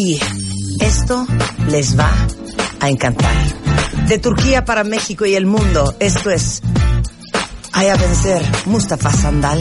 Uy, 0.00 0.18
esto 0.80 1.26
les 1.68 1.98
va 1.98 2.10
a 2.80 2.88
encantar. 2.88 3.34
De 4.08 4.16
Turquía 4.16 4.64
para 4.64 4.82
México 4.82 5.26
y 5.26 5.34
el 5.34 5.44
mundo, 5.44 5.94
esto 6.00 6.30
es 6.30 6.62
Aya 7.72 7.96
Vencer 7.96 8.40
Mustafa 8.64 9.12
Sandal. 9.12 9.60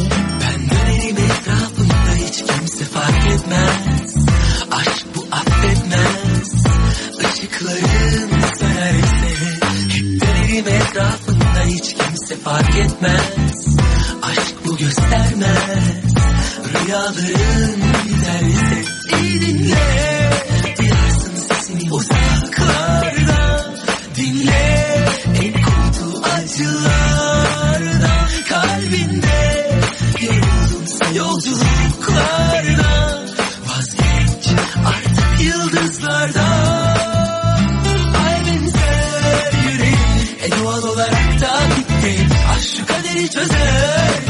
Rüyaların 16.73 17.81
giderse 18.03 18.83
İyi 19.21 19.41
dinle. 19.41 20.29
Duyarsın 20.79 21.35
sesini 21.35 21.91
uzaklarda 21.91 23.65
Dinle. 24.15 24.95
En 25.43 25.53
kurtu 25.53 26.21
acılarda 26.35 28.09
Kalbinde 28.49 29.69
yoruldumsa 30.21 31.05
yolculuklarda. 31.15 33.19
Vazgeç 33.67 34.47
artık 34.85 35.41
yıldızlardan 35.45 36.89
Ay 38.25 38.45
benzer 38.45 39.51
yüreğim. 39.71 40.27
E 40.43 40.51
doğal 40.59 40.83
olarak 40.83 41.29
bitti. 41.77 42.27
Aşk 42.51 42.75
şu 42.77 42.85
kaderi 42.85 43.29
çözersem 43.29 44.28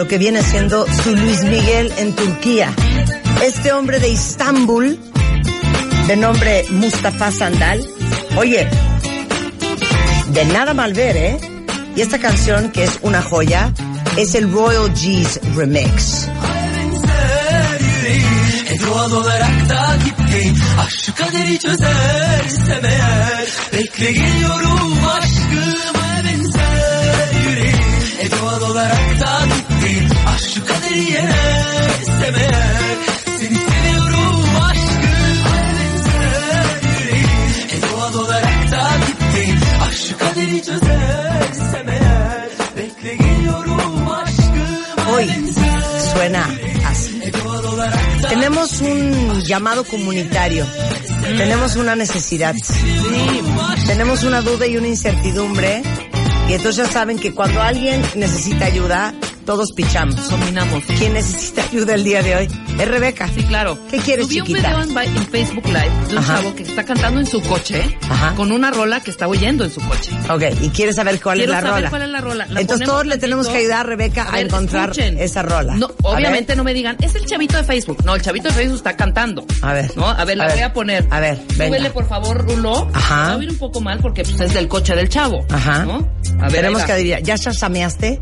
lo 0.00 0.08
que 0.08 0.16
viene 0.16 0.42
siendo 0.42 0.86
su 0.86 1.14
Luis 1.14 1.44
Miguel 1.44 1.92
en 1.98 2.16
Turquía. 2.16 2.72
Este 3.42 3.70
hombre 3.70 4.00
de 4.00 4.08
Istambul, 4.08 4.98
de 6.06 6.16
nombre 6.16 6.64
Mustafa 6.70 7.30
Sandal, 7.30 7.86
oye, 8.34 8.66
de 10.32 10.44
nada 10.46 10.72
mal 10.72 10.94
ver, 10.94 11.16
¿eh? 11.18 11.38
Y 11.96 12.00
esta 12.00 12.18
canción, 12.18 12.70
que 12.70 12.84
es 12.84 12.98
una 13.02 13.20
joya, 13.20 13.74
es 14.16 14.34
el 14.34 14.50
Royal 14.50 14.88
G's 14.94 15.38
Remix. 15.54 16.30
doğal 18.86 19.12
olarak 19.12 19.68
da 19.68 19.96
gitti 20.04 20.54
Aşk 20.80 21.00
şu 21.04 21.14
kaderi 21.14 21.58
çözersem 21.58 22.84
eğer 22.84 23.48
Bekle 23.72 24.12
geliyorum 24.12 24.98
aşkım 25.18 26.02
Ay 26.02 26.24
benzer 26.24 27.50
yüreğim 27.50 27.78
E 28.20 28.30
doğal 28.30 28.70
olarak 28.70 29.20
da 29.20 29.49
Seni 30.90 31.06
seviyorum 33.38 34.44
aşkım 34.70 35.00
yüreğim 37.00 37.28
E 37.72 37.82
doğal 37.82 38.14
olarak 38.14 38.70
da 38.70 38.90
gitti 39.06 39.54
Aşk 39.82 39.98
şu 40.08 40.18
kaderi 40.18 40.62
çözersem 40.62 41.88
eğer 41.88 42.48
Bekle 42.76 43.14
geliyorum 43.14 44.08
aşkım 44.10 45.14
Ay 45.14 45.14
Hoy 45.14 45.26
suena 46.14 46.44
así. 46.90 47.20
Tenemos 48.28 48.80
un 48.80 49.40
llamado 49.48 49.84
comunitario. 49.84 50.64
Tenemos 51.38 51.76
una 51.76 51.94
necesidad. 51.96 52.54
Tenemos 53.86 54.22
una 54.24 54.40
duda 54.42 54.66
y 54.66 54.76
una 54.76 54.88
incertidumbre. 54.88 55.82
Y 56.48 56.52
entonces 56.54 56.84
ya 56.84 56.92
saben 56.92 57.18
que 57.18 57.32
cuando 57.34 57.60
alguien 57.60 58.02
necesita 58.16 58.64
ayuda, 58.66 59.12
todos 59.44 59.72
pichamos. 59.72 60.28
Dominamos. 60.28 60.84
¿Quién 60.98 61.14
necesita 61.14 61.62
ayuda 61.62 61.94
el 61.94 62.04
día 62.04 62.22
de 62.22 62.36
hoy? 62.36 62.48
Es 62.80 62.88
Rebeca. 62.88 63.28
Sí, 63.28 63.42
claro. 63.44 63.78
¿Qué 63.90 63.98
quieres, 63.98 64.26
Subí 64.26 64.40
un 64.40 64.46
chiquita? 64.46 64.68
video 64.84 65.02
en, 65.02 65.26
Facebook 65.26 65.66
Live 65.66 65.90
de 66.08 66.12
un 66.12 66.18
Ajá. 66.18 66.36
chavo 66.36 66.54
que 66.54 66.62
está 66.62 66.84
cantando 66.84 67.20
en 67.20 67.26
su 67.26 67.42
coche 67.42 67.98
Ajá. 68.08 68.34
con 68.36 68.50
una 68.52 68.70
rola 68.70 69.00
que 69.00 69.10
está 69.10 69.28
oyendo 69.28 69.64
en 69.64 69.70
su 69.70 69.80
coche. 69.82 70.12
Ok, 70.30 70.42
y 70.62 70.70
quieres 70.70 70.96
saber 70.96 71.20
cuál 71.20 71.36
Quiero 71.38 71.52
es 71.52 71.62
la 71.62 71.68
saber 71.68 71.74
rola. 71.82 71.90
cuál 71.90 72.02
es 72.02 72.08
la 72.08 72.20
rola. 72.22 72.46
La 72.48 72.60
Entonces 72.62 72.86
todos 72.86 73.06
le 73.06 73.18
tenemos 73.18 73.48
que 73.48 73.58
ayudar 73.58 73.80
a 73.80 73.82
Rebeca 73.82 74.22
a, 74.22 74.32
ver, 74.32 74.46
encontrar 74.46 74.90
escuchen. 74.90 75.18
esa 75.18 75.42
rola. 75.42 75.74
No, 75.76 75.90
obviamente 76.02 76.56
no 76.56 76.64
me 76.64 76.72
digan, 76.72 76.96
es 77.02 77.14
el 77.14 77.26
chavito 77.26 77.58
de 77.58 77.64
Facebook. 77.64 78.02
No, 78.04 78.14
el 78.14 78.22
chavito 78.22 78.48
de 78.48 78.54
Facebook 78.54 78.76
está 78.78 78.96
cantando. 78.96 79.44
A 79.60 79.74
ver. 79.74 79.94
¿No? 79.96 80.08
A 80.08 80.24
ver, 80.24 80.38
la 80.38 80.44
A 80.44 80.46
ver. 80.46 80.56
voy 80.56 80.64
a 80.64 80.72
poner. 80.72 81.06
A 81.10 81.20
ver, 81.20 81.38
venga. 81.56 81.66
Súbele, 81.76 81.90
por 81.90 82.08
favor, 82.08 82.46
Rulo. 82.48 82.88
Ajá. 82.94 83.14
Va 83.26 83.32
a 83.32 83.36
oír 83.36 83.50
un 83.50 83.58
poco 83.58 83.80
mal 83.82 83.98
porque 84.00 84.22
pues, 84.22 84.40
es 84.40 84.54
del 84.54 84.68
coche 84.68 84.96
del 84.96 85.10
chavo. 85.10 85.44
Ajá. 85.50 85.84
¿No? 85.84 86.08
A 86.40 86.44
ver, 86.44 86.52
Tenemos 86.52 86.82
que 86.84 86.92
adivinar. 86.92 87.22
¿Ya 87.22 87.36
chasameaste? 87.36 88.20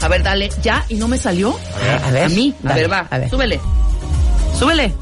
A 0.00 0.08
ver, 0.08 0.22
dale. 0.22 0.48
¿Ya? 0.62 0.84
¿Y 0.88 0.94
no 0.94 1.08
me 1.08 1.18
salió? 1.18 1.58
ver, 1.82 2.00
a 2.04 2.10
ver. 2.12 2.24
A 2.24 2.28
mí. 2.28 2.54
A 2.64 2.74
ver, 2.74 2.90
va. 2.92 3.06
a 3.10 3.18
ver. 3.18 3.30
Súbele. 3.30 3.58
Súbele. 4.58 4.94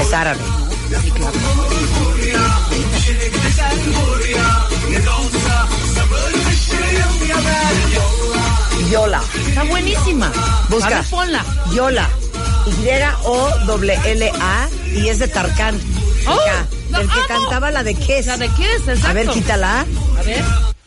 Es 0.00 0.14
árabe. 0.14 0.38
Yola. 8.90 9.22
Está 9.48 9.62
buenísima. 9.64 10.32
Busca. 10.68 10.86
A 10.86 10.90
ver, 10.90 11.04
ponla. 11.10 11.44
Yola. 11.74 12.08
Y-O-L-L-A 12.84 14.68
y 14.94 15.08
es 15.08 15.18
de 15.18 15.28
Tarkan. 15.28 15.78
¡Oh! 16.26 16.98
El 16.98 17.08
que 17.08 17.20
cantaba 17.28 17.70
la 17.70 17.82
de 17.82 17.94
qué 17.94 18.22
La 18.26 18.36
de 18.36 18.46
es, 18.46 18.52
exacto. 18.88 19.08
A 19.08 19.12
ver, 19.12 19.28
quítala. 19.28 19.80
A 20.18 20.22
ver. 20.22 20.44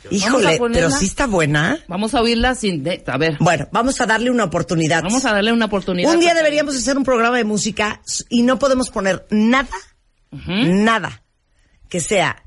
Híjole, 0.10 0.60
pero 0.74 0.90
sí 0.92 1.06
está 1.06 1.26
buena. 1.26 1.80
Vamos 1.88 2.14
a 2.16 2.22
oírla 2.22 2.54
sin... 2.56 2.84
de- 2.84 3.04
a 3.08 3.18
ver. 3.18 3.38
Bueno, 3.40 3.68
vamos 3.72 4.02
a 4.02 4.06
darle 4.06 4.30
una 4.30 4.44
oportunidad. 4.44 5.04
Vamos 5.04 5.26
a 5.26 5.32
darle 5.34 5.54
una 5.54 5.66
oportunidad. 5.66 6.12
Un 6.14 6.20
día 6.20 6.34
deberíamos 6.34 6.76
hacer 6.76 6.98
un 6.98 7.04
programa 7.06 7.38
de 7.38 7.46
música 7.46 8.02
y 8.30 8.42
no 8.42 8.60
podemos 8.60 8.90
poner 8.90 9.26
nada, 9.30 9.70
nada 10.32 11.24
que 11.88 12.00
sea 12.02 12.44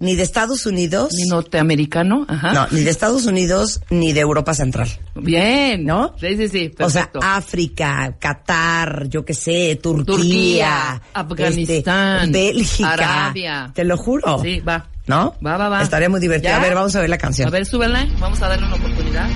ni 0.00 0.16
de 0.16 0.22
Estados 0.22 0.66
Unidos, 0.66 1.12
Ni 1.14 1.24
norteamericano. 1.28 2.26
Ajá. 2.28 2.52
no, 2.52 2.66
ni 2.72 2.80
de 2.80 2.90
Estados 2.90 3.26
Unidos 3.26 3.80
ni 3.90 4.12
de 4.12 4.20
Europa 4.20 4.52
Central. 4.54 4.88
Bien. 5.14 5.84
¿No? 5.84 6.14
Sí, 6.20 6.36
sí, 6.36 6.48
sí. 6.48 6.72
O 6.78 6.90
sea. 6.90 7.10
África, 7.22 8.16
Qatar, 8.18 9.08
yo 9.08 9.24
qué 9.24 9.34
sé, 9.34 9.78
Turquía, 9.82 10.04
Turquía, 10.14 11.02
Afganistán, 11.14 12.26
este, 12.26 12.38
Bélgica, 12.38 12.92
Arabia. 12.92 13.70
te 13.74 13.84
lo 13.84 13.96
juro. 13.96 14.40
Sí, 14.42 14.60
va. 14.60 14.86
¿No? 15.06 15.34
Va, 15.46 15.56
va, 15.56 15.68
va. 15.68 15.82
Estaría 15.82 16.08
muy 16.08 16.20
divertido. 16.20 16.52
¿Ya? 16.52 16.56
A 16.58 16.60
ver, 16.60 16.74
vamos 16.74 16.94
a 16.96 17.00
ver 17.00 17.10
la 17.10 17.18
canción. 17.18 17.46
A 17.48 17.50
ver, 17.50 17.66
súbela. 17.66 18.06
Vamos 18.18 18.40
a 18.42 18.48
darle 18.48 18.66
una 18.66 18.76
oportunidad. 18.76 19.28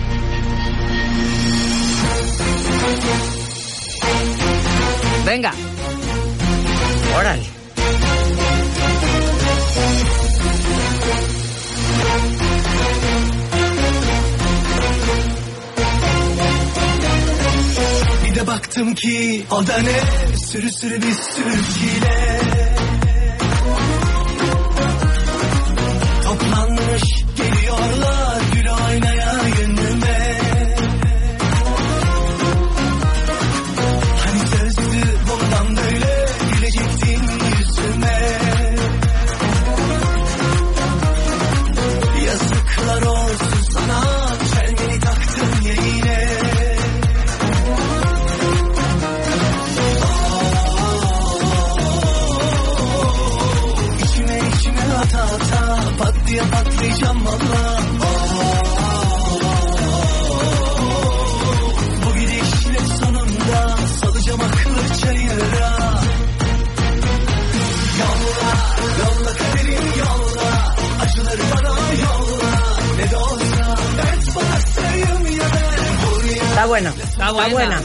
Venga. 5.26 5.52
Órale. 7.19 7.57
Bir 18.25 18.35
de 18.35 18.47
baktım 18.47 18.95
ki 18.95 19.45
o 19.50 19.67
da 19.67 19.79
ne? 19.79 20.37
Sürü 20.37 20.73
sürü 20.73 20.97
bir 20.97 21.12
sürü 21.12 21.53
çile. 21.75 22.41
Toplanmış 26.25 27.25
geliyorlar 27.37 28.38
ben 57.00 57.19
Buraya 57.19 57.79
Está 76.59 76.67
bueno. 76.67 76.91
Está 76.91 77.31
buena. 77.31 77.81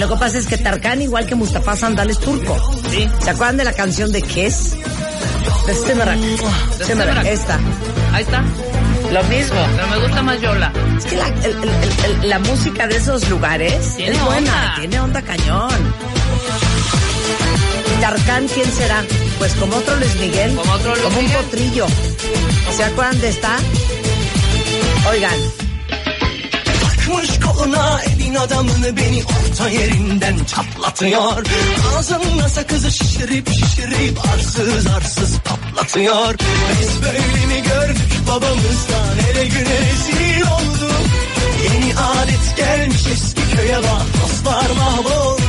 Lo 0.00 0.08
que 0.08 0.16
pasa 0.16 0.38
es 0.38 0.46
que 0.46 0.58
Tarkan, 0.58 1.02
igual 1.02 1.26
que 1.26 1.36
Mustafa 1.36 1.76
Sandal, 1.76 2.10
es 2.10 2.18
turco. 2.18 2.56
Sí. 2.90 3.08
¿Se 3.20 3.30
acuerdan 3.30 3.58
de 3.58 3.64
la 3.64 3.72
canción 3.72 4.10
de 4.10 4.22
Kes? 4.22 4.76
De 5.66 5.74
Simerak. 5.74 6.18
De 6.18 6.36
Simerak, 6.36 6.86
Simerak. 6.86 7.26
esta. 7.26 7.58
Ahí 8.12 8.22
está. 8.24 8.42
Lo 9.12 9.22
mismo. 9.24 9.56
Pero 9.76 9.86
me 9.88 9.98
gusta 9.98 10.22
más 10.22 10.40
Yola. 10.40 10.72
Es 10.98 11.04
que 11.06 11.16
la, 11.16 11.26
el- 11.28 11.44
el- 11.44 12.22
el- 12.22 12.28
la 12.30 12.38
música 12.40 12.86
de 12.86 12.96
esos 12.96 13.28
lugares 13.28 13.96
Tiene 13.96 14.12
es 14.16 14.24
buena, 14.24 14.38
onda. 14.52 14.74
tiene 14.78 15.00
onda 15.00 15.22
cañón. 15.22 15.94
¿Y 17.96 18.00
Tarkan 18.00 18.48
quién 18.48 18.72
será? 18.72 19.04
Pues 19.38 19.52
como 19.54 19.76
otro 19.76 19.96
Luis 19.96 20.14
Miguel, 20.16 20.54
Como 20.54 20.72
otro 20.72 20.90
Luis 20.92 21.02
como 21.02 21.18
un 21.20 21.28
potrillo. 21.30 21.86
¿Se 22.76 22.84
acuerdan 22.84 23.20
de 23.20 23.28
esta? 23.28 23.56
Oigan, 25.10 25.36
Koluna 27.52 28.00
elin 28.02 28.34
adamını 28.34 28.96
beni 28.96 29.22
orta 29.24 29.68
yerinden 29.68 30.36
çatlatıyor. 30.44 31.44
Ağzımla 31.96 32.48
sakızı 32.48 32.90
şişirip 32.90 33.48
şişirip 33.48 34.18
arsız 34.34 34.86
arsız 34.86 35.38
patlatıyor. 35.38 36.34
Biz 36.80 37.02
böyle 37.02 37.18
mi 37.18 37.62
gördük 37.68 38.12
babamızdan 38.28 39.18
ele 39.30 39.44
güne 39.46 39.78
rezil 39.80 40.42
olduk 40.42 41.02
Yeni 41.64 41.94
adet 41.96 42.56
gelmiş 42.56 43.06
eski 43.12 43.56
köye 43.56 43.78
bak 43.78 44.06
dostlar 44.22 44.70
mahvoldu. 44.76 45.42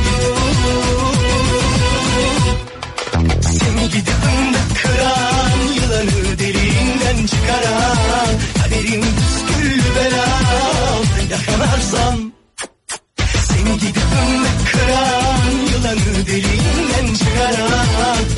Seni 3.40 3.88
gidip 3.88 4.14
ındık 4.38 4.82
kıran 4.82 5.43
Yaralanır 5.94 6.38
deliğinden 6.38 7.26
çıkara 7.26 7.78
Kaderim 8.62 9.02
püsküllü 9.02 9.94
bela. 9.96 10.26
Yakalarsam 11.30 12.32
Seni 13.48 13.78
gidip 13.78 14.02
ömrük 14.22 14.72
kıran 14.72 15.50
Yılanı 15.72 16.26
deliğinden 16.26 17.14
çıkara 17.14 17.68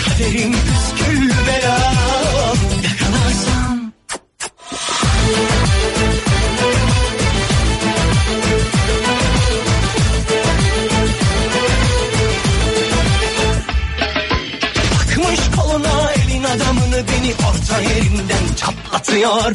Kaderim 0.05 0.53
püsküllü 0.53 1.33
bela. 1.47 1.93
Yakalarsam 2.85 3.93
beni 17.71 17.77
orta 17.77 17.81
yerinden 17.81 18.55
çatlatıyor 18.57 19.55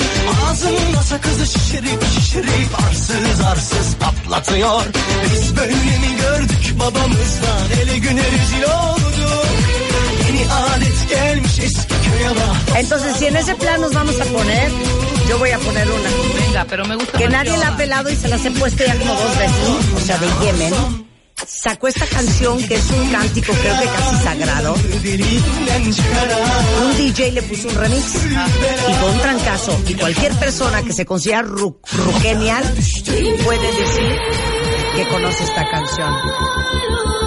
Ağzımla 0.50 1.04
sakızı 1.04 1.46
şişirip 1.46 2.04
şişirip 2.16 2.80
arsız 2.88 3.42
arsız 3.52 3.96
patlatıyor. 4.00 4.82
Biz 5.34 5.58
böyle 5.58 5.74
mi 5.74 6.16
gördük 6.22 6.80
babamızdan 6.80 7.82
ele 7.82 7.98
güne 7.98 8.22
rezil 8.22 8.64
olduk. 8.64 9.46
Yeni 10.28 10.54
adet 10.54 11.10
gelmiş 11.10 11.60
eski 11.60 11.88
köye 11.88 12.30
bak 12.30 12.78
entonces 12.80 13.16
si 13.18 13.26
en 13.26 13.36
ese 13.36 13.56
plan 13.56 13.82
nos 13.82 13.94
vamos 13.94 14.16
a 14.22 14.24
poner, 14.24 14.72
yo 15.30 15.40
voy 15.40 15.52
a 15.52 15.60
poner 15.60 15.88
una. 15.88 16.10
Venga, 16.40 16.66
pero 16.70 16.86
me 16.86 16.96
gusta 16.96 17.18
Que 17.18 17.28
nadie 17.28 17.58
la 17.58 17.68
ha 17.68 17.78
pelado 17.78 18.10
y 18.10 18.16
se 18.16 18.28
las 18.28 18.46
he 18.46 18.52
puesto 18.52 18.84
ya 18.84 18.98
como 19.00 19.14
dos 19.14 19.38
veces, 19.40 19.70
o 19.98 20.00
sea, 20.00 20.18
de 20.18 20.28
Yemen. 20.46 21.11
Sacó 21.62 21.88
esta 21.88 22.08
canción 22.08 22.58
que 22.68 22.74
es 22.74 22.90
un 22.90 23.12
cántico 23.12 23.54
creo 23.54 23.80
que 23.80 23.86
casi 23.86 24.16
sagrado. 24.24 24.74
Un 26.84 26.98
DJ 26.98 27.34
le 27.34 27.44
puso 27.44 27.68
un 27.68 27.76
remix 27.76 28.16
y 28.16 29.00
con 29.00 29.12
un 29.12 29.20
trancazo. 29.20 29.80
Y 29.88 29.94
cualquier 29.94 30.34
persona 30.40 30.82
que 30.82 30.92
se 30.92 31.06
considera 31.06 31.44
ru 31.44 31.80
ruquenial 31.92 32.64
puede 33.46 33.68
decir 33.74 34.18
que 34.96 35.08
conoce 35.08 35.44
esta 35.44 35.70
canción. 35.70 37.21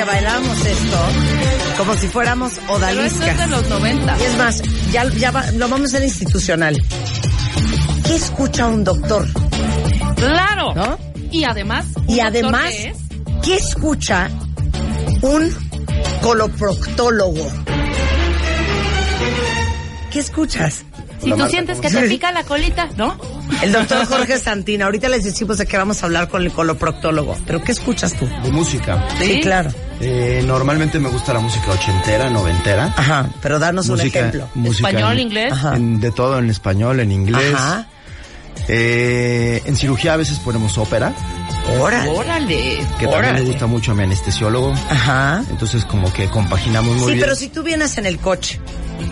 Que 0.00 0.04
bailamos 0.06 0.66
esto 0.66 0.98
como 1.76 1.94
si 1.96 2.08
fuéramos 2.08 2.52
Pero 2.54 2.74
esto 3.02 3.24
es 3.24 3.38
de 3.38 3.44
odaliscas. 3.44 3.48
los 3.50 3.68
90. 3.68 4.16
Y 4.18 4.22
es 4.22 4.36
más, 4.36 4.62
ya, 4.92 5.04
ya 5.14 5.30
va- 5.30 5.50
lo 5.52 5.68
vamos 5.68 5.92
a 5.92 5.96
hacer 5.96 6.02
institucional. 6.08 6.80
¿qué 8.06 8.14
escucha 8.16 8.66
un 8.66 8.84
doctor? 8.84 9.26
Claro. 10.16 10.74
¿No? 10.74 10.98
Y 11.30 11.44
además. 11.44 11.86
¿un 11.96 12.10
Y 12.14 12.20
además, 12.20 12.64
qué 12.70 12.88
es? 12.88 12.96
¿qué 13.42 13.54
escucha 13.56 14.28
un 15.22 15.54
coloproctólogo? 16.22 17.46
¿Qué 20.10 20.18
escuchas? 20.18 20.82
Si 21.22 21.30
tú 21.32 21.46
sientes 21.48 21.78
que 21.80 21.90
te 21.90 22.08
pica 22.08 22.32
la 22.32 22.42
colita, 22.44 22.88
¿no? 22.96 23.16
El 23.62 23.72
doctor 23.72 24.06
Jorge 24.06 24.38
Santina. 24.38 24.86
Ahorita 24.86 25.08
les 25.10 25.24
decimos 25.24 25.58
de 25.58 25.66
qué 25.66 25.76
vamos 25.76 26.02
a 26.02 26.06
hablar 26.06 26.28
con 26.28 26.42
el 26.42 26.50
coloproctólogo. 26.52 27.36
¿Pero 27.46 27.62
qué 27.62 27.72
escuchas 27.72 28.14
tú? 28.14 28.26
De 28.42 28.50
música. 28.50 29.06
Sí, 29.18 29.40
claro. 29.42 29.70
Eh, 30.00 30.42
normalmente 30.46 30.98
me 30.98 31.08
gusta 31.10 31.34
la 31.34 31.40
música 31.40 31.70
ochentera, 31.72 32.30
noventera. 32.30 32.92
Ajá, 32.96 33.28
pero 33.42 33.58
danos 33.58 33.88
un 33.90 34.00
ejemplo. 34.00 34.48
música 34.54 34.88
Español, 34.88 35.12
en- 35.12 35.18
inglés. 35.20 35.52
Ajá. 35.52 35.76
en- 35.76 36.00
de 36.00 36.10
todo, 36.10 36.38
en 36.38 36.48
español, 36.50 37.00
en 37.00 37.12
inglés. 37.12 37.54
Ajá. 37.54 37.86
Eh, 38.68 39.62
en 39.64 39.76
cirugía 39.76 40.14
a 40.14 40.16
veces 40.16 40.38
ponemos 40.38 40.76
ópera, 40.78 41.12
Órale. 41.80 42.10
Órale. 42.10 42.76
que 42.98 43.06
también 43.06 43.08
Órale. 43.18 43.40
me 43.40 43.46
gusta 43.46 43.66
mucho 43.66 43.92
a 43.92 43.94
mi 43.94 44.02
anestesiólogo. 44.04 44.72
Ajá. 44.90 45.42
Entonces 45.50 45.84
como 45.84 46.12
que 46.12 46.26
compaginamos 46.28 46.96
muy 46.96 47.04
Sí, 47.06 47.14
bien. 47.14 47.20
pero 47.20 47.34
si 47.34 47.48
tú 47.48 47.62
vienes 47.62 47.96
en 47.98 48.06
el 48.06 48.18
coche 48.18 48.60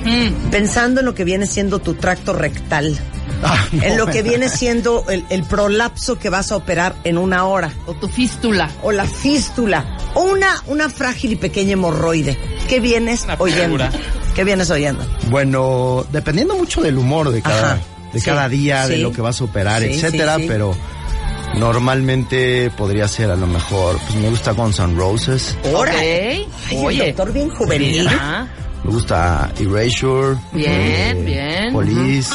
Mm. 0.05 0.51
pensando 0.51 1.01
en 1.01 1.07
lo 1.07 1.15
que 1.15 1.25
viene 1.25 1.47
siendo 1.47 1.79
tu 1.81 1.95
tracto 1.95 2.33
rectal, 2.33 2.97
Ah, 3.43 3.67
no, 3.73 3.83
en 3.83 3.97
lo 3.97 4.07
que 4.07 4.23
viene 4.23 4.49
siendo 4.49 5.05
el, 5.09 5.25
el 5.31 5.45
prolapso 5.45 6.19
que 6.19 6.29
vas 6.29 6.51
a 6.53 6.57
operar 6.57 6.95
en 7.05 7.19
una 7.19 7.45
hora, 7.45 7.73
O 7.87 7.95
tu 7.95 8.09
fístula. 8.09 8.71
o 8.83 8.91
la 8.93 9.05
fístula, 9.05 9.97
o 10.15 10.23
una, 10.23 10.63
una 10.67 10.89
frágil 10.89 11.33
y 11.33 11.37
pequeña 11.37 11.73
hemorroide, 11.75 12.39
¿qué 12.69 12.81
vienes 12.81 13.25
Una 13.25 13.35
oyendo? 13.39 13.63
figura. 13.85 13.91
¿Qué 14.35 14.45
vienes 14.45 14.71
oyendo? 14.71 15.05
Bueno, 15.31 16.05
dependiendo 16.13 16.57
mucho 16.57 16.81
del 16.81 16.97
humor 16.99 17.31
de 17.31 17.43
cada, 17.43 17.73
Ajá. 17.75 17.81
de 18.13 18.21
Sí, 18.21 18.25
cada 18.27 18.49
día, 18.49 18.87
de 18.87 18.99
lo 18.99 19.13
que 19.13 19.21
vas 19.21 19.41
a 19.41 19.45
operar, 19.45 19.83
Sí, 19.83 19.89
etcétera, 19.91 20.37
sí, 20.37 20.43
sí. 20.43 20.49
pero 20.49 20.77
normalmente 21.57 22.71
podría 22.77 23.09
ser 23.09 23.31
a 23.31 23.37
lo 23.37 23.47
mejor, 23.47 23.99
pues 24.07 24.15
me 24.21 24.29
gusta 24.31 24.53
Guns 24.53 24.79
N' 24.79 24.97
Roses, 24.97 25.57
Órale. 25.73 26.43
Ok. 26.43 26.49
Ay, 26.71 26.77
Oye. 26.85 27.01
el 27.11 27.17
doctor 27.17 27.33
bien 27.33 27.49
juvenil. 27.51 28.09
Me 28.85 28.93
gusta 28.93 29.51
Erasure, 29.59 30.37
Bien, 30.53 31.25
bien. 31.25 31.73
Police, 31.73 32.33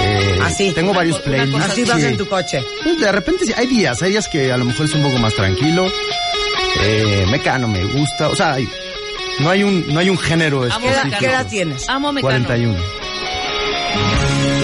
eh, 0.00 0.38
Así. 0.42 0.72
tengo 0.72 0.92
varios 0.94 1.18
playlists. 1.20 1.64
Así 1.70 1.84
vas 1.84 2.00
sí. 2.00 2.06
en 2.06 2.16
tu 2.16 2.26
coche. 2.28 2.60
Pues 2.82 2.98
de 3.00 3.12
repente 3.12 3.46
sí, 3.46 3.52
hay 3.56 3.66
días, 3.66 4.00
hay 4.02 4.10
días 4.10 4.28
que 4.28 4.52
a 4.52 4.56
lo 4.56 4.64
mejor 4.64 4.86
es 4.86 4.94
un 4.94 5.02
poco 5.02 5.18
más 5.18 5.34
tranquilo, 5.34 5.86
eh, 6.82 7.26
Mecano 7.30 7.68
me 7.68 7.84
gusta, 7.84 8.28
o 8.28 8.36
sea, 8.36 8.54
hay- 8.54 8.68
no 9.40 9.50
hay 9.50 9.62
un, 9.62 9.86
no 9.92 10.00
hay 10.00 10.10
un 10.10 10.18
género 10.18 10.60
¿Qué 10.62 10.66
edad, 10.66 10.76
específico. 10.84 11.18
qué 11.20 11.26
edad 11.26 11.46
tienes? 11.48 11.88
Amo 11.88 12.12
Mecano. 12.12 12.46
41, 12.46 12.78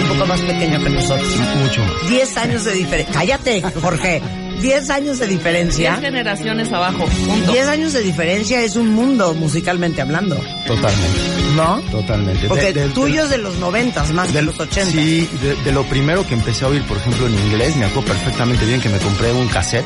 Un 0.03 0.09
poco 0.09 0.27
más 0.27 0.41
pequeño 0.41 0.83
que 0.83 0.91
nosotros. 0.91 1.37
mucho 1.63 1.81
más. 1.85 2.09
10 2.09 2.37
años 2.37 2.65
de 2.65 2.73
diferencia. 2.75 3.15
Cállate, 3.15 3.63
Jorge. 3.81 4.23
10 4.61 4.91
años 4.91 5.19
de 5.19 5.27
diferencia. 5.29 5.97
generaciones 5.97 6.73
abajo. 6.73 7.05
Punto. 7.27 7.53
10 7.53 7.67
años 7.69 7.93
de 7.93 8.01
diferencia 8.03 8.63
es 8.63 8.77
un 8.77 8.89
mundo 8.91 9.35
musicalmente 9.35 10.01
hablando. 10.03 10.37
Totalmente, 10.67 11.21
¿No? 11.57 11.81
totalmente. 11.91 12.49
Porque 12.49 12.73
De- 12.73 12.89
de- 12.89 12.89
tuyo 12.91 13.23
es 13.25 13.31
de 13.31 13.39
los 13.39 13.57
90 13.59 14.05
más 14.13 14.33
de 14.33 14.43
los 14.43 14.59
80. 14.59 14.91
Sí, 14.91 15.29
de, 15.43 15.55
de 15.57 15.73
lo 15.73 15.85
primero 15.85 16.27
que 16.27 16.35
empecé 16.35 16.65
a 16.65 16.69
oír, 16.69 16.83
por 16.85 16.97
ejemplo, 16.97 17.27
en 17.27 17.35
inglés, 17.35 17.77
me 17.77 17.85
acuerdo 17.87 18.09
perfectamente 18.13 18.65
bien 18.67 18.81
que 18.81 18.89
me 18.89 18.99
compré 18.99 19.33
un 19.33 19.49
cassette 19.49 19.85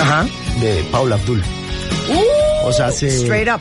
Ajá. 0.00 0.26
de 0.60 0.84
Paula 0.90 1.14
Abdul. 1.16 1.42
o 2.64 2.72
sea, 2.72 2.86
hace... 2.86 3.08
Straight 3.08 3.48
up. 3.48 3.60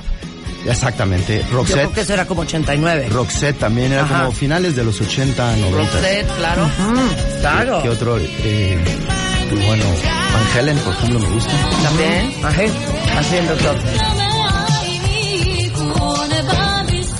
Exactamente. 0.67 1.37
Yo 1.39 1.43
creo 1.47 1.57
Roxette. 1.63 1.91
que 1.93 2.01
eso 2.01 2.13
era 2.13 2.25
como 2.25 2.41
89. 2.41 3.07
Roxette 3.09 3.57
también 3.57 3.91
era 3.93 4.03
Ajá. 4.03 4.19
como 4.21 4.31
finales 4.31 4.75
de 4.75 4.83
los 4.83 5.01
80, 5.01 5.55
90. 5.57 5.77
Roxette, 5.77 6.27
claro. 6.37 6.65
Mm, 6.67 7.39
claro. 7.41 7.81
¿Qué 7.81 7.89
otro? 7.89 8.17
Eh, 8.19 8.77
pues 9.51 9.65
bueno, 9.67 9.83
Van 10.33 10.57
Helen, 10.59 10.77
por 10.79 10.93
ejemplo, 10.93 11.19
me 11.19 11.29
gusta. 11.29 11.51
También. 11.83 12.33
Ajá. 12.43 13.19
Así 13.19 13.35
el 13.35 13.47
doctor. 13.47 13.75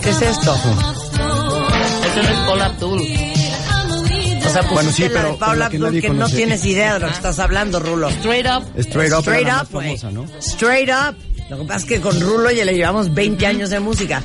¿Qué 0.02 0.10
es 0.10 0.22
esto? 0.22 0.54
Eso 0.56 2.24
no 2.24 2.30
es 2.30 2.40
Paul 2.48 2.62
Abdul. 2.62 3.02
O 3.02 4.54
sea, 4.54 4.62
pues 4.64 4.74
Bueno, 4.74 4.92
sí, 4.92 5.04
la 5.04 5.10
pero- 5.10 5.32
de 5.32 5.38
Paula 5.38 5.70
que 5.70 5.78
Abdul 5.78 6.02
que 6.02 6.08
no 6.10 6.14
conoce. 6.16 6.36
tienes 6.36 6.66
idea 6.66 6.94
de 6.96 7.00
lo 7.02 7.08
que 7.08 7.14
estás 7.14 7.40
hablando, 7.40 7.80
Rulo. 7.80 8.10
Straight 8.10 8.46
up. 8.48 8.64
Straight 8.78 9.14
Up 9.14 9.20
Straight 9.22 9.48
la 9.48 9.62
up, 9.62 9.68
famosa, 9.70 10.12
¿no? 10.12 10.26
Straight 10.40 10.90
up. 10.90 11.16
Lo 11.50 11.58
que 11.60 11.64
pasa 11.66 11.80
es 11.80 11.86
que 11.86 12.02
con 12.02 12.20
Rulo 12.20 12.50
ya 12.52 12.66
le 12.66 12.74
llevamos 12.74 13.14
20 13.14 13.46
años 13.46 13.70
de 13.70 13.80
música. 13.80 14.24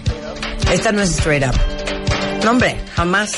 Esta 0.72 0.90
no 0.92 1.02
es 1.02 1.10
straight 1.10 1.44
up. 1.44 1.54
No, 2.44 2.50
hombre, 2.52 2.76
jamás. 2.94 3.32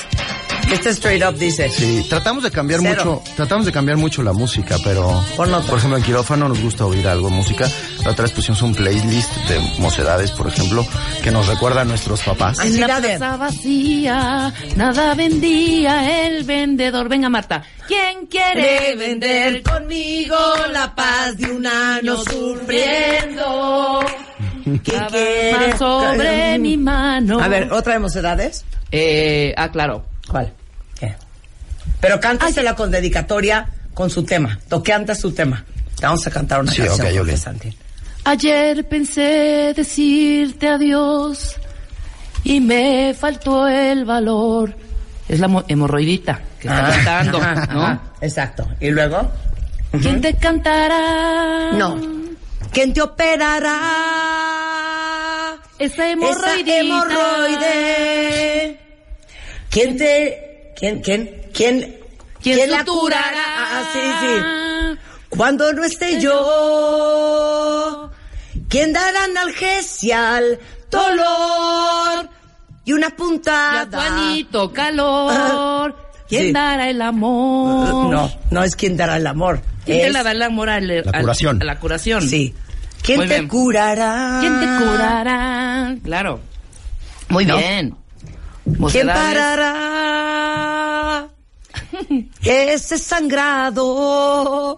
Esta 0.70 0.90
straight 0.90 1.24
up 1.24 1.38
dice. 1.38 1.70
Sí, 1.70 2.04
tratamos 2.10 2.44
de 2.44 2.50
cambiar 2.50 2.80
Cero. 2.82 3.04
mucho, 3.04 3.34
tratamos 3.36 3.64
de 3.64 3.72
cambiar 3.72 3.96
mucho 3.96 4.22
la 4.22 4.34
música, 4.34 4.76
pero 4.84 5.24
por 5.36 5.78
ejemplo 5.78 5.96
en 5.96 6.02
quirófano 6.02 6.46
nos 6.46 6.60
gusta 6.60 6.84
oír 6.84 7.08
algo 7.08 7.30
de 7.30 7.36
música. 7.36 7.66
La 8.04 8.10
otra 8.10 8.24
vez 8.24 8.32
pusimos 8.32 8.60
un 8.60 8.74
playlist 8.74 9.34
de 9.48 9.58
mocedades, 9.78 10.30
por 10.32 10.46
ejemplo, 10.46 10.86
que 11.22 11.30
nos 11.30 11.46
recuerda 11.46 11.80
a 11.80 11.84
nuestros 11.84 12.20
papás. 12.20 12.58
En 12.60 12.80
la 12.80 12.98
plaza 12.98 13.36
vacía, 13.38 14.52
nada 14.76 15.14
vendía 15.14 16.26
el 16.26 16.44
vendedor. 16.44 17.08
Venga, 17.08 17.30
Marta. 17.30 17.62
¿Quién 17.86 18.26
quiere 18.26 18.94
vender 18.96 19.62
conmigo 19.62 20.36
la 20.70 20.94
paz 20.94 21.38
de 21.38 21.50
un 21.50 21.66
año 21.66 22.16
sufriendo? 22.18 24.00
¿Qué 24.64 24.80
quiere? 24.80 25.78
sobre 25.78 26.58
mi 26.58 26.76
mano? 26.76 27.40
A 27.40 27.48
ver, 27.48 27.72
¿otra 27.72 27.94
de 27.94 28.00
mocedades? 28.00 28.66
Eh, 28.92 29.54
ah, 29.56 29.70
claro. 29.70 30.04
¿Cuál? 30.28 30.52
Pero 32.00 32.20
cántasela 32.20 32.74
con 32.74 32.90
dedicatoria 32.90 33.66
con 33.94 34.08
su 34.10 34.22
tema. 34.24 34.58
Toque 34.68 34.92
antes 34.92 35.18
su 35.20 35.32
tema. 35.32 35.64
Te 35.98 36.06
vamos 36.06 36.26
a 36.26 36.30
cantar 36.30 36.60
una 36.60 36.70
Sí, 36.72 36.78
canción, 36.78 36.94
ok, 36.94 37.00
Jorge 37.02 37.14
Yoli. 37.16 37.36
Santín. 37.36 37.74
Ayer 38.24 38.86
pensé 38.88 39.72
decirte 39.74 40.68
adiós 40.68 41.56
y 42.44 42.60
me 42.60 43.14
faltó 43.18 43.66
el 43.66 44.04
valor. 44.04 44.74
Es 45.28 45.40
la 45.40 45.48
mo- 45.48 45.64
hemorroidita 45.66 46.40
que 46.60 46.68
está 46.68 46.86
Ajá, 46.88 46.94
cantando, 47.04 47.38
ajá, 47.38 47.66
¿no? 47.74 47.82
ajá. 47.84 48.00
Exacto. 48.20 48.68
¿Y 48.80 48.90
luego? 48.90 49.30
¿Quién 50.00 50.20
te 50.20 50.34
cantará? 50.36 51.72
No. 51.72 51.98
¿Quién 52.72 52.92
te 52.92 53.00
operará? 54.18 55.54
Esa 55.78 55.94
Esa 55.94 56.10
hemorroidita. 56.10 56.78
hemorroide. 57.58 58.78
¿Quién 59.70 59.96
te... 59.96 60.44
¿Quién, 60.78 61.00
quién, 61.00 61.28
quién... 61.58 61.96
¿Quién, 62.40 62.70
la 62.70 62.84
curará? 62.84 63.44
Ah, 63.58 63.82
sí, 63.92 63.98
sí. 64.20 64.28
Cuando 65.28 65.72
no 65.72 65.82
esté 65.82 66.20
yo, 66.20 68.10
¿quién 68.68 68.92
dará 68.92 69.24
analgesia 69.24 70.36
al 70.36 70.58
dolor? 70.88 72.28
Y 72.84 72.92
una 72.92 73.08
Y 73.08 73.10
a 73.12 73.16
puntada. 73.16 73.90
tu 73.90 73.98
anito 73.98 74.72
calor. 74.72 75.96
¿Quién 76.28 76.46
Sí. 76.46 76.52
dará 76.52 76.88
el 76.88 77.02
amor? 77.02 77.88
No, 78.08 78.30
no 78.52 78.62
es 78.62 78.76
quien 78.76 78.96
dará 78.96 79.16
el 79.16 79.26
amor. 79.26 79.60
¿Quién 79.84 79.98
te 79.98 80.06
es- 80.06 80.12
la 80.12 80.22
da 80.22 80.30
el 80.30 80.42
amor 80.42 80.70
al, 80.70 80.86
La 80.86 81.02
al- 81.12 81.20
curación. 81.22 81.60
a 81.60 81.64
la 81.64 81.80
curación. 81.80 82.22
Sí. 82.28 82.54
¿Quién 83.02 83.18
Muy 83.18 83.26
te 83.28 83.34
bien. 83.34 83.48
curará? 83.48 84.38
¿Quién 84.40 84.60
te 84.60 84.66
curará? 84.84 85.96
Claro. 86.04 86.40
Muy 87.30 87.44
¿No? 87.46 87.56
bien. 87.58 87.96
¿Quién 88.92 89.06
parará? 89.08 89.88
Ese 92.42 92.98
sangrado. 92.98 94.76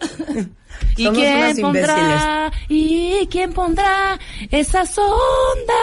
¿Y 0.96 1.04
Somos 1.04 1.18
quién 1.18 1.36
unas 1.36 1.60
pondrá? 1.60 2.52
¿Y 2.68 3.26
quién 3.30 3.52
pondrá 3.52 4.18
esa 4.50 4.84
sonda? 4.86 5.74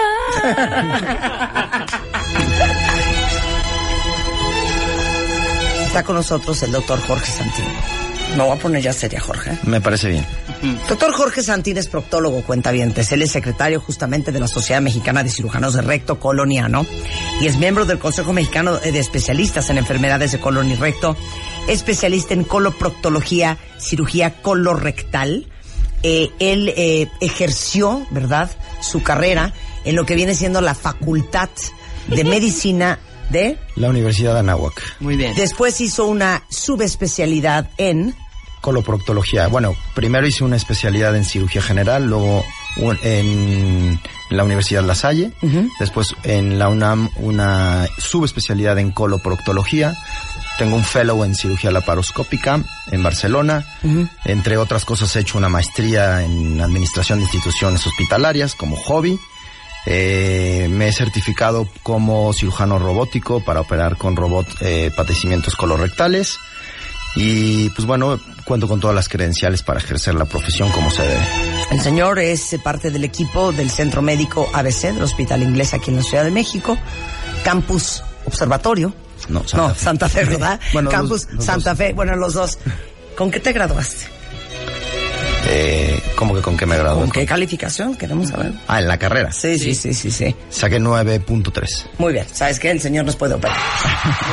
Está 5.86 6.03
con 6.03 6.15
nosotros 6.15 6.62
el 6.63 6.72
doctor 6.72 7.00
Jorge 7.08 7.32
Santín. 7.32 7.65
Me 8.36 8.44
voy 8.44 8.51
a 8.58 8.60
poner 8.60 8.82
ya 8.82 8.94
seria, 8.94 9.20
Jorge. 9.20 9.58
Me 9.63 9.82
parece 9.82 10.10
bien. 10.10 10.25
Doctor 10.89 11.11
Jorge 11.13 11.43
Santín 11.43 11.77
es 11.77 11.87
proctólogo, 11.87 12.41
cuentavientes. 12.41 13.11
Él 13.11 13.21
es 13.21 13.31
secretario 13.31 13.79
justamente 13.79 14.31
de 14.31 14.39
la 14.39 14.47
Sociedad 14.47 14.81
Mexicana 14.81 15.23
de 15.23 15.29
Cirujanos 15.29 15.73
de 15.73 15.81
Recto, 15.81 16.19
colon 16.19 16.51
y 16.51 16.59
ano, 16.59 16.85
y 17.41 17.47
es 17.47 17.57
miembro 17.57 17.85
del 17.85 17.99
Consejo 17.99 18.33
Mexicano 18.33 18.77
de 18.77 18.97
Especialistas 18.97 19.69
en 19.69 19.77
Enfermedades 19.77 20.31
de 20.31 20.39
Colon 20.39 20.71
y 20.71 20.75
Recto, 20.75 21.15
especialista 21.67 22.33
en 22.33 22.43
coloproctología, 22.43 23.57
cirugía 23.79 24.41
colorectal. 24.41 25.47
Eh, 26.03 26.29
él 26.39 26.73
eh, 26.75 27.09
ejerció, 27.21 28.05
¿verdad?, 28.11 28.51
su 28.81 29.03
carrera 29.03 29.53
en 29.83 29.95
lo 29.95 30.05
que 30.05 30.15
viene 30.15 30.35
siendo 30.35 30.61
la 30.61 30.75
Facultad 30.75 31.49
de 32.07 32.23
Medicina 32.23 32.99
de... 33.29 33.57
La 33.75 33.89
Universidad 33.89 34.33
de 34.33 34.39
Anáhuac. 34.39 34.81
Muy 34.99 35.17
bien. 35.17 35.35
Después 35.35 35.81
hizo 35.81 36.05
una 36.05 36.43
subespecialidad 36.49 37.69
en 37.77 38.15
coloproctología. 38.67 39.47
Bueno, 39.47 39.77
primero 39.93 40.27
hice 40.27 40.43
una 40.43 40.57
especialidad 40.57 41.15
en 41.15 41.24
cirugía 41.24 41.62
general, 41.62 42.05
luego 42.05 42.43
en 43.01 43.97
la 44.29 44.43
Universidad 44.43 44.83
La 44.83 44.93
Salle, 44.93 45.31
después 45.79 46.13
en 46.24 46.59
la 46.59 46.67
UNAM 46.67 47.09
una 47.15 47.88
subespecialidad 47.97 48.77
en 48.77 48.91
coloproctología. 48.91 49.95
Tengo 50.57 50.75
un 50.75 50.83
fellow 50.83 51.24
en 51.24 51.33
cirugía 51.33 51.71
laparoscópica 51.71 52.62
en 52.91 53.03
Barcelona. 53.03 53.65
Entre 54.25 54.57
otras 54.57 54.83
cosas 54.83 55.15
he 55.15 55.21
hecho 55.21 55.38
una 55.38 55.47
maestría 55.47 56.25
en 56.25 56.59
administración 56.59 57.19
de 57.19 57.24
instituciones 57.24 57.88
hospitalarias 57.88 58.53
como 58.53 58.75
hobby. 58.75 59.17
Eh, 59.86 60.67
me 60.69 60.89
he 60.89 60.91
certificado 60.91 61.69
como 61.83 62.33
cirujano 62.33 62.79
robótico 62.79 63.39
para 63.39 63.62
operar 63.62 63.95
con 63.95 64.17
robot 64.17 64.45
eh, 64.59 64.91
padecimientos 64.93 65.55
colorectales. 65.55 66.38
Y 67.19 67.69
pues 67.71 67.88
bueno, 67.88 68.19
cuento 68.45 68.67
con 68.67 68.79
todas 68.79 68.95
las 68.95 69.09
credenciales 69.09 69.63
para 69.63 69.79
ejercer 69.79 70.13
la 70.15 70.25
profesión 70.25 70.69
como 70.71 70.91
se 70.91 71.01
debe. 71.01 71.27
El 71.71 71.81
señor 71.81 72.19
es 72.19 72.55
parte 72.63 72.91
del 72.91 73.03
equipo 73.03 73.51
del 73.51 73.69
Centro 73.71 74.01
Médico 74.01 74.47
ABC 74.53 74.93
del 74.93 75.01
Hospital 75.01 75.41
Inglés 75.41 75.74
aquí 75.74 75.89
en 75.89 75.97
la 75.97 76.03
Ciudad 76.03 76.24
de 76.24 76.31
México, 76.31 76.77
Campus 77.43 78.03
Observatorio. 78.25 78.93
No, 79.29 79.39
Santa 79.47 79.67
no, 79.67 79.74
Fe. 79.74 79.79
Santa 79.83 80.09
Fe, 80.09 80.25
¿verdad? 80.25 80.59
Bueno, 80.74 80.89
Campus 80.91 81.25
los- 81.25 81.33
los 81.36 81.45
Santa 81.45 81.69
dos. 81.71 81.77
Fe, 81.79 81.93
bueno, 81.93 82.15
los 82.15 82.33
dos. 82.33 82.57
¿Con 83.17 83.31
qué 83.31 83.39
te 83.39 83.51
graduaste? 83.51 84.05
Eh, 85.49 86.01
¿Cómo 86.17 86.35
que 86.35 86.41
con 86.41 86.57
qué 86.57 86.65
me 86.65 86.77
gradué? 86.77 86.99
¿Con 87.01 87.11
qué 87.11 87.25
calificación? 87.25 87.95
Queremos 87.95 88.27
saber. 88.27 88.51
Ah, 88.67 88.79
en 88.81 88.87
la 88.87 88.97
carrera. 88.97 89.31
Sí, 89.31 89.57
sí, 89.57 89.73
sí, 89.73 89.93
sí, 89.93 90.11
sí. 90.11 90.35
Saqué 90.49 90.77
9.3. 90.79 91.85
Muy 91.99 92.11
bien. 92.11 92.25
¿Sabes 92.33 92.59
qué? 92.59 92.71
El 92.71 92.81
señor 92.81 93.05
nos 93.05 93.15
puede 93.15 93.35
operar. 93.35 93.55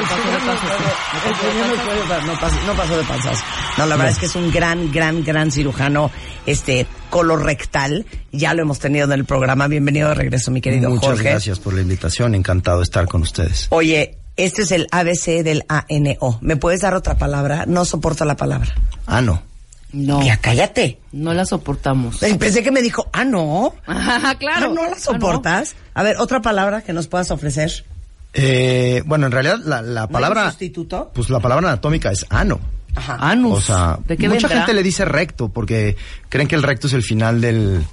El 1.28 1.37
señor 1.37 1.66
nos 1.68 1.80
puede 1.85 2.00
operar. 2.02 2.25
No 2.26 2.40
pasó, 2.40 2.56
no 2.66 2.73
pasó 2.75 2.97
de 2.97 3.04
panzazo. 3.04 3.44
No, 3.78 3.87
la 3.87 3.97
verdad 3.97 4.12
es 4.12 4.18
que 4.18 4.26
es 4.26 4.35
un 4.35 4.50
gran, 4.50 4.90
gran, 4.90 5.23
gran 5.23 5.52
cirujano, 5.52 6.11
este, 6.47 6.87
colorectal. 7.11 8.06
Ya 8.33 8.52
lo 8.54 8.62
hemos 8.62 8.80
tenido 8.80 9.04
en 9.04 9.12
el 9.12 9.25
programa. 9.25 9.68
Bienvenido 9.68 10.09
de 10.09 10.14
regreso, 10.16 10.50
mi 10.50 10.61
querido 10.61 10.90
Muchas 10.90 11.11
Jorge. 11.11 11.30
gracias 11.30 11.61
por 11.61 11.75
la 11.75 11.83
invitación. 11.83 12.35
Encantado 12.35 12.78
de 12.78 12.85
estar 12.85 13.06
con 13.06 13.23
ustedes. 13.23 13.68
Oye, 13.71 14.18
este 14.37 14.62
es 14.62 14.73
el 14.73 14.88
ABC 14.90 15.44
del 15.44 15.64
ANO. 15.68 16.38
¿Me 16.40 16.56
puedes 16.56 16.80
dar 16.80 16.94
otra 16.94 17.16
palabra? 17.16 17.66
No 17.66 17.85
soporto 17.85 18.25
la 18.25 18.37
palabra. 18.37 18.75
Ah, 19.06 19.21
no. 19.21 19.54
No, 19.95 20.23
Ya, 20.25 20.37
cállate. 20.39 20.99
no 21.13 21.33
la 21.35 21.45
soportamos. 21.47 22.19
Pensé 22.19 22.63
que 22.65 22.71
me 22.73 22.83
dijo, 22.83 23.09
ah, 23.13 23.25
no. 23.25 23.75
Ajá, 23.87 24.35
claro. 24.39 24.67
Ah, 24.71 24.75
¿no 24.75 24.91
la 24.91 24.99
soportas? 24.99 25.77
A 25.95 26.03
ver, 26.03 26.17
otra 26.19 26.43
palabra 26.43 26.83
que 26.83 26.93
nos 26.93 27.07
puedas 27.07 27.31
ofrecer. 27.31 27.85
Eh, 28.33 29.03
bueno, 29.07 29.27
en 29.27 29.33
realidad 29.33 29.59
la, 29.65 29.81
la 29.83 30.03
¿No 30.03 30.09
palabra... 30.09 30.43
un 30.45 30.49
sustituto? 30.51 31.13
Pues 31.15 31.31
la 31.31 31.39
palabra 31.41 31.69
anatómica 31.69 32.11
es 32.11 32.27
ano. 32.29 32.59
Ajá. 32.97 33.17
Anus. 33.21 33.59
O 33.59 33.61
sea, 33.61 33.99
¿De 34.07 34.17
qué 34.17 34.29
mucha 34.29 34.49
vendrá? 34.49 34.59
gente 34.67 34.75
le 34.75 34.83
dice 34.83 35.05
recto 35.05 35.49
porque 35.49 35.97
creen 36.29 36.49
que 36.49 36.55
el 36.57 36.63
recto 36.65 36.87
es 36.89 36.93
el 36.93 37.03
final 37.05 37.41
del, 37.41 37.85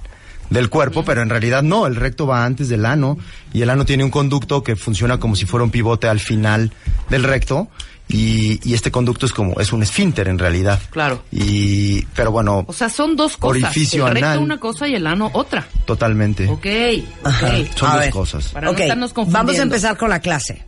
del 0.50 0.68
cuerpo, 0.68 1.04
pero 1.04 1.22
en 1.22 1.28
realidad 1.30 1.62
no, 1.62 1.86
el 1.86 1.94
recto 1.96 2.26
va 2.26 2.44
antes 2.44 2.68
del 2.68 2.84
ano 2.86 3.18
y 3.52 3.62
el 3.62 3.70
ano 3.70 3.84
tiene 3.84 4.02
un 4.04 4.10
conducto 4.10 4.62
que 4.64 4.74
funciona 4.76 5.18
como 5.18 5.36
si 5.36 5.44
fuera 5.46 5.62
un 5.64 5.70
pivote 5.70 6.08
al 6.08 6.20
final 6.20 6.72
del 7.08 7.22
recto 7.24 7.68
y, 8.08 8.60
y 8.68 8.74
este 8.74 8.90
conducto 8.90 9.24
es 9.26 9.32
como, 9.32 9.58
es 9.60 9.72
un 9.72 9.82
esfínter 9.82 10.28
en 10.28 10.38
realidad. 10.38 10.78
Claro. 10.90 11.22
Y, 11.32 12.02
pero 12.14 12.30
bueno, 12.32 12.64
O 12.68 12.72
sea, 12.72 12.88
son 12.88 13.16
dos 13.16 13.36
cosas. 13.36 13.62
Orificio 13.62 14.06
el 14.06 14.12
recto 14.14 14.26
anal. 14.28 14.38
una 14.40 14.58
cosa 14.60 14.86
y 14.88 14.94
el 14.94 15.06
ano 15.06 15.30
otra. 15.32 15.66
totalmente. 15.86 16.46
Ok, 16.48 16.66
Ajá. 17.24 17.46
ok. 17.46 17.76
Son 17.76 17.88
A 17.90 17.92
dos 17.94 18.00
ver. 18.00 18.10
cosas. 18.10 18.46
Para 18.48 18.66
no 18.70 18.76
estarnos 18.78 19.12
confundiendo. 19.12 19.46
vamos 19.46 19.58
a 19.58 19.62
empezar 19.62 19.96
con 19.96 20.10
la 20.10 20.20
clase. 20.20 20.64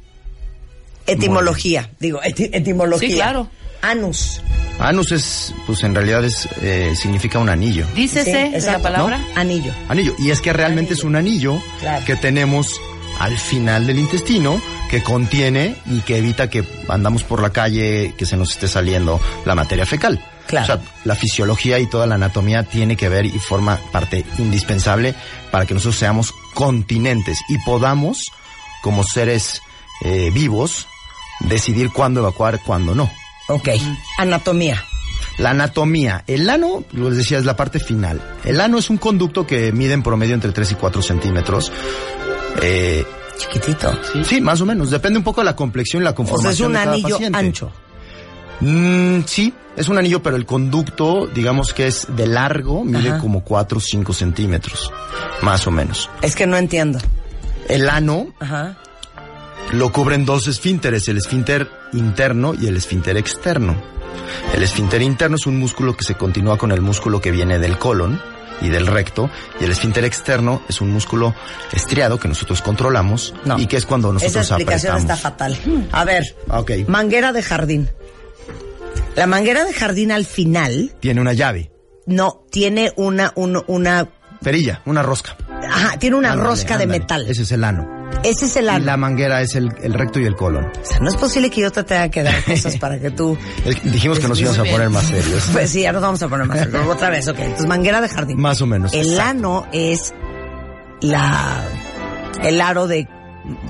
Etimología, 1.06 1.90
digo, 2.00 2.20
eti- 2.22 2.48
etimología. 2.52 3.08
Sí, 3.10 3.14
claro. 3.16 3.50
Anus. 3.82 4.40
Anus 4.78 5.12
es, 5.12 5.54
pues 5.66 5.82
en 5.84 5.94
realidad 5.94 6.24
es, 6.24 6.48
eh, 6.62 6.94
significa 6.96 7.38
un 7.38 7.50
anillo. 7.50 7.86
Dícese 7.94 8.24
Sí, 8.24 8.32
la 8.52 8.56
exacto, 8.56 8.82
palabra. 8.84 9.18
¿no? 9.18 9.24
Anillo. 9.40 9.72
Anillo. 9.90 10.14
Y 10.18 10.30
es 10.30 10.40
que 10.40 10.54
realmente 10.54 10.94
es 10.94 11.04
un 11.04 11.14
anillo 11.16 11.60
Claro. 11.80 12.04
que 12.06 12.16
tenemos 12.16 12.80
al 13.18 13.38
final 13.38 13.86
del 13.86 13.98
intestino 13.98 14.60
que 14.90 15.02
contiene 15.02 15.76
y 15.86 16.00
que 16.00 16.18
evita 16.18 16.50
que 16.50 16.64
andamos 16.88 17.24
por 17.24 17.42
la 17.42 17.50
calle 17.50 18.14
que 18.16 18.26
se 18.26 18.36
nos 18.36 18.50
esté 18.52 18.68
saliendo 18.68 19.20
la 19.44 19.54
materia 19.54 19.86
fecal. 19.86 20.24
Claro. 20.46 20.64
O 20.64 20.66
sea, 20.66 20.92
la 21.04 21.14
fisiología 21.14 21.78
y 21.78 21.86
toda 21.86 22.06
la 22.06 22.16
anatomía 22.16 22.64
tiene 22.64 22.96
que 22.96 23.08
ver 23.08 23.24
y 23.24 23.38
forma 23.38 23.78
parte 23.92 24.24
indispensable 24.38 25.14
para 25.50 25.66
que 25.66 25.74
nosotros 25.74 25.96
seamos 25.96 26.34
continentes 26.54 27.38
y 27.48 27.58
podamos, 27.58 28.30
como 28.82 29.04
seres 29.04 29.62
eh, 30.02 30.30
vivos, 30.32 30.86
decidir 31.40 31.90
cuándo 31.90 32.20
evacuar, 32.20 32.60
cuándo 32.62 32.94
no. 32.94 33.10
Ok. 33.48 33.70
Anatomía. 34.18 34.84
La 35.38 35.50
anatomía. 35.50 36.24
El 36.26 36.48
ano, 36.48 36.84
les 36.92 37.16
decía, 37.16 37.38
es 37.38 37.44
la 37.44 37.56
parte 37.56 37.80
final. 37.80 38.20
El 38.44 38.60
ano 38.60 38.78
es 38.78 38.90
un 38.90 38.98
conducto 38.98 39.46
que 39.46 39.72
mide 39.72 39.92
en 39.92 40.02
promedio 40.02 40.34
entre 40.34 40.52
3 40.52 40.72
y 40.72 40.74
4 40.76 41.02
centímetros. 41.02 41.72
Eh, 42.62 43.04
Chiquitito. 43.36 43.92
sí. 44.24 44.40
más 44.40 44.60
o 44.60 44.66
menos. 44.66 44.90
Depende 44.90 45.18
un 45.18 45.24
poco 45.24 45.40
de 45.40 45.46
la 45.46 45.56
complexión 45.56 46.02
y 46.02 46.04
la 46.04 46.10
O 46.10 46.12
sea, 46.12 46.16
conformación 46.16 46.52
es 46.52 46.60
un 46.66 46.72
de 46.72 46.78
cada 46.78 46.92
anillo 46.92 47.08
paciente. 47.10 47.38
ancho. 47.38 47.72
Mm, 48.60 49.20
sí, 49.26 49.52
es 49.76 49.88
un 49.88 49.98
anillo, 49.98 50.22
pero 50.22 50.36
el 50.36 50.46
conducto, 50.46 51.26
digamos 51.26 51.74
que 51.74 51.86
es 51.88 52.06
de 52.16 52.26
largo, 52.26 52.84
mide 52.84 53.10
Ajá. 53.10 53.18
como 53.18 53.42
4 53.42 53.78
o 53.78 53.80
5 53.80 54.12
centímetros. 54.12 54.92
Más 55.42 55.66
o 55.66 55.70
menos. 55.70 56.08
Es 56.22 56.36
que 56.36 56.46
no 56.46 56.56
entiendo. 56.56 56.98
El 57.68 57.88
ano 57.88 58.28
Ajá. 58.40 58.76
lo 59.72 59.90
cubren 59.90 60.24
dos 60.24 60.46
esfínteres, 60.46 61.08
el 61.08 61.16
esfínter 61.18 61.68
interno 61.92 62.54
y 62.54 62.68
el 62.68 62.76
esfínter 62.76 63.16
externo. 63.16 63.74
El 64.54 64.62
esfínter 64.62 65.02
interno 65.02 65.36
es 65.36 65.46
un 65.46 65.58
músculo 65.58 65.96
que 65.96 66.04
se 66.04 66.14
continúa 66.14 66.56
con 66.56 66.70
el 66.70 66.80
músculo 66.80 67.20
que 67.20 67.30
viene 67.32 67.58
del 67.58 67.78
colon 67.78 68.20
y 68.60 68.68
del 68.68 68.86
recto, 68.86 69.30
y 69.60 69.64
el 69.64 69.70
esfínter 69.72 70.04
externo 70.04 70.62
es 70.68 70.80
un 70.80 70.90
músculo 70.92 71.34
estriado 71.72 72.18
que 72.18 72.28
nosotros 72.28 72.62
controlamos 72.62 73.34
No. 73.44 73.58
y 73.58 73.66
que 73.66 73.76
es 73.76 73.86
cuando 73.86 74.08
Esa 74.08 74.14
nosotros 74.14 74.46
explicación 74.50 74.92
apretamos. 74.94 75.02
está 75.02 75.16
fatal. 75.16 75.58
A 75.92 76.04
ver. 76.04 76.24
Ok. 76.48 76.70
Manguera 76.88 77.32
de 77.32 77.42
jardín. 77.42 77.90
La 79.16 79.26
manguera 79.26 79.64
de 79.64 79.72
jardín 79.72 80.10
al 80.12 80.24
final 80.24 80.92
Tiene 81.00 81.20
una 81.20 81.32
llave, 81.32 81.70
no 82.06 82.42
tiene 82.50 82.92
una 82.96 83.32
un- 83.36 83.62
una 83.68 84.08
perilla, 84.42 84.82
una 84.86 85.02
rosca. 85.02 85.36
ajá, 85.68 85.98
tiene 85.98 86.16
una 86.16 86.32
Ándale, 86.32 86.48
rosca 86.50 86.78
de 86.78 86.86
metal. 86.86 87.26
Ese 87.28 87.42
es 87.42 87.52
el 87.52 87.64
ano. 87.64 88.03
Ese 88.22 88.46
es 88.46 88.56
el 88.56 88.66
Y 88.66 88.68
ano. 88.68 88.84
la 88.84 88.96
manguera 88.96 89.42
es 89.42 89.54
el, 89.54 89.70
el 89.82 89.92
recto 89.94 90.18
y 90.20 90.24
el 90.24 90.34
colon. 90.34 90.64
O 90.66 90.86
sea, 90.86 90.98
no 91.00 91.08
es 91.08 91.16
posible 91.16 91.50
que 91.50 91.60
yo 91.60 91.70
te 91.70 91.82
tenga 91.84 92.08
que 92.10 92.22
dar 92.22 92.42
cosas 92.44 92.76
para 92.78 92.98
que 92.98 93.10
tú 93.10 93.36
dijimos 93.84 94.18
que 94.18 94.28
nos 94.28 94.40
íbamos 94.40 94.58
a 94.58 94.64
poner 94.64 94.88
más 94.90 95.06
serios. 95.06 95.44
Pues 95.52 95.70
sí, 95.70 95.82
ya 95.82 95.92
nos 95.92 96.02
vamos 96.02 96.22
a 96.22 96.28
poner 96.28 96.46
más. 96.46 96.58
Pero 96.66 96.88
otra 96.90 97.10
vez, 97.10 97.28
ok. 97.28 97.38
Entonces, 97.38 97.66
manguera 97.66 98.00
de 98.00 98.08
jardín. 98.08 98.40
Más 98.40 98.60
o 98.62 98.66
menos. 98.66 98.92
El 98.94 99.08
exacto. 99.12 99.22
ano 99.30 99.66
es 99.72 100.14
la 101.00 101.62
el 102.42 102.60
aro 102.60 102.86
de 102.86 103.06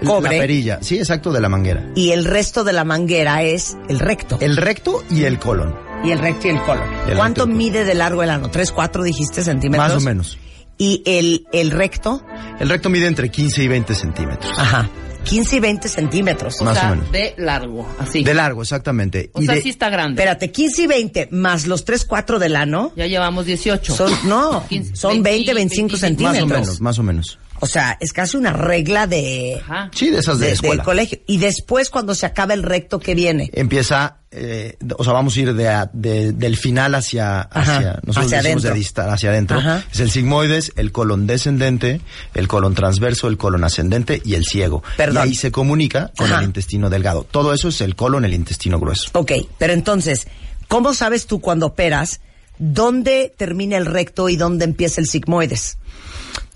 cobre 0.05 0.37
La 0.37 0.41
perilla, 0.43 0.79
sí, 0.83 0.99
exacto, 0.99 1.33
de 1.33 1.41
la 1.41 1.49
manguera. 1.49 1.85
y 1.97 2.11
el 2.11 2.25
resto 2.25 2.63
de 2.65 2.73
la 2.73 2.85
manguera 2.85 3.43
es 3.43 3.77
el 3.89 3.99
recto. 3.99 4.39
El 4.41 4.57
recto 4.57 5.03
y 5.11 5.25
el 5.25 5.39
colon. 5.39 5.75
y 6.05 6.13
el 6.13 6.19
recto 6.21 6.47
y 6.47 6.51
el 6.51 6.63
colon. 6.63 6.85
El 7.09 7.17
¿Cuánto 7.17 7.45
y 7.45 7.49
mide 7.49 7.85
de 7.85 7.95
largo 7.95 8.23
el 8.23 8.31
ano? 8.31 8.51
¿Tres, 8.51 8.71
cuatro 8.71 9.03
dijiste 9.03 9.43
centímetros? 9.43 9.89
Más 9.95 10.03
o 10.03 10.05
menos. 10.05 10.39
¿Y 10.79 11.03
el, 11.07 11.47
el 11.53 11.71
recto? 11.71 12.25
El 12.61 12.69
recto 12.69 12.89
mide 12.91 13.07
entre 13.07 13.31
15 13.31 13.63
y 13.63 13.69
20 13.69 13.95
centímetros. 13.95 14.59
Ajá. 14.59 14.89
15 15.25 15.57
y 15.57 15.61
20 15.61 15.89
centímetros. 15.89 16.61
O 16.61 16.65
Más 16.65 16.79
sea, 16.79 16.89
o 16.93 16.97
menos. 16.97 17.11
de 17.11 17.35
largo, 17.39 17.89
así. 17.99 18.23
De 18.23 18.35
largo, 18.35 18.61
exactamente. 18.61 19.31
o 19.33 19.41
y 19.41 19.47
sea, 19.47 19.55
de- 19.55 19.63
sí 19.63 19.71
está 19.71 19.89
grande. 19.89 20.21
Espérate, 20.21 20.51
15 20.53 20.83
y 20.83 20.87
20 20.87 21.29
más 21.31 21.67
los 21.67 21.85
3, 21.87 22.05
4 22.05 22.39
del 22.39 22.57
ano 22.57 22.93
Ya 22.95 23.07
llevamos 23.07 23.47
18. 23.47 23.95
son, 23.97 24.13
no, 24.25 24.67
15, 24.69 24.95
son 24.97 25.23
20, 25.23 25.55
25 25.55 25.55
25 25.55 25.93
más 25.93 26.01
centímetros. 26.01 26.43
o 26.43 26.47
menos, 26.61 26.81
más 26.83 26.99
o 26.99 27.03
menos. 27.03 27.39
O 27.61 27.67
sea, 27.67 27.97
es 28.01 28.13
casi 28.13 28.37
una 28.37 28.53
regla 28.53 29.07
de, 29.07 29.63
Ajá. 29.63 29.91
Sí, 29.95 30.11
de 30.11 30.19
esas 30.19 30.39
de, 30.41 30.49
de- 30.49 30.53
escuela. 30.53 30.75
del 30.75 30.85
colegio. 30.85 31.19
Y 31.27 31.39
después, 31.39 31.89
cuando 31.89 32.15
se 32.15 32.27
acaba 32.27 32.53
el 32.53 32.63
recto, 32.63 32.99
¿qué 32.99 33.15
viene? 33.15 33.49
Empieza, 33.55 34.19
eh, 34.37 34.77
o 34.99 35.05
sea, 35.05 35.13
vamos 35.13 35.37
a 35.37 35.41
ir 35.41 35.55
de, 35.55 35.69
a- 35.69 35.89
de- 35.93 36.33
del 36.33 36.57
final 36.57 36.95
hacia, 36.95 37.41
Ajá, 37.43 37.77
hacia, 37.77 37.93
nosotros 38.05 38.27
hacia 38.27 38.39
decimos 38.43 38.63
de 38.63 38.69
adentro. 38.69 38.75
distal 38.75 39.11
hacia 39.11 39.31
adentro. 39.31 39.59
Ajá. 39.59 39.85
Es 39.93 40.01
el 40.01 40.11
sigmoides, 40.11 40.73
el 40.77 40.91
colon 40.93 41.27
descendente, 41.27 42.01
el 42.35 42.49
colon 42.49 42.75
transverso, 42.75 43.29
el 43.29 43.37
colon 43.37 43.65
ascendente 43.65 44.21
y 44.25 44.35
el 44.35 44.45
ciego. 44.45 44.83
Perdón. 44.97 45.25
Y 45.27 45.29
ahí 45.31 45.35
se 45.35 45.53
comunica 45.53 46.11
con 46.17 46.27
Ajá. 46.31 46.41
el 46.41 46.47
intestino 46.47 46.91
delgado. 46.91 47.25
Todo 47.31 47.55
eso 47.55 47.69
es 47.69 47.81
el 47.81 47.95
colon, 47.97 48.25
el 48.25 48.35
intestino 48.35 48.79
grueso. 48.81 49.11
Ok, 49.15 49.33
pero 49.59 49.73
entonces, 49.73 50.27
¿cómo 50.69 50.95
sabes 50.95 51.27
tú 51.27 51.41
cuando 51.41 51.67
operas 51.67 52.21
dónde 52.59 53.33
termina 53.37 53.77
el 53.77 53.87
recto 53.87 54.29
y 54.29 54.37
dónde 54.37 54.65
empieza 54.65 55.01
el 55.01 55.07
sigmoides? 55.07 55.79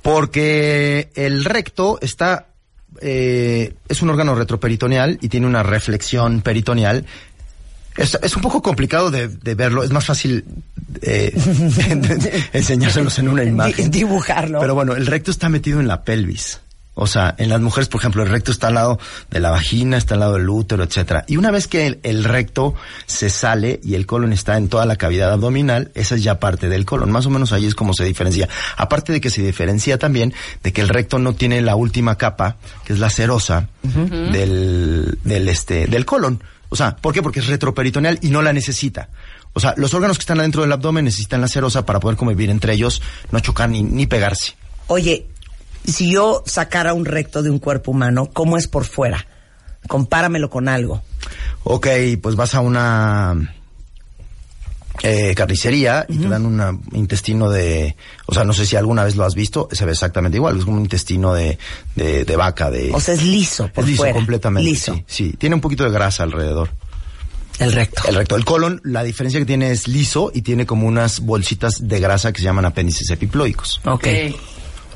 Porque 0.03 1.11
el 1.15 1.45
recto 1.45 1.99
está, 2.01 2.47
eh, 3.03 3.75
es 3.89 4.01
un 4.03 4.11
órgano 4.11 4.35
retroperitoneal 4.35 5.19
y 5.21 5.29
tiene 5.29 5.47
una 5.47 5.63
reflexión 5.63 6.41
peritoneal. 6.41 7.05
Es, 7.99 8.19
es 8.23 8.37
un 8.37 8.43
poco 8.43 8.63
complicado 8.63 9.11
de, 9.11 9.29
de 9.29 9.55
verlo, 9.55 9.83
es 9.83 9.91
más 9.91 10.07
fácil 10.07 10.45
eh, 11.03 11.33
enseñárselos 12.53 13.19
en 13.19 13.29
una 13.29 13.45
imagen. 13.45 13.91
dibujarlo. 13.91 14.61
Pero 14.61 14.75
bueno, 14.75 14.95
el 14.95 15.07
recto 15.07 15.31
está 15.31 15.49
metido 15.49 15.81
en 15.81 15.89
la 15.89 16.03
pelvis. 16.03 16.61
O 17.01 17.07
sea, 17.07 17.37
en 17.39 17.49
las 17.49 17.61
mujeres, 17.61 17.89
por 17.89 18.01
ejemplo, 18.01 18.25
el 18.25 18.29
recto 18.29 18.51
está 18.51 18.69
al 18.69 18.75
lado 18.75 18.99
de 19.31 19.39
la 19.39 19.51
vagina, 19.51 19.97
está 19.97 20.15
al 20.15 20.21
lado 20.21 20.33
del 20.35 20.49
útero, 20.49 20.83
etcétera. 20.83 21.25
Y 21.29 21.37
una 21.37 21.53
vez 21.53 21.69
que 21.69 21.87
el, 21.87 22.01
el 22.03 22.25
recto 22.25 22.75
se 23.07 23.31
sale 23.31 23.79
y 23.85 23.95
el 23.95 24.05
colon 24.05 24.33
está 24.33 24.57
en 24.57 24.69
toda 24.69 24.85
la 24.85 24.97
cavidad 24.97 25.31
abdominal, 25.33 25.93
esa 25.95 26.17
es 26.17 26.25
ya 26.25 26.41
parte 26.41 26.69
del 26.69 26.85
colon. 26.85 27.13
Más 27.13 27.25
o 27.27 27.31
menos 27.31 27.53
ahí 27.53 27.67
es 27.67 27.77
como 27.77 27.95
se 27.95 28.03
diferencia. 28.03 28.49
Aparte 28.77 29.13
de 29.13 29.21
que 29.21 29.31
se 29.31 29.43
diferencia 29.43 29.97
también 29.97 30.35
de 30.65 30.73
que 30.73 30.81
el 30.81 30.89
recto 30.89 31.21
no 31.21 31.35
tiene 31.35 31.63
la 31.63 31.77
última 31.77 32.17
capa, 32.19 32.57
que 32.85 32.95
es 32.95 32.99
la 32.99 33.11
serosa 33.11 33.69
del, 33.85 35.19
del 35.23 35.49
este, 35.49 35.87
del 35.87 36.05
colon. 36.05 36.43
O 36.69 36.77
sea, 36.77 36.97
¿por 36.97 37.15
qué? 37.15 37.23
Porque 37.23 37.41
es 37.41 37.47
retroperitoneal 37.47 38.19
y 38.23 38.31
no 38.31 38.43
la 38.43 38.53
necesita. 38.53 39.09
O 39.53 39.61
sea, 39.61 39.75
los 39.77 39.95
órganos 39.95 40.19
que 40.19 40.23
están 40.23 40.39
adentro 40.41 40.63
del 40.63 40.73
abdomen 40.73 41.05
necesitan 41.05 41.41
la 41.41 41.49
serosa 41.49 41.87
para 41.87 42.01
poder 42.01 42.17
convivir 42.17 42.51
entre 42.51 42.75
ellos, 42.75 43.03
no 43.31 43.41
chocar 43.41 43.69
ni, 43.71 43.83
ni 43.83 44.07
pegarse. 44.07 44.55
Oye, 44.87 45.27
si 45.85 46.11
yo 46.11 46.43
sacara 46.47 46.95
un 46.95 47.07
recto 47.07 47.43
de 47.43 47.51
un 47.51 47.59
cuerpo 47.59 47.91
humano, 47.91 48.31
¿cómo 48.33 48.57
es 48.57 48.69
por 48.69 48.85
fuera? 48.85 49.27
Compáramelo 49.87 50.51
con 50.51 50.69
algo. 50.69 51.03
Ok, 51.65 51.89
pues 52.23 52.37
vas 52.37 52.55
a 52.55 52.61
una 52.61 53.55
eh, 55.03 55.35
carnicería 55.35 56.07
y 56.09 56.19
te 56.19 56.29
dan 56.29 56.47
un 56.47 56.83
intestino 56.93 57.51
de, 57.51 57.97
o 58.27 58.35
sea, 58.35 58.45
no 58.45 58.53
sé 58.53 58.67
si 58.67 58.77
alguna 58.77 59.05
vez 59.05 59.17
lo 59.17 59.25
has 59.25 59.35
visto, 59.35 59.69
se 59.73 59.85
ve 59.85 59.93
exactamente 59.93 60.37
igual, 60.37 60.59
es 60.59 60.65
como 60.65 60.77
un 60.77 60.83
intestino 60.83 61.35
de, 61.35 61.59
de, 61.97 62.25
de 62.25 62.37
vaca, 62.37 62.71
de... 62.71 62.91
O 62.93 63.01
sea, 63.01 63.15
es 63.15 63.23
liso 63.23 63.69
por 63.69 63.85
es 63.85 63.91
liso 63.91 64.03
fuera. 64.03 64.15
completamente. 64.15 64.69
Liso. 64.69 64.95
Sí, 64.95 65.05
sí, 65.07 65.33
tiene 65.39 65.55
un 65.55 65.61
poquito 65.61 65.85
de 65.85 65.91
grasa 65.91 66.23
alrededor. 66.23 66.71
El 67.59 67.73
recto. 67.73 68.03
El 68.09 68.15
recto, 68.15 68.37
el 68.37 68.45
colon, 68.45 68.81
la 68.85 69.03
diferencia 69.03 69.41
que 69.41 69.47
tiene 69.47 69.73
es 69.73 69.89
liso 69.89 70.31
y 70.33 70.43
tiene 70.43 70.65
como 70.65 70.87
unas 70.87 71.21
bolsitas 71.21 71.89
de 71.89 71.99
grasa 71.99 72.33
que 72.33 72.39
se 72.39 72.45
llaman 72.45 72.65
apéndices 72.65 73.11
epiploicos. 73.11 73.81
Ok. 73.85 74.07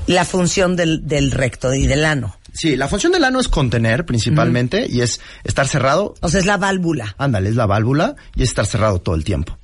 La 0.06 0.24
función 0.24 0.76
del, 0.76 1.06
del 1.06 1.30
recto 1.32 1.74
y 1.74 1.86
del 1.86 2.04
ano. 2.04 2.36
Sí, 2.52 2.76
la 2.76 2.86
función 2.86 3.12
del 3.12 3.24
ano 3.24 3.40
es 3.40 3.48
contener 3.48 4.04
principalmente 4.04 4.86
y 4.88 5.00
es 5.00 5.20
estar 5.42 5.66
cerrado. 5.66 6.14
O 6.20 6.28
sea, 6.28 6.38
es 6.38 6.46
la 6.46 6.56
válvula. 6.56 7.14
Ándale, 7.18 7.48
es 7.48 7.56
la 7.56 7.66
válvula 7.66 8.14
y 8.36 8.42
es 8.42 8.50
estar 8.50 8.66
cerrado 8.66 9.00
todo 9.00 9.14
el 9.14 9.24
tiempo. 9.24 9.56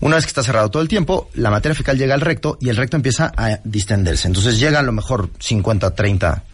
Una 0.00 0.14
vez 0.16 0.24
que 0.24 0.28
está 0.28 0.42
cerrado 0.44 0.70
todo 0.70 0.80
el 0.82 0.88
tiempo, 0.88 1.28
la 1.34 1.50
materia 1.50 1.74
fecal 1.74 1.98
llega 1.98 2.14
al 2.14 2.20
recto 2.20 2.56
y 2.60 2.68
el 2.68 2.76
recto 2.76 2.96
empieza 2.96 3.32
a 3.36 3.58
distenderse. 3.64 4.28
Entonces 4.28 4.58
llega 4.60 4.78
a 4.78 4.82
lo 4.82 4.92
mejor 4.92 5.30
50, 5.40 5.94
30, 5.94 6.44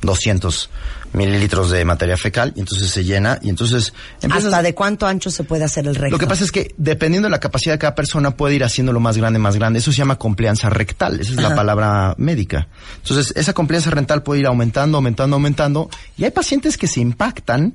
200 0.00 0.70
mililitros 1.12 1.70
de 1.70 1.84
materia 1.84 2.16
fecal 2.16 2.52
y 2.56 2.60
entonces 2.60 2.90
se 2.90 3.04
llena 3.04 3.38
y 3.42 3.48
entonces 3.48 3.92
empiezas- 4.20 4.46
¿Hasta 4.46 4.62
de 4.62 4.74
cuánto 4.74 5.06
ancho 5.06 5.30
se 5.30 5.44
puede 5.44 5.64
hacer 5.64 5.86
el 5.86 5.94
recto? 5.94 6.10
Lo 6.14 6.18
que 6.18 6.26
pasa 6.26 6.44
es 6.44 6.50
que 6.52 6.74
dependiendo 6.76 7.26
de 7.26 7.30
la 7.30 7.40
capacidad 7.40 7.74
de 7.74 7.78
cada 7.78 7.94
persona 7.94 8.36
puede 8.36 8.54
ir 8.56 8.64
haciéndolo 8.64 9.00
más 9.00 9.16
grande, 9.16 9.38
más 9.38 9.56
grande. 9.56 9.78
Eso 9.78 9.92
se 9.92 9.98
llama 9.98 10.16
complianza 10.16 10.70
rectal. 10.70 11.20
Esa 11.20 11.32
es 11.32 11.36
la 11.42 11.54
palabra 11.54 12.14
médica. 12.18 12.68
Entonces, 13.02 13.32
esa 13.36 13.52
complianza 13.52 13.90
rectal 13.90 14.22
puede 14.22 14.40
ir 14.40 14.46
aumentando, 14.46 14.96
aumentando, 14.98 15.36
aumentando. 15.36 15.90
Y 16.16 16.24
hay 16.24 16.30
pacientes 16.32 16.76
que 16.78 16.86
se 16.88 17.00
impactan 17.00 17.74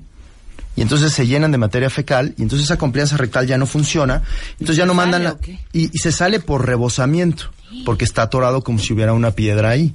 y 0.79 0.81
entonces 0.81 1.11
se 1.11 1.27
llenan 1.27 1.51
de 1.51 1.57
materia 1.57 1.89
fecal 1.89 2.33
y 2.37 2.41
entonces 2.41 2.67
esa 2.67 2.77
complianza 2.77 3.17
rectal 3.17 3.45
ya 3.45 3.57
no 3.57 3.65
funciona. 3.65 4.23
Entonces 4.53 4.77
ya 4.77 4.85
no 4.85 4.93
mandan 4.93 5.25
la... 5.25 5.35
Y, 5.73 5.93
y 5.93 5.97
se 5.97 6.13
sale 6.13 6.39
por 6.39 6.65
rebosamiento 6.65 7.51
porque 7.83 8.05
está 8.05 8.21
atorado 8.21 8.63
como 8.63 8.79
si 8.79 8.93
hubiera 8.93 9.11
una 9.11 9.31
piedra 9.31 9.71
ahí. 9.71 9.93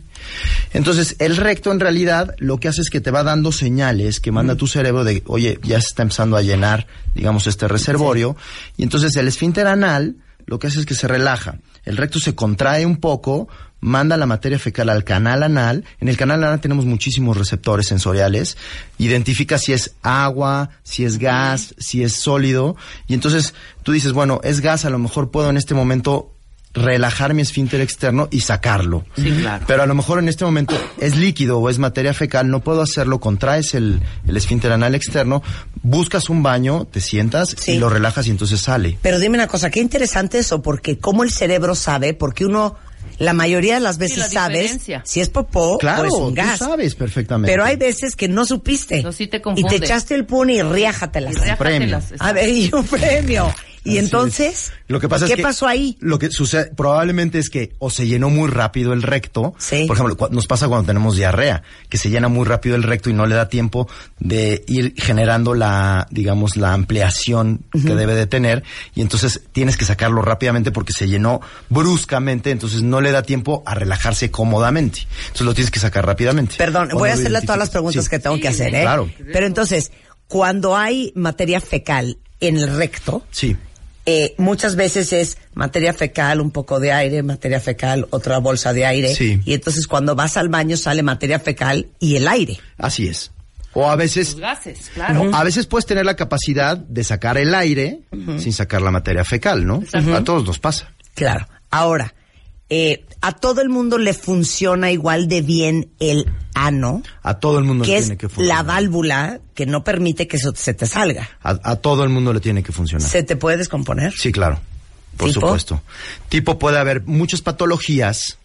Entonces, 0.75 1.16
el 1.20 1.38
recto 1.38 1.73
en 1.73 1.81
realidad 1.81 2.35
lo 2.37 2.61
que 2.61 2.68
hace 2.68 2.83
es 2.83 2.90
que 2.90 3.01
te 3.01 3.11
va 3.11 3.23
dando 3.23 3.51
señales 3.51 4.20
que 4.20 4.31
manda 4.31 4.57
tu 4.57 4.66
cerebro 4.66 5.05
de, 5.05 5.23
oye, 5.25 5.59
ya 5.62 5.81
se 5.81 5.87
está 5.87 6.03
empezando 6.03 6.37
a 6.37 6.42
llenar, 6.42 6.87
digamos, 7.14 7.47
este 7.47 7.66
reservorio. 7.66 8.37
Y 8.77 8.83
entonces 8.83 9.16
el 9.16 9.27
esfínter 9.27 9.66
anal 9.66 10.16
lo 10.44 10.59
que 10.59 10.66
hace 10.66 10.81
es 10.81 10.85
que 10.85 10.94
se 10.94 11.09
relaja. 11.09 11.61
El 11.87 11.97
recto 11.97 12.20
se 12.20 12.35
contrae 12.35 12.85
un 12.85 12.99
poco, 12.99 13.49
manda 13.85 14.16
la 14.16 14.25
materia 14.25 14.59
fecal 14.59 14.88
al 14.88 15.05
canal 15.05 15.42
anal. 15.42 15.85
En 16.01 16.09
el 16.09 16.16
canal 16.16 16.42
anal 16.42 16.59
tenemos 16.61 16.87
muchísimos 16.87 17.37
receptores 17.37 17.87
sensoriales. 17.87 18.57
Identifica 18.97 19.59
si 19.59 19.75
es 19.75 19.92
agua, 20.03 20.70
si 20.83 21.05
es 21.05 21.18
gas, 21.18 21.75
si 21.79 22.03
es 22.03 22.14
sólido. 22.16 22.77
Y 23.07 23.12
entonces 23.12 23.53
tú 23.83 23.92
dices, 23.92 24.12
bueno, 24.12 24.40
es 24.42 24.61
gas, 24.61 24.87
a 24.87 24.90
lo 24.90 24.99
mejor 24.99 25.31
puedo 25.31 25.51
en 25.51 25.59
este 25.59 25.75
momento 25.75 26.31
relajar 26.73 27.35
mi 27.35 27.42
esfínter 27.42 27.83
externo 27.83 28.27
y 28.33 28.40
sacarlo. 28.40 29.05
Sí, 29.16 29.31
claro. 29.31 29.64
Pero 29.68 29.83
a 29.83 29.87
lo 29.87 29.94
mejor 29.94 30.18
en 30.18 30.29
este 30.31 30.47
momento 30.47 30.75
es 30.99 31.14
líquido 31.16 31.59
o 31.59 31.68
es 31.68 31.79
materia 31.79 32.14
fecal, 32.14 32.51
no 32.51 32.61
puedo 32.64 32.81
hacerlo, 32.81 33.20
contraes 33.20 33.75
el, 33.75 34.01
el 34.27 34.37
esfínter 34.37 34.73
anal 34.73 34.94
externo, 34.94 35.42
buscas 35.83 36.31
un 36.31 36.42
baño, 36.42 36.87
te 36.90 37.01
sientas 37.03 37.55
Sí. 37.59 37.73
y 37.73 37.79
lo 37.79 37.90
relajas 37.90 38.27
y 38.27 38.31
entonces 38.31 38.61
sale. 38.62 38.99
Pero 39.03 39.20
dime 39.20 39.37
una 39.37 39.47
cosa, 39.47 39.70
qué 39.70 39.81
interesante 39.81 40.38
eso, 40.38 40.62
porque 40.62 40.99
cómo 40.99 41.23
el 41.23 41.31
cerebro 41.31 41.75
sabe, 41.75 42.14
porque 42.14 42.44
uno 42.47 42.77
la 43.18 43.33
mayoría 43.33 43.74
de 43.74 43.81
las 43.81 43.98
veces 43.98 44.18
la 44.18 44.29
sabes 44.29 44.79
si 45.05 45.20
es 45.20 45.29
popó 45.29 45.79
Claro, 45.79 46.03
o 46.03 46.07
es 46.07 46.12
un 46.14 46.29
tú 46.31 46.35
gas. 46.35 46.59
sabes 46.59 46.94
perfectamente. 46.94 47.53
Pero 47.53 47.64
hay 47.64 47.77
veces 47.77 48.16
que 48.16 48.29
no 48.29 48.44
supiste. 48.44 49.03
No, 49.03 49.12
sí 49.12 49.27
te 49.27 49.42
y 49.57 49.64
te 49.64 49.77
echaste 49.77 50.14
el 50.14 50.24
puni 50.27 50.55
y 50.59 50.62
riájatelas. 50.62 51.33
Y 51.33 51.37
riájatelas, 51.37 52.05
premio. 52.07 52.16
A 52.20 52.33
ver, 52.33 52.48
y 52.48 52.70
un 52.72 52.85
premio. 52.85 53.55
Y 53.85 53.90
Así 53.90 53.99
entonces, 53.99 54.49
es. 54.55 54.73
Lo 54.88 54.99
que 54.99 55.09
pasa 55.11 55.27
¿qué 55.27 55.33
es 55.33 55.37
que 55.37 55.42
pasó 55.42 55.66
ahí? 55.66 55.97
Lo 56.01 56.18
que 56.18 56.31
sucede 56.31 56.73
probablemente 56.75 57.38
es 57.38 57.51
que 57.51 57.75
o 57.79 57.90
se 57.90 58.07
llenó 58.07 58.31
muy 58.31 58.49
rápido 58.49 58.94
el 58.94 59.03
recto. 59.03 59.55
Sí. 59.59 59.85
Por 59.87 59.97
ejemplo, 59.97 60.29
nos 60.31 60.47
pasa 60.47 60.68
cuando 60.68 60.87
tenemos 60.87 61.16
diarrea, 61.16 61.62
que 61.90 61.99
se 61.99 62.09
llena 62.09 62.29
muy 62.29 62.47
rápido 62.47 62.77
el 62.77 62.83
recto 62.83 63.11
y 63.11 63.12
no 63.12 63.27
le 63.27 63.35
da 63.35 63.49
tiempo 63.51 63.87
de 64.18 64.64
ir 64.66 64.94
generando 64.97 65.53
la, 65.55 66.07
digamos, 66.11 66.57
la 66.57 66.73
ampliación 66.73 67.64
que 67.73 67.94
debe 67.94 68.14
de 68.14 68.27
tener. 68.27 68.64
Y 68.94 69.03
entonces 69.03 69.42
tienes 69.53 69.77
que 69.77 69.85
sacarlo 69.85 70.23
rápidamente 70.23 70.73
porque 70.73 70.94
se 70.94 71.07
llenó 71.07 71.42
bruscamente, 71.68 72.51
entonces 72.51 72.83
no 72.83 73.01
le 73.03 73.12
da 73.12 73.23
tiempo 73.23 73.62
a 73.66 73.75
relajarse 73.75 74.31
cómodamente. 74.31 75.01
Entonces 75.25 75.47
lo 75.47 75.53
tienes 75.55 75.70
que 75.70 75.81
sacar 75.81 76.07
rápidamente. 76.07 76.55
Perdón, 76.57 76.88
voy 76.94 77.11
a 77.11 77.14
hacerle 77.14 77.42
todas 77.42 77.59
las 77.59 77.70
preguntas 77.70 78.05
Sí. 78.05 78.11
que 78.11 78.18
tengo 78.18 78.38
que 78.40 78.49
hacer, 78.49 78.75
¿eh? 78.75 78.83
claro. 78.83 79.11
Pero 79.33 79.47
entonces, 79.47 79.92
cuando 80.27 80.77
hay 80.77 81.12
materia 81.14 81.61
fecal 81.61 82.16
en 82.40 82.57
el 82.57 82.77
recto, 82.77 83.23
Sí. 83.31 83.57
Eh, 84.07 84.35
muchas 84.38 84.77
veces 84.77 85.12
es 85.12 85.38
materia 85.55 85.95
fecal, 85.95 86.40
un 86.40 86.51
poco 86.51 86.81
de 86.81 86.93
aire, 86.93 87.23
materia 87.23 87.61
fecal, 87.61 88.07
otra 88.11 88.38
bolsa 88.38 88.73
de 88.73 88.85
aire. 88.85 89.14
Sí. 89.14 89.40
Y 89.45 89.55
entonces 89.55 89.87
cuando 89.87 90.14
vas 90.14 90.37
al 90.37 90.49
baño 90.49 90.77
sale 90.77 91.03
materia 91.03 91.38
fecal 91.38 91.88
y 91.99 92.17
el 92.17 92.29
aire. 92.29 92.59
Así 92.77 93.09
es. 93.09 93.31
O 93.73 93.90
a 93.90 93.97
veces 93.97 94.33
Los 94.33 94.40
gases, 94.40 94.90
claro. 94.95 95.23
O 95.23 95.35
A 95.35 95.43
veces 95.43 95.67
puedes 95.67 95.87
tener 95.87 96.05
la 96.05 96.14
capacidad 96.14 96.77
de 96.77 97.03
sacar 97.03 97.38
el 97.38 97.55
aire 97.55 98.01
sin 98.38 98.53
sacar 98.53 98.83
la 98.83 98.90
materia 98.90 99.25
fecal, 99.25 99.67
¿no? 99.67 99.83
Exacto. 99.83 100.14
A 100.14 100.23
todos 100.23 100.45
nos 100.45 100.59
pasa. 100.59 100.93
Claro. 101.14 101.49
Ahora, 101.71 102.14
eh, 102.70 103.05
a 103.20 103.33
todo 103.33 103.61
el 103.61 103.68
mundo 103.68 103.98
le 103.98 104.14
funciona 104.14 104.90
igual 104.90 105.29
de 105.29 105.42
bien 105.42 105.90
el 106.00 106.27
ano, 106.55 107.03
A 107.22 107.35
todo 107.40 107.59
el 107.59 107.64
mundo 107.64 107.85
que 107.85 107.90
le 107.92 107.96
es 107.98 108.05
tiene 108.05 108.16
que 108.16 108.27
la 108.27 108.31
funcionar. 108.31 108.66
válvula 108.66 109.40
que 109.55 109.66
no 109.66 109.83
permite 109.85 110.27
que 110.29 110.37
eso 110.37 110.53
se 110.55 110.72
te 110.74 110.87
salga. 110.87 111.29
A, 111.42 111.59
a 111.62 111.77
todo 111.77 112.05
el 112.05 112.11
mundo 112.11 112.33
le 112.33 112.40
tiene 112.40 112.62
que 112.62 112.72
funcionar. 112.72 113.09
¿Se 113.09 113.22
te 113.22 113.37
puede 113.37 113.57
descomponer? 113.59 114.12
Sí, 114.12 114.33
claro. 114.33 114.61
Por 115.16 115.29
¿Tipo? 115.29 115.40
supuesto. 115.42 115.83
Tipo 116.29 116.59
puede 116.59 116.79
haber 116.79 117.03
muchas 117.07 117.40
patologías 117.42 118.38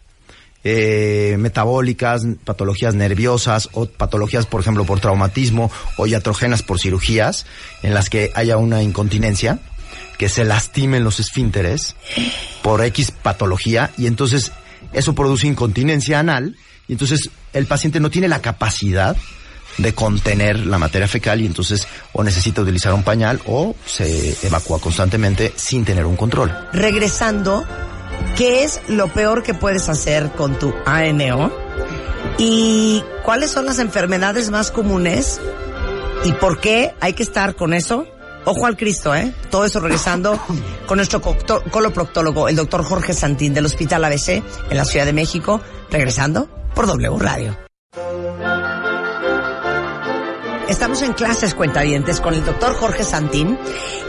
eh, 0.63 1.37
metabólicas, 1.39 2.23
patologías 2.43 2.93
nerviosas 2.93 3.69
o 3.73 3.85
patologías, 3.85 4.45
por 4.45 4.61
ejemplo, 4.61 4.85
por 4.85 4.99
traumatismo 4.99 5.71
o 5.97 6.05
iatrogenas 6.05 6.63
por 6.63 6.79
cirugías 6.79 7.45
en 7.81 7.93
las 7.93 8.09
que 8.09 8.31
haya 8.35 8.57
una 8.57 8.83
incontinencia, 8.83 9.59
que 10.19 10.29
se 10.29 10.43
lastimen 10.43 11.05
los 11.05 11.21
esfínteres 11.21 11.95
por 12.61 12.83
X 12.83 13.11
patología 13.11 13.89
y 13.97 14.05
entonces 14.05 14.51
eso 14.91 15.15
produce 15.15 15.47
incontinencia 15.47 16.19
anal 16.19 16.57
y 16.89 16.91
entonces 16.91 17.29
el 17.53 17.65
paciente 17.67 18.01
no 18.01 18.09
tiene 18.11 18.27
la 18.27 18.41
capacidad 18.41 19.15
de 19.77 19.93
contener 19.93 20.65
la 20.65 20.77
materia 20.77 21.07
fecal 21.07 21.39
y 21.39 21.45
entonces 21.45 21.87
o 22.11 22.21
necesita 22.21 22.61
utilizar 22.61 22.93
un 22.93 23.03
pañal 23.03 23.39
o 23.45 23.77
se 23.85 24.35
evacúa 24.45 24.79
constantemente 24.81 25.53
sin 25.55 25.85
tener 25.85 26.05
un 26.05 26.17
control. 26.17 26.53
Regresando, 26.73 27.63
¿qué 28.35 28.65
es 28.65 28.81
lo 28.89 29.07
peor 29.13 29.41
que 29.41 29.53
puedes 29.53 29.87
hacer 29.87 30.31
con 30.31 30.59
tu 30.59 30.73
ANO? 30.85 31.49
¿Y 32.37 33.05
cuáles 33.23 33.51
son 33.51 33.65
las 33.65 33.79
enfermedades 33.79 34.49
más 34.49 34.69
comunes? 34.69 35.39
¿Y 36.25 36.33
por 36.33 36.59
qué 36.59 36.93
hay 36.99 37.13
que 37.13 37.23
estar 37.23 37.55
con 37.55 37.73
eso? 37.73 38.05
Ojo 38.45 38.65
al 38.65 38.77
Cristo, 38.77 39.13
¿eh? 39.13 39.33
Todo 39.49 39.65
eso 39.65 39.79
regresando 39.79 40.39
con 40.87 40.97
nuestro 40.97 41.21
coloproctólogo, 41.21 42.47
el 42.47 42.55
doctor 42.55 42.83
Jorge 42.83 43.13
Santín 43.13 43.53
del 43.53 43.65
Hospital 43.65 44.03
ABC 44.05 44.43
en 44.69 44.77
la 44.77 44.85
Ciudad 44.85 45.05
de 45.05 45.13
México, 45.13 45.61
regresando 45.91 46.49
por 46.73 46.87
W 46.87 47.17
Radio. 47.19 47.57
Estamos 50.69 51.01
en 51.01 51.13
clases 51.13 51.55
cuentavientes 51.55 52.21
con 52.21 52.35
el 52.35 52.45
doctor 52.45 52.75
Jorge 52.75 53.03
Santín, 53.03 53.57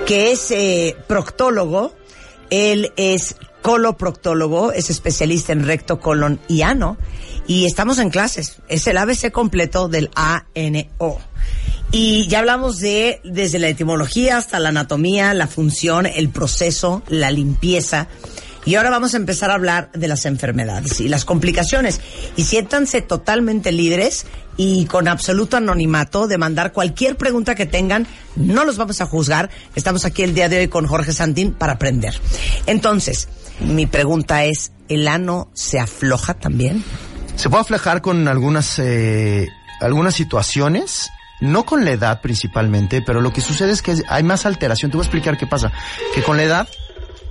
que 0.07 0.33
es 0.33 0.51
eh, 0.51 0.95
proctólogo. 1.09 1.95
Él 2.51 2.93
es 2.97 3.37
coloproctólogo, 3.63 4.73
es 4.73 4.91
especialista 4.91 5.53
en 5.53 5.65
recto, 5.65 6.01
colon 6.01 6.41
y 6.49 6.63
ano. 6.63 6.97
Y 7.47 7.67
estamos 7.67 7.99
en 7.99 8.11
clases. 8.11 8.59
Es 8.69 8.87
el 8.87 8.97
ABC 8.97 9.31
completo 9.31 9.89
del 9.89 10.11
ANO. 10.15 11.19
Y 11.93 12.29
ya 12.29 12.39
hablamos 12.39 12.79
de 12.79 13.21
desde 13.25 13.59
la 13.59 13.69
etimología 13.69 14.37
hasta 14.37 14.61
la 14.61 14.69
anatomía, 14.69 15.35
la 15.35 15.49
función, 15.49 16.07
el 16.07 16.29
proceso, 16.29 17.03
la 17.09 17.31
limpieza. 17.33 18.07
Y 18.65 18.75
ahora 18.75 18.91
vamos 18.91 19.15
a 19.15 19.17
empezar 19.17 19.51
a 19.51 19.55
hablar 19.55 19.91
de 19.93 20.07
las 20.07 20.27
enfermedades 20.27 21.01
y 21.01 21.09
las 21.09 21.25
complicaciones. 21.25 22.01
Y 22.37 22.45
siéntanse 22.45 23.01
totalmente 23.01 23.73
libres 23.73 24.27
y 24.57 24.85
con 24.85 25.09
absoluto 25.09 25.57
anonimato 25.57 26.29
de 26.29 26.37
mandar 26.37 26.73
cualquier 26.73 27.17
pregunta 27.17 27.55
que 27.55 27.67
tengan. 27.67 28.07
No 28.37 28.65
los 28.65 28.77
vamos 28.77 29.01
a 29.01 29.07
juzgar. 29.07 29.51
Estamos 29.75 30.05
aquí 30.05 30.23
el 30.23 30.35
día 30.35 30.49
de 30.49 30.59
hoy 30.59 30.69
con 30.69 30.87
Jorge 30.87 31.13
Santín 31.13 31.53
para 31.53 31.73
aprender. 31.73 32.21
Entonces, 32.67 33.29
mi 33.61 33.87
pregunta 33.87 34.45
es, 34.45 34.73
¿el 34.89 35.09
ano 35.09 35.51
se 35.55 35.79
afloja 35.79 36.35
también? 36.35 36.85
Se 37.37 37.49
puede 37.49 37.63
aflejar 37.63 38.03
con 38.03 38.29
algunas, 38.29 38.79
eh, 38.79 39.49
algunas 39.81 40.15
situaciones, 40.15 41.11
no 41.41 41.65
con 41.65 41.85
la 41.85 41.93
edad 41.93 42.21
principalmente, 42.21 43.03
pero 43.03 43.21
lo 43.21 43.33
que 43.33 43.41
sucede 43.41 43.73
es 43.73 43.83
que 43.83 44.03
hay 44.09 44.23
más 44.23 44.47
alteración. 44.47 44.91
Te 44.91 44.97
voy 44.97 45.05
a 45.05 45.07
explicar 45.07 45.39
qué 45.39 45.47
pasa. 45.47 45.73
Que 46.15 46.23
con 46.23 46.37
la 46.37 46.43
edad, 46.43 46.69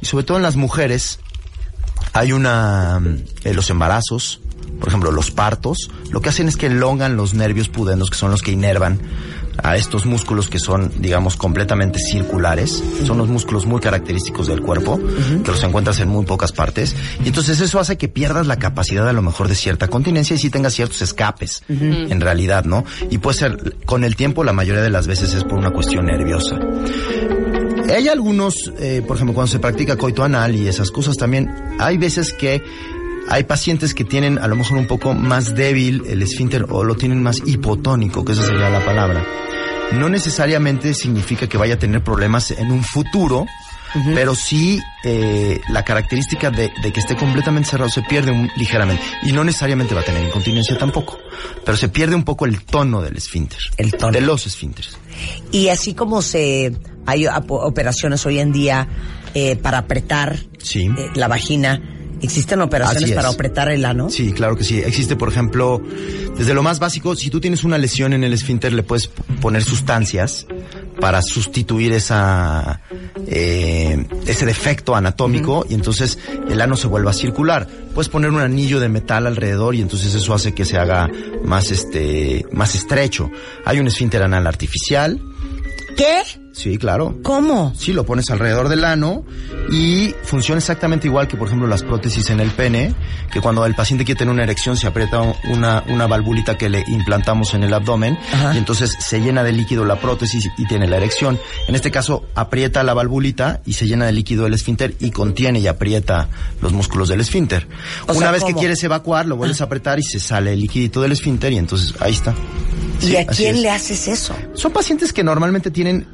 y 0.01 0.05
sobre 0.05 0.23
todo 0.23 0.37
en 0.37 0.43
las 0.43 0.55
mujeres, 0.55 1.19
hay 2.13 2.31
una, 2.31 3.01
eh, 3.43 3.53
los 3.53 3.69
embarazos, 3.69 4.41
por 4.79 4.89
ejemplo, 4.89 5.11
los 5.11 5.31
partos, 5.31 5.89
lo 6.11 6.21
que 6.21 6.29
hacen 6.29 6.47
es 6.47 6.57
que 6.57 6.67
elongan 6.67 7.15
los 7.15 7.33
nervios 7.33 7.69
pudendos, 7.69 8.09
que 8.09 8.17
son 8.17 8.31
los 8.31 8.41
que 8.41 8.51
inervan 8.51 8.99
a 9.63 9.75
estos 9.75 10.05
músculos 10.05 10.49
que 10.49 10.59
son, 10.59 10.91
digamos, 10.99 11.35
completamente 11.35 11.99
circulares. 11.99 12.83
Son 13.05 13.17
los 13.17 13.27
músculos 13.27 13.65
muy 13.65 13.79
característicos 13.79 14.47
del 14.47 14.61
cuerpo, 14.61 14.99
que 15.43 15.51
los 15.51 15.63
encuentras 15.63 15.99
en 15.99 16.09
muy 16.09 16.25
pocas 16.25 16.51
partes. 16.51 16.95
Y 17.23 17.27
entonces 17.27 17.59
eso 17.59 17.79
hace 17.79 17.97
que 17.97 18.07
pierdas 18.07 18.47
la 18.47 18.57
capacidad 18.57 19.07
a 19.07 19.13
lo 19.13 19.21
mejor 19.21 19.47
de 19.47 19.55
cierta 19.55 19.87
continencia 19.87 20.35
y 20.35 20.39
si 20.39 20.49
tengas 20.49 20.73
ciertos 20.73 21.01
escapes, 21.01 21.63
en 21.67 22.21
realidad, 22.21 22.65
¿no? 22.65 22.85
Y 23.09 23.17
puede 23.17 23.37
ser, 23.37 23.75
con 23.85 24.03
el 24.03 24.15
tiempo, 24.15 24.43
la 24.43 24.53
mayoría 24.53 24.81
de 24.81 24.89
las 24.89 25.07
veces 25.07 25.33
es 25.33 25.43
por 25.43 25.59
una 25.59 25.71
cuestión 25.71 26.05
nerviosa. 26.05 26.57
Hay 27.93 28.07
algunos, 28.07 28.71
eh, 28.79 29.01
por 29.05 29.15
ejemplo, 29.15 29.33
cuando 29.33 29.51
se 29.51 29.59
practica 29.59 29.97
coito 29.97 30.23
anal 30.23 30.55
y 30.55 30.67
esas 30.67 30.91
cosas 30.91 31.17
también, 31.17 31.49
hay 31.79 31.97
veces 31.97 32.33
que 32.33 32.61
hay 33.29 33.43
pacientes 33.43 33.93
que 33.93 34.03
tienen 34.03 34.37
a 34.39 34.47
lo 34.47 34.55
mejor 34.55 34.77
un 34.77 34.87
poco 34.87 35.13
más 35.13 35.55
débil 35.55 36.03
el 36.07 36.21
esfínter 36.21 36.65
o 36.69 36.83
lo 36.83 36.95
tienen 36.95 37.21
más 37.23 37.41
hipotónico, 37.45 38.25
que 38.25 38.33
esa 38.33 38.43
sería 38.43 38.69
la 38.69 38.83
palabra. 38.83 39.23
No 39.93 40.09
necesariamente 40.09 40.93
significa 40.93 41.47
que 41.47 41.57
vaya 41.57 41.75
a 41.75 41.79
tener 41.79 42.03
problemas 42.03 42.51
en 42.51 42.71
un 42.71 42.83
futuro, 42.83 43.45
pero 44.13 44.35
sí 44.35 44.79
eh, 45.03 45.59
la 45.69 45.83
característica 45.83 46.51
de, 46.51 46.71
de 46.83 46.93
que 46.93 46.99
esté 46.99 47.15
completamente 47.15 47.69
cerrado 47.69 47.89
se 47.89 48.03
pierde 48.03 48.29
un- 48.31 48.51
ligeramente. 48.55 49.01
Y 49.23 49.31
no 49.31 49.43
necesariamente 49.43 49.95
va 49.95 50.01
a 50.01 50.03
tener 50.03 50.23
incontinencia 50.23 50.77
tampoco, 50.77 51.17
pero 51.65 51.75
se 51.75 51.89
pierde 51.89 52.13
un 52.15 52.23
poco 52.23 52.45
el 52.45 52.61
tono 52.63 53.01
del 53.01 53.17
esfínter. 53.17 53.57
El 53.77 53.93
tono. 53.93 54.11
De 54.11 54.21
los 54.21 54.45
esfínteres. 54.45 54.95
Y 55.51 55.69
así 55.69 55.95
como 55.95 56.21
se 56.21 56.71
hay 57.07 57.25
operaciones 57.47 58.23
hoy 58.27 58.39
en 58.39 58.51
día 58.51 58.87
eh, 59.33 59.55
para 59.55 59.79
apretar 59.79 60.37
Sí. 60.59 60.81
eh, 60.85 61.09
la 61.15 61.27
vagina, 61.27 61.81
existen 62.21 62.61
operaciones 62.61 63.11
para 63.11 63.29
apretar 63.29 63.69
el 63.71 63.85
ano. 63.85 64.09
Sí, 64.09 64.31
claro 64.31 64.55
que 64.55 64.63
sí. 64.63 64.79
Existe, 64.79 65.15
por 65.15 65.29
ejemplo, 65.29 65.81
desde 66.37 66.53
lo 66.53 66.63
más 66.63 66.79
básico, 66.79 67.15
si 67.15 67.29
tú 67.29 67.39
tienes 67.39 67.63
una 67.63 67.77
lesión 67.77 68.13
en 68.13 68.23
el 68.23 68.33
esfínter, 68.33 68.73
le 68.73 68.83
puedes 68.83 69.07
poner 69.41 69.63
sustancias 69.63 70.45
para 70.99 71.21
sustituir 71.21 71.93
esa 71.93 72.81
eh, 73.25 74.05
ese 74.25 74.45
defecto 74.45 74.95
anatómico 74.95 75.65
y 75.69 75.73
entonces 75.73 76.17
el 76.49 76.61
ano 76.61 76.75
se 76.75 76.87
vuelva 76.87 77.11
a 77.11 77.13
circular. 77.13 77.67
Puedes 77.93 78.09
poner 78.09 78.29
un 78.31 78.41
anillo 78.41 78.79
de 78.79 78.89
metal 78.89 79.27
alrededor 79.27 79.75
y 79.75 79.81
entonces 79.81 80.13
eso 80.13 80.33
hace 80.33 80.53
que 80.53 80.65
se 80.65 80.77
haga 80.77 81.09
más 81.43 81.71
este 81.71 82.45
más 82.51 82.75
estrecho. 82.75 83.31
Hay 83.65 83.79
un 83.79 83.87
esfínter 83.87 84.23
anal 84.23 84.47
artificial. 84.47 85.19
¿Qué? 85.95 86.23
Sí, 86.51 86.77
claro. 86.77 87.19
¿Cómo? 87.23 87.73
Sí, 87.75 87.93
lo 87.93 88.05
pones 88.05 88.29
alrededor 88.31 88.69
del 88.69 88.83
ano 88.83 89.23
y 89.71 90.13
funciona 90.23 90.57
exactamente 90.59 91.07
igual 91.07 91.27
que, 91.27 91.37
por 91.37 91.47
ejemplo, 91.47 91.67
las 91.67 91.83
prótesis 91.83 92.29
en 92.31 92.39
el 92.39 92.49
pene, 92.51 92.93
que 93.31 93.39
cuando 93.39 93.65
el 93.65 93.75
paciente 93.75 94.03
quiere 94.03 94.17
tener 94.17 94.33
una 94.33 94.43
erección 94.43 94.75
se 94.75 94.87
aprieta 94.87 95.21
una, 95.49 95.83
una 95.87 96.07
valvulita 96.07 96.57
que 96.57 96.69
le 96.69 96.83
implantamos 96.87 97.53
en 97.53 97.63
el 97.63 97.73
abdomen 97.73 98.17
Ajá. 98.33 98.53
y 98.55 98.57
entonces 98.57 98.95
se 98.99 99.19
llena 99.21 99.43
de 99.43 99.51
líquido 99.53 99.85
la 99.85 99.99
prótesis 99.99 100.49
y 100.57 100.65
tiene 100.67 100.87
la 100.87 100.97
erección. 100.97 101.39
En 101.67 101.75
este 101.75 101.91
caso, 101.91 102.25
aprieta 102.35 102.83
la 102.83 102.93
valvulita 102.93 103.61
y 103.65 103.73
se 103.73 103.87
llena 103.87 104.05
de 104.07 104.11
líquido 104.11 104.47
el 104.47 104.53
esfínter 104.53 104.95
y 104.99 105.11
contiene 105.11 105.59
y 105.59 105.67
aprieta 105.67 106.29
los 106.61 106.73
músculos 106.73 107.09
del 107.09 107.21
esfínter. 107.21 107.67
O 108.07 108.11
una 108.11 108.19
sea, 108.19 108.31
vez 108.31 108.43
que 108.43 108.51
¿cómo? 108.51 108.57
Ah. 108.57 108.59
quieres 108.59 108.83
evacuar, 108.83 109.25
lo 109.27 109.37
vuelves 109.37 109.61
a 109.61 109.65
apretar 109.65 109.99
y 109.99 110.03
se 110.03 110.19
sale 110.19 110.53
el 110.53 110.59
liquidito 110.59 111.01
del 111.01 111.11
esfínter 111.11 111.53
y 111.53 111.57
entonces 111.57 111.93
ahí 111.99 112.11
está. 112.13 112.33
¿Y 113.01 113.15
a 113.15 113.25
quién 113.25 113.61
le 113.61 113.69
haces 113.69 114.07
eso? 114.07 114.35
Son 114.53 114.71
pacientes 114.71 115.13
que 115.13 115.23
normalmente 115.23 115.71
tienen 115.71 116.05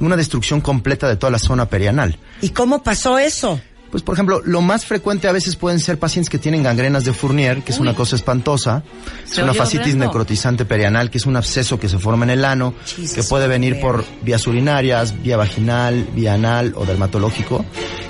una 0.00 0.16
destrucción 0.16 0.60
completa 0.60 1.08
de 1.08 1.16
toda 1.16 1.30
la 1.30 1.38
zona 1.38 1.66
perianal. 1.68 2.18
¿Y 2.40 2.50
cómo 2.50 2.82
pasó 2.82 3.18
eso? 3.18 3.60
Pues, 3.94 4.02
por 4.02 4.16
ejemplo, 4.16 4.42
lo 4.44 4.60
más 4.60 4.86
frecuente 4.86 5.28
a 5.28 5.32
veces 5.32 5.54
pueden 5.54 5.78
ser 5.78 6.00
pacientes 6.00 6.28
que 6.28 6.40
tienen 6.40 6.64
gangrenas 6.64 7.04
de 7.04 7.12
Fournier, 7.12 7.62
que 7.62 7.70
es 7.70 7.78
una 7.78 7.94
cosa 7.94 8.16
espantosa. 8.16 8.82
Es 9.30 9.38
una 9.38 9.54
fascitis 9.54 9.86
horrendo. 9.86 10.06
necrotizante 10.06 10.64
perianal, 10.64 11.10
que 11.10 11.18
es 11.18 11.26
un 11.26 11.36
absceso 11.36 11.78
que 11.78 11.88
se 11.88 12.00
forma 12.00 12.24
en 12.24 12.30
el 12.30 12.44
ano, 12.44 12.74
Jesus, 12.84 13.12
que 13.12 13.22
puede 13.22 13.46
venir 13.46 13.78
por 13.78 14.04
vías 14.22 14.44
urinarias, 14.48 15.22
vía 15.22 15.36
vaginal, 15.36 16.08
vía 16.12 16.34
anal 16.34 16.72
o 16.74 16.84
dermatológico. 16.84 17.64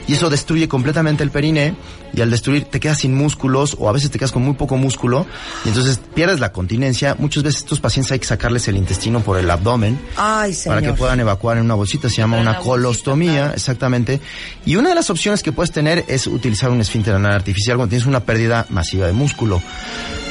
Y 0.07 0.15
eso 0.15 0.31
destruye 0.31 0.69
completamente 0.69 1.23
el 1.23 1.31
periné 1.31 1.75
y 2.15 2.21
al 2.21 2.31
destruir 2.31 2.65
te 2.65 2.81
quedas 2.81 2.99
sin 2.99 3.15
músculos 3.15 3.77
o 3.79 3.89
a 3.89 3.93
veces 3.93 4.11
te 4.11 4.19
quedas 4.19 4.33
con 4.33 4.43
muy 4.43 4.55
poco 4.55 4.77
músculo 4.77 5.27
y 5.65 5.69
entonces 5.69 6.01
pierdes 6.15 6.41
la 6.41 6.53
continencia. 6.53 7.17
Muchas 7.19 7.43
veces 7.43 7.63
estos 7.63 7.81
pacientes 7.81 8.13
hay 8.13 8.19
que 8.19 8.27
sacarles 8.27 8.69
el 8.69 8.77
intestino 8.77 9.21
por 9.21 9.39
el 9.39 9.51
abdomen 9.51 9.99
Ay, 10.17 10.55
señor. 10.55 10.79
para 10.79 10.93
que 10.93 10.97
puedan 10.97 11.21
evacuar 11.21 11.57
en 11.57 11.65
una 11.65 11.75
bolsita. 11.75 12.09
Se 12.09 12.17
llama 12.17 12.39
una 12.39 12.53
bolsita, 12.53 12.71
colostomía, 12.71 13.33
claro. 13.33 13.55
exactamente. 13.55 14.21
Y 14.65 14.77
una 14.77 14.91
de 14.91 14.95
las 14.95 15.11
opciones 15.11 15.43
que 15.43 15.53
puedes 15.53 15.73
tener 15.75 16.05
es 16.09 16.27
utilizar 16.27 16.71
un 16.71 16.81
esfínter 16.81 17.15
anal 17.15 17.33
artificial 17.35 17.77
cuando 17.77 17.91
tienes 17.91 18.07
una 18.07 18.21
pérdida 18.21 18.65
masiva 18.71 19.07
de 19.07 19.13
músculo. 19.13 19.61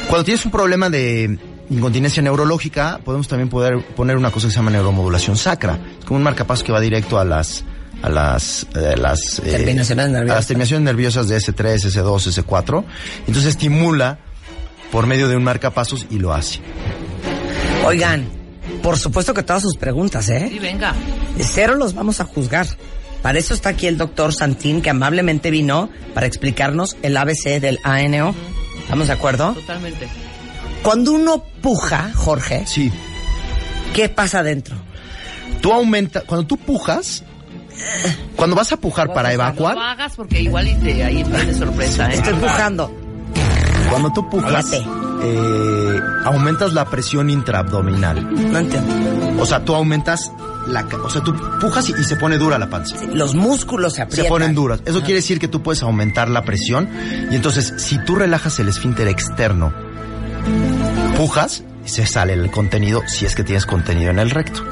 Cuando 0.07 0.23
tienes 0.25 0.43
un 0.45 0.51
problema 0.51 0.89
de 0.89 1.37
incontinencia 1.69 2.23
neurológica, 2.23 2.99
podemos 3.05 3.27
también 3.27 3.49
poder 3.49 3.79
poner 3.95 4.17
una 4.17 4.31
cosa 4.31 4.47
que 4.47 4.51
se 4.51 4.57
llama 4.57 4.71
neuromodulación 4.71 5.37
sacra. 5.37 5.77
Es 5.99 6.05
como 6.05 6.17
un 6.17 6.23
marcapaso 6.23 6.63
que 6.63 6.71
va 6.71 6.79
directo 6.81 7.19
a 7.19 7.25
las 7.25 7.63
a 8.01 8.09
las, 8.09 8.65
eh, 8.75 8.95
las 8.97 9.39
eh, 9.39 9.43
Terminaciones 9.43 10.09
nerviosas. 10.09 10.31
a 10.31 10.39
las 10.39 10.47
terminaciones 10.47 10.83
nerviosas 10.83 11.27
de 11.29 11.37
S3, 11.37 11.75
S2, 11.85 12.43
S4. 12.43 12.83
Entonces 13.27 13.45
estimula 13.45 14.17
por 14.91 15.07
medio 15.07 15.29
de 15.29 15.37
un 15.37 15.43
marcapasos 15.43 16.05
y 16.09 16.19
lo 16.19 16.33
hace. 16.33 16.59
Oigan, 17.85 18.27
por 18.81 18.97
supuesto 18.97 19.33
que 19.33 19.43
todas 19.43 19.61
sus 19.61 19.77
preguntas, 19.77 20.25
Sí, 20.25 20.33
¿eh? 20.33 20.57
venga. 20.61 20.93
De 21.37 21.43
cero 21.45 21.75
los 21.75 21.93
vamos 21.93 22.19
a 22.19 22.25
juzgar. 22.25 22.67
Para 23.23 23.39
eso 23.39 23.55
está 23.55 23.69
aquí 23.69 23.87
el 23.87 23.97
doctor 23.97 24.33
Santín, 24.33 24.81
que 24.83 24.91
amablemente 24.91 25.49
vino 25.49 25.89
para 26.13 26.27
explicarnos 26.27 26.95
el 27.01 27.17
ABC 27.17 27.59
del 27.59 27.79
ANO. 27.83 28.35
¿Estamos 28.79 29.07
de 29.07 29.13
acuerdo? 29.13 29.53
Totalmente. 29.53 30.07
Cuando 30.83 31.13
uno 31.13 31.43
puja, 31.61 32.11
Jorge, 32.13 32.65
Sí. 32.67 32.91
¿qué 33.95 34.09
pasa 34.09 34.39
adentro? 34.39 34.75
Tú 35.61 35.71
aumenta, 35.71 36.21
cuando 36.21 36.45
tú 36.45 36.57
pujas, 36.57 37.23
cuando 38.35 38.55
vas 38.57 38.73
a 38.73 38.77
pujar 38.77 39.13
para 39.13 39.29
No 39.29 39.35
evacuar, 39.35 39.75
lo 39.75 39.81
hagas 39.81 40.13
porque 40.15 40.41
igual 40.41 40.67
y 40.67 40.75
te, 40.75 41.03
ahí 41.03 41.23
viene 41.23 41.53
sorpresa, 41.53 42.09
¿eh? 42.11 42.15
Estoy 42.15 42.33
pujando. 42.33 42.93
Cuando 43.89 44.11
tú 44.13 44.29
pujas, 44.29 44.65
eh, 45.23 45.99
aumentas 46.25 46.73
la 46.73 46.85
presión 46.85 47.29
intraabdominal. 47.29 48.51
No 48.51 48.59
entiendo. 48.59 49.41
O 49.41 49.45
sea, 49.45 49.63
tú 49.63 49.75
aumentas 49.75 50.31
la, 50.67 50.85
o 51.03 51.09
sea, 51.09 51.21
tú 51.21 51.35
pujas 51.59 51.89
y, 51.89 51.93
y 51.93 52.03
se 52.03 52.15
pone 52.15 52.37
dura 52.37 52.57
la 52.57 52.69
panza. 52.69 52.95
Los 53.13 53.35
músculos 53.35 53.93
se 53.93 54.01
aprietan. 54.01 54.25
Se 54.25 54.29
ponen 54.29 54.55
duras. 54.55 54.81
Eso 54.85 54.99
quiere 55.01 55.15
decir 55.15 55.39
que 55.39 55.47
tú 55.47 55.61
puedes 55.61 55.83
aumentar 55.83 56.29
la 56.29 56.43
presión 56.43 56.89
y 57.31 57.35
entonces 57.35 57.73
si 57.77 58.03
tú 58.05 58.15
relajas 58.15 58.59
el 58.59 58.69
esfínter 58.69 59.07
externo, 59.07 59.73
pujas, 61.17 61.63
se 61.85 62.05
sale 62.05 62.33
el 62.33 62.49
contenido 62.51 63.03
si 63.07 63.25
es 63.25 63.35
que 63.35 63.43
tienes 63.43 63.65
contenido 63.65 64.11
en 64.11 64.19
el 64.19 64.29
recto. 64.29 64.63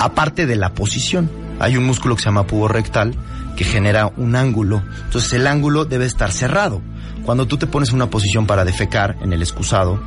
Aparte 0.00 0.46
de 0.46 0.56
la 0.56 0.74
posición, 0.74 1.30
hay 1.60 1.76
un 1.76 1.84
músculo 1.84 2.16
que 2.16 2.22
se 2.22 2.26
llama 2.26 2.46
pubo 2.46 2.68
rectal 2.68 3.14
que 3.56 3.64
genera 3.64 4.10
un 4.16 4.36
ángulo. 4.36 4.82
Entonces 5.04 5.32
el 5.34 5.46
ángulo 5.46 5.84
debe 5.84 6.06
estar 6.06 6.32
cerrado. 6.32 6.82
Cuando 7.24 7.46
tú 7.46 7.56
te 7.56 7.66
pones 7.66 7.88
en 7.88 7.96
una 7.96 8.10
posición 8.10 8.46
para 8.46 8.64
defecar 8.64 9.16
en 9.22 9.32
el 9.32 9.42
excusado, 9.42 10.00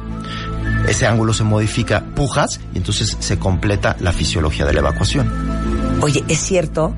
ese 0.88 1.08
ángulo 1.08 1.34
se 1.34 1.44
modifica, 1.44 2.06
pujas 2.16 2.60
y 2.74 2.78
entonces 2.78 3.18
se 3.20 3.40
completa 3.40 3.96
la 4.00 4.14
fisiología 4.14 4.66
de 4.66 4.74
la 4.74 4.80
evacuación. 4.80 5.32
Oye, 6.02 6.24
¿es 6.28 6.40
cierto 6.40 6.96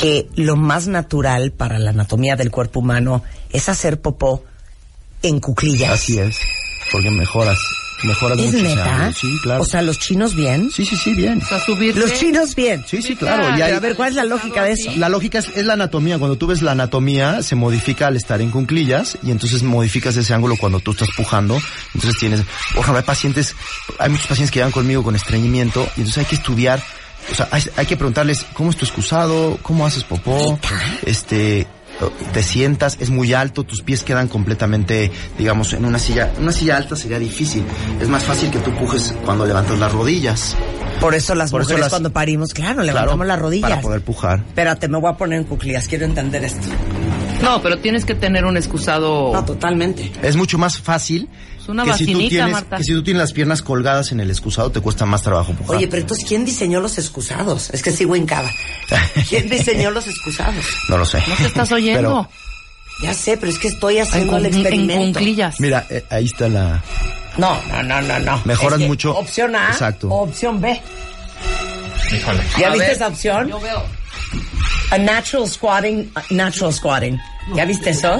que 0.00 0.28
lo 0.34 0.56
más 0.56 0.88
natural 0.88 1.52
para 1.52 1.78
la 1.78 1.90
anatomía 1.90 2.36
del 2.36 2.50
cuerpo 2.50 2.80
humano 2.80 3.22
es 3.50 3.68
hacer 3.68 4.00
popó 4.00 4.44
en 5.22 5.40
cuclillas? 5.40 5.92
Así 5.92 6.18
es, 6.18 6.38
porque 6.90 7.10
mejoras, 7.10 7.58
mejoras 8.04 8.38
¿Es 8.38 8.52
neta? 8.52 8.94
ángulo. 8.94 9.12
Sí, 9.14 9.38
claro. 9.42 9.62
O 9.62 9.66
sea, 9.66 9.82
los 9.82 9.98
chinos 9.98 10.34
bien. 10.34 10.70
sí, 10.70 10.84
sí, 10.84 10.96
sí, 10.96 11.14
bien. 11.14 11.40
O 11.42 11.46
sea, 11.46 11.60
subirte. 11.60 12.00
Los 12.00 12.12
chinos 12.14 12.54
bien. 12.54 12.84
Sí, 12.86 13.00
sí, 13.02 13.16
claro. 13.16 13.56
y 13.56 13.62
hay- 13.62 13.72
a 13.72 13.80
ver, 13.80 13.96
¿cuál 13.96 14.10
es 14.10 14.14
la 14.16 14.24
lógica 14.24 14.62
de 14.64 14.72
eso? 14.72 14.90
la 14.96 15.08
lógica 15.08 15.38
es, 15.38 15.48
es 15.56 15.64
la 15.64 15.72
anatomía. 15.74 16.18
Cuando 16.18 16.36
tú 16.36 16.46
ves 16.46 16.62
la 16.62 16.72
anatomía, 16.72 17.42
se 17.42 17.54
modifica 17.54 18.06
al 18.08 18.16
estar 18.16 18.40
en 18.40 18.50
cunclillas 18.50 19.18
y 19.22 19.30
entonces 19.30 19.62
modificas 19.62 20.16
ese 20.16 20.34
ángulo 20.34 20.56
cuando 20.56 20.80
tú 20.80 20.92
estás 20.92 21.08
pujando. 21.16 21.58
Entonces 21.94 22.18
tienes, 22.20 22.40
por 22.74 22.80
ejemplo, 22.82 22.98
hay 22.98 23.04
pacientes, 23.04 23.54
hay 23.98 24.10
muchos 24.10 24.26
pacientes 24.26 24.50
que 24.50 24.58
llegan 24.58 24.72
conmigo 24.72 25.02
con 25.02 25.16
estreñimiento 25.16 25.82
y 25.96 26.00
entonces 26.00 26.18
hay 26.18 26.24
que 26.26 26.34
estudiar, 26.36 26.82
o 27.30 27.34
sea, 27.34 27.48
hay, 27.50 27.62
hay 27.76 27.86
que 27.86 27.96
preguntarles 27.96 28.44
cómo 28.52 28.70
es 28.70 28.76
tu 28.76 28.84
excusado, 28.84 29.58
cómo 29.62 29.86
haces 29.86 30.04
popó, 30.04 30.58
este, 31.04 31.66
te 32.32 32.42
sientas, 32.42 32.96
es 33.00 33.10
muy 33.10 33.32
alto, 33.32 33.64
tus 33.64 33.82
pies 33.82 34.02
quedan 34.02 34.28
completamente, 34.28 35.10
digamos, 35.38 35.72
en 35.72 35.84
una 35.84 35.98
silla. 35.98 36.32
Una 36.40 36.52
silla 36.52 36.76
alta 36.76 36.96
sería 36.96 37.18
difícil. 37.18 37.64
Es 38.00 38.08
más 38.08 38.24
fácil 38.24 38.50
que 38.50 38.58
tú 38.58 38.70
pujes 38.72 39.14
cuando 39.24 39.46
levantas 39.46 39.78
las 39.78 39.92
rodillas. 39.92 40.56
Por 41.00 41.14
eso 41.14 41.34
las 41.34 41.50
Por 41.50 41.60
eso 41.60 41.68
mujeres 41.68 41.80
las- 41.82 41.90
cuando 41.90 42.10
parimos, 42.12 42.54
claro, 42.54 42.82
levantamos 42.82 43.16
Claro, 43.16 43.28
las 43.28 43.38
rodillas. 43.38 43.70
Para 43.70 43.82
poder 43.82 44.00
pujar. 44.02 44.38
Espérate, 44.46 44.88
me 44.88 44.98
voy 44.98 45.10
a 45.10 45.16
poner 45.16 45.38
en 45.40 45.44
cuclillas, 45.44 45.88
quiero 45.88 46.04
entender 46.06 46.44
esto. 46.44 46.66
No, 47.42 47.60
pero 47.62 47.78
tienes 47.78 48.04
que 48.06 48.14
tener 48.14 48.44
un 48.46 48.56
excusado. 48.56 49.32
No, 49.32 49.44
totalmente. 49.44 50.10
Es 50.22 50.36
mucho 50.36 50.56
más 50.56 50.80
fácil 50.80 51.28
Una 51.68 51.84
que, 51.84 51.94
si 51.94 52.12
tú 52.12 52.28
tienes, 52.28 52.52
Marta. 52.52 52.76
que 52.78 52.84
si 52.84 52.92
tú 52.92 53.02
tienes 53.02 53.20
las 53.20 53.32
piernas 53.32 53.62
colgadas 53.62 54.12
en 54.12 54.20
el 54.20 54.30
excusado, 54.30 54.70
te 54.70 54.80
cuesta 54.80 55.06
más 55.06 55.22
trabajo 55.22 55.52
pujar. 55.52 55.76
Oye, 55.76 55.88
pero 55.88 56.02
entonces, 56.02 56.24
¿quién 56.26 56.44
diseñó 56.44 56.80
los 56.80 56.98
excusados? 56.98 57.70
Es 57.70 57.82
que 57.82 57.90
sigo 57.90 58.14
hincada. 58.16 58.50
¿Quién 59.28 59.48
diseñó 59.48 59.90
los 59.90 60.06
excusados? 60.06 60.64
No 60.88 60.98
lo 60.98 61.04
sé. 61.04 61.22
No 61.28 61.34
te 61.36 61.46
estás 61.46 61.72
oyendo. 61.72 62.28
Ya 63.02 63.12
sé, 63.12 63.36
pero 63.36 63.52
es 63.52 63.58
que 63.58 63.68
estoy 63.68 63.98
haciendo 63.98 64.38
en, 64.38 64.46
el 64.46 64.54
en 64.54 64.60
experimento. 64.60 65.02
cunclillas. 65.18 65.60
Mira, 65.60 65.86
eh, 65.90 66.02
ahí 66.10 66.24
está 66.24 66.48
la... 66.48 66.82
No, 67.36 67.60
no, 67.68 67.82
no, 67.82 68.00
no, 68.00 68.18
no. 68.20 68.40
Mejoras 68.46 68.78
Es 68.78 68.84
que 68.84 68.88
mucho. 68.88 69.14
Opción 69.14 69.54
A 69.54 69.68
Exacto. 69.68 70.08
o 70.08 70.22
opción 70.22 70.60
B. 70.60 70.80
¿Ya 72.58 72.68
A 72.68 72.70
viste 72.70 72.86
ver, 72.86 72.90
esa 72.96 73.08
opción? 73.08 73.48
Yo 73.48 73.60
veo. 73.60 73.82
A 74.90 74.98
natural 74.98 75.46
squatting, 75.48 76.10
natural 76.30 76.72
squatting. 76.72 77.20
¿Ya 77.54 77.64
viste 77.66 77.90
eso? 77.90 78.18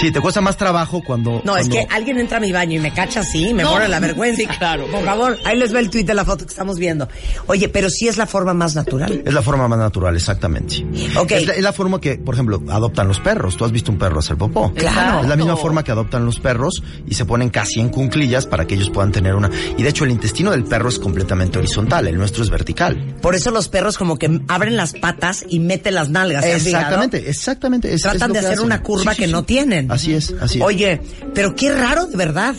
Sí, 0.00 0.10
te 0.10 0.20
cuesta 0.20 0.40
más 0.40 0.56
trabajo 0.56 1.02
cuando... 1.04 1.40
No, 1.44 1.56
es 1.56 1.68
que 1.68 1.86
alguien 1.90 2.18
entra 2.18 2.38
a 2.38 2.40
mi 2.40 2.50
baño 2.52 2.76
y 2.76 2.78
me 2.80 2.92
cacha 2.92 3.20
así, 3.20 3.54
me 3.54 3.62
No. 3.62 3.70
muero 3.70 3.86
la 3.88 4.00
vergüenza. 4.00 4.42
Sí, 4.42 4.46
claro. 4.58 4.86
Por 4.88 5.04
favor, 5.04 5.38
ahí 5.44 5.56
les 5.56 5.72
ve 5.72 5.80
el 5.80 5.90
tuit 5.90 6.06
de 6.06 6.14
la 6.14 6.24
foto 6.24 6.44
que 6.44 6.50
estamos 6.50 6.78
viendo. 6.78 7.08
Oye, 7.46 7.68
pero 7.68 7.88
sí 7.88 8.08
es 8.08 8.16
la 8.16 8.26
forma 8.26 8.52
más 8.54 8.74
natural. 8.74 9.22
Es 9.24 9.32
la 9.32 9.42
forma 9.42 9.68
más 9.68 9.78
natural, 9.78 10.14
exactamente. 10.16 10.84
Ok. 11.16 11.30
Es, 11.32 11.46
la, 11.46 11.52
es 11.54 11.62
la 11.62 11.72
forma 11.72 12.00
que, 12.00 12.16
por 12.16 12.34
ejemplo, 12.34 12.62
adoptan 12.70 13.06
los 13.08 13.20
perros. 13.20 13.56
Tú 13.56 13.64
has 13.64 13.72
visto 13.72 13.92
un 13.92 13.98
perro 13.98 14.18
hacer 14.18 14.36
popó. 14.36 14.72
Claro. 14.74 15.20
Es 15.22 15.28
la 15.28 15.36
misma 15.36 15.56
forma 15.56 15.84
que 15.84 15.92
adoptan 15.92 16.24
los 16.26 16.40
perros 16.40 16.82
y 17.06 17.14
se 17.14 17.24
ponen 17.24 17.50
casi 17.50 17.80
en 17.80 17.88
cunclillas 17.88 18.46
para 18.46 18.66
que 18.66 18.74
ellos 18.74 18.90
puedan 18.90 19.12
tener 19.12 19.34
una... 19.34 19.48
Y 19.78 19.82
de 19.82 19.88
hecho 19.88 20.04
el 20.04 20.10
intestino 20.10 20.50
del 20.50 20.64
perro 20.64 20.88
es 20.88 20.98
completamente 20.98 21.58
horizontal, 21.58 22.08
el 22.08 22.16
nuestro 22.18 22.42
es 22.42 22.50
vertical. 22.50 23.14
Por 23.22 23.34
eso 23.34 23.50
los 23.52 23.68
perros 23.68 23.96
como 23.96 24.18
que 24.18 24.40
abren 24.48 24.76
las 24.76 24.92
patas 24.94 25.44
y 25.48 25.60
meten 25.60 25.94
las 25.94 26.10
nalgas. 26.10 26.44
Exactamente, 26.44 27.28
exactamente. 27.30 27.94
es- 27.94 28.02
Tratan 28.02 28.30
es 28.30 28.32
de 28.34 28.38
hacer 28.40 28.52
hacen. 28.54 28.64
una 28.66 28.82
curva 28.82 29.12
Sí, 29.12 29.16
sí, 29.16 29.22
que 29.22 29.26
sí. 29.26 29.32
no 29.32 29.44
tienen. 29.44 29.83
Así 29.88 30.14
es, 30.14 30.34
así 30.40 30.58
es. 30.58 30.64
Oye, 30.64 31.00
pero 31.34 31.54
qué 31.54 31.72
raro 31.72 32.06
de 32.06 32.16
verdad. 32.16 32.54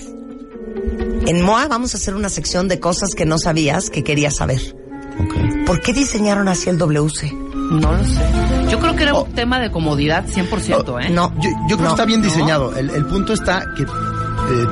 En 1.27 1.41
MOA 1.41 1.67
vamos 1.67 1.93
a 1.93 1.97
hacer 1.97 2.13
una 2.15 2.29
sección 2.29 2.67
de 2.67 2.79
cosas 2.79 3.15
que 3.15 3.25
no 3.25 3.39
sabías 3.39 3.89
que 3.89 4.03
querías 4.03 4.35
saber. 4.35 4.61
Ok. 5.19 5.65
¿Por 5.65 5.81
qué 5.81 5.93
diseñaron 5.93 6.47
así 6.47 6.69
el 6.69 6.77
WC? 6.77 7.31
No 7.71 7.91
lo 7.93 8.03
sé. 8.03 8.19
Yo 8.69 8.79
creo 8.79 8.95
que 8.95 9.03
era 9.03 9.15
un 9.15 9.31
tema 9.33 9.59
de 9.59 9.71
comodidad 9.71 10.25
100%, 10.27 11.03
¿eh? 11.05 11.09
No, 11.09 11.33
Yo, 11.41 11.49
yo 11.67 11.77
creo 11.77 11.77
no. 11.77 11.83
que 11.83 11.87
está 11.87 12.05
bien 12.05 12.21
¿no? 12.21 12.27
diseñado. 12.27 12.75
El, 12.75 12.89
el 12.91 13.05
punto 13.05 13.33
está 13.33 13.65
que 13.75 13.83
eh, 13.83 13.87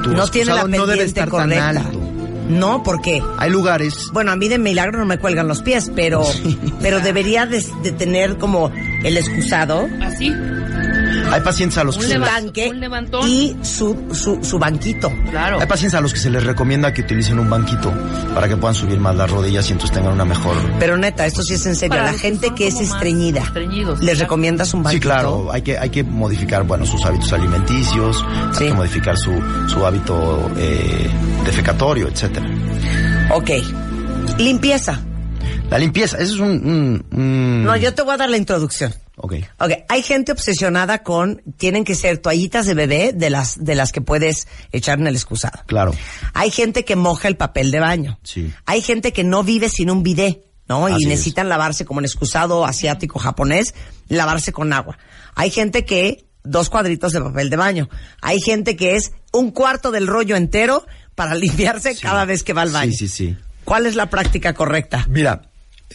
tu 0.04 0.12
No 0.12 0.28
tiene 0.28 0.54
la 0.54 0.63
no 0.68 0.86
debe 0.86 1.04
estar 1.04 1.28
correcta. 1.30 1.56
tan 1.74 1.78
alto. 1.78 2.00
No, 2.50 2.84
porque 2.84 3.24
Hay 3.38 3.50
lugares... 3.50 4.10
bueno, 4.12 4.32
a 4.32 4.36
mí 4.36 4.50
de 4.50 4.60
milagro 4.60 5.00
no 5.00 5.06
me 5.06 5.18
cuelgan 5.18 5.48
los 5.48 5.62
pies, 5.63 5.89
pero 5.96 6.22
pero 6.82 7.00
debería 7.00 7.46
de, 7.46 7.66
de 7.82 7.92
tener 7.94 8.38
como 8.38 8.70
el 9.04 9.18
excusado, 9.18 9.88
Así. 10.04 10.30
Hay 11.31 11.41
pacientes 11.41 11.77
a 11.77 11.83
los 11.83 11.97
que 11.97 12.03
Un 12.05 12.09
se 12.12 12.69
un 12.69 12.79
levantón. 12.79 13.27
y 13.27 13.55
su, 13.63 13.97
su, 14.13 14.39
su 14.43 14.59
banquito. 14.59 15.12
Claro. 15.31 15.59
Hay 15.59 15.67
pacientes 15.67 15.97
a 15.97 16.01
los 16.01 16.13
que 16.13 16.19
se 16.19 16.29
les 16.29 16.43
recomienda 16.43 16.93
que 16.93 17.01
utilicen 17.01 17.39
un 17.39 17.49
banquito 17.49 17.91
para 18.33 18.47
que 18.47 18.57
puedan 18.57 18.75
subir 18.75 18.99
más 18.99 19.15
las 19.15 19.29
rodillas 19.29 19.67
y 19.69 19.73
entonces 19.73 19.95
tengan 19.95 20.13
una 20.13 20.25
mejor... 20.25 20.55
Pero 20.79 20.97
neta, 20.97 21.25
esto 21.25 21.41
sí 21.43 21.55
es 21.55 21.65
en 21.65 21.75
serio. 21.75 21.97
Para 21.97 22.12
la 22.12 22.17
gente 22.17 22.51
que 22.55 22.67
es 22.67 22.79
estreñida, 22.79 23.41
estreñidos, 23.41 23.99
¿les 23.99 24.12
claro. 24.12 24.19
recomiendas 24.21 24.73
un 24.73 24.83
banquito? 24.83 25.01
Sí, 25.01 25.07
claro, 25.09 25.51
hay 25.51 25.62
que, 25.62 25.77
hay 25.77 25.89
que 25.89 26.03
modificar, 26.03 26.63
bueno, 26.63 26.86
sus 26.86 27.03
hábitos 27.05 27.31
alimenticios, 27.33 28.23
Sí. 28.53 28.63
hay 28.65 28.69
que 28.69 28.75
modificar 28.75 29.17
su, 29.17 29.31
su 29.67 29.86
hábito 29.86 30.51
eh, 30.57 31.09
defecatorio, 31.45 32.07
etcétera. 32.07 32.47
Ok. 33.33 33.49
Limpieza. 34.38 34.99
La 35.69 35.80
limpieza, 35.80 36.17
eso 36.17 36.34
es 36.36 36.39
un... 36.39 36.49
un- 36.52 37.06
un- 37.12 37.63
No, 37.63 37.76
yo 37.78 37.93
te 37.95 38.04
voy 38.04 38.13
a 38.13 38.17
dar 38.17 38.30
la 38.30 38.38
introducción. 38.38 38.93
Ok. 39.15 39.36
Ok, 39.60 39.71
hay 39.89 40.02
gente 40.04 40.32
obsesionada 40.32 41.04
con, 41.04 41.41
tienen 41.58 41.84
que 41.84 41.95
ser 41.95 42.17
toallitas 42.19 42.65
de 42.65 42.73
bebé 42.73 43.12
de 43.13 43.30
las, 43.30 43.63
de 43.63 43.76
las 43.76 43.91
que 43.91 44.02
puedes 44.02 44.47
echar 44.71 44.99
en 44.99 45.08
el 45.08 45.15
excusado. 45.15 45.60
Claro. 45.65 45.93
Hay 46.34 46.52
gente 46.52 46.86
que 46.86 46.95
moja 46.95 47.28
el 47.28 47.38
papel 47.38 47.71
de 47.71 47.80
baño. 47.80 48.19
Sí. 48.23 48.54
Hay 48.65 48.82
gente 48.82 49.13
que 49.13 49.23
no 49.23 49.43
vive 49.43 49.69
sin 49.69 49.89
un 49.89 50.04
bidet, 50.04 50.43
¿no? 50.67 50.86
Así 50.88 50.95
y 50.99 51.04
es. 51.04 51.10
necesitan 51.10 51.49
lavarse 51.49 51.86
como 51.86 52.02
en 52.02 52.06
excusado 52.06 52.65
asiático, 52.65 53.17
japonés, 53.19 53.73
lavarse 54.10 54.52
con 54.52 54.73
agua. 54.73 54.97
Hay 55.36 55.49
gente 55.52 55.86
que 55.86 56.26
dos 56.43 56.69
cuadritos 56.69 57.13
de 57.13 57.21
papel 57.21 57.49
de 57.49 57.56
baño. 57.58 57.89
Hay 58.21 58.39
gente 58.41 58.76
que 58.76 58.95
es 58.95 59.13
un 59.32 59.52
cuarto 59.52 59.89
del 59.91 60.06
rollo 60.08 60.36
entero 60.36 60.86
para 61.15 61.34
limpiarse 61.36 61.95
cada 61.97 62.26
vez 62.26 62.43
que 62.43 62.54
va 62.54 62.62
al 62.63 62.71
baño. 62.71 62.91
Sí, 62.91 63.08
sí, 63.08 63.30
sí. 63.30 63.38
¿Cuál 63.63 63.86
es 63.86 63.95
la 63.95 64.10
práctica 64.10 64.54
correcta? 64.54 65.06
Mira, 65.08 65.43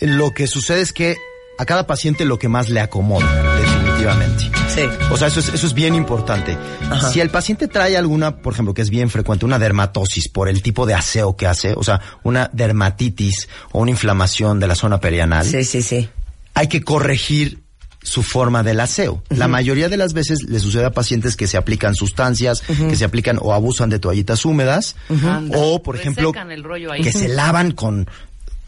lo 0.01 0.33
que 0.33 0.47
sucede 0.47 0.81
es 0.81 0.93
que 0.93 1.17
a 1.59 1.65
cada 1.65 1.87
paciente 1.87 2.25
lo 2.25 2.39
que 2.39 2.49
más 2.49 2.69
le 2.69 2.81
acomoda, 2.81 3.27
definitivamente. 3.59 4.45
Sí. 4.69 4.83
O 5.11 5.17
sea, 5.17 5.27
eso 5.27 5.41
es, 5.41 5.49
eso 5.49 5.67
es 5.67 5.75
bien 5.75 5.95
importante. 5.97 6.57
Ajá. 6.89 7.11
Si 7.11 7.21
el 7.21 7.31
paciente 7.31 7.67
trae 7.67 7.97
alguna, 7.97 8.37
por 8.37 8.53
ejemplo, 8.53 8.75
que 8.75 8.83
es 8.83 8.91
bien 8.91 9.11
frecuente, 9.11 9.45
una 9.45 9.59
dermatosis 9.59 10.29
por 10.29 10.49
el 10.49 10.63
tipo 10.63 10.87
de 10.87 10.95
aseo 10.95 11.37
que 11.37 11.47
hace, 11.49 11.73
o 11.75 11.83
sea, 11.83 12.01
una 12.23 12.49
dermatitis 12.53 13.49
o 13.73 13.81
una 13.81 13.91
inflamación 13.91 14.61
de 14.61 14.69
la 14.69 14.77
zona 14.77 15.01
perianal, 15.01 15.45
Sí, 15.47 15.65
sí, 15.65 15.83
sí. 15.83 16.09
hay 16.55 16.69
que 16.69 16.83
corregir 16.83 17.61
su 18.01 18.23
forma 18.23 18.63
del 18.63 18.79
aseo. 18.79 19.23
La 19.29 19.49
mayoría 19.49 19.89
de 19.89 19.97
las 19.97 20.13
veces 20.15 20.45
le 20.45 20.61
sucede 20.61 20.85
a 20.87 20.93
pacientes 20.93 21.37
que 21.37 21.49
se 21.49 21.57
aplican 21.57 21.95
sustancias, 21.97 22.63
que 22.63 22.95
se 22.95 23.05
aplican 23.05 23.39
o 23.43 23.53
abusan 23.53 23.91
de 23.91 23.99
toallitas 23.99 24.45
húmedas, 24.45 24.95
o 25.55 25.83
por 25.83 25.97
ejemplo, 25.97 26.33
que 27.03 27.13
se 27.13 27.29
lavan 27.35 27.73
con 27.73 28.09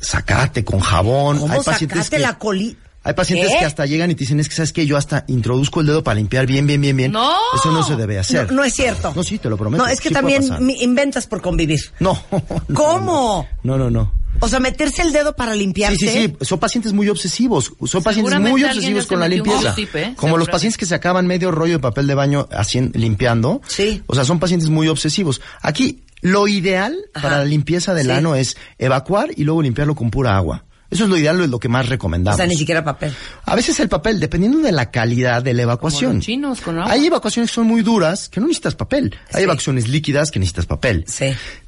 zacate, 0.03 0.65
con 0.65 0.81
jabón. 0.81 1.39
¿Cómo 1.39 1.53
Hay 1.55 1.61
pacientes 1.61 1.99
sacaste 1.99 2.17
que 2.17 2.23
la 2.23 2.39
coli? 2.39 2.77
Hay 3.03 3.15
pacientes 3.15 3.51
¿Qué? 3.53 3.59
que 3.61 3.65
hasta 3.65 3.87
llegan 3.87 4.11
y 4.11 4.15
te 4.15 4.21
dicen, 4.21 4.41
es 4.41 4.49
que 4.49 4.55
sabes 4.55 4.73
que 4.73 4.87
yo 4.87 4.97
hasta 4.97 5.25
introduzco 5.29 5.81
el 5.81 5.87
dedo 5.87 6.05
para 6.05 6.17
limpiar 6.17 6.47
bien, 6.47 6.67
bien, 6.67 6.81
bien, 6.81 6.97
bien. 6.97 7.13
¡No! 7.13 7.33
Eso 7.55 7.73
no 7.73 7.83
se 7.83 7.97
debe 7.97 8.19
hacer. 8.19 8.47
No, 8.51 8.57
no 8.59 8.65
es 8.65 8.75
cierto. 8.75 9.13
No, 9.17 9.23
sí, 9.23 9.39
te 9.39 9.49
lo 9.49 9.57
prometo. 9.57 9.83
No, 9.85 9.89
es 9.91 10.01
que 10.01 10.09
Sí 10.09 10.15
también 10.15 10.43
inventas 10.81 11.27
por 11.27 11.41
convivir. 11.41 11.81
No. 12.01 12.23
no, 12.31 12.75
¿Cómo? 12.75 13.49
No, 13.63 13.79
no, 13.79 13.91
no. 13.91 14.13
O 14.41 14.49
sea, 14.49 14.61
meterse 14.61 15.03
el 15.03 15.13
dedo 15.13 15.35
para 15.35 15.55
limpiarse. 15.55 15.97
Sí, 15.97 16.09
sí, 16.09 16.35
sí. 16.39 16.45
Son 16.45 16.59
pacientes 16.59 16.93
muy 16.93 17.09
obsesivos. 17.09 17.73
Son 17.85 18.03
pacientes 18.03 18.39
muy 18.39 18.63
obsesivos 18.65 19.07
con 19.07 19.21
la 19.21 19.29
limpieza. 19.29 19.75
tip, 19.75 19.95
¿eh? 19.97 20.15
Como 20.17 20.39
los 20.39 20.49
pacientes 20.49 20.77
que 20.79 20.87
se 20.87 20.95
acaban 20.95 21.27
medio 21.27 21.51
rollo 21.51 21.75
de 21.75 21.79
papel 21.81 22.07
de 22.07 22.15
baño 22.15 22.49
haciendo, 22.53 22.99
limpiando. 22.99 23.61
Sí. 23.67 24.03
O 24.07 24.15
sea, 24.15 24.25
son 24.25 24.39
pacientes 24.39 24.69
muy 24.71 24.89
obsesivos. 24.89 25.41
Aquí, 25.63 26.05
lo 26.23 26.49
ideal 26.49 26.97
Ajá. 27.15 27.23
para 27.23 27.39
la 27.39 27.45
limpieza 27.45 27.93
del 27.95 28.07
Sí. 28.07 28.13
ano 28.13 28.35
es 28.35 28.57
evacuar 28.79 29.31
y 29.37 29.45
luego 29.45 29.63
limpiarlo 29.63 29.95
con 29.95 30.11
pura 30.11 30.37
agua. 30.37 30.65
Eso 30.91 31.05
es 31.05 31.11
lo 31.11 31.17
ideal, 31.17 31.41
es 31.41 31.49
lo 31.51 31.59
que 31.61 31.69
más 31.69 31.87
O 31.87 31.91
recomendamos. 31.91 32.37
sea, 32.37 32.47
ni 32.47 32.57
siquiera 32.57 32.83
papel. 32.85 33.15
A 33.45 33.55
veces 33.55 33.79
el 33.81 33.89
papel, 33.89 34.19
dependiendo 34.19 34.59
de 34.59 34.73
la 34.73 34.91
calidad 34.91 35.43
de 35.43 35.55
la 35.55 35.63
evacuación. 35.63 36.17
los 36.17 36.25
chinos, 36.25 36.61
con 36.61 36.79
agua. 36.79 36.91
Hay 36.93 37.07
evacuaciones 37.07 37.51
que 37.51 37.55
son 37.55 37.67
muy 37.69 37.83
duras 37.83 38.29
que 38.29 38.41
no 38.41 38.47
necesitas 38.49 38.75
papel. 38.75 39.15
Hay 39.33 39.39
Sí. 39.41 39.45
evacuaciones 39.45 39.89
líquidas 39.89 40.31
que 40.33 40.41
necesitas 40.41 40.67
papel. 40.67 41.05
Sí. 41.07 41.27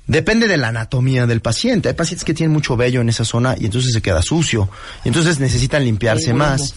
Depende 0.09 0.49
de 0.49 0.57
la 0.57 0.69
anatomía 0.69 1.27
del 1.27 1.41
paciente. 1.41 1.89
Hay 1.89 1.95
pacientes 1.95 2.25
que 2.25 2.35
tienen 2.35 2.53
mucho 2.53 2.77
vello 2.77 3.01
en 3.01 3.09
esa 3.09 3.25
zona 3.25 3.55
y 3.59 3.67
entonces 3.67 3.93
se 3.93 4.03
queda 4.03 4.23
sucio. 4.23 4.69
Y 5.05 5.09
entonces 5.09 5.39
necesitan 5.39 5.85
limpiarse 5.85 6.31
Hay 6.31 6.37
más. 6.37 6.75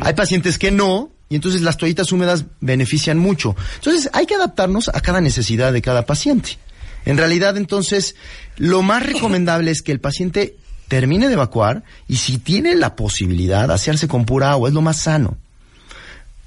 Hay 0.00 0.12
pacientes 0.14 0.58
que 0.58 0.70
no. 0.70 1.10
Y 1.30 1.36
entonces 1.36 1.62
las 1.62 1.76
toallitas 1.76 2.10
húmedas 2.12 2.44
benefician 2.60 3.16
mucho. 3.16 3.54
Entonces 3.76 4.10
hay 4.12 4.26
que 4.26 4.34
adaptarnos 4.34 4.88
a 4.88 5.00
cada 5.00 5.20
necesidad 5.20 5.72
de 5.72 5.80
cada 5.80 6.04
paciente. 6.04 6.58
En 7.06 7.16
realidad, 7.16 7.56
entonces, 7.56 8.14
lo 8.58 8.82
más 8.82 9.06
recomendable 9.06 9.70
es 9.70 9.80
que 9.80 9.92
el 9.92 10.00
paciente 10.00 10.56
termine 10.90 11.28
de 11.28 11.34
evacuar 11.34 11.84
y 12.08 12.16
si 12.16 12.38
tiene 12.38 12.74
la 12.74 12.96
posibilidad, 12.96 13.70
asearse 13.70 14.08
con 14.08 14.24
pura 14.24 14.50
agua, 14.50 14.68
es 14.68 14.74
lo 14.74 14.82
más 14.82 14.96
sano. 14.96 15.38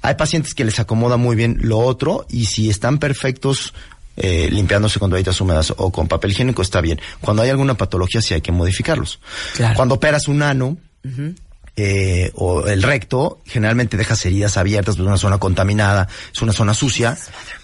Hay 0.02 0.16
pacientes 0.16 0.54
que 0.54 0.66
les 0.66 0.78
acomoda 0.78 1.16
muy 1.16 1.34
bien 1.34 1.56
lo 1.62 1.78
otro 1.78 2.26
y 2.28 2.44
si 2.44 2.68
están 2.68 2.98
perfectos 2.98 3.72
eh, 4.18 4.50
limpiándose 4.52 5.00
con 5.00 5.08
toallitas 5.08 5.40
húmedas 5.40 5.72
o 5.74 5.90
con 5.90 6.08
papel 6.08 6.32
higiénico 6.32 6.60
está 6.60 6.82
bien. 6.82 7.00
Cuando 7.22 7.42
hay 7.42 7.48
alguna 7.48 7.72
patología 7.74 8.20
sí 8.20 8.34
hay 8.34 8.42
que 8.42 8.52
modificarlos. 8.52 9.18
Claro. 9.54 9.76
Cuando 9.76 9.94
operas 9.94 10.28
un 10.28 10.42
ano 10.42 10.76
eh, 11.76 12.30
o 12.34 12.66
el 12.66 12.82
recto, 12.82 13.40
generalmente 13.46 13.96
dejas 13.96 14.26
heridas 14.26 14.58
abiertas, 14.58 14.96
es 14.96 15.00
una 15.00 15.16
zona 15.16 15.38
contaminada, 15.38 16.06
es 16.34 16.42
una 16.42 16.52
zona 16.52 16.74
sucia. 16.74 17.16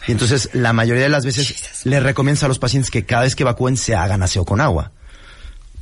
Y 0.08 0.12
entonces 0.12 0.48
la 0.54 0.72
mayoría 0.72 1.02
de 1.02 1.10
las 1.10 1.26
veces 1.26 1.84
le 1.84 2.00
recomiendas 2.00 2.44
a 2.44 2.48
los 2.48 2.58
pacientes 2.58 2.90
que 2.90 3.04
cada 3.04 3.24
vez 3.24 3.36
que 3.36 3.42
evacúen 3.42 3.76
se 3.76 3.94
hagan 3.94 4.22
aseo 4.22 4.46
con 4.46 4.62
agua 4.62 4.92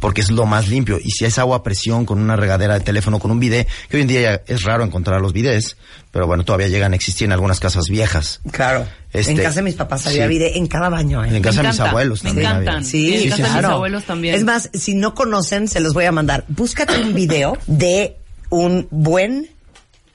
porque 0.00 0.20
es 0.20 0.30
lo 0.30 0.46
más 0.46 0.68
limpio. 0.68 0.98
Y 1.02 1.10
si 1.10 1.24
es 1.24 1.38
agua 1.38 1.58
a 1.58 1.62
presión 1.62 2.04
con 2.06 2.18
una 2.20 2.36
regadera 2.36 2.74
de 2.74 2.80
teléfono, 2.80 3.18
con 3.18 3.30
un 3.30 3.40
bidet, 3.40 3.66
que 3.88 3.96
hoy 3.96 4.02
en 4.02 4.08
día 4.08 4.20
ya 4.20 4.42
es 4.46 4.62
raro 4.62 4.84
encontrar 4.84 5.20
los 5.20 5.32
bidets, 5.32 5.76
pero 6.10 6.26
bueno, 6.26 6.44
todavía 6.44 6.68
llegan 6.68 6.92
a 6.92 6.96
existir 6.96 7.26
en 7.26 7.32
algunas 7.32 7.60
casas 7.60 7.88
viejas. 7.88 8.40
Claro. 8.50 8.86
Este, 9.12 9.32
en 9.32 9.38
casa 9.38 9.56
de 9.56 9.62
mis 9.62 9.74
papás 9.74 10.06
había 10.06 10.28
sí. 10.28 10.40
en 10.54 10.66
cada 10.66 10.88
baño. 10.88 11.24
¿eh? 11.24 11.36
En 11.36 11.42
casa 11.42 11.62
de 11.62 11.68
mis 11.68 11.80
abuelos 11.80 12.22
me 12.24 12.30
también. 12.30 12.46
había. 12.48 12.60
encantan. 12.62 12.84
Sí, 12.84 13.14
En 13.14 13.20
sí, 13.22 13.28
casa 13.30 13.36
de 13.36 13.42
mis 13.48 13.52
claro. 13.58 13.74
abuelos 13.74 14.04
también. 14.04 14.34
Es 14.34 14.44
más, 14.44 14.70
si 14.72 14.94
no 14.94 15.14
conocen, 15.14 15.68
se 15.68 15.80
los 15.80 15.94
voy 15.94 16.04
a 16.04 16.12
mandar. 16.12 16.44
Búscate 16.48 16.98
un 17.00 17.14
video 17.14 17.58
de 17.66 18.16
un 18.50 18.86
buen 18.90 19.48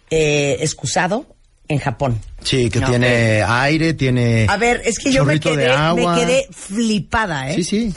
eh, 0.09 0.57
excusado 0.61 1.25
en 1.67 1.79
Japón. 1.79 2.19
Sí, 2.43 2.69
que 2.69 2.79
No, 2.79 2.89
tiene 2.89 3.41
aire, 3.41 3.93
tiene. 3.93 4.45
A 4.49 4.57
ver, 4.57 4.81
es 4.85 4.99
que 4.99 5.11
yo 5.11 5.25
me 5.25 5.39
quedé, 5.39 5.69
me 5.95 6.05
quedé 6.19 6.47
flipada, 6.51 7.51
¿eh? 7.51 7.55
Sí, 7.55 7.63
sí. 7.63 7.93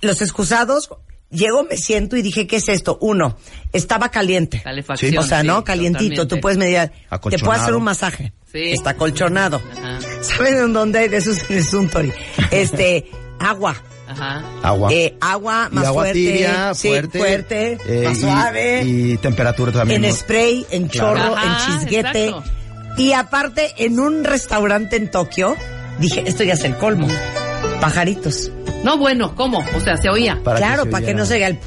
Los 0.00 0.22
excusados, 0.22 0.90
llego, 1.30 1.64
me 1.64 1.76
siento 1.76 2.16
y 2.16 2.22
dije, 2.22 2.46
¿qué 2.46 2.56
es 2.56 2.68
esto? 2.68 2.98
Uno, 3.00 3.36
estaba 3.72 4.10
caliente. 4.10 4.60
Calefacción. 4.62 5.10
Sí. 5.12 5.16
O 5.18 5.22
sea, 5.22 5.40
sí, 5.42 5.46
¿no? 5.46 5.64
Calientito. 5.64 6.02
totalmente. 6.22 6.36
Tú 6.36 6.40
puedes 6.40 6.58
medir. 6.58 6.90
Te 7.30 7.38
puedo 7.38 7.52
hacer 7.52 7.74
un 7.74 7.84
masaje. 7.84 8.32
Sí. 8.52 8.70
Está 8.72 8.90
acolchonado. 8.90 9.60
Ajá. 9.72 9.98
¿Saben 10.22 10.56
en 10.56 10.72
dónde 10.72 11.00
hay 11.00 11.08
de 11.08 11.18
esos 11.18 11.38
en 11.50 11.56
el 11.58 11.64
Suntory? 11.64 12.12
Este, 12.50 13.10
agua. 13.40 13.76
Ajá. 14.08 14.42
Agua. 14.62 14.90
Eh, 14.90 15.16
agua 15.20 15.68
Y 15.70 15.74
más 15.74 15.84
agua 15.86 16.02
fuerte. 16.04 16.18
tibia, 16.18 16.72
sí, 16.74 16.88
fuerte. 16.88 17.18
fuerte, 17.18 17.78
eh, 17.86 18.04
más 18.08 18.16
y- 18.16 18.20
suave. 18.22 18.82
Y, 18.86 19.16
temperatura 19.18 19.70
también. 19.70 20.02
en 20.02 20.14
spray, 20.14 20.64
en 20.70 20.88
Claro. 20.88 21.18
chorro, 21.18 21.36
Ajá, 21.36 21.72
en 21.74 21.78
chisguete. 21.80 22.28
exacto. 22.28 22.50
Y 22.96 23.12
aparte, 23.12 23.74
en 23.76 24.00
un 24.00 24.24
restaurante 24.24 24.96
en 24.96 25.10
Tokio, 25.10 25.54
dije, 25.98 26.24
esto 26.26 26.42
ya 26.42 26.54
es 26.54 26.64
el 26.64 26.74
colmo. 26.76 27.06
Pajaritos. 27.82 28.50
No, 28.84 28.96
bueno, 28.96 29.34
¿cómo? 29.34 29.58
O 29.76 29.80
sea, 29.80 29.96
se 29.96 30.08
oía. 30.08 30.40
Para 30.42 30.58
claro, 30.58 30.84
se 30.84 30.90
para 30.90 31.06
que 31.06 31.14
no 31.14 31.26
se 31.26 31.34
oiga 31.34 31.46
el... 31.48 31.58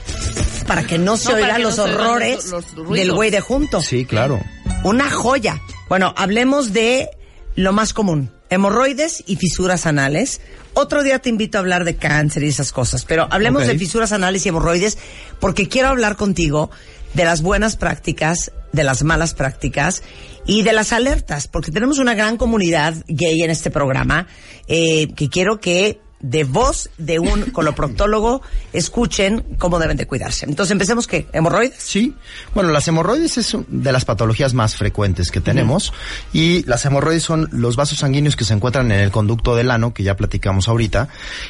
Para 0.67 0.83
que 0.83 0.97
no 0.97 1.17
se 1.17 1.29
No, 1.29 1.35
oigan 1.35 1.61
no 1.61 1.67
los 1.69 1.79
horrores 1.79 2.35
los- 2.49 2.51
los 2.51 2.75
ruidos. 2.75 2.97
del 2.97 3.11
güey 3.13 3.29
de 3.31 3.41
junto. 3.41 3.81
Sí, 3.81 4.05
claro. 4.05 4.39
Una 4.83 5.09
joya. 5.09 5.59
Bueno, 5.89 6.13
hablemos 6.17 6.71
de 6.73 7.09
lo 7.55 7.73
más 7.73 7.93
común. 7.93 8.31
Hemorroides 8.49 9.23
y 9.27 9.35
fisuras 9.35 9.85
anales. 9.85 10.41
Otro 10.73 11.03
día 11.03 11.19
te 11.19 11.29
invito 11.29 11.57
a 11.57 11.61
hablar 11.61 11.83
de 11.83 11.97
cáncer 11.97 12.43
y 12.43 12.47
esas 12.47 12.71
cosas, 12.71 13.03
pero 13.05 13.27
hablemos 13.29 13.67
de 13.67 13.77
fisuras 13.77 14.13
anales 14.13 14.45
y 14.45 14.49
hemorroides 14.49 14.97
porque 15.39 15.67
quiero 15.67 15.89
hablar 15.89 16.15
contigo 16.15 16.71
de 17.13 17.25
las 17.25 17.41
buenas 17.41 17.75
prácticas, 17.75 18.51
de 18.71 18.85
las 18.85 19.03
malas 19.03 19.33
prácticas 19.33 20.01
y 20.45 20.63
de 20.63 20.71
las 20.71 20.93
alertas, 20.93 21.49
porque 21.49 21.71
tenemos 21.71 21.99
una 21.99 22.13
gran 22.15 22.37
comunidad 22.37 22.95
gay 23.09 23.41
en 23.43 23.51
este 23.51 23.69
programa 23.69 24.27
eh, 24.67 25.09
que 25.15 25.27
quiero 25.27 25.59
que 25.59 25.99
de 26.21 26.43
voz 26.43 26.89
de 26.97 27.19
un 27.19 27.51
coloproctólogo 27.51 28.41
escuchen 28.73 29.43
cómo 29.57 29.79
deben 29.79 29.97
de 29.97 30.05
cuidarse. 30.07 30.45
Entonces 30.45 30.71
empecemos 30.71 31.07
que 31.07 31.27
hemorroides. 31.33 31.75
Sí. 31.77 32.15
Bueno, 32.53 32.71
las 32.71 32.87
hemorroides 32.87 33.37
es 33.37 33.55
de 33.67 33.91
las 33.91 34.05
patologías 34.05 34.53
más 34.53 34.75
frecuentes 34.75 35.31
que 35.31 35.41
tenemos 35.41 35.93
y 36.33 36.63
las 36.65 36.85
hemorroides 36.85 37.23
son 37.23 37.49
los 37.51 37.75
vasos 37.75 37.99
sanguíneos 37.99 38.35
que 38.35 38.45
se 38.45 38.53
encuentran 38.53 38.91
en 38.91 38.99
el 38.99 39.11
conducto 39.11 39.55
del 39.55 39.71
ano, 39.71 39.93
que 39.93 40.03
ya 40.03 40.15
platicamos 40.15 40.67
ahorita, 40.67 41.09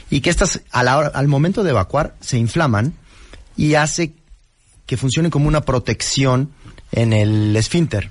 y 0.10 0.22
que 0.22 0.30
estas 0.30 0.62
a 0.72 0.84
la 0.84 0.98
hora- 0.98 1.12
al 1.14 1.28
momento 1.28 1.64
de 1.64 1.72
evacuar 1.72 2.16
se 2.22 2.38
inflaman 2.38 2.94
y 3.58 3.76
hace 3.76 4.14
que 4.86 4.98
funcionen 4.98 5.32
como 5.32 5.48
una 5.48 5.62
protección 5.62 6.52
en 6.92 7.14
el 7.14 7.56
esfínter. 7.56 8.10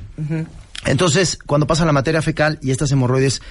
Entonces, 0.87 1.39
cuando 1.45 1.67
pasa 1.67 1.85
la 1.85 1.93
materia 1.93 2.23
fecal 2.23 2.59
y 2.63 2.71
estas 2.71 2.91
hemorroides 2.93 3.43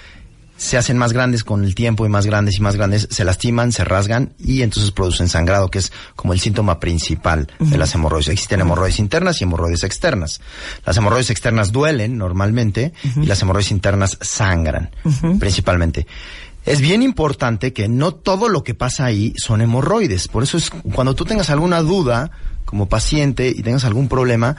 se 0.60 0.78
hacen 0.78 0.98
más 0.98 1.14
grandes 1.14 1.46
con 1.46 1.64
el 1.64 1.74
tiempo 1.74 2.06
y 2.06 2.10
más 2.10 2.26
grandes 2.26 2.58
y 2.58 2.62
más 2.62 2.76
grandes, 2.76 3.08
se 3.10 3.24
lastiman, 3.24 3.72
se 3.72 3.86
rasgan 3.86 4.34
y 4.38 4.62
entonces 4.62 4.92
producen 4.92 5.30
sangrado, 5.30 5.72
que 5.72 5.80
es 5.80 5.94
como 6.18 6.34
el 6.34 6.42
síntoma 6.42 6.82
principal 6.82 7.48
de 7.60 7.78
las 7.78 7.96
hemorroides. 7.96 8.28
Existen 8.28 8.60
hemorroides 8.60 9.00
internas 9.00 9.40
y 9.40 9.46
hemorroides 9.46 9.86
externas. 9.86 10.42
Las 10.86 10.98
hemorroides 10.98 11.30
externas 11.30 11.72
duelen 11.72 12.18
normalmente 12.18 12.92
y 13.16 13.26
las 13.26 13.42
hemorroides 13.42 13.72
internas 13.72 14.18
sangran 14.20 14.92
principalmente. 15.40 16.06
Es 16.66 16.82
bien 16.82 17.04
importante 17.04 17.72
que 17.72 17.88
no 17.88 18.14
todo 18.14 18.50
lo 18.50 18.62
que 18.62 18.74
pasa 18.74 19.06
ahí 19.06 19.34
son 19.38 19.62
hemorroides. 19.62 20.28
Por 20.28 20.44
eso 20.44 20.58
es 20.58 20.70
cuando 20.70 21.16
tú 21.16 21.24
tengas 21.24 21.50
alguna 21.50 21.82
duda 21.82 22.32
como 22.66 22.90
paciente 22.90 23.48
y 23.48 23.64
tengas 23.64 23.86
algún 23.86 24.10
problema, 24.10 24.58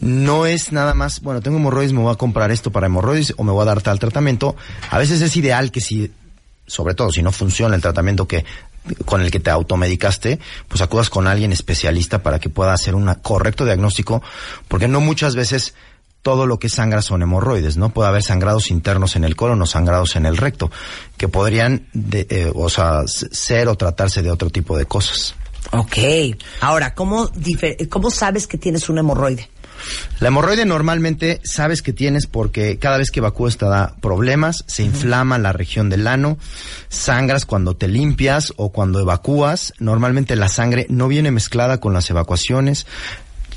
no 0.00 0.46
es 0.46 0.72
nada 0.72 0.94
más, 0.94 1.20
bueno, 1.20 1.40
tengo 1.40 1.56
hemorroides, 1.56 1.92
me 1.92 2.00
voy 2.00 2.12
a 2.12 2.16
comprar 2.16 2.50
esto 2.50 2.70
para 2.70 2.86
hemorroides 2.86 3.34
o 3.36 3.44
me 3.44 3.52
voy 3.52 3.62
a 3.62 3.66
dar 3.66 3.82
tal 3.82 3.98
tratamiento. 3.98 4.56
A 4.90 4.98
veces 4.98 5.20
es 5.20 5.36
ideal 5.36 5.72
que 5.72 5.80
si, 5.80 6.12
sobre 6.66 6.94
todo 6.94 7.10
si 7.10 7.22
no 7.22 7.32
funciona 7.32 7.74
el 7.74 7.82
tratamiento 7.82 8.28
que 8.28 8.44
con 9.04 9.20
el 9.20 9.30
que 9.30 9.40
te 9.40 9.50
automedicaste, 9.50 10.38
pues 10.68 10.80
acudas 10.80 11.10
con 11.10 11.26
alguien 11.26 11.52
especialista 11.52 12.22
para 12.22 12.38
que 12.38 12.48
pueda 12.48 12.72
hacer 12.72 12.94
un 12.94 13.12
correcto 13.22 13.64
diagnóstico, 13.64 14.22
porque 14.68 14.88
no 14.88 15.00
muchas 15.00 15.34
veces 15.34 15.74
todo 16.22 16.46
lo 16.46 16.58
que 16.58 16.68
sangra 16.68 17.02
son 17.02 17.22
hemorroides, 17.22 17.76
¿no? 17.76 17.90
Puede 17.90 18.08
haber 18.08 18.22
sangrados 18.22 18.70
internos 18.70 19.16
en 19.16 19.24
el 19.24 19.36
colon 19.36 19.60
o 19.62 19.66
sangrados 19.66 20.16
en 20.16 20.26
el 20.26 20.36
recto, 20.36 20.70
que 21.16 21.28
podrían, 21.28 21.88
de, 21.92 22.26
eh, 22.30 22.52
o 22.54 22.68
sea, 22.68 23.02
ser 23.06 23.68
o 23.68 23.74
tratarse 23.74 24.22
de 24.22 24.30
otro 24.30 24.50
tipo 24.50 24.76
de 24.76 24.86
cosas. 24.86 25.34
Ok. 25.72 25.98
Ahora, 26.60 26.94
¿cómo, 26.94 27.30
¿cómo 27.88 28.10
sabes 28.10 28.46
que 28.46 28.58
tienes 28.58 28.88
un 28.88 28.98
hemorroide? 28.98 29.48
La 30.20 30.28
hemorroide 30.28 30.64
normalmente 30.64 31.40
sabes 31.44 31.82
que 31.82 31.92
tienes 31.92 32.26
porque 32.26 32.78
cada 32.78 32.98
vez 32.98 33.10
que 33.10 33.20
evacúas 33.20 33.56
te 33.56 33.66
da 33.66 33.94
problemas, 34.00 34.64
se 34.66 34.82
inflama 34.82 35.38
la 35.38 35.52
región 35.52 35.88
del 35.88 36.06
ano, 36.06 36.38
sangras 36.88 37.46
cuando 37.46 37.74
te 37.74 37.88
limpias 37.88 38.52
o 38.56 38.70
cuando 38.70 39.00
evacúas. 39.00 39.72
Normalmente 39.78 40.36
la 40.36 40.48
sangre 40.48 40.86
no 40.88 41.08
viene 41.08 41.30
mezclada 41.30 41.78
con 41.78 41.92
las 41.92 42.10
evacuaciones. 42.10 42.86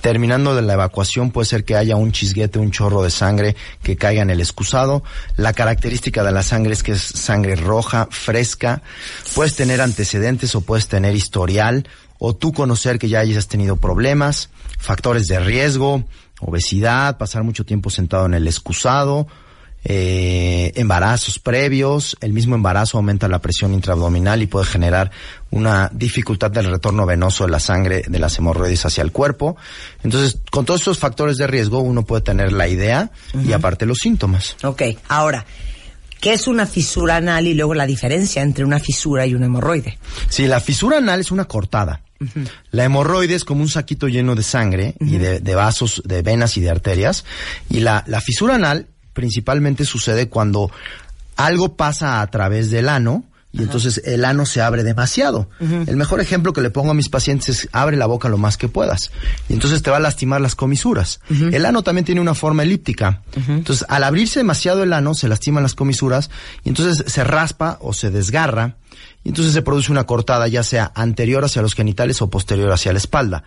Terminando 0.04 0.54
de 0.54 0.62
la 0.62 0.74
evacuación 0.74 1.32
puede 1.32 1.46
ser 1.46 1.64
que 1.64 1.78
haya 1.78 1.96
un 1.96 2.12
chisguete, 2.12 2.60
un 2.60 2.72
chorro 2.72 3.04
de 3.04 3.10
sangre 3.10 3.56
que 3.82 3.96
caiga 3.96 4.22
en 4.22 4.30
el 4.30 4.42
excusado. 4.42 5.02
La 5.38 5.54
característica 5.54 6.26
de 6.26 6.34
la 6.34 6.44
sangre 6.44 6.74
es 6.74 6.84
que 6.84 6.92
es 6.92 7.02
sangre 7.02 7.56
roja, 7.56 8.10
fresca. 8.12 8.82
Puedes 9.34 9.56
tener 9.56 9.80
antecedentes 9.80 10.56
o 10.56 10.62
puedes 10.62 10.90
tener 10.90 11.16
historial 11.16 11.88
o 12.20 12.36
tú 12.36 12.54
conocer 12.54 13.00
que 13.00 13.10
ya 13.10 13.20
hayas 13.20 13.48
tenido 13.48 13.76
problemas, 13.78 14.50
factores 14.80 15.28
de 15.28 15.40
riesgo, 15.40 16.04
obesidad, 16.40 17.18
pasar 17.18 17.44
mucho 17.44 17.66
tiempo 17.66 17.90
sentado 17.90 18.26
en 18.26 18.34
el 18.34 18.48
excusado, 18.48 19.28
eh, 19.86 20.72
embarazos 20.76 21.40
previos, 21.40 22.16
el 22.22 22.32
mismo 22.32 22.56
embarazo 22.56 22.98
aumenta 22.98 23.28
la 23.28 23.40
presión 23.40 23.74
intraabdominal 23.74 24.42
y 24.42 24.48
puede 24.48 24.66
generar 24.66 25.12
una 25.52 25.90
dificultad 25.94 26.52
del 26.52 26.72
retorno 26.72 27.06
venoso 27.06 27.44
de 27.44 27.52
la 27.52 27.60
sangre 27.60 28.04
de 28.08 28.20
las 28.20 28.38
hemorroides 28.38 28.86
hacia 28.86 29.02
el 29.02 29.12
cuerpo. 29.12 29.58
Entonces, 30.02 30.40
con 30.52 30.64
todos 30.66 30.82
estos 30.82 31.00
factores 31.00 31.38
de 31.38 31.48
riesgo, 31.48 31.80
uno 31.80 32.04
puede 32.04 32.22
tener 32.22 32.54
la 32.54 32.70
idea 32.70 33.12
y 33.46 33.52
aparte 33.52 33.86
los 33.86 33.98
síntomas. 33.98 34.56
Ok. 34.64 34.84
Ahora, 35.10 35.46
¿qué 36.24 36.32
es 36.32 36.48
una 36.48 36.66
fisura 36.66 37.18
anal 37.18 37.48
y 37.48 37.54
luego 37.54 37.74
la 37.74 37.86
diferencia 37.86 38.42
entre 38.42 38.64
una 38.64 38.80
fisura 38.80 39.28
y 39.28 39.36
un 39.36 39.44
hemorroide? 39.44 40.00
Sí, 40.30 40.48
la 40.48 40.62
fisura 40.62 41.00
anal 41.00 41.20
es 41.20 41.32
una 41.32 41.46
cortada. 41.46 42.02
La 42.72 42.86
hemorroide 42.86 43.36
es 43.36 43.44
como 43.44 43.62
un 43.62 43.68
saquito 43.68 44.08
lleno 44.08 44.34
de 44.34 44.44
sangre 44.44 44.96
y 45.02 45.18
de, 45.18 45.42
de 45.42 45.56
vasos, 45.56 46.02
de 46.06 46.22
venas 46.22 46.56
y 46.56 46.62
de 46.62 46.70
arterias. 46.70 47.26
Y 47.70 47.82
la, 47.82 48.06
la 48.08 48.22
fisura 48.22 48.56
anal 48.56 48.88
principalmente 49.12 49.84
sucede 49.84 50.30
cuando 50.30 50.72
algo 51.36 51.76
pasa 51.76 52.22
a 52.22 52.28
través 52.28 52.72
del 52.72 52.88
ano 52.88 53.26
y 53.54 53.62
entonces 53.62 54.02
el 54.04 54.26
ano 54.26 54.48
se 54.48 54.62
abre 54.62 54.84
demasiado. 54.84 55.48
El 55.60 55.96
mejor 55.96 56.20
ejemplo 56.20 56.54
que 56.54 56.62
le 56.62 56.72
pongo 56.72 56.90
a 56.90 56.96
mis 56.96 57.08
pacientes 57.08 57.50
es 57.50 57.70
abre 57.72 57.98
la 57.98 58.08
boca 58.08 58.28
lo 58.28 58.40
más 58.40 58.58
que 58.58 58.68
puedas. 58.68 59.12
Y 59.48 59.54
entonces 59.54 59.84
te 59.84 59.92
va 59.92 59.98
a 59.98 60.00
lastimar 60.00 60.42
las 60.42 60.56
comisuras. 60.56 61.20
El 61.30 61.66
ano 61.68 61.84
también 61.84 62.04
tiene 62.04 62.20
una 62.20 62.34
forma 62.34 62.64
elíptica. 62.64 63.22
Entonces 63.48 63.86
al 63.90 64.04
abrirse 64.04 64.40
demasiado 64.40 64.82
el 64.82 64.92
ano 64.92 65.14
se 65.14 65.28
lastiman 65.28 65.62
las 65.62 65.76
comisuras 65.76 66.32
y 66.64 66.70
entonces 66.70 67.06
se 67.12 67.24
raspa 67.24 67.78
o 67.80 67.94
se 67.94 68.10
desgarra 68.10 68.78
y 69.24 69.30
entonces 69.30 69.54
se 69.54 69.62
produce 69.62 69.92
una 69.92 70.06
cortada 70.06 70.48
ya 70.48 70.64
sea 70.64 70.92
anterior 70.96 71.46
hacia 71.46 71.62
los 71.62 71.76
genitales 71.76 72.24
o 72.24 72.32
posterior 72.32 72.72
hacia 72.72 72.92
la 72.92 72.98
espalda. 72.98 73.44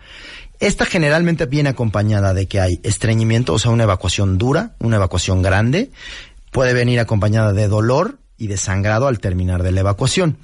Esta 0.61 0.85
generalmente 0.85 1.47
viene 1.47 1.69
acompañada 1.69 2.33
de 2.33 2.47
que 2.47 2.61
hay 2.61 2.79
estreñimiento, 2.83 3.53
o 3.53 3.59
sea, 3.59 3.71
una 3.71 3.83
evacuación 3.83 4.37
dura, 4.37 4.71
una 4.79 4.95
evacuación 4.95 5.41
grande. 5.41 5.91
Puede 6.49 6.73
venir 6.73 7.01
acompañada 7.01 7.51
de 7.51 7.67
dolor 7.67 8.19
y 8.37 8.47
de 8.47 8.57
sangrado 8.57 9.07
al 9.07 9.19
terminar 9.19 9.63
de 9.63 9.71
la 9.71 9.79
evacuación. 9.81 10.37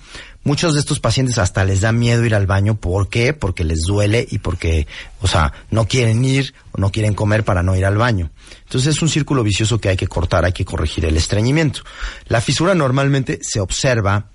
Muchos 0.45 0.73
de 0.73 0.81
estos 0.81 0.99
pacientes 0.99 1.37
hasta 1.37 1.63
les 1.63 1.81
da 1.81 1.93
miedo 1.93 2.25
ir 2.25 2.35
al 2.35 2.47
baño. 2.47 2.75
¿Por 2.75 3.07
qué? 3.07 3.31
Porque 3.31 3.63
les 3.63 3.83
duele 3.83 4.27
y 4.29 4.39
porque, 4.39 4.87
o 5.21 5.27
sea, 5.27 5.53
no 5.71 5.87
quieren 5.87 6.25
ir 6.25 6.53
o 6.73 6.81
no 6.81 6.91
quieren 6.91 7.13
comer 7.13 7.45
para 7.45 7.63
no 7.63 7.77
ir 7.77 7.85
al 7.85 7.97
baño. 7.97 8.29
Entonces 8.63 8.97
es 8.97 9.01
un 9.01 9.07
círculo 9.07 9.41
vicioso 9.41 9.79
que 9.79 9.87
hay 9.87 9.95
que 9.95 10.07
cortar, 10.07 10.43
hay 10.43 10.51
que 10.51 10.65
corregir 10.65 11.05
el 11.05 11.15
estreñimiento. 11.15 11.81
La 12.27 12.41
fisura 12.41 12.75
normalmente 12.75 13.39
se 13.41 13.61
observa 13.61 14.25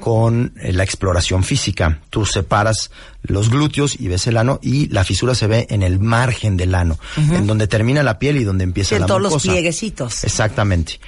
con 0.00 0.52
eh, 0.60 0.72
la 0.74 0.84
exploración 0.84 1.44
física. 1.44 2.00
Tú 2.10 2.26
separas 2.26 2.90
los 3.22 3.48
glúteos 3.48 3.98
y 3.98 4.08
ves 4.08 4.26
el 4.26 4.36
ano 4.36 4.58
y 4.62 4.88
la 4.88 5.02
fisura 5.04 5.34
se 5.34 5.46
ve 5.46 5.66
en 5.70 5.82
el 5.82 5.98
margen 5.98 6.58
del 6.58 6.74
ano, 6.74 6.98
en 7.16 7.46
donde 7.46 7.68
termina 7.68 8.02
la 8.02 8.18
piel 8.18 8.36
y 8.36 8.44
donde 8.44 8.64
empieza 8.64 8.96
en 8.96 9.02
la 9.02 9.06
todos 9.06 9.22
los 9.22 9.42
plieguecitos. 9.42 10.24
Exactamente. 10.24 11.00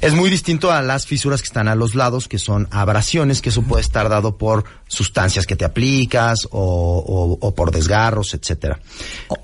Es 0.00 0.12
muy 0.14 0.28
distinto 0.30 0.70
a 0.70 0.82
las 0.82 1.06
fisuras 1.06 1.40
que 1.40 1.46
están 1.46 1.68
a 1.68 1.74
los 1.74 1.94
lados, 1.94 2.28
que 2.28 2.38
son 2.38 2.68
abrasiones, 2.70 3.40
que 3.40 3.48
eso 3.48 3.62
puede 3.62 3.80
estar 3.82 4.08
dado 4.08 4.36
por 4.36 4.64
sustancias 4.88 5.46
que 5.46 5.56
te 5.56 5.64
aplicas 5.64 6.46
o, 6.50 6.58
o- 7.06 7.38
o 7.46 7.54
por 7.54 7.70
desgarros, 7.70 8.34
etcétera. 8.34 8.78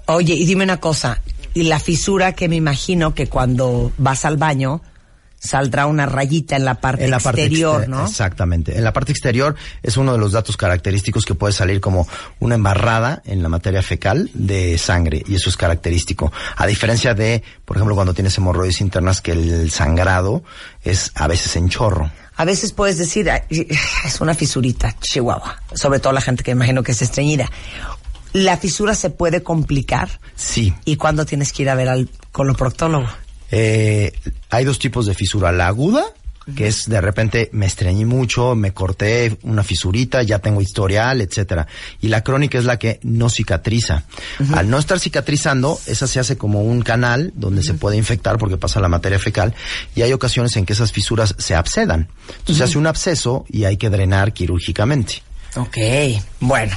Oye, 0.06 0.34
y 0.34 0.44
dime 0.44 0.64
una 0.64 0.78
cosa. 0.78 1.20
Y 1.54 1.64
la 1.64 1.78
fisura 1.80 2.32
que 2.34 2.48
me 2.48 2.56
imagino 2.56 3.14
que 3.14 3.28
cuando 3.28 3.92
vas 3.98 4.24
al 4.24 4.36
baño 4.36 4.82
saldrá 5.42 5.86
una 5.86 6.06
rayita 6.06 6.54
en 6.54 6.64
la 6.64 6.74
parte 6.76 7.06
exterior, 7.06 7.82
exter- 7.82 7.88
¿no? 7.88 8.06
Exactamente. 8.06 8.76
En 8.78 8.84
la 8.84 8.92
parte 8.92 9.10
exterior 9.10 9.56
es 9.82 9.96
uno 9.96 10.12
de 10.12 10.18
los 10.18 10.30
datos 10.32 10.56
característicos 10.56 11.24
que 11.24 11.34
puede 11.34 11.52
salir 11.52 11.80
como 11.80 12.06
una 12.38 12.54
embarrada 12.54 13.22
en 13.24 13.42
la 13.42 13.48
materia 13.48 13.82
fecal 13.82 14.30
de 14.34 14.78
sangre 14.78 15.22
y 15.26 15.34
eso 15.34 15.50
es 15.50 15.56
característico. 15.56 16.32
A 16.56 16.66
diferencia 16.66 17.14
de, 17.14 17.42
por 17.64 17.76
ejemplo, 17.76 17.94
cuando 17.96 18.14
tienes 18.14 18.38
hemorroides 18.38 18.80
internas 18.80 19.20
que 19.20 19.32
el 19.32 19.70
sangrado 19.72 20.44
es 20.84 21.10
a 21.16 21.26
veces 21.26 21.56
en 21.56 21.68
chorro. 21.68 22.10
A 22.36 22.44
veces 22.44 22.72
puedes 22.72 22.96
decir, 22.98 23.28
"Ay, 23.30 23.42
es 24.06 24.20
una 24.20 24.34
fisurita, 24.34 24.94
chihuahua. 25.00 25.60
Sobre 25.74 25.98
todo 25.98 26.12
la 26.12 26.20
gente 26.20 26.42
que 26.44 26.52
imagino 26.52 26.82
que 26.82 26.92
es 26.92 27.02
estreñida. 27.02 27.50
La 28.32 28.56
fisura 28.56 28.94
se 28.94 29.10
puede 29.10 29.42
complicar 29.42 30.08
Sí. 30.36 30.72
y 30.86 30.96
cuando 30.96 31.26
tienes 31.26 31.52
que 31.52 31.62
ir 31.64 31.68
a 31.70 31.74
ver 31.74 31.88
al 31.88 32.08
coloproctólogo. 32.32 33.06
Eh, 33.52 34.12
hay 34.50 34.64
dos 34.64 34.78
tipos 34.80 35.06
de 35.06 35.14
fisura. 35.14 35.52
La 35.52 35.68
aguda, 35.68 36.04
que 36.56 36.66
es 36.66 36.88
de 36.88 37.00
repente 37.00 37.50
me 37.52 37.66
estreñí 37.66 38.04
mucho, 38.04 38.56
me 38.56 38.72
corté 38.72 39.36
una 39.42 39.62
fisurita, 39.62 40.22
ya 40.24 40.40
tengo 40.40 40.60
historial, 40.60 41.20
etcétera. 41.20 41.68
Y 42.00 42.08
la 42.08 42.24
crónica 42.24 42.58
es 42.58 42.64
la 42.64 42.78
que 42.80 42.98
no 43.04 43.28
cicatriza. 43.28 44.04
Al 44.54 44.68
no 44.68 44.78
estar 44.78 44.98
cicatrizando, 44.98 45.78
esa 45.86 46.08
se 46.08 46.18
hace 46.18 46.36
como 46.36 46.62
un 46.62 46.82
canal 46.82 47.32
donde 47.36 47.62
se 47.62 47.74
puede 47.74 47.96
infectar 47.96 48.38
porque 48.38 48.56
pasa 48.56 48.80
la 48.80 48.88
materia 48.88 49.20
fecal 49.20 49.54
y 49.94 50.02
hay 50.02 50.12
ocasiones 50.12 50.56
en 50.56 50.66
que 50.66 50.72
esas 50.72 50.90
fisuras 50.90 51.34
se 51.38 51.54
abscedan. 51.54 52.08
Entonces 52.28 52.56
se 52.56 52.64
hace 52.64 52.78
un 52.78 52.88
absceso 52.88 53.44
y 53.48 53.64
hay 53.64 53.76
que 53.76 53.88
drenar 53.90 54.32
quirúrgicamente. 54.32 55.22
Ok, 55.54 55.76
bueno. 56.40 56.76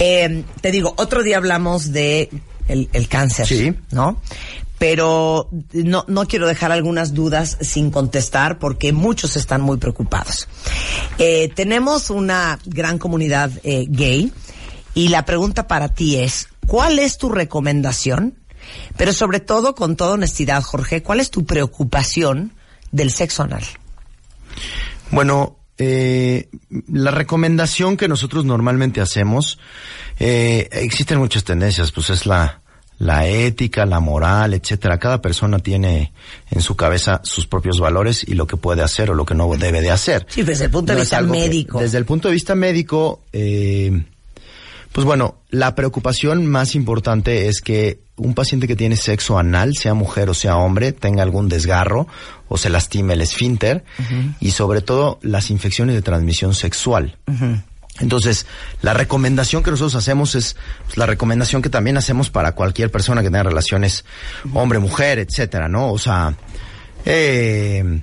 Eh, 0.00 0.42
te 0.60 0.70
digo, 0.72 0.94
otro 0.96 1.22
día 1.22 1.36
hablamos 1.36 1.92
de 1.92 2.30
el, 2.66 2.88
el 2.92 3.06
cáncer, 3.08 3.46
Sí. 3.46 3.74
¿no? 3.90 4.20
Pero 4.82 5.48
no, 5.72 6.04
no 6.08 6.26
quiero 6.26 6.48
dejar 6.48 6.72
algunas 6.72 7.14
dudas 7.14 7.56
sin 7.60 7.92
contestar 7.92 8.58
porque 8.58 8.92
muchos 8.92 9.36
están 9.36 9.60
muy 9.60 9.76
preocupados. 9.76 10.48
Eh, 11.18 11.52
tenemos 11.54 12.10
una 12.10 12.58
gran 12.66 12.98
comunidad 12.98 13.52
eh, 13.62 13.86
gay 13.88 14.32
y 14.92 15.06
la 15.10 15.24
pregunta 15.24 15.68
para 15.68 15.90
ti 15.94 16.16
es, 16.16 16.48
¿cuál 16.66 16.98
es 16.98 17.16
tu 17.16 17.28
recomendación? 17.28 18.34
Pero 18.96 19.12
sobre 19.12 19.38
todo, 19.38 19.76
con 19.76 19.94
toda 19.94 20.14
honestidad, 20.14 20.60
Jorge, 20.64 21.00
¿cuál 21.00 21.20
es 21.20 21.30
tu 21.30 21.44
preocupación 21.44 22.52
del 22.90 23.12
sexo 23.12 23.44
anal? 23.44 23.62
Bueno, 25.12 25.58
eh, 25.78 26.48
la 26.88 27.12
recomendación 27.12 27.96
que 27.96 28.08
nosotros 28.08 28.44
normalmente 28.44 29.00
hacemos, 29.00 29.60
eh, 30.18 30.68
existen 30.72 31.20
muchas 31.20 31.44
tendencias, 31.44 31.92
pues 31.92 32.10
es 32.10 32.26
la, 32.26 32.61
la 33.02 33.26
ética, 33.26 33.84
la 33.84 33.98
moral, 33.98 34.54
etcétera. 34.54 34.98
Cada 34.98 35.20
persona 35.20 35.58
tiene 35.58 36.12
en 36.52 36.60
su 36.60 36.76
cabeza 36.76 37.20
sus 37.24 37.48
propios 37.48 37.80
valores 37.80 38.22
y 38.26 38.34
lo 38.34 38.46
que 38.46 38.56
puede 38.56 38.82
hacer 38.82 39.10
o 39.10 39.14
lo 39.14 39.24
que 39.26 39.34
no 39.34 39.48
debe 39.56 39.80
de 39.80 39.90
hacer. 39.90 40.24
Sí, 40.28 40.42
desde 40.44 40.66
el 40.66 40.70
punto 40.70 40.92
de 40.92 40.98
No 40.98 41.00
vista 41.02 41.18
que- 41.18 41.24
médico. 41.26 41.80
desde 41.80 41.98
el 41.98 42.04
punto 42.04 42.28
de 42.28 42.34
vista 42.34 42.54
médico, 42.54 43.20
eh, 43.32 44.04
pues 44.92 45.04
bueno, 45.04 45.36
la 45.50 45.74
preocupación 45.74 46.46
más 46.46 46.76
importante 46.76 47.48
es 47.48 47.60
que 47.60 47.98
un 48.16 48.34
paciente 48.34 48.68
que 48.68 48.76
tiene 48.76 48.96
sexo 48.96 49.36
anal, 49.36 49.74
sea 49.74 49.94
mujer 49.94 50.30
o 50.30 50.34
sea 50.34 50.56
hombre, 50.58 50.92
tenga 50.92 51.22
algún 51.24 51.48
desgarro 51.48 52.06
o 52.46 52.56
se 52.58 52.70
lastime 52.70 53.14
el 53.14 53.22
esfínter 53.22 53.84
y 54.38 54.50
sobre 54.52 54.80
todo 54.82 55.18
las 55.22 55.50
infecciones 55.50 55.96
de 55.96 56.02
transmisión 56.02 56.54
sexual. 56.54 57.16
Entonces, 58.00 58.46
la 58.80 58.94
recomendación 58.94 59.62
que 59.62 59.70
nosotros 59.70 59.94
hacemos 59.94 60.34
es 60.34 60.56
pues, 60.86 60.96
la 60.96 61.06
recomendación 61.06 61.60
que 61.62 61.68
también 61.70 61.96
hacemos 61.98 62.30
para 62.30 62.52
cualquier 62.52 62.90
persona 62.90 63.20
que 63.22 63.28
tenga 63.28 63.42
relaciones 63.44 64.04
hombre-mujer, 64.54 65.18
etcétera, 65.18 65.68
¿no? 65.68 65.92
O 65.92 65.98
sea, 65.98 66.34
eh, 67.04 68.00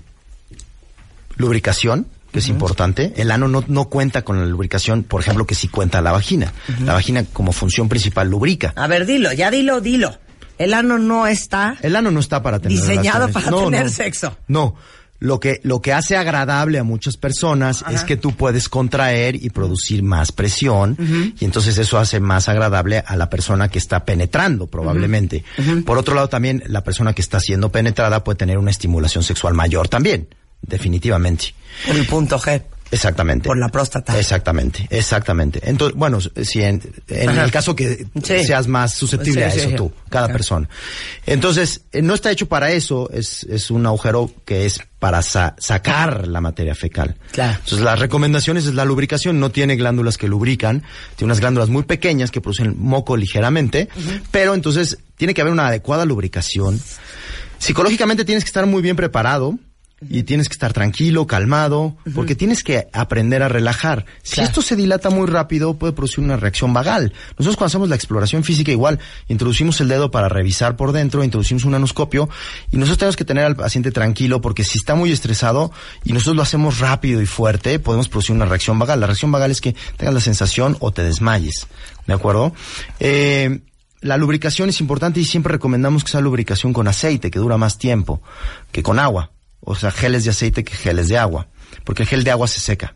lubricación, 1.37 2.07
que 2.31 2.39
es 2.39 2.47
importante. 2.47 3.13
El 3.17 3.31
ano 3.31 3.47
no, 3.47 3.63
no 3.67 3.85
cuenta 3.89 4.21
con 4.23 4.39
la 4.39 4.45
lubricación, 4.45 5.03
por 5.03 5.21
ejemplo, 5.21 5.45
que 5.47 5.55
sí 5.55 5.67
cuenta 5.67 6.01
la 6.01 6.11
vagina. 6.11 6.53
La 6.85 6.93
vagina 6.93 7.23
como 7.33 7.51
función 7.51 7.89
principal 7.89 8.29
lubrica. 8.29 8.73
A 8.75 8.87
ver, 8.87 9.05
dilo, 9.05 9.31
ya 9.33 9.49
dilo, 9.49 9.81
dilo. 9.81 10.17
El 10.59 10.73
ano 10.73 10.97
no 10.99 11.25
está. 11.25 11.77
El 11.81 11.95
ano 11.95 12.11
no 12.11 12.19
está 12.19 12.43
para 12.43 12.59
tener 12.59 12.77
Diseñado 12.77 13.27
relaciones. 13.27 13.33
para 13.33 13.49
No, 13.51 13.63
tener 13.65 13.85
no. 13.85 13.89
sexo. 13.91 14.37
No. 14.47 14.75
Lo 15.19 15.39
que, 15.39 15.59
lo 15.63 15.81
que 15.81 15.91
hace 15.91 16.15
agradable 16.15 16.79
a 16.79 16.83
muchas 16.83 17.17
personas 17.17 17.83
es 17.91 18.03
que 18.05 18.15
tú 18.15 18.31
puedes 18.31 18.69
contraer 18.69 19.35
y 19.35 19.49
producir 19.49 20.01
más 20.01 20.31
presión 20.31 20.97
y 21.39 21.45
entonces 21.45 21.77
eso 21.77 21.97
hace 21.97 22.19
más 22.19 22.47
agradable 22.47 23.03
a 23.05 23.15
la 23.17 23.29
persona 23.29 23.67
que 23.67 23.79
está 23.79 24.05
penetrando 24.05 24.67
probablemente. 24.67 25.43
Por 25.85 25.97
otro 25.97 26.15
lado 26.15 26.29
también 26.29 26.63
la 26.67 26.83
persona 26.83 27.13
que 27.13 27.21
está 27.21 27.39
siendo 27.39 27.69
penetrada 27.69 28.23
puede 28.23 28.37
tener 28.37 28.57
una 28.57 28.71
estimulación 28.71 29.23
sexual 29.23 29.53
mayor 29.53 29.89
también, 29.89 30.27
definitivamente. 30.61 31.53
Por 31.85 31.97
el 31.97 32.05
punto 32.05 32.39
G. 32.39 32.61
Exactamente. 32.91 33.47
Por 33.47 33.57
la 33.57 33.69
próstata. 33.69 34.17
Exactamente, 34.19 34.87
exactamente. 34.89 35.59
Entonces, 35.63 35.95
bueno, 35.97 36.19
si 36.21 36.63
en, 36.63 36.81
en 37.07 37.29
el 37.37 37.51
caso 37.51 37.75
que 37.75 38.07
Sí. 38.23 38.43
seas 38.45 38.67
más 38.67 38.93
susceptible 38.93 39.41
Sí, 39.41 39.45
a 39.45 39.61
eso 39.61 39.69
sí. 39.69 39.75
tú, 39.75 39.91
cada 40.09 40.27
persona. 40.29 40.67
Entonces, 41.25 41.81
eh, 41.91 42.01
no 42.01 42.13
está 42.15 42.31
hecho 42.31 42.47
para 42.47 42.71
eso, 42.71 43.09
es, 43.11 43.43
es 43.43 43.69
un 43.69 43.85
agujero 43.85 44.31
que 44.45 44.65
es 44.65 44.79
para 44.97 45.21
sa- 45.21 45.55
sacar 45.59 46.27
la 46.27 46.41
materia 46.41 46.73
fecal. 46.75 47.15
Claro. 47.31 47.53
Entonces, 47.59 47.81
las 47.81 47.99
recomendaciones 47.99 48.65
es 48.65 48.73
la 48.73 48.85
lubricación, 48.85 49.39
no 49.39 49.51
tiene 49.51 49.75
glándulas 49.75 50.17
que 50.17 50.27
lubrican, 50.27 50.83
tiene 51.15 51.27
unas 51.29 51.39
glándulas 51.39 51.69
muy 51.69 51.83
pequeñas 51.83 52.31
que 52.31 52.41
producen 52.41 52.75
moco 52.79 53.15
ligeramente, 53.15 53.87
pero 54.31 54.55
entonces 54.55 54.97
tiene 55.15 55.33
que 55.33 55.41
haber 55.41 55.53
una 55.53 55.67
adecuada 55.67 56.05
lubricación. 56.05 56.79
Psicológicamente 57.59 58.25
tienes 58.25 58.43
que 58.43 58.49
estar 58.49 58.65
muy 58.65 58.81
bien 58.81 58.95
preparado 58.95 59.57
y 60.07 60.23
tienes 60.23 60.47
que 60.47 60.53
estar 60.53 60.71
tranquilo, 60.71 61.27
calmado, 61.27 61.97
porque 62.15 62.35
tienes 62.35 62.63
que 62.63 62.87
aprender 62.93 63.43
a 63.43 63.49
relajar. 63.49 64.05
Si 64.23 64.35
Claro. 64.35 64.47
esto 64.49 64.61
se 64.61 64.75
dilata 64.75 65.09
muy 65.09 65.27
rápido, 65.27 65.73
puede 65.73 65.93
producir 65.93 66.23
una 66.23 66.37
reacción 66.37 66.73
vagal. 66.73 67.13
Nosotros 67.31 67.57
cuando 67.57 67.67
hacemos 67.67 67.89
la 67.89 67.95
exploración 67.95 68.43
física 68.43 68.71
igual, 68.71 68.99
introducimos 69.27 69.81
el 69.81 69.87
dedo 69.89 70.11
para 70.11 70.29
revisar 70.29 70.75
por 70.75 70.91
dentro, 70.91 71.23
introducimos 71.23 71.65
un 71.65 71.75
anoscopio 71.75 72.29
y 72.71 72.77
nosotros 72.77 72.97
tenemos 72.99 73.15
que 73.17 73.25
tener 73.25 73.43
al 73.43 73.55
paciente 73.55 73.91
tranquilo 73.91 74.41
porque 74.41 74.63
si 74.63 74.77
está 74.77 74.95
muy 74.95 75.11
estresado 75.11 75.71
y 76.03 76.13
nosotros 76.13 76.35
lo 76.37 76.43
hacemos 76.43 76.79
rápido 76.79 77.21
y 77.21 77.25
fuerte, 77.25 77.79
podemos 77.79 78.07
producir 78.07 78.35
una 78.35 78.45
reacción 78.45 78.79
vagal. 78.79 78.99
La 78.99 79.07
reacción 79.07 79.31
vagal 79.31 79.51
es 79.51 79.61
que 79.61 79.75
tengas 79.97 80.13
la 80.13 80.21
sensación 80.21 80.77
o 80.79 80.91
te 80.91 81.03
desmayes. 81.03 81.67
¿De 82.07 82.13
acuerdo? 82.13 82.53
Eh, 82.99 83.59
la 84.01 84.17
lubricación 84.17 84.69
es 84.69 84.79
importante 84.79 85.19
y 85.19 85.25
siempre 85.25 85.51
recomendamos 85.51 86.03
que 86.03 86.11
sea 86.11 86.21
lubricación 86.21 86.71
con 86.71 86.87
aceite, 86.87 87.29
que 87.29 87.39
dura 87.39 87.57
más 87.57 87.77
tiempo 87.77 88.21
que 88.71 88.81
con 88.81 88.97
agua. 88.97 89.31
O 89.69 89.75
sea, 89.75 89.91
geles 89.91 90.23
de 90.23 90.31
aceite 90.31 90.63
que 90.63 90.73
geles 90.75 91.07
de 91.09 91.17
agua, 91.17 91.47
porque 91.83 92.03
el 92.03 92.09
gel 92.09 92.23
de 92.23 92.31
agua 92.31 92.47
se 92.47 92.59
seca. 92.59 92.95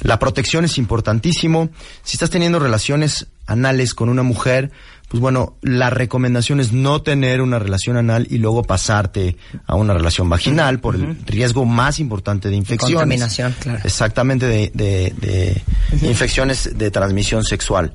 La 0.00 0.18
protección 0.18 0.64
es 0.64 0.78
importantísimo. 0.78 1.70
Si 2.04 2.14
estás 2.16 2.30
teniendo 2.30 2.58
relaciones 2.60 3.26
anales 3.46 3.94
con 3.94 4.08
una 4.08 4.22
mujer, 4.22 4.70
pues 5.08 5.20
bueno, 5.20 5.56
la 5.60 5.90
recomendación 5.90 6.60
es 6.60 6.72
no 6.72 7.02
tener 7.02 7.40
una 7.40 7.58
relación 7.58 7.96
anal 7.96 8.26
y 8.30 8.38
luego 8.38 8.62
pasarte 8.62 9.36
a 9.66 9.74
una 9.74 9.94
relación 9.94 10.28
vaginal 10.28 10.78
por 10.80 10.94
el 10.94 11.16
riesgo 11.26 11.64
más 11.64 11.98
importante 11.98 12.48
de 12.48 12.56
infecciones. 12.56 12.94
Contaminación, 12.94 13.54
claro. 13.58 13.80
Exactamente, 13.84 14.46
de, 14.46 14.70
de- 14.72 15.12
de 15.18 15.62
infecciones 16.08 16.78
de 16.78 16.90
transmisión 16.92 17.42
sexual. 17.44 17.92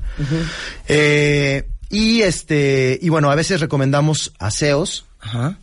Eh, 0.88 1.66
y 1.90 2.22
este, 2.22 2.98
y 3.00 3.08
bueno, 3.08 3.30
a 3.30 3.34
veces 3.34 3.60
recomendamos 3.60 4.32
aseos 4.38 5.06
Ajá. 5.20 5.56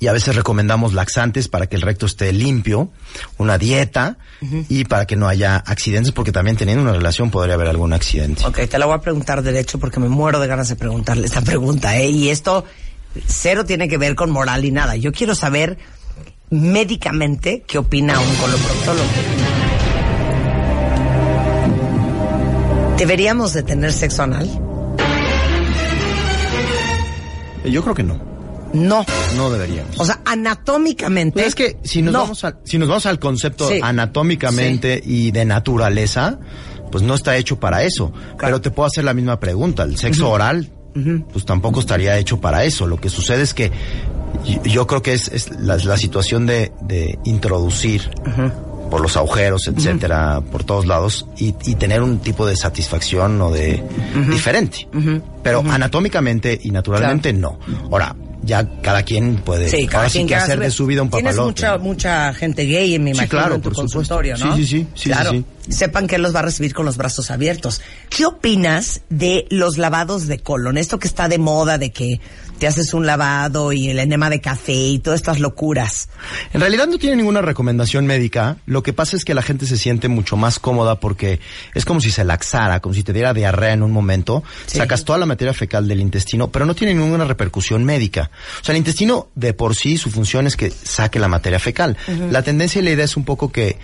Y 0.00 0.06
a 0.06 0.12
veces 0.12 0.36
recomendamos 0.36 0.94
laxantes 0.94 1.48
para 1.48 1.66
que 1.66 1.76
el 1.76 1.82
recto 1.82 2.06
esté 2.06 2.32
limpio, 2.32 2.90
una 3.36 3.58
dieta 3.58 4.18
y 4.68 4.84
para 4.84 5.06
que 5.06 5.16
no 5.16 5.26
haya 5.26 5.56
accidentes, 5.56 6.12
porque 6.12 6.30
también 6.30 6.56
teniendo 6.56 6.82
una 6.82 6.92
relación 6.92 7.30
podría 7.30 7.54
haber 7.54 7.68
algún 7.68 7.92
accidente. 7.92 8.44
Ok, 8.46 8.60
te 8.68 8.78
la 8.78 8.86
voy 8.86 8.94
a 8.94 9.00
preguntar 9.00 9.42
derecho 9.42 9.78
porque 9.78 9.98
me 9.98 10.08
muero 10.08 10.38
de 10.38 10.46
ganas 10.46 10.68
de 10.68 10.76
preguntarle 10.76 11.26
esta 11.26 11.40
pregunta, 11.42 11.96
¿eh? 11.96 12.10
Y 12.10 12.28
esto 12.28 12.64
cero 13.26 13.64
tiene 13.64 13.88
que 13.88 13.98
ver 13.98 14.14
con 14.14 14.30
moral 14.30 14.64
y 14.64 14.70
nada. 14.70 14.94
Yo 14.96 15.12
quiero 15.12 15.34
saber 15.34 15.78
médicamente 16.50 17.64
qué 17.66 17.78
opina 17.78 18.18
un 18.20 18.34
coloproctólogo. 18.36 19.08
¿Deberíamos 22.96 23.52
de 23.52 23.62
tener 23.62 23.92
sexo 23.92 24.24
anal? 24.24 24.48
Yo 27.64 27.82
creo 27.82 27.94
que 27.94 28.02
no, 28.02 28.20
No. 28.72 29.04
no 29.36 29.50
deberíamos. 29.50 29.98
O 29.98 30.04
sea, 30.04 30.20
anatómicamente. 30.24 31.32
Pues 31.34 31.46
es 31.48 31.54
que 31.54 31.78
si 31.84 32.02
nos, 32.02 32.12
no. 32.12 32.20
vamos 32.20 32.44
al, 32.44 32.58
si 32.64 32.78
nos 32.78 32.88
vamos 32.88 33.06
al 33.06 33.18
concepto 33.18 33.68
Sí. 33.68 33.80
anatómicamente 33.82 35.02
y 35.04 35.30
de 35.30 35.44
naturaleza, 35.44 36.38
pues 36.90 37.02
no 37.04 37.14
está 37.14 37.36
hecho 37.36 37.58
para 37.58 37.82
eso. 37.84 38.12
Pero 38.38 38.60
te 38.60 38.70
puedo 38.70 38.86
hacer 38.86 39.04
la 39.04 39.14
misma 39.14 39.38
pregunta. 39.40 39.82
El 39.84 39.96
sexo 39.96 40.30
oral, 40.30 40.70
pues 41.32 41.44
tampoco 41.44 41.80
estaría 41.80 42.18
hecho 42.18 42.40
para 42.40 42.64
eso. 42.64 42.86
Lo 42.86 42.98
que 42.98 43.08
sucede 43.10 43.42
es 43.42 43.54
que 43.54 43.70
yo 44.64 44.86
creo 44.86 45.02
que 45.02 45.12
es, 45.14 45.28
es 45.28 45.50
la, 45.60 45.76
la 45.76 45.96
situación 45.96 46.46
de, 46.46 46.72
de 46.82 47.18
introducir 47.24 48.10
por 48.90 49.00
los 49.02 49.16
agujeros, 49.18 49.66
etcétera, 49.68 50.40
por 50.50 50.64
todos 50.64 50.86
lados 50.86 51.26
y, 51.36 51.54
y 51.66 51.74
tener 51.74 52.02
un 52.02 52.18
tipo 52.20 52.46
de 52.46 52.56
satisfacción 52.56 53.40
o 53.42 53.50
de 53.50 53.82
diferente. 54.30 54.88
Pero 55.42 55.62
anatómicamente 55.68 56.58
y 56.62 56.70
naturalmente 56.70 57.32
no. 57.32 57.58
Ahora, 57.90 58.16
ya 58.42 58.66
cada 58.82 59.02
quien 59.02 59.36
puede 59.36 59.68
Sí, 59.68 59.86
cada 59.86 59.98
ahora 59.98 60.08
sí 60.10 60.18
quien 60.18 60.28
que 60.28 60.34
hacer 60.36 60.60
de 60.60 60.70
su 60.70 60.86
vida 60.86 61.02
un 61.02 61.10
Tienes 61.10 61.34
papalote. 61.36 61.50
mucha, 61.62 61.78
mucha 61.78 62.34
gente 62.34 62.64
gay, 62.64 62.98
me 62.98 63.10
Sí, 63.12 63.18
imagino, 63.18 63.28
claro, 63.30 63.54
en 63.56 63.60
tu 63.62 63.70
supuesto. 63.70 63.98
consultorio, 63.98 64.36
¿no? 64.36 64.56
Sí, 64.56 64.64
sí, 64.66 64.68
sí, 64.80 64.86
sí, 64.94 65.10
claro. 65.10 65.30
sí, 65.32 65.44
Sepan 65.72 66.06
que 66.06 66.16
él 66.16 66.22
los 66.22 66.34
va 66.34 66.40
a 66.40 66.42
recibir 66.42 66.72
con 66.72 66.86
los 66.86 66.96
brazos 66.96 67.30
abiertos. 67.30 67.80
¿Qué 68.08 68.24
opinas 68.24 69.02
de 69.10 69.46
los 69.50 69.76
lavados 69.76 70.26
de 70.26 70.38
colon? 70.38 70.78
Esto 70.78 70.98
que 70.98 71.08
está 71.08 71.28
de 71.28 71.38
moda 71.38 71.76
de 71.78 71.90
que 71.90 72.20
te 72.58 72.66
haces 72.66 72.94
un 72.94 73.06
lavado 73.06 73.72
y 73.72 73.90
el 73.90 73.98
enema 73.98 74.30
de 74.30 74.40
café 74.40 74.72
y 74.72 74.98
todas 74.98 75.20
estas 75.20 75.40
locuras. 75.40 76.08
En 76.52 76.60
realidad 76.60 76.86
no 76.86 76.98
tiene 76.98 77.16
ninguna 77.16 77.40
recomendación 77.42 78.06
médica. 78.06 78.56
Lo 78.66 78.82
que 78.82 78.92
pasa 78.92 79.16
es 79.16 79.24
que 79.24 79.34
la 79.34 79.42
gente 79.42 79.66
se 79.66 79.76
siente 79.76 80.08
mucho 80.08 80.36
más 80.36 80.58
cómoda 80.58 81.00
porque 81.00 81.40
es 81.74 81.84
como 81.84 82.00
si 82.00 82.10
se 82.10 82.24
laxara, 82.24 82.80
como 82.80 82.94
si 82.94 83.02
te 83.02 83.12
diera 83.12 83.32
diarrea 83.32 83.72
en 83.72 83.82
un 83.82 83.92
momento. 83.92 84.42
Sí. 84.66 84.78
Sacas 84.78 85.04
toda 85.04 85.18
la 85.18 85.26
materia 85.26 85.54
fecal 85.54 85.88
del 85.88 86.00
intestino, 86.00 86.50
pero 86.50 86.66
no 86.66 86.74
tiene 86.74 86.94
ninguna 86.94 87.24
repercusión 87.24 87.84
médica. 87.84 88.30
O 88.60 88.64
sea, 88.64 88.72
el 88.72 88.78
intestino 88.78 89.28
de 89.34 89.54
por 89.54 89.74
sí 89.74 89.96
su 89.96 90.10
función 90.10 90.46
es 90.46 90.56
que 90.56 90.70
saque 90.70 91.18
la 91.18 91.28
materia 91.28 91.58
fecal. 91.58 91.96
La 92.30 92.42
tendencia 92.42 92.80
y 92.80 92.84
la 92.84 92.90
idea 92.90 93.04
es 93.04 93.16
un 93.16 93.24
poco 93.24 93.50
que 93.50 93.78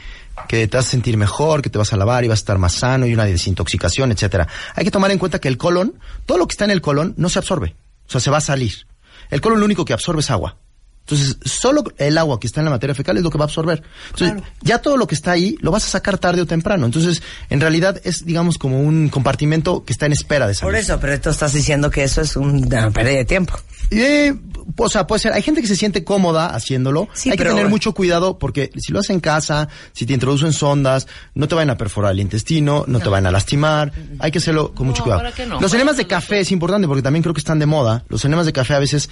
que 0.49 0.67
te 0.67 0.77
vas 0.77 0.87
a 0.87 0.91
sentir 0.91 1.17
mejor, 1.17 1.63
que 1.63 1.71
te 1.71 1.79
vas 1.79 1.93
a 1.93 1.97
lavar 1.97 2.25
y 2.25 2.29
vas 2.29 2.41
a 2.41 2.43
estar 2.43 2.59
más 2.59 2.75
sano 2.75 3.07
y 3.07 3.15
una 3.15 3.25
desintoxicación, 3.25 4.11
etcétera. 4.13 4.49
Hay 4.75 4.85
que 4.85 4.91
tomar 4.91 5.11
en 5.11 5.19
cuenta 5.19 5.39
que 5.39 5.49
el 5.49 5.57
colon, 5.57 5.95
todo 6.27 6.39
lo 6.39 6.47
que 6.47 6.53
está 6.53 6.65
en 6.65 6.73
el 6.73 6.81
colon 6.81 7.15
no 7.17 7.29
se 7.29 7.39
absorbe. 7.39 7.77
O 8.07 8.11
sea, 8.11 8.21
se 8.21 8.31
va 8.31 8.39
a 8.39 8.43
salir. 8.43 8.87
El 9.31 9.41
colon 9.41 9.61
lo 9.61 9.67
único 9.67 9.85
que 9.85 9.93
absorbe 9.93 10.21
es 10.21 10.31
agua. 10.31 10.59
Entonces, 11.07 11.37
solo 11.45 11.85
el 11.99 12.17
agua 12.17 12.41
que 12.41 12.47
está 12.47 12.61
en 12.61 12.65
la 12.65 12.71
materia 12.71 12.95
fecal 12.95 13.17
es 13.19 13.23
lo 13.23 13.31
que 13.31 13.37
va 13.37 13.45
a 13.45 13.47
absorber. 13.47 13.83
Entonces, 14.11 14.43
ya 14.63 14.79
todo 14.79 14.97
lo 14.97 15.07
que 15.07 15.15
está 15.15 15.33
ahí 15.33 15.57
lo 15.61 15.71
vas 15.71 15.85
a 15.85 15.89
sacar 15.89 16.17
tarde 16.17 16.41
o 16.41 16.47
temprano. 16.47 16.87
Entonces, 16.87 17.23
en 17.51 17.61
realidad 17.61 18.01
es, 18.05 18.25
digamos, 18.25 18.57
como 18.57 18.81
un 18.81 19.11
compartimento 19.11 19.85
que 19.85 19.93
está 19.93 20.07
en 20.07 20.13
espera 20.13 20.47
de 20.47 20.55
salir. 20.55 20.73
Por 20.73 20.81
eso, 20.81 20.99
pero 21.01 21.21
tú 21.21 21.29
estás 21.29 21.53
diciendo 21.53 21.91
que 21.91 22.05
eso 22.05 22.23
es 22.23 22.37
una 22.37 22.91
pérdida 22.91 23.17
de 23.19 23.25
tiempo. 23.27 23.55
Eh, 23.91 24.35
o 24.79 24.89
sea, 24.89 25.07
puede 25.07 25.21
ser. 25.21 25.35
Hay 25.35 25.43
gente 25.43 25.61
que 25.61 25.67
se 25.67 25.77
siente 25.77 26.05
cómoda 26.05 26.47
haciéndolo. 26.55 27.07
Sí, 27.13 27.31
Hay 27.31 27.37
pero- 27.37 27.51
que 27.51 27.57
tener 27.57 27.69
mucho 27.71 27.93
cuidado 27.93 28.39
porque 28.39 28.71
si 28.79 28.91
lo 28.93 29.01
haces 29.01 29.11
en 29.11 29.21
casa, 29.21 29.69
si 29.93 30.07
te 30.07 30.15
introducen 30.15 30.55
sondas, 30.55 31.07
no 31.35 31.47
te 31.49 31.55
van 31.55 31.69
a 31.69 31.77
perforar 31.77 32.13
el 32.13 32.21
intestino, 32.21 32.85
no, 32.89 32.99
te 33.01 33.11
van 33.11 33.27
a 33.27 33.31
lastimar. 33.31 33.93
Hay 34.21 34.31
que 34.31 34.39
hacerlo 34.39 34.73
con 34.75 34.87
mucho 34.87 35.01
No, 35.01 35.05
cuidado. 35.05 35.21
¿para 35.23 35.35
qué 35.35 35.45
no? 35.45 35.61
Los 35.61 35.75
enemas 35.75 35.99
de 35.99 36.07
café 36.07 36.41
es 36.41 36.51
importante 36.51 36.89
porque 36.89 37.03
también 37.03 37.23
creo 37.23 37.35
que 37.35 37.41
están 37.41 37.59
de 37.59 37.67
moda. 37.67 38.05
Los 38.09 38.25
enemas 38.25 38.47
de 38.47 38.55
café 38.55 38.73
a 38.73 38.79
veces 38.79 39.11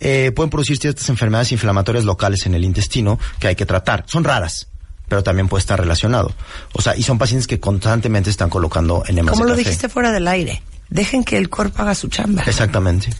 eh, 0.00 0.32
pueden 0.34 0.50
producir 0.50 0.78
ciertas 0.78 1.08
enfermedades 1.08 1.52
inflamatorias 1.52 2.04
locales 2.04 2.46
en 2.46 2.54
el 2.54 2.64
intestino 2.64 3.18
que 3.38 3.48
hay 3.48 3.56
que 3.56 3.66
tratar. 3.66 4.04
Son 4.06 4.24
raras. 4.24 4.68
Pero 5.08 5.22
también 5.22 5.48
puede 5.48 5.60
estar 5.60 5.78
relacionado. 5.78 6.32
O 6.72 6.80
sea, 6.80 6.96
y 6.96 7.02
son 7.02 7.18
pacientes 7.18 7.46
que 7.46 7.60
constantemente 7.60 8.30
están 8.30 8.48
colocando 8.48 9.04
enemas 9.06 9.34
Como 9.34 9.44
lo 9.44 9.54
dijiste 9.54 9.88
fuera 9.88 10.10
del 10.10 10.26
aire. 10.26 10.62
Dejen 10.88 11.24
que 11.24 11.36
el 11.36 11.50
cuerpo 11.50 11.82
haga 11.82 11.94
su 11.94 12.08
chamba. 12.08 12.42
Exactamente. 12.46 13.10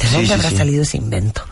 ¿De 0.00 0.10
dónde 0.10 0.26
sí, 0.26 0.32
habrá 0.32 0.50
sí. 0.50 0.56
salido 0.56 0.82
ese 0.82 0.96
invento? 0.96 1.44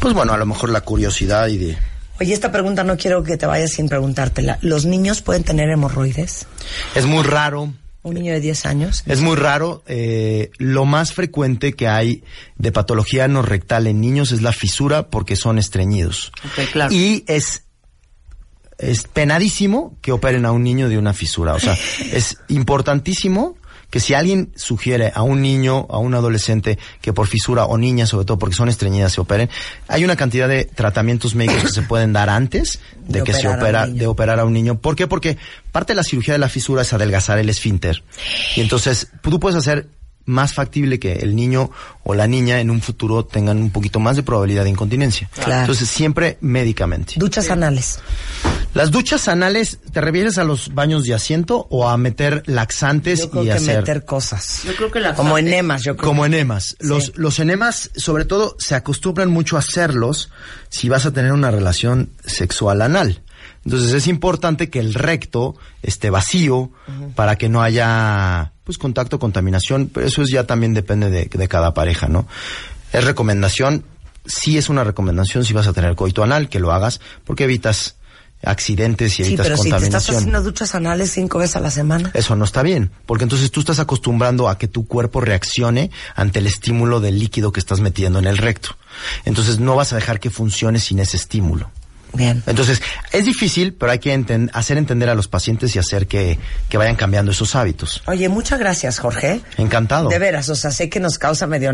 Pues 0.00 0.14
bueno, 0.14 0.32
a 0.32 0.36
lo 0.36 0.46
mejor 0.46 0.70
la 0.70 0.80
curiosidad 0.80 1.46
y 1.46 1.58
de... 1.58 1.78
Oye, 2.20 2.32
esta 2.32 2.50
pregunta 2.52 2.84
no 2.84 2.96
quiero 2.96 3.22
que 3.22 3.36
te 3.36 3.46
vayas 3.46 3.72
sin 3.72 3.88
preguntártela. 3.88 4.58
¿Los 4.62 4.84
niños 4.84 5.22
pueden 5.22 5.44
tener 5.44 5.68
hemorroides? 5.70 6.46
Es 6.94 7.06
muy 7.06 7.22
raro. 7.22 7.72
¿Un 8.04 8.14
niño 8.14 8.34
de 8.34 8.40
10 8.40 8.66
años? 8.66 9.02
Es 9.06 9.20
muy 9.22 9.34
raro. 9.34 9.82
eh, 9.86 10.50
lo 10.58 10.84
más 10.84 11.12
frecuente 11.12 11.72
que 11.72 11.88
hay 11.88 12.22
de 12.56 12.70
patología 12.70 13.26
no 13.28 13.42
rectal 13.42 13.86
en 13.86 14.00
niños 14.00 14.30
es 14.30 14.42
la 14.42 14.52
fisura 14.52 15.08
porque 15.08 15.36
son 15.36 15.58
estreñidos. 15.58 16.30
Claro. 16.72 16.94
Y 16.94 17.24
es 17.26 17.64
es 18.78 19.04
penadísimo 19.04 19.96
que 20.02 20.12
operen 20.12 20.44
a 20.44 20.52
un 20.52 20.62
niño 20.62 20.88
de 20.88 20.98
una 20.98 21.14
fisura. 21.14 21.54
O 21.54 21.60
sea, 21.60 21.76
es 22.12 22.38
importantísimo 22.48 23.56
que 23.94 24.00
si 24.00 24.12
alguien 24.12 24.50
sugiere 24.56 25.12
a 25.14 25.22
un 25.22 25.40
niño, 25.40 25.86
a 25.88 25.98
un 25.98 26.14
adolescente, 26.14 26.80
que 27.00 27.12
por 27.12 27.28
fisura, 27.28 27.66
o 27.66 27.78
niña 27.78 28.06
sobre 28.06 28.26
todo 28.26 28.40
porque 28.40 28.56
son 28.56 28.68
estreñidas 28.68 29.12
se 29.12 29.20
operen, 29.20 29.48
hay 29.86 30.04
una 30.04 30.16
cantidad 30.16 30.48
de 30.48 30.64
tratamientos 30.64 31.36
médicos 31.36 31.62
que 31.62 31.68
se 31.68 31.82
pueden 31.88 32.12
dar 32.12 32.28
antes 32.28 32.80
de, 33.06 33.20
De 33.20 33.24
que 33.24 33.32
se 33.32 33.46
opera, 33.46 33.86
de 33.86 34.08
operar 34.08 34.40
a 34.40 34.44
un 34.46 34.52
niño. 34.52 34.80
¿Por 34.80 34.96
qué? 34.96 35.06
Porque 35.06 35.38
parte 35.70 35.92
de 35.92 35.98
la 35.98 36.02
cirugía 36.02 36.34
de 36.34 36.38
la 36.38 36.48
fisura 36.48 36.82
es 36.82 36.92
adelgazar 36.92 37.38
el 37.38 37.48
esfínter. 37.48 38.02
Y 38.56 38.62
entonces 38.62 39.12
tú 39.22 39.38
puedes 39.38 39.56
hacer 39.56 39.86
más 40.26 40.54
factible 40.54 40.98
que 40.98 41.14
el 41.14 41.36
niño 41.36 41.70
o 42.02 42.14
la 42.14 42.26
niña 42.26 42.60
en 42.60 42.70
un 42.70 42.80
futuro 42.80 43.24
tengan 43.24 43.58
un 43.58 43.70
poquito 43.70 44.00
más 44.00 44.16
de 44.16 44.22
probabilidad 44.22 44.64
de 44.64 44.70
incontinencia. 44.70 45.28
Claro. 45.34 45.60
Entonces 45.62 45.88
siempre 45.88 46.38
médicamente. 46.40 47.14
Duchas 47.16 47.50
anales. 47.50 48.00
Las 48.74 48.90
duchas 48.90 49.28
anales, 49.28 49.78
¿te 49.92 50.00
refieres 50.00 50.36
a 50.38 50.44
los 50.44 50.74
baños 50.74 51.04
de 51.04 51.14
asiento 51.14 51.66
o 51.70 51.88
a 51.88 51.96
meter 51.96 52.42
laxantes 52.46 53.20
Yo 53.20 53.30
creo 53.30 53.42
y 53.44 53.46
que 53.46 53.52
hacer 53.52 53.76
meter 53.78 54.04
cosas. 54.04 54.62
Yo 54.64 54.74
creo 54.74 54.90
que 54.90 54.98
la 55.00 55.14
Como 55.14 55.38
enemas, 55.38 55.82
yo 55.84 55.96
creo. 55.96 56.08
como 56.08 56.26
enemas? 56.26 56.76
Los, 56.80 57.04
Sí. 57.06 57.12
los 57.14 57.38
enemas, 57.38 57.90
sobre 57.94 58.24
todo, 58.24 58.56
se 58.58 58.74
acostumbran 58.74 59.30
mucho 59.30 59.56
a 59.56 59.60
hacerlos 59.60 60.30
si 60.70 60.88
vas 60.88 61.06
a 61.06 61.12
tener 61.12 61.32
una 61.32 61.50
relación 61.52 62.10
sexual 62.24 62.82
anal. 62.82 63.20
Entonces 63.64 63.92
es 63.92 64.06
importante 64.08 64.68
que 64.70 64.78
el 64.78 64.94
recto 64.94 65.56
esté 65.82 66.10
vacío 66.10 66.70
para 67.14 67.36
que 67.36 67.48
no 67.48 67.62
haya 67.62 68.52
pues 68.64 68.78
contacto, 68.78 69.18
contaminación, 69.18 69.90
pero 69.92 70.06
eso 70.06 70.22
es 70.22 70.30
ya 70.30 70.44
también 70.44 70.74
depende 70.74 71.10
de, 71.10 71.26
de 71.26 71.48
cada 71.48 71.74
pareja, 71.74 72.08
¿no? 72.08 72.26
Es 72.92 73.04
recomendación, 73.04 73.84
sí 74.26 74.56
es 74.58 74.68
una 74.68 74.84
recomendación 74.84 75.44
si 75.44 75.52
vas 75.52 75.66
a 75.66 75.72
tener 75.72 75.94
coito 75.96 76.22
anal, 76.22 76.48
que 76.48 76.60
lo 76.60 76.72
hagas, 76.72 77.00
porque 77.24 77.44
evitas 77.44 77.96
accidentes 78.42 79.12
y 79.14 79.16
Sí, 79.16 79.22
evitas 79.24 79.46
pero 79.46 79.56
si 79.56 79.62
te 79.62 79.68
estás 79.68 79.80
contaminación. 79.82 80.16
haciendo 80.16 80.42
duchas 80.42 80.74
anales 80.74 81.10
cinco 81.12 81.38
veces 81.38 81.56
a 81.56 81.60
la 81.60 81.70
semana. 81.70 82.10
Eso 82.14 82.36
no 82.36 82.44
está 82.44 82.62
bien, 82.62 82.90
porque 83.06 83.24
entonces 83.24 83.50
tú 83.50 83.60
estás 83.60 83.78
acostumbrando 83.78 84.48
a 84.48 84.58
que 84.58 84.68
tu 84.68 84.86
cuerpo 84.86 85.20
reaccione 85.22 85.90
ante 86.14 86.40
el 86.40 86.46
estímulo 86.46 87.00
del 87.00 87.18
líquido 87.18 87.52
que 87.52 87.60
estás 87.60 87.80
metiendo 87.80 88.18
en 88.18 88.26
el 88.26 88.36
recto. 88.38 88.76
Entonces 89.24 89.58
no 89.58 89.76
vas 89.76 89.92
a 89.92 89.96
dejar 89.96 90.20
que 90.20 90.30
funcione 90.30 90.78
sin 90.78 90.98
ese 90.98 91.16
estímulo. 91.16 91.70
Bien. 92.14 92.42
Entonces, 92.46 92.80
es 93.12 93.24
difícil, 93.24 93.74
pero 93.74 93.92
hay 93.92 93.98
que 93.98 94.14
enten- 94.14 94.50
hacer 94.52 94.78
entender 94.78 95.08
a 95.10 95.14
los 95.14 95.28
pacientes 95.28 95.74
y 95.76 95.78
hacer 95.78 96.06
que, 96.06 96.38
que 96.68 96.78
vayan 96.78 96.96
cambiando 96.96 97.32
esos 97.32 97.54
hábitos. 97.54 98.02
Oye, 98.06 98.28
muchas 98.28 98.58
gracias, 98.58 98.98
Jorge. 98.98 99.40
Encantado. 99.56 100.08
De 100.08 100.18
veras, 100.18 100.48
o 100.48 100.54
sea, 100.54 100.70
sé 100.70 100.88
que 100.88 101.00
nos 101.00 101.18
causa 101.18 101.46
medio 101.46 101.72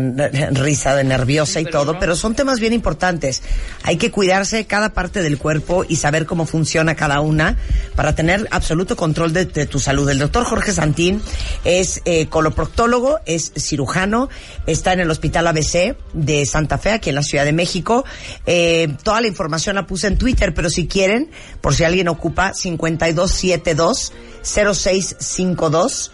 risa 0.51 0.95
de 0.95 1.03
nerviosa 1.03 1.59
y 1.59 1.65
todo, 1.65 1.99
pero 1.99 2.15
son 2.15 2.35
temas 2.35 2.59
bien 2.59 2.73
importantes. 2.73 3.41
Hay 3.83 3.97
que 3.97 4.11
cuidarse 4.11 4.65
cada 4.65 4.93
parte 4.93 5.21
del 5.21 5.37
cuerpo 5.37 5.85
y 5.87 5.95
saber 5.97 6.25
cómo 6.25 6.45
funciona 6.45 6.95
cada 6.95 7.19
una 7.21 7.57
para 7.95 8.15
tener 8.15 8.47
absoluto 8.51 8.95
control 8.95 9.33
de, 9.33 9.45
de 9.45 9.65
tu 9.65 9.79
salud. 9.79 10.09
El 10.09 10.19
doctor 10.19 10.43
Jorge 10.45 10.71
Santín 10.71 11.21
es 11.63 12.01
eh, 12.05 12.27
coloproctólogo, 12.27 13.19
es 13.25 13.51
cirujano, 13.57 14.29
está 14.67 14.93
en 14.93 15.01
el 15.01 15.11
Hospital 15.11 15.47
ABC 15.47 15.95
de 16.13 16.45
Santa 16.45 16.77
Fe, 16.77 16.91
aquí 16.91 17.09
en 17.09 17.15
la 17.15 17.23
Ciudad 17.23 17.45
de 17.45 17.53
México. 17.53 18.05
Eh, 18.45 18.95
toda 19.03 19.21
la 19.21 19.27
información 19.27 19.75
la 19.75 19.85
puse 19.85 20.07
en 20.07 20.17
Twitter, 20.17 20.30
pero 20.53 20.69
si 20.69 20.87
quieren, 20.87 21.29
por 21.61 21.73
si 21.75 21.83
alguien 21.83 22.07
ocupa, 22.07 22.53
5272 22.53 24.13
0652 24.43 26.11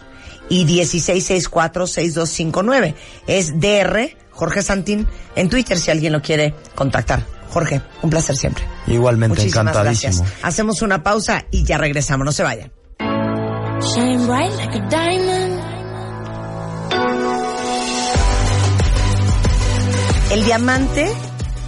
y 0.48 0.64
1664-6259. 0.66 2.94
Es 3.26 3.60
DR 3.60 4.16
Jorge 4.30 4.62
Santín 4.62 5.06
en 5.36 5.48
Twitter 5.48 5.78
si 5.78 5.90
alguien 5.90 6.12
lo 6.12 6.22
quiere 6.22 6.54
contactar. 6.74 7.24
Jorge, 7.50 7.80
un 8.02 8.10
placer 8.10 8.36
siempre. 8.36 8.64
Igualmente, 8.86 9.40
Muchísimas 9.40 9.72
encantadísimo. 9.74 10.22
gracias. 10.22 10.44
Hacemos 10.44 10.82
una 10.82 11.02
pausa 11.02 11.46
y 11.50 11.64
ya 11.64 11.78
regresamos. 11.78 12.24
No 12.24 12.32
se 12.32 12.42
vayan. 12.42 12.70
Shine 13.80 14.26
bright 14.26 14.52
like 14.56 14.76
a 14.78 14.88
diamond. 14.88 15.58
El 20.30 20.44
diamante, 20.44 21.10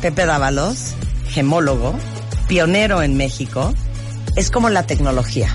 Pepe 0.02 0.26
Dávalos, 0.26 0.94
gemólogo, 1.28 1.94
pionero 2.50 3.00
en 3.00 3.16
México, 3.16 3.72
es 4.34 4.50
como 4.50 4.70
la 4.70 4.82
tecnología. 4.82 5.54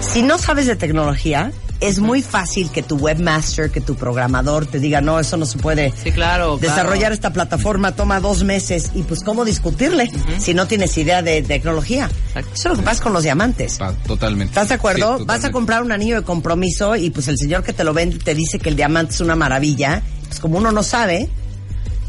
Si 0.00 0.22
no 0.22 0.38
sabes 0.38 0.66
de 0.66 0.76
tecnología, 0.76 1.52
es 1.80 1.98
muy 1.98 2.22
fácil 2.22 2.70
que 2.70 2.82
tu 2.82 2.96
webmaster, 2.96 3.70
que 3.70 3.82
tu 3.82 3.96
programador 3.96 4.64
te 4.64 4.78
diga, 4.78 5.02
no, 5.02 5.20
eso 5.20 5.36
no 5.36 5.44
se 5.44 5.58
puede. 5.58 5.92
Sí, 6.02 6.10
claro. 6.10 6.56
Desarrollar 6.56 7.00
claro. 7.00 7.14
esta 7.14 7.34
plataforma 7.34 7.92
toma 7.92 8.18
dos 8.18 8.44
meses 8.44 8.92
y 8.94 9.02
pues 9.02 9.22
cómo 9.22 9.44
discutirle 9.44 10.10
si 10.38 10.54
no 10.54 10.66
tienes 10.66 10.96
idea 10.96 11.20
de 11.20 11.42
tecnología. 11.42 12.08
Exacto. 12.28 12.52
Eso 12.54 12.68
es 12.70 12.72
lo 12.72 12.76
que 12.78 12.86
pasa 12.86 13.02
con 13.02 13.12
los 13.12 13.22
diamantes. 13.22 13.76
Ah, 13.78 13.92
totalmente. 14.06 14.52
¿Estás 14.52 14.70
de 14.70 14.76
acuerdo? 14.76 15.18
Sí, 15.18 15.24
Vas 15.26 15.44
a 15.44 15.52
comprar 15.52 15.82
un 15.82 15.92
anillo 15.92 16.16
de 16.16 16.22
compromiso 16.22 16.96
y 16.96 17.10
pues 17.10 17.28
el 17.28 17.36
señor 17.36 17.62
que 17.62 17.74
te 17.74 17.84
lo 17.84 17.92
vende 17.92 18.16
te 18.16 18.34
dice 18.34 18.58
que 18.58 18.70
el 18.70 18.76
diamante 18.76 19.12
es 19.12 19.20
una 19.20 19.36
maravilla. 19.36 20.00
Pues 20.28 20.40
como 20.40 20.56
uno 20.56 20.72
no 20.72 20.82
sabe, 20.82 21.28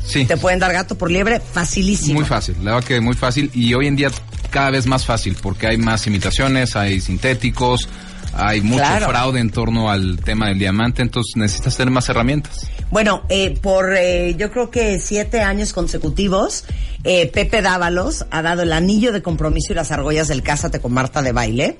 Sí, 0.07 0.25
te 0.25 0.37
pueden 0.37 0.59
dar 0.59 0.71
gato 0.73 0.97
por 0.97 1.11
liebre 1.11 1.39
facilísimo. 1.39 2.19
muy 2.19 2.25
fácil. 2.27 2.55
La 2.63 2.75
verdad 2.75 2.87
que 2.87 3.01
muy 3.01 3.13
fácil 3.15 3.51
y 3.53 3.73
hoy 3.73 3.87
en 3.87 3.95
día 3.95 4.09
cada 4.49 4.71
vez 4.71 4.85
más 4.85 5.05
fácil 5.05 5.35
porque 5.41 5.67
hay 5.67 5.77
más 5.77 6.07
imitaciones, 6.07 6.75
hay 6.75 7.01
sintéticos, 7.01 7.89
hay 8.33 8.61
mucho 8.61 8.79
Claro. 8.83 9.07
fraude 9.09 9.39
en 9.39 9.49
torno 9.49 9.89
al 9.91 10.17
tema 10.23 10.47
del 10.47 10.59
diamante, 10.59 11.01
entonces 11.01 11.35
necesitas 11.35 11.75
tener 11.75 11.91
más 11.91 12.07
herramientas. 12.09 12.67
Bueno, 12.89 13.23
eh, 13.29 13.57
por 13.61 13.93
eh, 13.97 14.35
yo 14.37 14.49
creo 14.51 14.71
que 14.71 14.99
siete 14.99 15.41
años 15.41 15.73
consecutivos, 15.73 16.63
eh, 17.03 17.29
Pepe 17.31 17.61
Dávalos 17.61 18.25
ha 18.31 18.41
dado 18.41 18.63
el 18.63 18.71
anillo 18.71 19.11
de 19.11 19.21
compromiso 19.21 19.73
y 19.73 19.75
las 19.75 19.91
argollas 19.91 20.29
del 20.29 20.41
Cásate 20.41 20.79
con 20.79 20.93
Marta 20.93 21.21
de 21.21 21.33
Baile. 21.33 21.77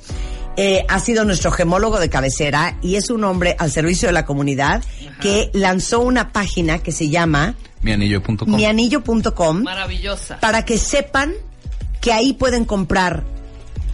Eh, 0.60 0.84
ha 0.90 1.00
sido 1.00 1.24
nuestro 1.24 1.52
gemólogo 1.52 2.00
de 2.00 2.10
cabecera 2.10 2.78
y 2.82 2.96
es 2.96 3.12
un 3.12 3.24
hombre 3.24 3.56
al 3.60 3.72
servicio 3.72 4.08
de 4.10 4.14
la 4.14 4.26
comunidad 4.26 4.84
que 5.22 5.52
lanzó 5.54 6.00
una 6.00 6.34
página 6.34 6.80
que 6.80 6.92
se 6.92 7.10
llama 7.10 7.54
Mianillo.com. 7.82 8.56
mianillo.com 8.56 9.64
Maravillosa. 9.64 10.40
para 10.40 10.66
que 10.66 10.78
sepan 10.78 11.34
que 12.02 12.12
ahí 12.12 12.34
pueden 12.34 12.66
comprar 12.66 13.24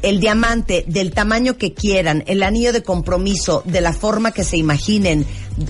el 0.03 0.19
diamante 0.19 0.83
del 0.85 1.11
tamaño 1.11 1.57
que 1.57 1.73
quieran, 1.73 2.23
el 2.27 2.43
anillo 2.43 2.73
de 2.73 2.83
compromiso 2.83 3.63
de 3.65 3.79
la 3.81 3.93
forma 3.93 4.31
que 4.31 4.43
se 4.43 4.57
imaginen, 4.57 5.25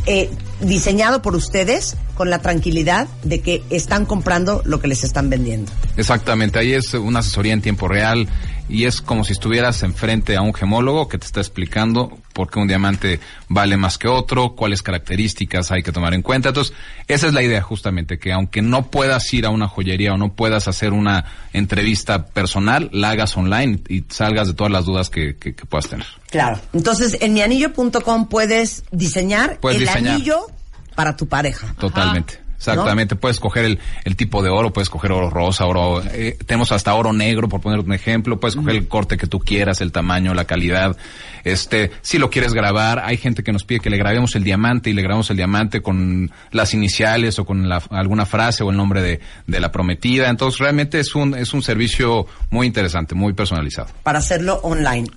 eh, 0.07 0.29
diseñado 0.59 1.21
por 1.21 1.35
ustedes 1.35 1.95
con 2.15 2.29
la 2.29 2.39
tranquilidad 2.39 3.07
de 3.23 3.41
que 3.41 3.63
están 3.69 4.05
comprando 4.05 4.61
lo 4.65 4.79
que 4.79 4.87
les 4.87 5.03
están 5.03 5.29
vendiendo. 5.29 5.71
Exactamente, 5.97 6.57
ahí 6.57 6.73
es 6.73 6.93
una 6.95 7.19
asesoría 7.19 7.53
en 7.53 7.61
tiempo 7.61 7.87
real 7.87 8.27
y 8.69 8.85
es 8.85 9.01
como 9.01 9.23
si 9.23 9.33
estuvieras 9.33 9.83
enfrente 9.83 10.35
a 10.37 10.41
un 10.41 10.53
gemólogo 10.53 11.07
que 11.07 11.17
te 11.17 11.25
está 11.25 11.41
explicando 11.41 12.17
por 12.33 12.49
qué 12.49 12.59
un 12.59 12.67
diamante 12.67 13.19
vale 13.49 13.77
más 13.77 13.97
que 13.97 14.07
otro, 14.07 14.55
cuáles 14.55 14.81
características 14.81 15.71
hay 15.71 15.83
que 15.83 15.91
tomar 15.91 16.13
en 16.13 16.21
cuenta. 16.21 16.49
Entonces, 16.49 16.73
esa 17.07 17.27
es 17.27 17.33
la 17.33 17.43
idea 17.43 17.61
justamente, 17.61 18.17
que 18.17 18.31
aunque 18.31 18.61
no 18.61 18.89
puedas 18.89 19.31
ir 19.33 19.45
a 19.45 19.49
una 19.49 19.67
joyería 19.67 20.13
o 20.13 20.17
no 20.17 20.33
puedas 20.33 20.67
hacer 20.67 20.93
una 20.93 21.25
entrevista 21.53 22.25
personal, 22.25 22.89
la 22.91 23.11
hagas 23.11 23.35
online 23.37 23.79
y 23.89 24.03
salgas 24.09 24.47
de 24.47 24.53
todas 24.53 24.71
las 24.71 24.85
dudas 24.85 25.09
que, 25.09 25.35
que- 25.37 25.53
que 25.55 25.65
puedas 25.65 25.87
tener. 25.89 26.07
Claro. 26.31 26.59
Entonces, 26.73 27.17
en 27.21 27.33
mianillo.com 27.33 28.27
puedes 28.27 28.83
diseñar 28.91 29.59
Puedes 29.59 29.81
el 29.81 29.87
diseñar. 29.87 30.15
anillo 30.15 30.47
para 30.95 31.15
tu 31.15 31.27
pareja. 31.27 31.73
Totalmente. 31.79 32.39
Exactamente, 32.71 33.15
puedes 33.15 33.39
coger 33.39 33.65
el, 33.65 33.79
el 34.05 34.15
tipo 34.15 34.41
de 34.43 34.49
oro, 34.49 34.71
puedes 34.73 34.89
coger 34.89 35.11
oro 35.11 35.29
rosa, 35.29 35.65
oro, 35.65 36.01
eh, 36.13 36.37
tenemos 36.45 36.71
hasta 36.71 36.93
oro 36.93 37.13
negro, 37.13 37.49
por 37.49 37.61
poner 37.61 37.79
un 37.79 37.93
ejemplo, 37.93 38.39
puedes 38.39 38.55
coger 38.55 38.75
el 38.75 38.87
corte 38.87 39.17
que 39.17 39.27
tú 39.27 39.39
quieras, 39.39 39.81
el 39.81 39.91
tamaño, 39.91 40.33
la 40.33 40.45
calidad, 40.45 40.95
este, 41.43 41.91
si 42.01 42.17
lo 42.17 42.29
quieres 42.29 42.53
grabar, 42.53 43.01
hay 43.03 43.17
gente 43.17 43.43
que 43.43 43.51
nos 43.51 43.63
pide 43.65 43.79
que 43.81 43.89
le 43.89 43.97
grabemos 43.97 44.35
el 44.35 44.43
diamante 44.43 44.89
y 44.89 44.93
le 44.93 45.01
grabamos 45.01 45.29
el 45.29 45.37
diamante 45.37 45.81
con 45.81 46.31
las 46.51 46.73
iniciales 46.73 47.37
o 47.39 47.45
con 47.45 47.67
la- 47.67 47.83
alguna 47.89 48.25
frase 48.25 48.63
o 48.63 48.69
el 48.71 48.77
nombre 48.77 49.01
de, 49.01 49.19
de 49.47 49.59
la 49.59 49.71
prometida, 49.71 50.29
entonces 50.29 50.59
realmente 50.59 50.99
es 50.99 51.15
un, 51.15 51.35
es 51.35 51.53
un 51.53 51.61
servicio 51.61 52.25
muy 52.49 52.67
interesante, 52.67 53.13
muy 53.15 53.33
personalizado. 53.33 53.89
Para 54.03 54.19
hacerlo 54.19 54.59
online. 54.63 55.07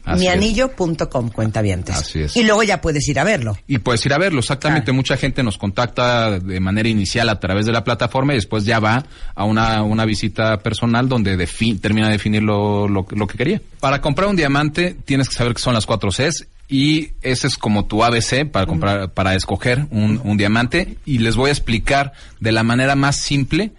Mianillo.com, 0.40 1.30
cuentavientes. 1.30 1.96
Así 1.96 2.20
es. 2.20 2.36
Y 2.36 2.44
luego 2.44 2.62
ya 2.62 2.80
puedes 2.80 3.06
ir 3.08 3.18
a 3.18 3.24
verlo. 3.24 3.56
Y 3.66 3.78
puedes 3.78 4.04
ir 4.06 4.12
a 4.12 4.18
verlo, 4.18 4.40
exactamente. 4.40 4.86
Claro. 4.86 4.96
Mucha 4.96 5.16
gente 5.16 5.42
nos 5.42 5.58
contacta 5.58 6.38
de 6.38 6.60
manera 6.60 6.88
inicial 6.88 7.28
a 7.28 7.35
través 7.38 7.66
de 7.66 7.72
la 7.72 7.84
plataforma 7.84 8.32
y 8.32 8.36
después 8.36 8.64
ya 8.64 8.80
va 8.80 9.04
a 9.34 9.44
una, 9.44 9.82
una 9.82 10.04
visita 10.04 10.58
personal 10.58 11.08
donde 11.08 11.36
termina 11.80 12.06
de 12.06 12.12
definir 12.12 12.42
lo, 12.42 12.88
lo, 12.88 13.06
lo 13.10 13.26
que 13.26 13.38
quería. 13.38 13.60
Para 13.80 14.00
comprar 14.00 14.28
un 14.28 14.36
diamante 14.36 14.96
tienes 15.04 15.28
que 15.28 15.34
saber 15.34 15.54
que 15.54 15.60
son 15.60 15.74
las 15.74 15.86
cuatro 15.86 16.10
Cs 16.10 16.46
y 16.68 17.10
ese 17.22 17.46
es 17.46 17.56
como 17.56 17.86
tu 17.86 18.02
ABC 18.02 18.50
para 18.50 18.66
comprar, 18.66 19.10
para 19.10 19.34
escoger 19.34 19.86
un, 19.90 20.20
un 20.24 20.36
diamante 20.36 20.96
y 21.04 21.18
les 21.18 21.36
voy 21.36 21.50
a 21.50 21.52
explicar 21.52 22.12
de 22.40 22.52
la 22.52 22.62
manera 22.62 22.96
más 22.96 23.16
simple 23.16 23.72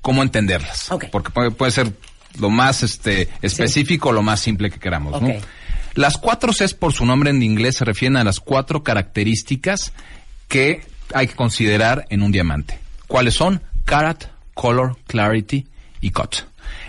cómo 0.00 0.22
entenderlas. 0.22 0.88
Porque 1.10 1.30
puede, 1.30 1.50
puede 1.50 1.72
ser 1.72 1.92
lo 2.38 2.50
más 2.50 2.82
este 2.82 3.28
específico 3.42 4.10
o 4.10 4.12
lo 4.12 4.22
más 4.22 4.40
simple 4.40 4.70
que 4.70 4.78
queramos. 4.78 5.20
Las 5.94 6.18
cuatro 6.18 6.52
Cs 6.52 6.74
por 6.74 6.92
su 6.92 7.04
nombre 7.04 7.30
en 7.30 7.42
inglés 7.42 7.76
se 7.76 7.84
refieren 7.84 8.16
a 8.16 8.24
las 8.24 8.38
cuatro 8.38 8.84
características 8.84 9.92
que 10.46 10.82
hay 11.12 11.26
que 11.26 11.34
considerar 11.34 12.06
en 12.10 12.22
un 12.22 12.30
diamante. 12.30 12.78
¿Cuáles 13.10 13.34
son? 13.34 13.60
Carat, 13.84 14.26
Color, 14.54 14.96
Clarity 15.08 15.66
y 16.00 16.12
Cut. 16.12 16.36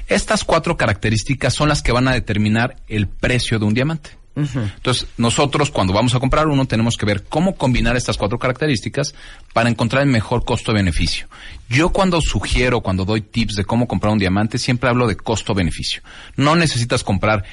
Estas 0.08 0.44
cuatro 0.44 0.78
características 0.78 1.52
son 1.52 1.68
las 1.68 1.82
que 1.82 1.92
van 1.92 2.08
a 2.08 2.14
determinar 2.14 2.76
el 2.88 3.08
precio 3.08 3.58
de 3.58 3.66
un 3.66 3.74
diamante. 3.74 4.12
Entonces, 4.36 5.08
nosotros 5.18 5.72
cuando 5.72 5.94
vamos 5.94 6.14
a 6.14 6.20
comprar 6.20 6.46
uno 6.48 6.66
tenemos 6.66 6.96
que 6.96 7.08
ver 7.08 7.24
cómo 7.24 7.56
combinar 7.56 7.98
estas 7.98 8.18
cuatro 8.18 8.38
características 8.38 9.16
para 9.52 9.68
encontrar 9.68 10.04
el 10.04 10.10
mejor 10.10 10.46
costo-beneficio. 10.46 11.28
Yo 11.70 11.90
cuando 11.90 12.22
sugiero, 12.22 12.82
cuando 12.82 13.04
doy 13.04 13.22
tips 13.22 13.56
de 13.56 13.66
cómo 13.66 13.88
comprar 13.88 14.14
un 14.14 14.20
diamante, 14.20 14.60
siempre 14.60 14.92
hablo 14.92 15.08
de 15.08 15.16
costo-beneficio. 15.16 16.04
No 16.36 16.56
necesitas 16.56 17.04
comprar 17.04 17.46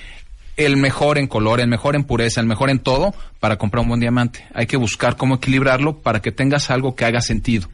el 0.59 0.77
mejor 0.77 1.17
en 1.17 1.27
color, 1.27 1.61
el 1.61 1.69
mejor 1.69 1.97
en 1.97 2.05
pureza, 2.05 2.43
el 2.43 2.47
mejor 2.47 2.69
en 2.69 2.81
todo 2.81 3.15
para 3.41 3.57
comprar 3.57 3.81
un 3.83 3.89
buen 3.89 4.01
diamante. 4.01 4.47
Hay 4.53 4.67
que 4.67 4.77
buscar 4.77 5.17
cómo 5.17 5.37
equilibrarlo 5.37 6.01
para 6.01 6.21
que 6.21 6.33
tengas 6.33 6.71
algo 6.71 6.95
que 6.95 7.07
haga 7.07 7.23
sentido. 7.23 7.71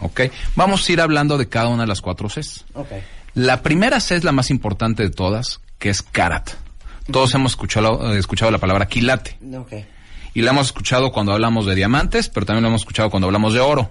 ¿Ok? 0.00 0.22
Vamos 0.56 0.88
a 0.88 0.92
ir 0.92 1.00
hablando 1.00 1.38
de 1.38 1.48
cada 1.48 1.68
una 1.68 1.82
de 1.84 1.88
las 1.88 2.00
cuatro 2.00 2.28
Cs. 2.28 2.64
Ok. 2.74 2.92
La 3.34 3.62
primera 3.62 4.00
C 4.00 4.16
es 4.16 4.24
la 4.24 4.32
más 4.32 4.50
importante 4.50 5.02
de 5.02 5.10
todas, 5.10 5.60
que 5.78 5.90
es 5.90 6.02
carat. 6.02 6.50
Todos 7.10 7.34
hemos 7.34 7.52
escuchado, 7.52 8.14
eh, 8.14 8.18
escuchado 8.18 8.50
la 8.50 8.58
palabra 8.58 8.86
quilate. 8.86 9.38
Ok. 9.56 9.72
Y 10.34 10.42
la 10.42 10.50
hemos 10.50 10.66
escuchado 10.66 11.12
cuando 11.12 11.32
hablamos 11.32 11.66
de 11.66 11.74
diamantes, 11.74 12.28
pero 12.28 12.46
también 12.46 12.62
lo 12.62 12.68
hemos 12.68 12.82
escuchado 12.82 13.10
cuando 13.10 13.26
hablamos 13.26 13.54
de 13.54 13.60
oro. 13.60 13.90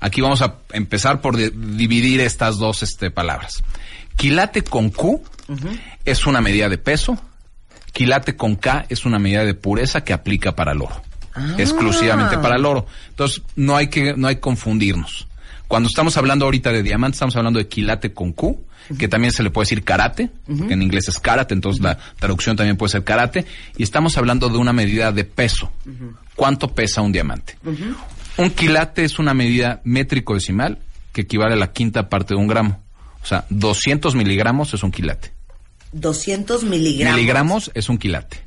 Aquí 0.00 0.22
vamos 0.22 0.40
a 0.40 0.56
empezar 0.72 1.20
por 1.20 1.36
dividir 1.36 2.20
estas 2.20 2.56
dos 2.56 2.82
este, 2.82 3.10
palabras. 3.10 3.62
Quilate 4.16 4.62
con 4.62 4.90
Q 4.90 5.22
es 6.04 6.26
una 6.26 6.40
medida 6.40 6.68
de 6.68 6.78
peso. 6.78 7.18
Quilate 7.92 8.36
con 8.36 8.56
K 8.56 8.86
es 8.88 9.04
una 9.04 9.18
medida 9.18 9.44
de 9.44 9.54
pureza 9.54 10.02
que 10.02 10.12
aplica 10.12 10.54
para 10.54 10.72
el 10.72 10.80
oro. 10.80 11.02
Exclusivamente 11.58 12.38
para 12.38 12.56
el 12.56 12.64
oro. 12.64 12.86
Entonces, 13.08 13.42
no 13.56 13.76
hay 13.76 13.88
que, 13.88 14.14
no 14.16 14.28
hay 14.28 14.36
que 14.36 14.40
confundirnos. 14.40 15.26
Cuando 15.68 15.88
estamos 15.88 16.16
hablando 16.16 16.46
ahorita 16.46 16.72
de 16.72 16.82
diamantes, 16.82 17.16
estamos 17.16 17.36
hablando 17.36 17.58
de 17.58 17.68
quilate 17.68 18.12
con 18.12 18.32
Q, 18.32 18.64
que 18.98 19.06
también 19.06 19.32
se 19.32 19.44
le 19.44 19.50
puede 19.50 19.66
decir 19.66 19.84
karate, 19.84 20.30
que 20.46 20.74
en 20.74 20.82
inglés 20.82 21.08
es 21.08 21.20
karate, 21.20 21.54
entonces 21.54 21.80
la 21.80 21.96
traducción 22.18 22.56
también 22.56 22.76
puede 22.76 22.90
ser 22.90 23.04
karate, 23.04 23.46
y 23.76 23.84
estamos 23.84 24.18
hablando 24.18 24.48
de 24.48 24.58
una 24.58 24.72
medida 24.72 25.12
de 25.12 25.24
peso. 25.24 25.70
¿Cuánto 26.34 26.74
pesa 26.74 27.02
un 27.02 27.12
diamante? 27.12 27.56
Un 28.36 28.50
quilate 28.50 29.04
es 29.04 29.18
una 29.18 29.32
medida 29.32 29.80
métrico 29.84 30.34
decimal 30.34 30.78
que 31.12 31.20
equivale 31.22 31.54
a 31.54 31.56
la 31.56 31.72
quinta 31.72 32.08
parte 32.08 32.34
de 32.34 32.40
un 32.40 32.48
gramo. 32.48 32.82
O 33.22 33.26
sea, 33.26 33.44
200 33.50 34.14
miligramos 34.14 34.74
es 34.74 34.82
un 34.82 34.90
quilate. 34.90 35.32
200 35.92 36.64
miligramos. 36.64 37.16
Miligramos 37.16 37.70
es 37.74 37.88
un 37.88 37.98
quilate. 37.98 38.38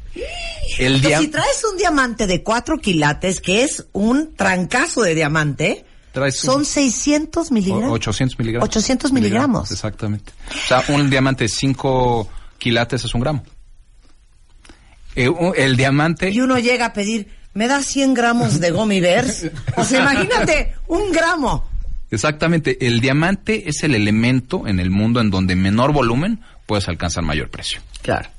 El 0.80 0.96
Entonces, 0.96 1.20
si 1.20 1.28
traes 1.30 1.64
un 1.72 1.78
diamante 1.78 2.28
de 2.28 2.44
4 2.44 2.78
quilates, 2.80 3.40
que 3.42 3.64
es 3.64 3.86
un 3.94 4.36
trancazo 4.36 5.02
de 5.02 5.16
diamante, 5.16 5.86
Traes 6.12 6.44
un- 6.44 6.52
son 6.52 6.66
600 6.66 7.52
miligramos. 7.52 7.90
O- 7.90 7.94
800 7.94 8.38
miligramos. 8.40 8.70
800 8.70 9.12
miligramos. 9.12 9.72
Exactamente. 9.72 10.32
O 10.50 10.68
sea, 10.68 10.84
un 10.90 11.10
diamante 11.10 11.46
de 11.46 11.50
5 11.50 12.30
quilates 12.60 13.04
es 13.04 13.14
un 13.16 13.22
gramo. 13.22 13.44
Eh, 15.16 15.30
el 15.58 15.76
diamante... 15.78 16.30
Y 16.32 16.40
uno 16.42 16.58
llega 16.60 16.88
a 16.88 16.94
pedir, 16.94 17.28
¿me 17.54 17.68
da 17.68 17.82
100 17.84 18.14
gramos 18.14 18.60
de 18.60 18.72
gummy 18.72 19.00
bears? 19.00 19.48
O 19.76 19.84
sea, 19.84 20.02
imagínate, 20.02 20.74
un 20.88 21.12
gramo. 21.12 21.70
Exactamente. 22.12 22.86
El 22.86 23.00
diamante 23.02 23.68
es 23.70 23.84
el 23.84 23.96
elemento 23.96 24.68
en 24.68 24.80
el 24.80 24.90
mundo 24.92 25.20
en 25.22 25.30
donde 25.32 25.56
menor 25.56 25.92
volumen 25.94 26.42
puedes 26.68 26.88
alcanzar 26.88 27.24
mayor 27.24 27.50
precio. 27.50 27.82
Claro. 28.02 28.30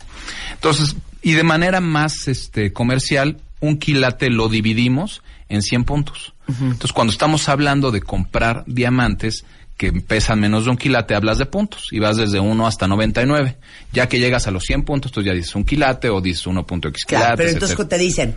Entonces, 0.52 0.94
y 1.24 1.32
de 1.32 1.42
manera 1.42 1.80
más 1.80 2.28
este, 2.28 2.72
comercial, 2.72 3.38
un 3.60 3.78
quilate 3.78 4.30
lo 4.30 4.48
dividimos 4.48 5.22
en 5.48 5.62
100 5.62 5.84
puntos. 5.84 6.34
Entonces, 6.48 6.92
cuando 6.92 7.12
estamos 7.12 7.48
hablando 7.48 7.90
de 7.90 8.02
comprar 8.02 8.62
diamantes 8.66 9.44
que 9.76 9.92
pesan 9.92 10.38
menos 10.38 10.64
de 10.66 10.70
un 10.70 10.76
quilate, 10.76 11.14
hablas 11.14 11.38
de 11.38 11.46
puntos 11.46 11.88
y 11.90 11.98
vas 11.98 12.16
desde 12.16 12.38
1 12.38 12.66
hasta 12.66 12.86
99. 12.86 13.56
Ya 13.92 14.08
que 14.08 14.20
llegas 14.20 14.46
a 14.46 14.50
los 14.52 14.62
100 14.64 14.82
puntos, 14.84 15.10
tú 15.10 15.22
ya 15.22 15.32
dices 15.32 15.54
un 15.56 15.64
quilate 15.64 16.10
o 16.10 16.20
dices 16.20 16.46
1.x 16.46 17.04
Claro, 17.06 17.24
quilates. 17.24 17.36
pero 17.36 17.48
entonces 17.50 17.70
etcétera. 17.76 17.88
te 17.88 17.98
dicen, 17.98 18.36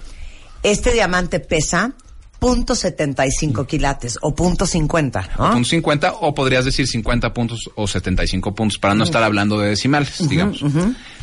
este 0.64 0.94
diamante 0.94 1.40
pesa 1.40 1.92
punto 2.40 2.74
75 2.76 3.66
quilates 3.68 4.18
o 4.22 4.34
punto 4.34 4.66
50, 4.66 5.30
O 5.38 5.44
¿no? 5.48 5.52
punto 5.54 5.70
50 5.70 6.14
o 6.22 6.34
podrías 6.34 6.66
decir 6.66 6.88
50 6.88 7.34
puntos 7.34 7.70
o 7.76 7.88
75 7.88 8.56
puntos 8.56 8.78
para 8.80 8.94
no 8.96 9.04
estar 9.04 9.24
hablando 9.24 9.60
de 9.60 9.70
decimales, 9.70 10.28
digamos. 10.30 10.64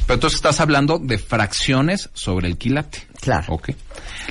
Pero 0.07 0.15
entonces 0.15 0.37
estás 0.37 0.61
hablando 0.61 0.99
de 0.99 1.19
fracciones 1.19 2.11
sobre 2.13 2.49
el 2.49 2.59
quilate. 2.59 3.07
Claro. 3.21 3.55
Ok. 3.55 3.71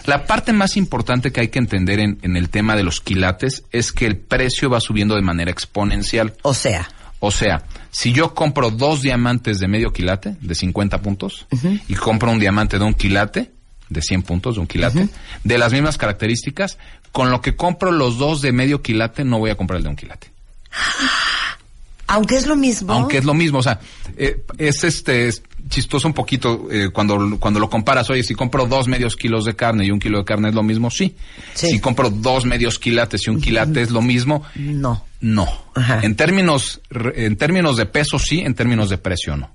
La 0.06 0.26
parte 0.26 0.54
más 0.54 0.78
importante 0.78 1.32
que 1.32 1.42
hay 1.42 1.48
que 1.48 1.60
entender 1.60 2.00
en, 2.00 2.20
en 2.22 2.38
el 2.38 2.50
tema 2.50 2.76
de 2.76 2.84
los 2.84 3.02
quilates 3.02 3.64
es 3.72 3.92
que 3.92 4.06
el 4.06 4.18
precio 4.18 4.70
va 4.70 4.80
subiendo 4.80 5.16
de 5.16 5.22
manera 5.22 5.50
exponencial. 5.52 6.34
O 6.44 6.54
sea, 6.54 6.88
O 7.20 7.32
sea, 7.32 7.64
si 7.90 8.12
yo 8.12 8.34
compro 8.34 8.70
dos 8.70 9.02
diamantes 9.02 9.60
de 9.60 9.68
medio 9.68 9.94
quilate, 9.94 10.36
de 10.42 10.56
50 10.56 11.02
puntos, 11.02 11.48
y 11.88 11.96
compro 11.96 12.30
un 12.32 12.40
diamante 12.40 12.78
de 12.78 12.84
un 12.84 12.94
quilate, 12.94 13.52
de 13.88 14.02
100 14.02 14.24
puntos, 14.24 14.56
de 14.56 14.62
un 14.62 14.68
quilate, 14.68 15.08
de 15.44 15.58
las 15.58 15.72
mismas 15.72 15.98
características, 15.98 16.78
con 17.14 17.32
lo 17.32 17.40
que 17.42 17.56
compro 17.56 17.92
los 17.92 18.18
dos 18.18 18.42
de 18.42 18.52
medio 18.52 18.82
quilate, 18.82 19.24
no 19.24 19.40
voy 19.40 19.52
a 19.52 19.56
comprar 19.56 19.78
el 19.78 19.84
de 19.84 19.90
un 19.90 19.96
quilate. 19.96 20.32
aunque 22.08 22.36
es 22.36 22.46
lo 22.46 22.56
mismo. 22.56 22.92
Aunque 22.92 23.20
es 23.20 23.26
lo 23.26 23.34
mismo, 23.34 23.60
o 23.60 23.64
sea, 23.64 23.80
eh, 24.18 24.44
es 24.58 24.84
este 24.84 25.28
es 25.28 25.44
chistoso 25.70 26.08
un 26.08 26.14
poquito 26.14 26.68
eh, 26.72 26.90
cuando, 26.92 27.38
cuando 27.40 27.60
lo 27.60 27.70
comparas, 27.70 28.10
oye, 28.10 28.24
si 28.24 28.36
compro 28.36 28.66
dos 28.68 28.88
medios 28.88 29.16
kilos 29.16 29.46
de 29.46 29.56
carne 29.56 29.86
y 29.86 29.92
un 29.92 30.00
kilo 30.00 30.20
de 30.20 30.26
carne 30.26 30.50
es 30.50 30.56
lo 30.56 30.64
mismo, 30.64 30.90
sí. 30.90 31.16
Sí. 31.54 31.68
Si 31.72 31.80
compro 31.80 32.10
dos 32.10 32.46
medios 32.46 32.80
quilates 32.80 33.26
y 33.28 33.30
un 33.30 33.40
quilate 33.42 33.82
es 33.82 33.90
lo 33.92 34.02
mismo, 34.02 34.44
No. 34.56 35.06
no. 35.22 35.48
Ajá. 35.76 36.02
En 36.04 36.16
términos, 36.16 36.82
en 37.16 37.36
términos 37.38 37.78
de 37.78 37.86
peso 37.86 38.20
sí, 38.20 38.42
en 38.42 38.54
términos 38.56 38.90
de 38.90 38.98
precio 38.98 39.38
no. 39.38 39.54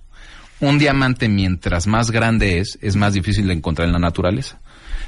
Un 0.61 0.79
diamante 0.79 1.29
mientras 1.29 1.87
más 1.87 2.11
grande 2.11 2.59
es, 2.59 2.79
es 2.83 2.97
más 2.97 3.13
difícil 3.13 3.47
de 3.47 3.53
encontrar 3.55 3.87
en 3.87 3.93
la 3.93 4.01
naturaleza. 4.01 4.59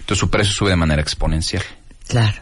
Entonces 0.01 0.19
su 0.19 0.31
precio 0.31 0.53
sube 0.53 0.71
de 0.71 0.77
manera 0.77 1.03
exponencial. 1.03 1.63
Claro. 2.07 2.37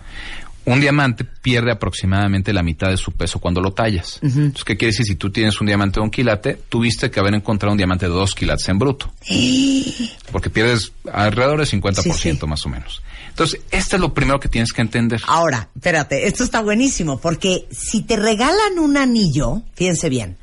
Un 0.69 0.81
diamante 0.81 1.25
pierde 1.25 1.73
aproximadamente 1.73 2.53
la 2.53 2.63
mitad 2.63 2.91
de 2.91 2.97
su 2.97 3.13
peso 3.13 3.39
cuando 3.39 3.61
lo 3.61 3.73
tallas. 3.73 4.19
Entonces, 4.23 4.65
¿qué 4.65 4.77
quiere 4.77 4.93
decir? 4.93 5.07
Si 5.07 5.15
tú 5.17 5.31
tienes 5.31 5.61
un 5.61 5.67
diamante 5.67 5.99
de 5.99 6.05
un 6.05 6.11
quilate, 6.11 6.61
tuviste 6.69 7.11
que 7.11 7.21
haber 7.21 7.35
encontrado 7.35 7.73
un 7.73 7.79
diamante 7.79 8.07
de 8.07 8.13
dos 8.13 8.35
quilates 8.35 8.69
en 8.69 8.79
bruto. 8.79 9.11
Porque 10.33 10.51
pierdes 10.51 10.93
alrededor 11.13 11.59
del 11.59 11.67
50% 11.69 12.03
Sí, 12.15 12.37
sí. 12.39 12.47
más 12.47 12.67
o 12.67 12.69
menos. 12.69 13.03
Entonces, 13.31 13.61
esto 13.71 13.97
es 13.97 14.03
lo 14.03 14.13
primero 14.13 14.39
que 14.41 14.49
tienes 14.49 14.73
que 14.73 14.83
entender. 14.83 15.23
Ahora, 15.27 15.69
espérate, 15.75 16.27
esto 16.27 16.45
está 16.45 16.61
buenísimo, 16.61 17.19
porque 17.19 17.67
si 17.71 18.03
te 18.03 18.17
regalan 18.17 18.79
un 18.79 18.97
anillo, 18.97 19.63
fíjense 19.75 20.09
bien, 20.09 20.37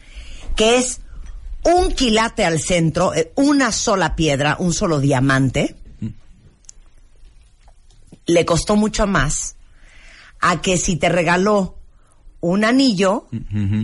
que 0.56 0.78
es 0.78 1.02
un 1.64 1.92
quilate 1.92 2.46
al 2.46 2.60
centro, 2.60 3.14
eh, 3.14 3.32
una 3.36 3.72
sola 3.72 4.16
piedra, 4.16 4.56
un 4.60 4.74
solo 4.74 5.00
diamante, 5.00 5.76
le 8.28 8.46
costó 8.46 8.76
mucho 8.76 9.06
más 9.08 9.55
a 10.40 10.62
que 10.62 10.78
si 10.78 10.96
te 10.96 11.10
regaló 11.10 11.78
un 12.42 12.64
anillo 12.64 13.28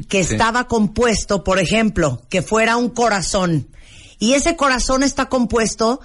que 0.07 0.23
sí. 0.23 0.33
estaba 0.33 0.67
compuesto, 0.67 1.43
por 1.43 1.59
ejemplo, 1.59 2.21
que 2.29 2.41
fuera 2.41 2.77
un 2.77 2.89
corazón, 2.89 3.67
y 4.19 4.33
ese 4.33 4.55
corazón 4.55 5.01
está 5.01 5.29
compuesto 5.29 5.99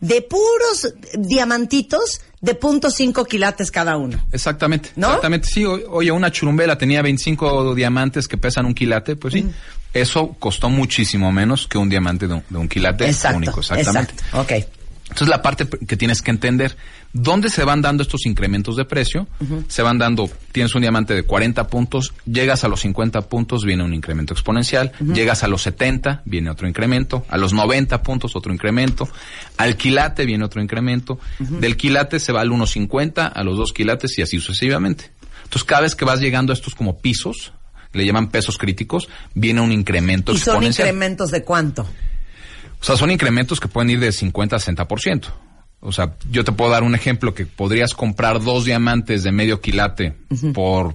de 0.00 0.20
puros 0.20 0.94
diamantitos 1.14 2.20
de 2.40 2.54
punto 2.54 2.90
cinco 2.90 3.24
quilates 3.24 3.70
cada 3.70 3.96
uno. 3.96 4.22
Exactamente, 4.32 4.90
¿No? 4.96 5.06
exactamente. 5.06 5.48
Sí, 5.48 5.64
oye, 5.64 6.10
una 6.10 6.30
churumbela 6.30 6.76
tenía 6.76 7.00
25 7.00 7.74
diamantes 7.74 8.26
que 8.28 8.36
pesan 8.36 8.66
un 8.66 8.74
quilate, 8.74 9.16
pues 9.16 9.32
sí. 9.34 9.48
Eso 9.94 10.34
costó 10.38 10.68
muchísimo 10.70 11.30
menos 11.32 11.66
que 11.68 11.78
un 11.78 11.88
diamante 11.88 12.26
de 12.26 12.34
un, 12.34 12.44
de 12.48 12.58
un 12.58 12.68
quilate 12.68 13.06
Exacto, 13.06 13.36
único, 13.38 13.60
exactamente. 13.60 14.14
exacto. 14.14 14.40
Ok. 14.40 14.81
Entonces 15.12 15.28
la 15.28 15.42
parte 15.42 15.66
que 15.66 15.98
tienes 15.98 16.22
que 16.22 16.30
entender, 16.30 16.74
¿dónde 17.12 17.50
se 17.50 17.64
van 17.64 17.82
dando 17.82 18.02
estos 18.02 18.24
incrementos 18.24 18.76
de 18.76 18.86
precio? 18.86 19.28
Se 19.68 19.82
van 19.82 19.98
dando, 19.98 20.30
tienes 20.52 20.74
un 20.74 20.80
diamante 20.80 21.12
de 21.12 21.24
40 21.24 21.66
puntos, 21.66 22.14
llegas 22.24 22.64
a 22.64 22.68
los 22.68 22.80
50 22.80 23.20
puntos, 23.28 23.66
viene 23.66 23.84
un 23.84 23.92
incremento 23.92 24.32
exponencial, 24.32 24.90
llegas 25.12 25.42
a 25.42 25.48
los 25.48 25.60
70, 25.62 26.22
viene 26.24 26.48
otro 26.48 26.66
incremento, 26.66 27.26
a 27.28 27.36
los 27.36 27.52
90 27.52 28.02
puntos 28.02 28.34
otro 28.36 28.54
incremento, 28.54 29.06
al 29.58 29.76
quilate 29.76 30.24
viene 30.24 30.46
otro 30.46 30.62
incremento, 30.62 31.20
del 31.38 31.76
quilate 31.76 32.18
se 32.18 32.32
va 32.32 32.40
al 32.40 32.48
1.50, 32.48 33.32
a 33.34 33.44
los 33.44 33.58
2 33.58 33.72
quilates 33.74 34.18
y 34.18 34.22
así 34.22 34.40
sucesivamente. 34.40 35.10
Entonces 35.44 35.64
cada 35.64 35.82
vez 35.82 35.94
que 35.94 36.06
vas 36.06 36.20
llegando 36.20 36.54
a 36.54 36.54
estos 36.54 36.74
como 36.74 36.96
pisos, 37.00 37.52
le 37.92 38.06
llaman 38.06 38.30
pesos 38.30 38.56
críticos, 38.56 39.10
viene 39.34 39.60
un 39.60 39.72
incremento 39.72 40.32
¿Y 40.32 40.38
son 40.38 40.54
exponencial. 40.54 40.88
incrementos 40.88 41.30
de 41.30 41.44
cuánto? 41.44 41.86
O 42.82 42.84
sea, 42.84 42.96
son 42.96 43.10
incrementos 43.10 43.60
que 43.60 43.68
pueden 43.68 43.90
ir 43.90 44.00
de 44.00 44.10
50 44.12 44.56
a 44.56 44.58
60%. 44.58 45.26
O 45.80 45.92
sea, 45.92 46.14
yo 46.30 46.44
te 46.44 46.52
puedo 46.52 46.70
dar 46.70 46.82
un 46.82 46.94
ejemplo 46.94 47.32
que 47.32 47.46
podrías 47.46 47.94
comprar 47.94 48.42
dos 48.42 48.64
diamantes 48.64 49.22
de 49.22 49.32
medio 49.32 49.60
quilate 49.60 50.14
por 50.52 50.94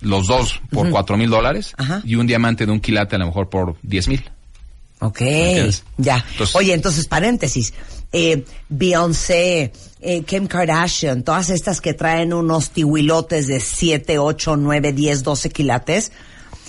los 0.00 0.26
dos 0.28 0.60
por 0.70 0.90
cuatro 0.90 1.16
mil 1.16 1.28
dólares 1.30 1.74
y 2.04 2.14
un 2.16 2.26
diamante 2.26 2.66
de 2.66 2.70
un 2.72 2.80
quilate 2.80 3.16
a 3.16 3.18
lo 3.18 3.26
mejor 3.26 3.48
por 3.48 3.76
10 3.82 4.08
mil. 4.08 4.30
Ok, 5.00 5.20
ya. 5.96 6.24
Entonces- 6.32 6.56
Oye, 6.56 6.74
entonces, 6.74 7.06
paréntesis. 7.06 7.72
Eh, 8.12 8.44
Beyoncé, 8.68 9.72
eh, 10.00 10.22
Kim 10.24 10.46
Kardashian, 10.48 11.22
todas 11.22 11.50
estas 11.50 11.80
que 11.80 11.94
traen 11.94 12.32
unos 12.32 12.70
tihuilotes 12.70 13.46
de 13.46 13.60
7, 13.60 14.18
8, 14.18 14.56
9, 14.56 14.92
10, 14.92 15.22
12 15.22 15.50
quilates, 15.50 16.10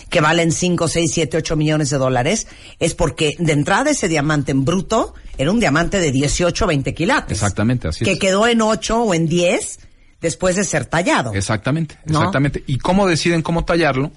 que 0.10 0.22
valen 0.22 0.52
5, 0.52 0.88
6, 0.88 1.12
7, 1.14 1.38
8 1.38 1.56
millones 1.56 1.90
de 1.90 1.98
dólares, 1.98 2.48
es 2.80 2.96
porque 2.96 3.36
de 3.40 3.54
entrada 3.54 3.92
ese 3.92 4.08
diamante 4.08 4.52
en 4.52 4.66
bruto 4.66 5.14
era 5.38 5.52
un 5.52 5.60
diamante 5.60 6.00
de 6.00 6.12
18, 6.12 6.68
20 6.68 6.94
quilates. 6.94 7.32
Exactamente, 7.32 7.88
así 7.88 8.04
Que 8.06 8.14
es. 8.14 8.20
quedó 8.20 8.48
en 8.48 8.62
8 8.62 9.04
o 9.04 9.14
en 9.14 9.28
10 9.28 9.80
después 10.22 10.56
de 10.56 10.64
ser 10.66 10.86
tallado. 10.86 11.34
Exactamente, 11.34 11.98
¿No? 12.06 12.20
exactamente. 12.20 12.64
¿Y 12.68 12.78
cómo 12.78 13.08
deciden 13.08 13.42
cómo 13.42 13.64
tallarlo? 13.66 14.12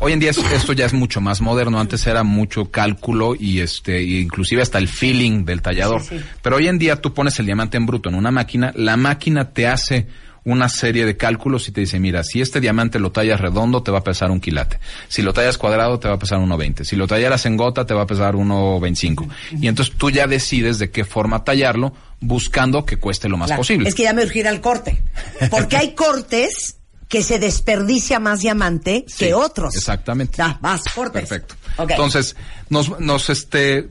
Hoy 0.00 0.12
en 0.12 0.18
día 0.18 0.30
es- 0.30 0.38
esto 0.52 0.72
ya 0.72 0.86
es 0.86 0.92
mucho 0.92 1.20
más 1.20 1.40
moderno. 1.40 1.78
Antes 1.78 2.04
era 2.08 2.24
mucho 2.24 2.70
cálculo 2.72 3.36
y 3.38 3.60
este, 3.60 4.02
inclusive 4.02 4.60
hasta 4.60 4.76
el 4.78 4.88
feeling 4.88 5.44
del 5.44 5.62
tallador. 5.62 6.02
Sí, 6.02 6.18
sí. 6.18 6.24
Pero 6.42 6.56
hoy 6.56 6.66
en 6.66 6.78
día 6.80 6.96
tú 6.96 7.14
pones 7.14 7.38
el 7.38 7.46
diamante 7.46 7.76
en 7.76 7.86
bruto 7.86 8.08
en 8.08 8.16
una 8.16 8.32
máquina, 8.32 8.72
la 8.74 8.96
máquina 8.96 9.50
te 9.52 9.68
hace 9.68 10.08
una 10.50 10.68
serie 10.68 11.04
de 11.06 11.16
cálculos 11.16 11.68
y 11.68 11.72
te 11.72 11.80
dice, 11.82 12.00
mira, 12.00 12.24
si 12.24 12.40
este 12.40 12.60
diamante 12.60 12.98
lo 12.98 13.12
tallas 13.12 13.40
redondo, 13.40 13.82
te 13.82 13.90
va 13.90 13.98
a 13.98 14.04
pesar 14.04 14.30
un 14.30 14.40
quilate. 14.40 14.78
Si 15.08 15.22
lo 15.22 15.32
tallas 15.32 15.58
cuadrado, 15.58 15.98
te 15.98 16.08
va 16.08 16.14
a 16.14 16.18
pesar 16.18 16.38
1.20. 16.38 16.84
Si 16.84 16.96
lo 16.96 17.06
tallaras 17.06 17.44
en 17.46 17.56
gota, 17.56 17.84
te 17.86 17.94
va 17.94 18.02
a 18.02 18.06
pesar 18.06 18.34
1.25. 18.34 19.28
Y 19.60 19.68
entonces 19.68 19.94
tú 19.96 20.10
ya 20.10 20.26
decides 20.26 20.78
de 20.78 20.90
qué 20.90 21.04
forma 21.04 21.44
tallarlo, 21.44 21.92
buscando 22.20 22.84
que 22.84 22.96
cueste 22.98 23.28
lo 23.28 23.36
más 23.36 23.48
Claro. 23.48 23.60
posible. 23.60 23.88
Es 23.88 23.94
que 23.94 24.04
ya 24.04 24.12
me 24.12 24.22
urgirá 24.24 24.50
el 24.50 24.60
corte. 24.60 25.02
Porque 25.50 25.76
hay 25.76 25.94
cortes 25.94 26.76
que 27.08 27.22
se 27.22 27.38
desperdicia 27.38 28.18
más 28.18 28.40
diamante 28.40 29.04
Sí, 29.08 29.26
que 29.26 29.34
otros. 29.34 29.74
Exactamente. 29.76 30.36
Ya, 30.38 30.58
vas, 30.60 30.82
cortes. 30.94 31.22
Perfecto. 31.28 31.54
Entonces, 31.78 32.36
nos, 32.68 32.98
nos, 33.00 33.30
este, 33.30 33.88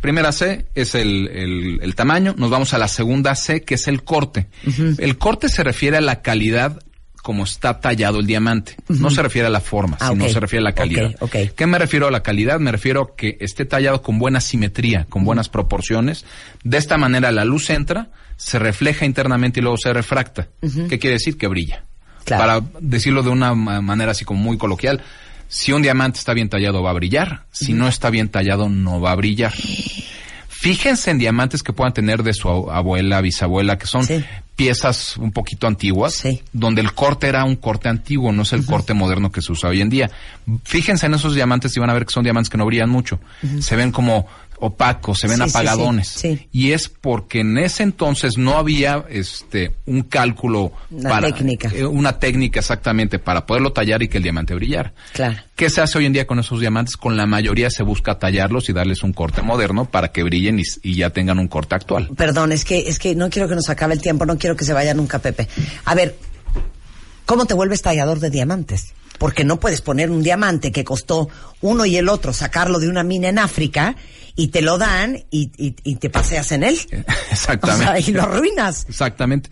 primera 0.00 0.32
C 0.32 0.66
es 0.74 0.94
el, 0.94 1.28
el, 1.28 1.78
el 1.82 1.94
tamaño, 1.94 2.34
nos 2.36 2.50
vamos 2.50 2.74
a 2.74 2.78
la 2.78 2.88
segunda 2.88 3.34
C, 3.34 3.62
que 3.62 3.74
es 3.74 3.86
el 3.88 4.02
corte. 4.02 4.46
El 4.98 5.18
corte 5.18 5.48
se 5.48 5.62
refiere 5.62 5.96
a 5.96 6.00
la 6.00 6.22
calidad 6.22 6.78
como 7.22 7.44
está 7.44 7.80
tallado 7.80 8.18
el 8.18 8.26
diamante. 8.26 8.76
No 8.88 9.10
se 9.10 9.22
refiere 9.22 9.46
a 9.46 9.50
la 9.50 9.60
forma, 9.60 9.98
Ah, 10.00 10.08
sino 10.08 10.24
se 10.32 10.40
refiere 10.40 10.62
a 10.62 10.64
la 10.64 10.72
calidad. 10.74 11.14
¿Qué 11.54 11.66
me 11.66 11.78
refiero 11.78 12.06
a 12.08 12.10
la 12.10 12.22
calidad? 12.22 12.58
Me 12.60 12.72
refiero 12.72 13.02
a 13.02 13.14
que 13.16 13.36
esté 13.40 13.66
tallado 13.66 14.00
con 14.00 14.18
buena 14.18 14.40
simetría, 14.40 15.04
con 15.08 15.24
buenas 15.24 15.50
proporciones. 15.50 16.24
De 16.64 16.78
esta 16.78 16.96
manera 16.96 17.30
la 17.30 17.44
luz 17.44 17.68
entra, 17.68 18.08
se 18.38 18.58
refleja 18.58 19.04
internamente 19.04 19.60
y 19.60 19.62
luego 19.62 19.76
se 19.76 19.92
refracta. 19.92 20.48
¿Qué 20.88 20.98
quiere 20.98 21.14
decir? 21.16 21.36
Que 21.36 21.46
brilla. 21.46 21.84
Claro. 22.24 22.42
Para 22.64 22.80
decirlo 22.80 23.22
de 23.22 23.28
una 23.30 23.54
ma- 23.54 23.80
manera 23.82 24.12
así 24.12 24.24
como 24.24 24.40
muy 24.42 24.56
coloquial, 24.56 25.02
si 25.50 25.72
un 25.72 25.82
diamante 25.82 26.18
está 26.18 26.32
bien 26.32 26.48
tallado 26.48 26.82
va 26.82 26.90
a 26.90 26.94
brillar, 26.94 27.44
si 27.50 27.74
no 27.74 27.88
está 27.88 28.08
bien 28.08 28.28
tallado 28.30 28.68
no 28.70 29.00
va 29.00 29.10
a 29.12 29.16
brillar. 29.16 29.52
Fíjense 30.48 31.10
en 31.10 31.18
diamantes 31.18 31.62
que 31.62 31.72
puedan 31.72 31.92
tener 31.94 32.22
de 32.22 32.34
su 32.34 32.48
abuela, 32.70 33.20
bisabuela, 33.20 33.78
que 33.78 33.86
son 33.86 34.04
Sí. 34.04 34.22
piezas 34.56 35.16
un 35.16 35.32
poquito 35.32 35.66
antiguas, 35.66 36.14
Sí. 36.14 36.42
donde 36.52 36.82
el 36.82 36.92
corte 36.92 37.28
era 37.28 37.44
un 37.44 37.56
corte 37.56 37.88
antiguo, 37.88 38.30
no 38.30 38.42
es 38.42 38.52
el 38.52 38.66
corte 38.66 38.92
moderno 38.92 39.32
que 39.32 39.40
se 39.40 39.52
usa 39.52 39.70
hoy 39.70 39.80
en 39.80 39.88
día. 39.88 40.10
Fíjense 40.64 41.06
en 41.06 41.14
esos 41.14 41.34
diamantes 41.34 41.74
y 41.76 41.80
van 41.80 41.88
a 41.88 41.94
ver 41.94 42.04
que 42.04 42.12
son 42.12 42.24
diamantes 42.24 42.50
que 42.50 42.58
no 42.58 42.66
brillan 42.66 42.90
mucho. 42.90 43.18
Se 43.60 43.74
ven 43.74 43.90
como 43.90 44.26
opacos, 44.60 45.18
se 45.18 45.26
ven 45.28 45.38
Sí, 45.38 45.42
apagadones. 45.42 46.08
sí, 46.08 46.36
sí. 46.36 46.48
Y 46.52 46.72
es 46.72 46.88
porque 46.88 47.40
en 47.40 47.58
ese 47.58 47.82
entonces 47.82 48.38
no 48.38 48.56
había 48.58 49.04
este 49.08 49.74
un 49.86 50.02
cálculo 50.02 50.72
Una 50.90 51.10
para 51.10 51.26
técnica. 51.32 51.70
eh, 51.74 51.84
una 51.84 52.18
técnica 52.18 52.60
exactamente 52.60 53.18
para 53.18 53.46
poderlo 53.46 53.72
tallar 53.72 54.02
y 54.02 54.08
que 54.08 54.18
el 54.18 54.22
diamante 54.22 54.54
brillara. 54.54 54.92
Claro. 55.12 55.36
¿Qué 55.56 55.68
se 55.70 55.80
hace 55.80 55.98
hoy 55.98 56.06
en 56.06 56.12
día 56.12 56.26
con 56.26 56.38
esos 56.38 56.60
diamantes? 56.60 56.96
Con 56.96 57.16
la 57.16 57.26
mayoría 57.26 57.70
se 57.70 57.82
busca 57.82 58.18
tallarlos 58.18 58.68
y 58.68 58.72
darles 58.72 59.02
un 59.02 59.12
corte 59.12 59.42
moderno 59.42 59.84
para 59.86 60.12
que 60.12 60.22
brillen 60.22 60.58
y, 60.60 60.62
y 60.82 60.94
ya 60.96 61.10
tengan 61.10 61.38
un 61.38 61.48
corte 61.48 61.74
actual. 61.74 62.08
Perdón, 62.16 62.52
es 62.52 62.64
que, 62.64 62.88
es 62.88 62.98
que 62.98 63.14
no 63.14 63.28
quiero 63.30 63.48
que 63.48 63.54
nos 63.54 63.68
acabe 63.68 63.94
el 63.94 64.00
tiempo, 64.00 64.24
no 64.26 64.38
quiero 64.38 64.56
que 64.56 64.64
se 64.64 64.72
vaya 64.72 64.94
nunca 64.94 65.18
Pepe. 65.18 65.48
A 65.84 65.94
ver, 65.94 66.16
¿cómo 67.26 67.46
te 67.46 67.54
vuelves 67.54 67.82
tallador 67.82 68.20
de 68.20 68.30
diamantes? 68.30 68.92
Porque 69.20 69.44
no 69.44 69.60
puedes 69.60 69.82
poner 69.82 70.10
un 70.10 70.22
diamante 70.22 70.72
que 70.72 70.82
costó 70.82 71.28
uno 71.60 71.84
y 71.84 71.96
el 71.98 72.08
otro, 72.08 72.32
sacarlo 72.32 72.78
de 72.80 72.88
una 72.88 73.02
mina 73.04 73.28
en 73.28 73.38
África 73.38 73.94
y 74.34 74.48
te 74.48 74.62
lo 74.62 74.78
dan 74.78 75.24
y, 75.30 75.52
y- 75.58 75.76
y 75.84 75.96
te 75.96 76.08
paseas 76.08 76.50
en 76.52 76.62
él. 76.62 76.78
Exactamente. 77.30 77.84
O 77.84 77.86
sea, 77.92 78.00
y 78.00 78.12
lo 78.12 78.22
arruinas. 78.22 78.86
Exactamente. 78.88 79.50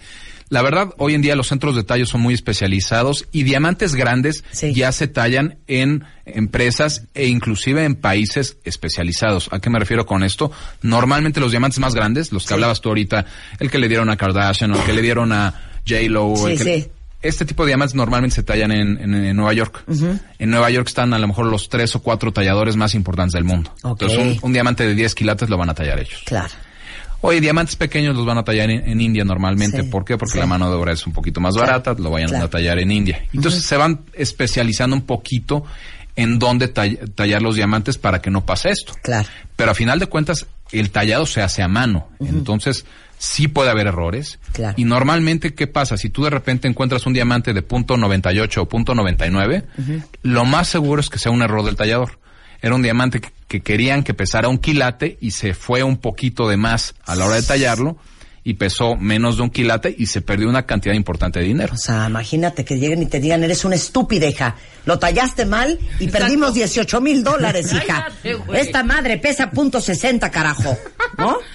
La 0.49 0.63
verdad, 0.63 0.89
hoy 0.97 1.13
en 1.13 1.21
día 1.21 1.37
los 1.37 1.49
centros 1.49 1.77
de 1.77 1.85
tallo 1.85 2.07
son 2.07 2.23
muy 2.23 2.33
especializados 2.33 3.27
y 3.31 3.43
diamantes 3.43 3.95
grandes 3.95 4.43
Sí. 4.53 4.73
ya 4.73 4.91
se 4.93 5.07
tallan 5.07 5.59
en 5.67 6.05
empresas 6.25 7.03
e 7.13 7.27
inclusive 7.27 7.85
en 7.85 7.95
países 7.97 8.57
especializados. 8.65 9.51
¿A 9.53 9.61
qué 9.61 9.69
me 9.69 9.79
refiero 9.79 10.07
con 10.07 10.23
esto? 10.23 10.51
Normalmente 10.81 11.41
los 11.41 11.51
diamantes 11.51 11.79
más 11.79 11.95
grandes, 11.95 12.33
los 12.33 12.45
que 12.45 12.49
Sí. 12.49 12.55
hablabas 12.55 12.81
tú 12.81 12.89
ahorita, 12.89 13.27
el 13.61 13.71
que 13.71 13.77
le 13.79 13.89
dieron 13.89 14.09
a 14.09 14.17
Kardashian, 14.17 14.75
el 14.75 14.83
que 14.85 14.95
le 14.95 15.03
dieron 15.03 15.33
a 15.33 15.81
J-Lo, 15.87 16.35
Sí, 16.37 16.53
el 16.53 16.59
que- 16.59 16.65
sí. 16.65 16.89
Este 17.21 17.45
tipo 17.45 17.65
de 17.65 17.69
diamantes 17.71 17.95
normalmente 17.95 18.37
se 18.37 18.43
tallan 18.43 18.71
en, 18.73 18.99
en- 19.01 19.15
en 19.15 19.37
Nueva 19.37 19.53
York. 19.53 19.85
En 20.39 20.51
Nueva 20.51 20.71
York 20.71 20.87
están 20.89 21.13
a 21.15 21.19
lo 21.19 21.27
mejor 21.29 21.47
los 21.47 21.69
tres 21.69 21.95
o 21.97 22.01
cuatro 22.03 22.33
talladores 22.33 22.77
más 22.77 22.95
importantes 22.95 23.33
del 23.33 23.45
mundo. 23.45 23.73
Entonces 23.85 24.19
un, 24.19 24.39
un 24.43 24.53
diamante 24.53 24.87
de 24.87 24.95
10 24.95 25.15
quilates 25.15 25.49
lo 25.49 25.57
van 25.59 25.71
a 25.71 25.75
tallar 25.75 25.99
ellos. 25.99 26.23
Claro. 26.25 26.55
Oye, 27.21 27.41
diamantes 27.41 27.75
pequeños 27.75 28.15
los 28.15 28.25
van 28.25 28.39
a 28.39 28.45
tallar 28.45 28.71
en, 28.71 28.89
en 28.89 29.01
India 29.01 29.25
normalmente. 29.25 29.83
Sí, 29.83 29.89
¿Por 29.89 30.05
qué? 30.05 30.17
Porque 30.17 30.35
sí. 30.35 30.39
la 30.39 30.47
mano 30.47 30.71
de 30.71 30.77
obra 30.77 30.93
es 30.93 31.05
un 31.05 31.13
poquito 31.13 31.41
más 31.41 31.57
barata, 31.57 31.95
lo 31.99 32.11
vayan 32.11 32.29
claro. 32.29 32.45
a 32.45 32.51
tallar 32.51 32.79
en 32.79 32.93
India. 32.93 33.25
Entonces 33.35 33.65
se 33.65 33.77
van 33.77 34.03
especializando 34.13 34.95
un 34.95 35.03
poquito 35.03 35.65
en 36.15 36.39
dónde 36.39 36.73
tall- 36.73 37.13
tallar 37.17 37.43
los 37.43 37.57
diamantes 37.57 37.99
para 37.99 38.21
que 38.23 38.31
no 38.31 38.47
pase 38.47 38.71
esto. 38.71 38.93
Claro. 39.03 39.29
Pero 39.57 39.73
a 39.73 39.75
final 39.75 39.99
de 39.99 40.07
cuentas, 40.07 40.47
el 40.71 40.91
tallado 40.93 41.27
se 41.27 41.43
hace 41.43 41.61
a 41.63 41.67
mano. 41.69 42.09
Entonces, 42.21 42.85
sí 43.19 43.49
puede 43.49 43.71
haber 43.71 43.87
errores. 43.89 44.39
Claro. 44.53 44.75
Y 44.79 44.85
normalmente, 44.85 45.55
¿qué 45.55 45.67
pasa? 45.67 45.97
Si 45.97 46.09
tú 46.11 46.25
de 46.25 46.31
repente 46.31 46.69
encuentras 46.69 47.05
un 47.07 47.13
diamante 47.13 47.53
de 47.53 47.63
punto 47.63 47.97
98 47.97 48.63
o 48.63 48.69
punto 48.69 48.95
99, 48.95 49.65
lo 50.23 50.45
más 50.45 50.69
seguro 50.69 51.01
es 51.01 51.11
que 51.11 51.19
sea 51.19 51.33
un 51.33 51.43
error 51.43 51.65
del 51.65 51.77
tallador. 51.77 52.19
Era 52.61 52.75
un 52.75 52.83
diamante 52.83 53.21
que, 53.21 53.29
que 53.47 53.61
querían 53.61 54.03
que 54.03 54.15
pesara 54.15 54.49
un 54.49 54.59
quilate 54.59 55.17
y 55.21 55.31
se 55.33 55.55
fue 55.55 55.83
un 55.83 55.97
poquito 55.99 56.49
de 56.49 56.57
más 56.57 56.95
a 57.07 57.15
la 57.15 57.27
hora 57.27 57.37
de 57.37 57.43
tallarlo. 57.43 57.97
y 58.45 58.55
pesó 58.55 58.97
menos 58.97 59.37
de 59.37 59.43
un 59.43 59.51
quilate 59.51 59.95
y 59.99 60.07
se 60.07 60.23
perdió 60.23 60.49
una 60.49 60.65
cantidad 60.65 60.95
importante 60.95 61.39
de 61.39 61.45
dinero. 61.45 61.75
O 61.75 61.77
sea, 61.77 62.07
imagínate 62.09 62.65
que 62.65 62.79
lleguen 62.79 63.03
y 63.03 63.07
te 63.07 63.21
digan, 63.21 63.45
eres 63.45 63.65
una 63.67 63.75
estúpida, 63.75 64.27
hija. 64.27 64.57
Lo 64.87 64.99
tallaste 64.99 65.45
mal 65.45 65.79
y 66.01 66.05
Exacto. 66.05 66.19
perdimos 66.25 66.55
18 66.55 67.01
mil 67.03 67.23
dólares, 67.23 67.71
hija. 67.75 68.07
Cállate. 68.23 68.61
Esta 68.61 68.83
madre 68.85 69.19
pesa 69.19 69.51
punto 69.51 69.81
.60, 69.81 70.31
carajo. 70.31 70.79
¿No? 71.19 71.37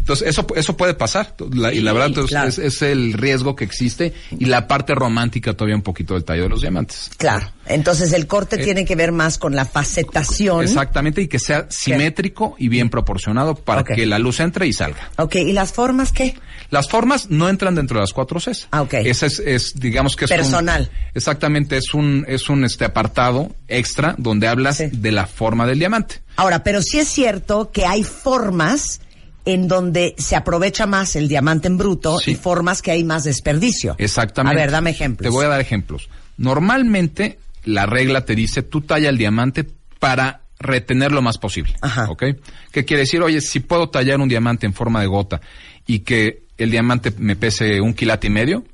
Entonces, 0.00 0.28
eso, 0.28 0.46
eso 0.56 0.76
puede 0.76 0.94
pasar. 0.94 1.34
La- 1.52 1.72
y 1.72 1.80
la 1.80 1.92
verdad, 1.92 2.08
entonces, 2.08 2.30
claro. 2.30 2.48
es, 2.48 2.58
es 2.58 2.82
el 2.82 3.12
riesgo 3.12 3.54
que 3.54 3.64
existe 3.64 4.12
y 4.38 4.46
la 4.46 4.66
parte 4.66 4.94
romántica 4.94 5.54
todavía 5.54 5.76
un 5.76 5.82
poquito 5.82 6.14
del 6.14 6.24
tallo 6.24 6.42
de 6.44 6.48
los 6.48 6.60
diamantes. 6.60 7.10
Claro. 7.16 7.50
Entonces 7.66 8.12
el 8.12 8.26
corte 8.26 8.56
Eh, 8.60 8.64
tiene 8.64 8.84
que 8.84 8.96
ver 8.96 9.12
más 9.12 9.38
con 9.38 9.54
la 9.54 9.64
facetación. 9.64 10.62
Exactamente, 10.64 11.22
y 11.22 11.28
que 11.28 11.38
sea 11.38 11.66
simétrico 11.70 12.56
y 12.58 12.68
bien 12.68 12.90
proporcionado 12.90 13.54
para 13.54 13.84
que 13.84 14.04
la 14.06 14.18
luz 14.18 14.40
entre 14.40 14.66
y 14.66 14.72
salga. 14.72 15.10
Ok, 15.18 15.36
¿y 15.36 15.52
las 15.52 15.72
formas 15.72 16.10
qué? 16.10 16.34
Las 16.70 16.88
formas 16.88 17.30
no 17.30 17.48
entran 17.48 17.74
dentro 17.76 17.96
de 17.98 18.00
las 18.02 18.12
cuatro 18.12 18.40
Cs. 18.40 18.68
Ah, 18.72 18.82
ok. 18.82 18.94
Ese 18.94 19.26
es, 19.26 19.38
es, 19.40 19.74
digamos 19.78 20.16
que 20.16 20.24
es 20.24 20.30
un- 20.30 20.36
Personal. 20.38 20.90
exactamente, 21.14 21.76
es 21.76 21.94
un, 21.94 22.24
es 22.28 22.48
un 22.48 22.64
este 22.64 22.84
apartado 22.84 23.54
extra 23.68 24.14
donde 24.18 24.48
hablas 24.48 24.78
Sí. 24.78 24.86
de 24.90 25.12
la 25.12 25.26
forma 25.26 25.66
del 25.66 25.78
diamante. 25.78 26.22
Ahora, 26.36 26.62
pero 26.64 26.82
sí 26.82 26.98
es 26.98 27.08
cierto 27.08 27.70
que 27.70 27.86
hay 27.86 28.02
formas 28.04 29.00
en 29.44 29.68
donde 29.68 30.14
se 30.18 30.36
aprovecha 30.36 30.86
más 30.86 31.16
el 31.16 31.28
diamante 31.28 31.68
en 31.68 31.78
bruto 31.78 32.18
Sí. 32.18 32.32
y 32.32 32.34
formas 32.34 32.82
que 32.82 32.90
hay 32.90 33.04
más 33.04 33.24
desperdicio. 33.24 33.94
Exactamente. 33.98 34.58
A 34.58 34.62
ver, 34.62 34.70
dame 34.70 34.90
ejemplos. 34.90 35.24
Te 35.24 35.30
voy 35.30 35.44
a 35.46 35.48
dar 35.48 35.60
ejemplos. 35.60 36.08
Normalmente 36.36 37.38
la 37.64 37.86
regla 37.86 38.24
te 38.24 38.34
dice 38.34 38.62
tú 38.62 38.80
talla 38.80 39.08
el 39.08 39.18
diamante 39.18 39.64
para 39.98 40.42
retener 40.58 41.12
lo 41.12 41.22
más 41.22 41.38
posible. 41.38 41.74
Ajá. 41.80 42.10
¿Ok? 42.10 42.24
¿Qué 42.72 42.84
quiere 42.84 43.02
decir? 43.02 43.22
Oye, 43.22 43.40
si 43.40 43.60
puedo 43.60 43.88
tallar 43.88 44.20
un 44.20 44.28
diamante 44.28 44.66
en 44.66 44.74
forma 44.74 45.00
de 45.00 45.06
gota 45.06 45.40
y 45.86 46.00
que 46.00 46.42
el 46.58 46.70
diamante 46.70 47.12
me 47.18 47.36
pese 47.36 47.80
un 47.80 47.94
quilate 47.94 48.26
y 48.26 48.30
medio, 48.30 48.64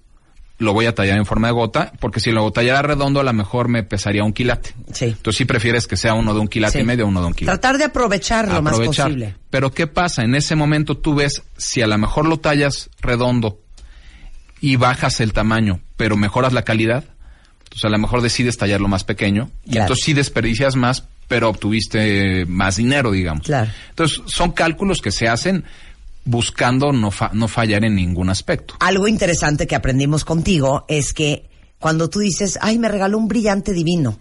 lo 0.59 0.72
voy 0.72 0.86
a 0.86 0.94
tallar 0.94 1.18
en 1.18 1.26
forma 1.26 1.48
de 1.48 1.52
gota, 1.52 1.92
porque 2.00 2.18
si 2.18 2.30
lo 2.30 2.50
tallara 2.50 2.80
redondo, 2.82 3.20
a 3.20 3.24
lo 3.24 3.32
mejor 3.34 3.68
me 3.68 3.82
pesaría 3.82 4.24
un 4.24 4.32
quilate. 4.32 4.74
Sí. 4.92 5.07
Entonces 5.07 5.36
sí 5.36 5.44
prefieres 5.44 5.86
que 5.86 5.96
sea 5.98 6.14
uno 6.14 6.32
de 6.32 6.40
un 6.40 6.48
quilate 6.48 6.78
Sí. 6.78 6.78
y 6.80 6.84
medio 6.84 7.04
o 7.04 7.09
uno 7.09 7.20
de 7.20 7.26
un 7.26 7.34
quilate. 7.34 7.59
Tratar 7.59 7.78
de 7.78 7.84
aprovechar 7.84 8.48
lo 8.50 8.62
más 8.62 8.78
posible. 8.78 9.36
Pero 9.50 9.70
¿qué 9.72 9.86
pasa? 9.86 10.22
En 10.22 10.34
ese 10.34 10.57
momento 10.57 10.96
tú 10.96 11.14
ves 11.14 11.42
si 11.59 11.82
a 11.82 11.86
lo 11.86 11.98
mejor 11.98 12.26
lo 12.26 12.38
tallas 12.38 12.88
redondo 13.00 13.61
y 14.61 14.76
bajas 14.76 15.20
el 15.20 15.32
tamaño, 15.34 15.80
pero 15.98 16.16
mejoras 16.16 16.52
la 16.54 16.62
calidad, 16.62 17.04
pues 17.68 17.84
a 17.84 17.88
lo 17.90 17.98
mejor 17.98 18.22
decides 18.22 18.57
tallarlo 18.57 18.88
más 18.88 19.04
pequeño 19.04 19.50
y 19.66 19.72
Claro. 19.72 19.84
entonces 19.84 20.04
sí 20.07 20.14
desperdicias 20.14 20.76
más, 20.76 21.04
pero 21.28 21.50
obtuviste 21.50 22.46
más 22.46 22.76
dinero, 22.76 23.11
digamos. 23.11 23.44
Claro. 23.46 23.70
Entonces 23.90 24.22
son 24.26 24.52
cálculos 24.52 25.02
que 25.02 25.11
se 25.11 25.28
hacen 25.28 25.64
buscando 26.27 26.93
no, 26.93 27.11
fa- 27.11 27.31
no 27.33 27.49
fallar 27.49 27.85
en 27.85 27.95
ningún 27.95 28.29
aspecto. 28.29 28.74
Algo 28.81 29.09
interesante 29.09 29.66
que 29.66 29.74
aprendimos 29.74 30.24
contigo 30.27 30.85
es 30.89 31.14
que 31.14 31.49
cuando 31.79 32.11
tú 32.11 32.18
dices, 32.18 32.59
ay, 32.61 32.79
me 32.79 32.89
regaló 32.89 33.16
un 33.16 33.29
brillante 33.29 33.72
divino 33.72 34.18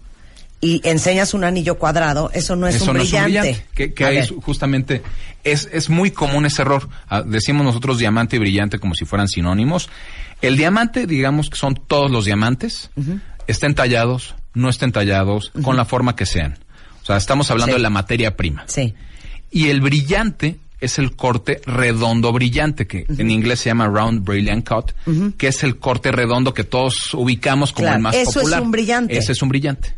y 0.60 0.80
enseñas 0.88 1.34
un 1.34 1.44
anillo 1.44 1.78
cuadrado, 1.78 2.30
eso 2.32 2.56
no 2.56 2.66
es, 2.66 2.76
Eso 2.76 2.90
un, 2.92 2.96
no 2.96 3.02
es 3.02 3.10
brillante. 3.10 3.28
un 3.50 3.54
brillante. 3.74 3.94
Que, 3.94 4.18
es 4.18 4.32
justamente 4.42 5.02
es, 5.44 5.68
es 5.72 5.90
muy 5.90 6.10
común 6.12 6.46
ese 6.46 6.62
error. 6.62 6.88
Ah, 7.08 7.22
decimos 7.22 7.64
nosotros 7.66 7.98
diamante 7.98 8.36
y 8.36 8.38
brillante 8.38 8.78
como 8.78 8.94
si 8.94 9.04
fueran 9.04 9.28
sinónimos. 9.28 9.90
El 10.40 10.56
diamante, 10.56 11.06
digamos 11.06 11.50
que 11.50 11.56
son 11.56 11.74
todos 11.74 12.10
los 12.10 12.24
diamantes, 12.24 12.90
estén 13.46 13.74
tallados, 13.74 14.34
no 14.54 14.68
estén 14.70 14.92
tallados, 14.92 15.50
con 15.62 15.76
la 15.76 15.84
forma 15.84 16.16
que 16.16 16.24
sean. 16.26 16.58
O 17.02 17.06
sea, 17.06 17.16
estamos 17.16 17.50
hablando 17.50 17.74
Sí. 17.74 17.78
de 17.78 17.82
la 17.82 17.90
materia 17.90 18.36
prima. 18.36 18.64
Sí. 18.66 18.94
Y 19.50 19.68
el 19.68 19.80
brillante 19.80 20.58
es 20.86 20.98
el 20.98 21.14
corte 21.14 21.60
redondo 21.66 22.32
brillante, 22.32 22.86
que 22.86 23.04
en 23.08 23.30
inglés 23.30 23.60
se 23.60 23.70
llama 23.70 23.86
round 23.88 24.24
brilliant 24.24 24.66
cut, 24.68 24.92
que 25.36 25.48
es 25.48 25.62
el 25.62 25.78
corte 25.78 26.10
redondo 26.10 26.52
que 26.54 26.64
todos 26.64 27.12
ubicamos 27.14 27.72
como 27.72 27.84
Claro, 27.84 27.96
el 27.96 28.02
más 28.02 28.14
eso 28.16 28.30
es 28.30 28.36
popular. 28.36 28.62
un 28.62 28.70
brillante. 28.70 29.16
Ese 29.18 29.32
es 29.32 29.42
un 29.42 29.48
brillante. 29.50 29.94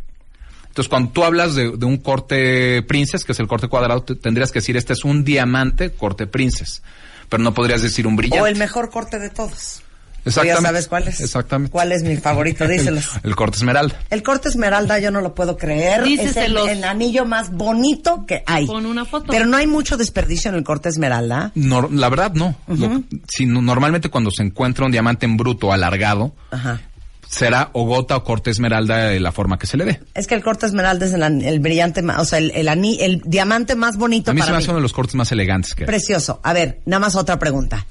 Entonces, 0.66 0.88
cuando 0.90 1.10
tú 1.10 1.24
hablas 1.24 1.54
de, 1.54 1.76
de 1.76 1.86
un 1.86 1.96
corte 1.96 2.82
princess, 2.82 3.24
que 3.24 3.32
es 3.32 3.40
el 3.40 3.48
corte 3.48 3.66
cuadrado, 3.68 4.02
te- 4.02 4.14
tendrías 4.14 4.52
que 4.52 4.60
decir, 4.60 4.76
este 4.76 4.92
es 4.92 5.04
un 5.04 5.24
diamante 5.24 5.90
corte 5.90 6.26
princess. 6.26 6.82
Pero 7.28 7.42
no 7.42 7.52
podrías 7.52 7.82
decir 7.82 8.06
un 8.06 8.14
brillante. 8.16 8.42
O 8.42 8.46
el 8.46 8.56
mejor 8.56 8.88
corte 8.90 9.18
de 9.18 9.28
todos. 9.30 9.82
¿Tú 10.24 10.30
Exactamente. 10.30 10.62
ya 10.62 10.68
sabes 10.68 10.88
cuál 10.88 11.08
es? 11.08 11.20
Exactamente. 11.20 11.72
¿Cuál 11.72 11.92
es 11.92 12.02
mi 12.02 12.16
favorito? 12.16 12.66
Díselos. 12.68 13.08
El, 13.22 13.30
el 13.30 13.36
corte 13.36 13.56
esmeralda. 13.58 13.98
El 14.10 14.22
corte 14.22 14.48
esmeralda 14.48 14.98
yo 14.98 15.10
no 15.10 15.20
lo 15.20 15.34
puedo 15.34 15.56
creer. 15.56 16.04
Es 16.06 16.36
el, 16.36 16.56
anillo 16.84 17.24
más 17.24 17.50
bonito 17.50 18.24
que 18.26 18.42
hay. 18.46 18.66
Pon 18.66 18.84
una 18.86 19.04
foto. 19.04 19.26
Pero 19.30 19.46
no 19.46 19.56
hay 19.56 19.66
mucho 19.66 19.96
desperdicio 19.96 20.50
en 20.50 20.56
el 20.56 20.64
corte 20.64 20.88
esmeralda. 20.88 21.52
Nor- 21.54 21.90
la 21.90 22.08
verdad, 22.08 22.32
no. 22.34 22.56
Lo- 22.66 23.02
si 23.28 23.46
no- 23.46 23.62
normalmente 23.62 24.08
cuando 24.10 24.30
se 24.30 24.42
encuentra 24.42 24.84
un 24.84 24.92
diamante 24.92 25.24
en 25.26 25.36
bruto 25.36 25.72
alargado, 25.72 26.34
Ajá. 26.50 26.80
será 27.28 27.70
o 27.72 27.84
gota 27.86 28.16
o 28.16 28.24
corte 28.24 28.50
esmeralda 28.50 28.96
de 29.08 29.20
la 29.20 29.32
forma 29.32 29.58
que 29.58 29.66
se 29.66 29.76
le 29.76 29.84
dé. 29.84 30.00
Es 30.14 30.26
que 30.26 30.34
el 30.34 30.42
corte 30.42 30.66
esmeralda 30.66 31.06
es 31.06 31.12
el, 31.14 31.22
an- 31.22 31.42
el 31.42 31.60
brillante, 31.60 32.02
o 32.02 32.24
sea, 32.24 32.38
el, 32.38 32.50
el, 32.54 33.22
diamante 33.24 33.76
más 33.76 33.96
bonito 33.96 34.30
A 34.30 34.34
mí 34.34 34.40
se 34.40 34.46
para 34.46 34.52
me 34.52 34.58
mí. 34.58 34.62
hace 34.64 34.70
uno 34.70 34.78
de 34.78 34.82
los 34.82 34.92
cortes 34.92 35.14
más 35.14 35.30
elegantes 35.32 35.74
que 35.74 35.84
hay. 35.84 35.86
Precioso. 35.86 36.40
A 36.42 36.52
ver, 36.52 36.80
nada 36.86 37.00
más 37.00 37.14
otra 37.16 37.38
pregunta. 37.38 37.86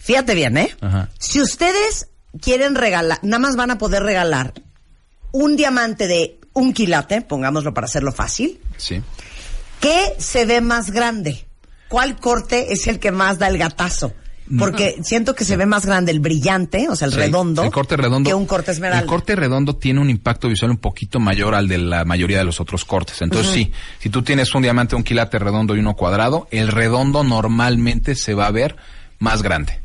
Fíjate 0.00 0.34
bien, 0.34 0.56
¿eh? 0.56 0.74
Ajá. 0.80 1.08
Si 1.18 1.40
ustedes 1.40 2.08
quieren 2.40 2.74
regalar, 2.74 3.18
nada 3.22 3.38
más 3.38 3.54
van 3.56 3.70
a 3.70 3.78
poder 3.78 4.02
regalar 4.02 4.54
un 5.32 5.56
diamante 5.56 6.08
de 6.08 6.40
un 6.54 6.72
quilate, 6.72 7.22
pongámoslo 7.22 7.72
para 7.74 7.84
hacerlo 7.84 8.10
fácil, 8.10 8.60
Sí. 8.76 9.00
¿qué 9.80 10.14
se 10.18 10.46
ve 10.46 10.60
más 10.60 10.90
grande? 10.90 11.46
¿Cuál 11.88 12.16
corte 12.16 12.72
es 12.72 12.86
el 12.88 12.98
que 12.98 13.12
más 13.12 13.38
da 13.38 13.48
el 13.48 13.58
gatazo? 13.58 14.12
Porque 14.58 14.96
siento 15.04 15.36
que 15.36 15.44
se 15.44 15.56
ve 15.56 15.64
más 15.64 15.86
grande 15.86 16.10
el 16.10 16.18
brillante, 16.18 16.88
o 16.88 16.96
sea, 16.96 17.06
el 17.06 17.12
Sí, 17.12 17.20
redondo, 17.20 17.62
el 17.62 17.70
corte 17.70 17.96
redondo, 17.96 18.28
que 18.28 18.34
un 18.34 18.46
corte 18.46 18.72
esmeralda. 18.72 19.02
El 19.02 19.06
corte 19.08 19.36
redondo 19.36 19.76
tiene 19.76 20.00
un 20.00 20.10
impacto 20.10 20.48
visual 20.48 20.72
un 20.72 20.78
poquito 20.78 21.20
mayor 21.20 21.54
al 21.54 21.68
de 21.68 21.78
la 21.78 22.04
mayoría 22.04 22.38
de 22.38 22.44
los 22.44 22.58
otros 22.60 22.84
cortes. 22.84 23.22
Entonces 23.22 23.52
sí, 23.52 23.72
si 24.00 24.08
tú 24.10 24.22
tienes 24.22 24.52
un 24.52 24.62
diamante, 24.62 24.96
un 24.96 25.04
quilate 25.04 25.38
redondo 25.38 25.76
y 25.76 25.78
uno 25.78 25.94
cuadrado, 25.94 26.48
el 26.50 26.66
redondo 26.66 27.22
normalmente 27.22 28.16
se 28.16 28.34
va 28.34 28.48
a 28.48 28.50
ver 28.50 28.74
más 29.20 29.42
grande. 29.42 29.80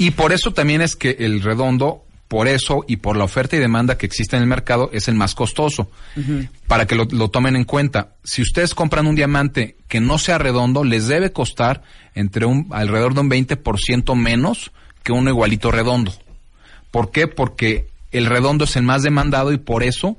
Y 0.00 0.12
por 0.12 0.32
eso 0.32 0.52
también 0.52 0.80
es 0.80 0.96
que 0.96 1.16
el 1.18 1.42
redondo, 1.42 2.06
por 2.26 2.48
eso 2.48 2.86
y 2.88 2.96
por 2.96 3.18
la 3.18 3.24
oferta 3.24 3.56
y 3.56 3.58
demanda 3.58 3.98
que 3.98 4.06
existe 4.06 4.34
en 4.34 4.42
el 4.42 4.48
mercado, 4.48 4.88
es 4.94 5.08
el 5.08 5.14
más 5.14 5.34
costoso. 5.34 5.90
Para 6.66 6.86
que 6.86 6.94
lo, 6.94 7.04
lo 7.04 7.28
tomen 7.28 7.54
en 7.54 7.64
cuenta. 7.64 8.14
Si 8.24 8.40
ustedes 8.40 8.74
compran 8.74 9.06
un 9.06 9.14
diamante 9.14 9.76
que 9.88 10.00
no 10.00 10.16
sea 10.16 10.38
redondo, 10.38 10.84
les 10.84 11.06
debe 11.06 11.32
costar 11.32 11.82
entre 12.14 12.46
un, 12.46 12.68
alrededor 12.70 13.12
de 13.12 13.20
un 13.20 13.30
20% 13.30 14.16
menos 14.16 14.72
que 15.02 15.12
uno 15.12 15.28
igualito 15.28 15.70
redondo. 15.70 16.14
¿Por 16.90 17.10
qué? 17.10 17.26
Porque 17.28 17.86
el 18.10 18.24
redondo 18.24 18.64
es 18.64 18.76
el 18.76 18.84
más 18.84 19.02
demandado 19.02 19.52
y 19.52 19.58
por 19.58 19.82
eso 19.82 20.16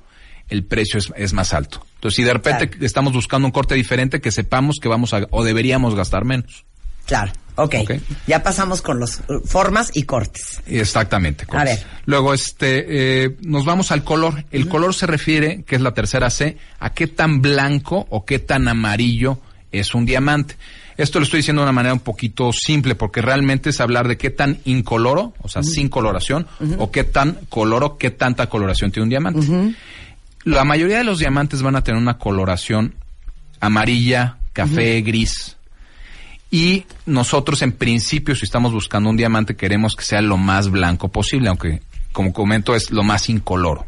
el 0.50 0.64
precio 0.64 1.00
es, 1.00 1.12
es 1.16 1.34
más 1.34 1.56
alto. 1.56 1.84
Entonces, 1.96 2.18
si 2.18 2.24
de 2.24 2.34
repente 2.34 2.70
Claro. 2.70 2.86
estamos 2.86 3.14
buscando 3.14 3.48
un 3.48 3.52
corte 3.52 3.74
diferente, 3.74 4.22
que 4.22 4.32
sepamos 4.32 4.78
que 4.80 4.90
vamos 4.90 5.16
a, 5.16 5.26
o 5.32 5.44
deberíamos 5.44 5.96
gastar 5.96 6.24
menos. 6.24 6.66
Claro, 7.08 7.32
ok. 7.56 7.76
Ok. 7.82 7.92
Ya 8.28 8.44
pasamos 8.44 8.82
con 8.82 9.00
las 9.00 9.22
formas 9.46 9.92
y 9.94 10.04
cortes. 10.04 10.62
Exactamente. 10.66 11.46
A 11.50 11.64
ver. 11.64 11.84
Luego, 12.06 12.34
este, 12.34 13.24
eh, 13.26 13.38
nos 13.42 13.66
vamos 13.66 13.92
al 13.92 14.04
color. 14.04 14.46
El 14.52 14.68
color 14.68 14.94
se 14.94 15.08
refiere, 15.08 15.64
que 15.64 15.76
es 15.76 15.82
la 15.82 15.94
tercera 15.94 16.30
C, 16.30 16.58
a 16.80 16.92
qué 16.92 17.08
tan 17.08 17.42
blanco 17.42 18.08
o 18.10 18.26
qué 18.26 18.40
tan 18.40 18.68
amarillo 18.68 19.40
es 19.72 19.94
un 19.94 20.06
diamante. 20.06 20.56
Esto 20.98 21.20
lo 21.20 21.24
estoy 21.24 21.38
diciendo 21.38 21.62
de 21.62 21.66
una 21.66 21.72
manera 21.72 21.94
un 21.94 22.02
poquito 22.02 22.52
simple, 22.54 22.96
porque 22.96 23.22
realmente 23.22 23.72
es 23.72 23.80
hablar 23.80 24.08
de 24.08 24.18
qué 24.18 24.30
tan 24.30 24.60
incoloro, 24.66 25.34
o 25.42 25.48
sea, 25.48 25.64
sin 25.64 25.90
coloración, 25.90 26.46
o 26.78 26.92
qué 26.92 27.04
tan 27.04 27.40
coloro, 27.50 27.98
qué 27.98 28.12
tanta 28.12 28.48
coloración 28.48 28.92
tiene 28.92 29.04
un 29.06 29.10
diamante. 29.10 29.76
La 30.44 30.64
mayoría 30.64 30.98
de 30.98 31.04
los 31.04 31.20
diamantes 31.20 31.62
van 31.62 31.76
a 31.76 31.84
tener 31.84 32.00
una 32.00 32.18
coloración 32.18 32.96
amarilla, 33.60 34.38
café, 34.54 35.02
gris. 35.02 35.58
Y 36.52 36.84
nosotros, 37.06 37.62
en 37.62 37.72
principio, 37.72 38.36
si 38.36 38.44
estamos 38.46 38.74
buscando 38.74 39.10
un 39.10 39.16
diamante, 39.18 39.56
queremos 39.56 39.96
que 39.96 40.04
sea 40.04 40.22
lo 40.22 40.36
más 40.38 40.70
blanco 40.70 41.08
posible, 41.08 41.48
aunque, 41.50 41.82
como 42.12 42.34
comento, 42.34 42.76
es 42.76 42.92
lo 42.92 43.04
más 43.04 43.30
incoloro. 43.30 43.86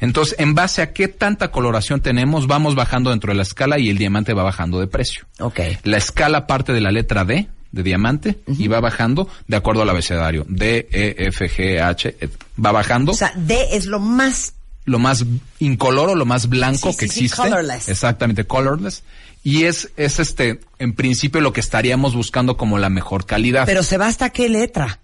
Entonces, 0.00 0.34
en 0.40 0.54
base 0.54 0.82
a 0.82 0.92
qué 0.92 1.06
tanta 1.06 1.50
coloración 1.52 2.00
tenemos, 2.00 2.46
vamos 2.48 2.74
bajando 2.74 3.10
dentro 3.10 3.30
de 3.30 3.36
la 3.36 3.42
escala 3.42 3.78
y 3.78 3.88
el 3.90 3.98
diamante 3.98 4.32
va 4.32 4.42
bajando 4.42 4.80
de 4.80 4.88
precio. 4.88 5.26
Ok. 5.38 5.60
La 5.84 5.98
escala 5.98 6.46
parte 6.46 6.72
de 6.72 6.80
la 6.80 6.90
letra 6.90 7.24
D 7.24 7.46
de 7.70 7.82
diamante 7.82 8.38
y 8.58 8.66
va 8.68 8.80
bajando 8.80 9.28
de 9.46 9.56
acuerdo 9.56 9.82
al 9.82 9.90
abecedario. 9.90 10.44
D, 10.48 10.88
E, 10.90 11.14
F, 11.28 11.48
G, 11.48 11.80
H, 11.80 12.16
et- 12.20 12.32
va 12.62 12.72
bajando 12.72 13.12
O 13.12 13.14
sea, 13.14 13.32
D 13.36 13.56
es 13.72 13.86
lo 13.86 13.98
más 14.00 14.54
lo 14.84 14.98
más 14.98 15.24
incoloro, 15.60 16.16
lo 16.16 16.26
más 16.26 16.48
blanco 16.48 16.90
Sí, 16.90 16.98
que 16.98 17.06
sí, 17.08 17.14
sí, 17.20 17.24
existe. 17.26 17.36
colorless. 17.48 17.88
Exactamente, 17.88 18.44
colorless. 18.44 19.04
Y 19.42 19.64
es, 19.64 19.90
es 19.96 20.20
este, 20.20 20.60
en 20.78 20.94
principio 20.94 21.40
lo 21.40 21.52
que 21.52 21.60
estaríamos 21.60 22.14
buscando 22.14 22.56
como 22.56 22.78
la 22.78 22.90
mejor 22.90 23.26
calidad. 23.26 23.66
Pero 23.66 23.82
se 23.82 23.98
va 23.98 24.06
hasta 24.06 24.30
qué 24.30 24.48
letra. 24.48 25.00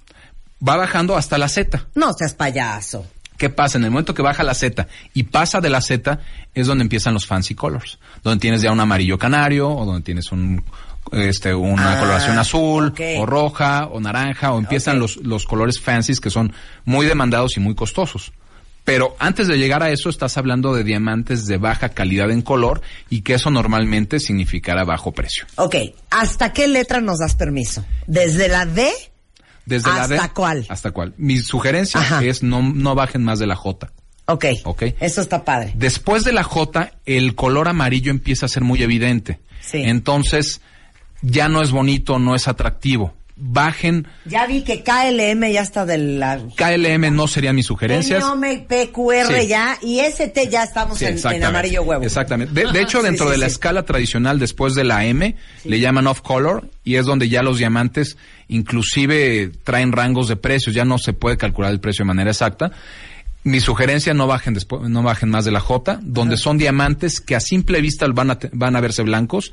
Va 0.66 0.76
bajando 0.76 1.16
hasta 1.16 1.38
la 1.38 1.48
Z. 1.48 1.86
No 1.94 2.12
seas 2.12 2.34
payaso. 2.34 3.06
¿Qué 3.36 3.50
pasa? 3.50 3.78
En 3.78 3.84
el 3.84 3.90
momento 3.90 4.14
que 4.14 4.22
baja 4.22 4.42
la 4.42 4.54
Z 4.54 4.88
y 5.14 5.22
pasa 5.24 5.60
de 5.60 5.70
la 5.70 5.80
Z 5.80 6.18
es 6.54 6.66
donde 6.66 6.82
empiezan 6.82 7.14
los 7.14 7.26
fancy 7.26 7.54
colors. 7.54 7.98
Donde 8.24 8.40
tienes 8.40 8.62
ya 8.62 8.72
un 8.72 8.80
amarillo 8.80 9.16
canario 9.16 9.70
o 9.70 9.84
donde 9.84 10.02
tienes 10.02 10.32
un 10.32 10.64
este, 11.12 11.54
una 11.54 11.92
Ah, 11.96 12.00
coloración 12.00 12.38
azul, 12.38 12.92
o 13.16 13.26
roja, 13.26 13.86
o 13.86 14.00
naranja, 14.00 14.52
o 14.52 14.58
empiezan 14.58 14.98
los, 14.98 15.16
los 15.18 15.46
colores 15.46 15.80
fancies 15.80 16.20
que 16.20 16.30
son 16.30 16.52
muy 16.84 17.06
demandados 17.06 17.56
y 17.56 17.60
muy 17.60 17.74
costosos. 17.74 18.32
Pero 18.88 19.14
antes 19.18 19.46
de 19.48 19.58
llegar 19.58 19.82
a 19.82 19.90
eso, 19.90 20.08
estás 20.08 20.38
hablando 20.38 20.74
de 20.74 20.82
diamantes 20.82 21.44
de 21.44 21.58
baja 21.58 21.90
calidad 21.90 22.30
en 22.30 22.40
color 22.40 22.80
y 23.10 23.20
que 23.20 23.34
eso 23.34 23.50
normalmente 23.50 24.18
significará 24.18 24.82
bajo 24.84 25.12
precio. 25.12 25.44
Ok, 25.56 25.76
¿hasta 26.10 26.54
qué 26.54 26.66
letra 26.68 27.02
nos 27.02 27.18
das 27.18 27.34
permiso? 27.34 27.84
¿Desde 28.06 28.48
la 28.48 28.64
D? 28.64 28.88
Desde 29.66 29.90
la 29.90 30.04
¿Hasta 30.04 30.22
D- 30.22 30.30
cuál? 30.34 30.64
Hasta 30.70 30.90
cuál. 30.92 31.12
Mi 31.18 31.38
sugerencia 31.40 32.00
Ajá. 32.00 32.24
es 32.24 32.42
no, 32.42 32.62
no 32.62 32.94
bajen 32.94 33.22
más 33.22 33.38
de 33.38 33.46
la 33.46 33.56
J. 33.56 33.92
Ok. 34.24 34.46
Ok. 34.64 34.82
Eso 35.00 35.20
está 35.20 35.44
padre. 35.44 35.72
Después 35.76 36.24
de 36.24 36.32
la 36.32 36.42
J, 36.42 36.90
el 37.04 37.34
color 37.34 37.68
amarillo 37.68 38.10
empieza 38.10 38.46
a 38.46 38.48
ser 38.48 38.62
muy 38.64 38.82
evidente. 38.82 39.38
Sí. 39.60 39.82
Entonces, 39.84 40.62
ya 41.20 41.50
no 41.50 41.60
es 41.60 41.72
bonito, 41.72 42.18
no 42.18 42.34
es 42.34 42.48
atractivo. 42.48 43.12
Bajen. 43.40 44.06
Ya 44.24 44.46
vi 44.46 44.62
que 44.62 44.82
KLM 44.82 45.50
ya 45.52 45.60
está 45.62 45.86
de 45.86 45.96
la... 45.96 46.40
KLM 46.56 47.14
no 47.14 47.28
serían 47.28 47.54
mis 47.54 47.66
sugerencias. 47.66 48.24
PQR 48.68 49.40
Sí. 49.40 49.46
ya, 49.46 49.78
y 49.80 50.00
ST 50.00 50.50
ya 50.50 50.64
estamos 50.64 50.98
Sí, 50.98 51.04
en, 51.06 51.44
amarillo 51.44 51.82
huevo. 51.82 52.02
Exactamente. 52.02 52.52
De, 52.52 52.72
de 52.72 52.82
hecho, 52.82 53.02
dentro 53.02 53.26
sí, 53.26 53.32
de 53.32 53.38
la 53.38 53.46
escala 53.46 53.84
tradicional, 53.84 54.38
después 54.40 54.74
de 54.74 54.82
la 54.84 55.04
M, 55.04 55.36
le 55.64 55.80
llaman 55.80 56.08
off 56.08 56.20
color 56.20 56.68
y 56.82 56.96
es 56.96 57.06
donde 57.06 57.28
ya 57.28 57.42
los 57.42 57.58
diamantes 57.58 58.16
inclusive 58.48 59.52
traen 59.64 59.92
rangos 59.92 60.28
de 60.28 60.36
precios. 60.36 60.74
Ya 60.74 60.84
no 60.84 60.98
se 60.98 61.12
puede 61.12 61.36
calcular 61.36 61.70
el 61.70 61.80
precio 61.80 62.04
de 62.04 62.08
manera 62.08 62.30
exacta. 62.30 62.72
Mi 63.44 63.60
sugerencia 63.60 64.14
no 64.14 64.26
bajen 64.26 64.54
después, 64.54 64.82
no 64.90 65.02
bajen 65.02 65.30
más 65.30 65.44
de 65.44 65.52
la 65.52 65.60
J, 65.60 66.00
donde 66.02 66.36
son 66.36 66.58
diamantes 66.58 67.20
que 67.20 67.36
a 67.36 67.40
simple 67.40 67.80
vista 67.80 68.06
van 68.08 68.32
a, 68.32 68.38
van 68.52 68.74
a 68.74 68.80
verse 68.80 69.02
blancos 69.02 69.52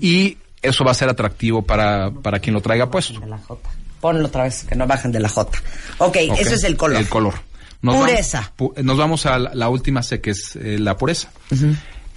y 0.00 0.38
eso 0.62 0.84
va 0.84 0.90
a 0.90 0.94
ser 0.94 1.08
atractivo 1.08 1.62
para, 1.62 2.10
para 2.10 2.38
quien 2.40 2.54
lo 2.54 2.60
traiga 2.60 2.90
puesto. 2.90 3.18
De 3.20 3.26
la 3.26 3.38
J. 3.38 3.68
Ponlo 4.00 4.26
otra 4.26 4.44
vez, 4.44 4.64
que 4.64 4.74
no 4.76 4.86
bajen 4.86 5.10
de 5.12 5.20
la 5.20 5.28
J. 5.28 5.58
Ok, 5.98 6.16
Ok. 6.30 6.38
eso 6.38 6.54
es 6.54 6.64
el 6.64 6.76
color. 6.76 6.98
El 7.00 7.08
color. 7.08 7.34
Pureza. 7.80 8.52
Vamos, 8.58 8.74
pu- 8.76 8.82
nos 8.82 8.96
vamos 8.98 9.26
a 9.26 9.38
la, 9.38 9.50
la 9.54 9.68
última 9.68 10.02
C, 10.02 10.20
que 10.20 10.30
es 10.30 10.56
eh, 10.56 10.78
la 10.78 10.96
pureza. 10.96 11.30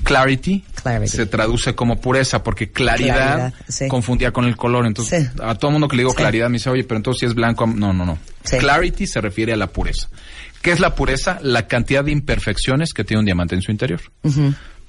Clarity, 0.04 0.64
Clarity. 0.82 1.08
se 1.16 1.26
traduce 1.28 1.76
como 1.76 2.02
pureza 2.02 2.42
porque 2.44 2.72
claridad, 2.72 3.16
Claridad, 3.16 3.54
sí. 3.68 3.88
confundía 3.88 4.32
con 4.32 4.46
el 4.46 4.58
color. 4.58 4.88
Entonces, 4.88 5.30
Sí. 5.32 5.40
a 5.44 5.54
todo 5.54 5.70
mundo 5.70 5.88
que 5.88 5.96
le 5.96 6.02
digo 6.02 6.12
Sí. 6.12 6.18
claridad 6.18 6.50
me 6.50 6.54
dice, 6.54 6.72
oye, 6.72 6.84
pero 6.84 6.98
entonces 6.98 7.20
si 7.20 7.26
es 7.28 7.36
blanco, 7.36 7.68
no, 7.68 7.94
no, 7.94 8.04
no. 8.06 8.18
Clarity 8.44 9.06
se 9.06 9.22
refiere 9.22 9.54
a 9.54 9.56
la 9.58 9.68
pureza. 9.68 10.10
¿Qué 10.64 10.72
es 10.72 10.80
la 10.80 10.96
pureza? 10.96 11.38
La 11.44 11.68
cantidad 11.68 12.04
de 12.04 12.12
imperfecciones 12.12 12.94
que 12.94 13.04
tiene 13.04 13.20
un 13.20 13.26
diamante 13.26 13.54
en 13.54 13.62
su 13.62 13.70
interior. 13.72 14.02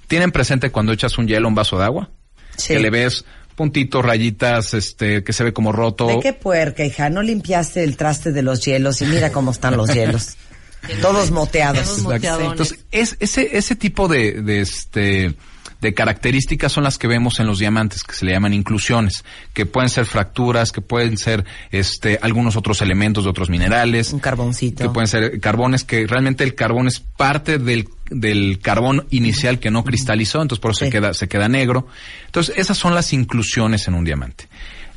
¿Tienen 0.06 0.32
presente 0.32 0.70
cuando 0.70 0.92
echas 0.92 1.18
un 1.18 1.26
hielo 1.28 1.46
a 1.46 1.48
un 1.50 1.54
vaso 1.54 1.76
de 1.78 1.84
agua? 1.84 2.08
Sí. 2.56 2.72
Que 2.74 2.80
le 2.80 2.88
ves 2.90 3.24
puntitos, 3.54 4.04
rayitas, 4.04 4.74
este, 4.74 5.24
que 5.24 5.32
se 5.32 5.44
ve 5.44 5.52
como 5.52 5.72
roto. 5.72 6.06
¿De 6.06 6.20
qué 6.20 6.32
puerca, 6.32 6.84
hija? 6.84 7.10
No 7.10 7.22
limpiaste 7.22 7.84
el 7.84 7.96
traste 7.96 8.32
de 8.32 8.42
los 8.42 8.64
hielos 8.64 9.02
y 9.02 9.06
mira 9.06 9.32
cómo 9.32 9.50
están 9.50 9.76
los 9.76 9.92
hielos. 9.92 10.36
Todos 11.00 11.30
moteados. 11.30 12.02
Todos. 12.02 12.22
Entonces, 12.22 12.78
es, 12.90 13.16
ese, 13.20 13.56
ese 13.56 13.76
tipo 13.76 14.08
de, 14.08 14.42
de, 14.42 14.60
este, 14.60 15.34
de 15.82 15.92
características 15.94 16.72
son 16.72 16.84
las 16.84 16.96
que 16.96 17.08
vemos 17.08 17.40
en 17.40 17.46
los 17.48 17.58
diamantes, 17.58 18.04
que 18.04 18.14
se 18.14 18.24
le 18.24 18.32
llaman 18.32 18.54
inclusiones, 18.54 19.24
que 19.52 19.66
pueden 19.66 19.90
ser 19.90 20.06
fracturas, 20.06 20.72
que 20.72 20.80
pueden 20.80 21.18
ser 21.18 21.44
este, 21.72 22.18
algunos 22.22 22.56
otros 22.56 22.80
elementos 22.80 23.24
de 23.24 23.30
otros 23.30 23.50
minerales. 23.50 24.12
Un 24.12 24.20
carboncito. 24.20 24.84
Que 24.84 24.88
pueden 24.90 25.08
ser 25.08 25.40
carbones, 25.40 25.82
que 25.84 26.06
realmente 26.06 26.44
el 26.44 26.54
carbón 26.54 26.86
es 26.86 27.00
parte 27.00 27.58
del, 27.58 27.88
del 28.10 28.60
carbón 28.62 29.06
inicial 29.10 29.58
que 29.58 29.70
no 29.72 29.82
cristalizó, 29.84 30.40
entonces 30.40 30.62
por 30.62 30.70
eso 30.70 30.78
Sí. 30.78 30.84
se, 30.86 30.90
queda, 30.92 31.12
se 31.14 31.28
queda 31.28 31.48
negro. 31.48 31.88
Entonces, 32.26 32.54
esas 32.56 32.78
son 32.78 32.94
las 32.94 33.12
inclusiones 33.12 33.86
en 33.88 33.94
un 33.94 34.04
diamante. 34.04 34.48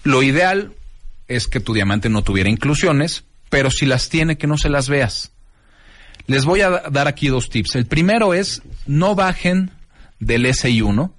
Lo 0.03 0.21
ideal 0.21 0.71
es 1.27 1.47
que 1.47 1.59
tu 1.59 1.73
diamante 1.73 2.09
no 2.09 2.21
tuviera 2.21 2.47
inclusiones, 2.49 3.23
pero 3.49 3.71
si 3.71 3.87
las 3.87 4.07
tiene, 4.09 4.37
que 4.37 4.45
no 4.45 4.57
se 4.59 4.69
las 4.69 4.87
veas. 4.87 5.31
Les 6.27 6.45
voy 6.45 6.61
a 6.61 6.69
da- 6.69 6.83
dar 6.91 7.07
aquí 7.07 7.27
dos 7.27 7.49
tips. 7.49 7.75
El 7.75 7.85
primero 7.87 8.33
es 8.35 8.61
no 8.85 9.15
bajen 9.15 9.71
del 10.19 10.45
SI1. 10.45 11.11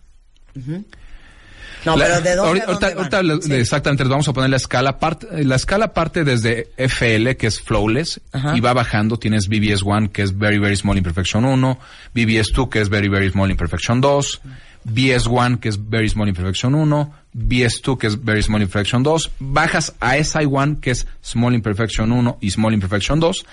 No, 1.84 1.96
La- 1.96 2.04
pero 2.06 2.20
¿de 2.20 2.34
dónde, 2.34 2.62
ahorita, 2.66 3.22
dónde 3.22 3.42
Sí. 3.46 3.52
exactamente, 3.54 4.02
les 4.02 4.10
vamos 4.10 4.26
a 4.26 4.32
poner 4.32 4.50
la 4.50 4.56
escala. 4.56 4.98
Part- 4.98 5.28
la 5.44 5.54
escala 5.54 5.94
parte 5.94 6.24
desde 6.24 6.68
FL, 6.76 7.36
que 7.36 7.46
es 7.46 7.60
flawless, 7.60 8.20
Ajá. 8.32 8.56
y 8.56 8.60
va 8.60 8.72
bajando. 8.72 9.18
Tienes 9.18 9.48
BBS1, 9.48 10.08
que 10.10 10.22
es 10.22 10.36
Very 10.36 10.58
Very 10.58 10.74
Small 10.76 10.98
Imperfection 10.98 11.44
1, 11.44 11.78
BBS2, 12.12 12.68
que 12.70 12.80
es 12.80 12.88
Very 12.88 13.08
Very 13.08 13.30
Small 13.30 13.52
Imperfection 13.52 14.00
2, 14.00 14.40
BS1, 14.84 15.58
que 15.60 15.68
es 15.68 15.88
Very 15.88 16.08
Small 16.08 16.28
Imperfection 16.28 16.74
1, 16.74 17.12
BS2, 17.34 17.98
que 17.98 18.08
es 18.08 18.24
Very 18.24 18.42
Small 18.42 18.62
Imperfection 18.62 19.04
2, 19.04 19.30
bajas 19.38 19.94
a 20.00 20.16
SI1, 20.16 20.80
que 20.80 20.90
es 20.90 21.06
Small 21.22 21.54
Imperfection 21.54 22.10
1 22.10 22.38
y 22.40 22.50
Small 22.50 22.74
Imperfection 22.74 23.20
2, 23.20 23.44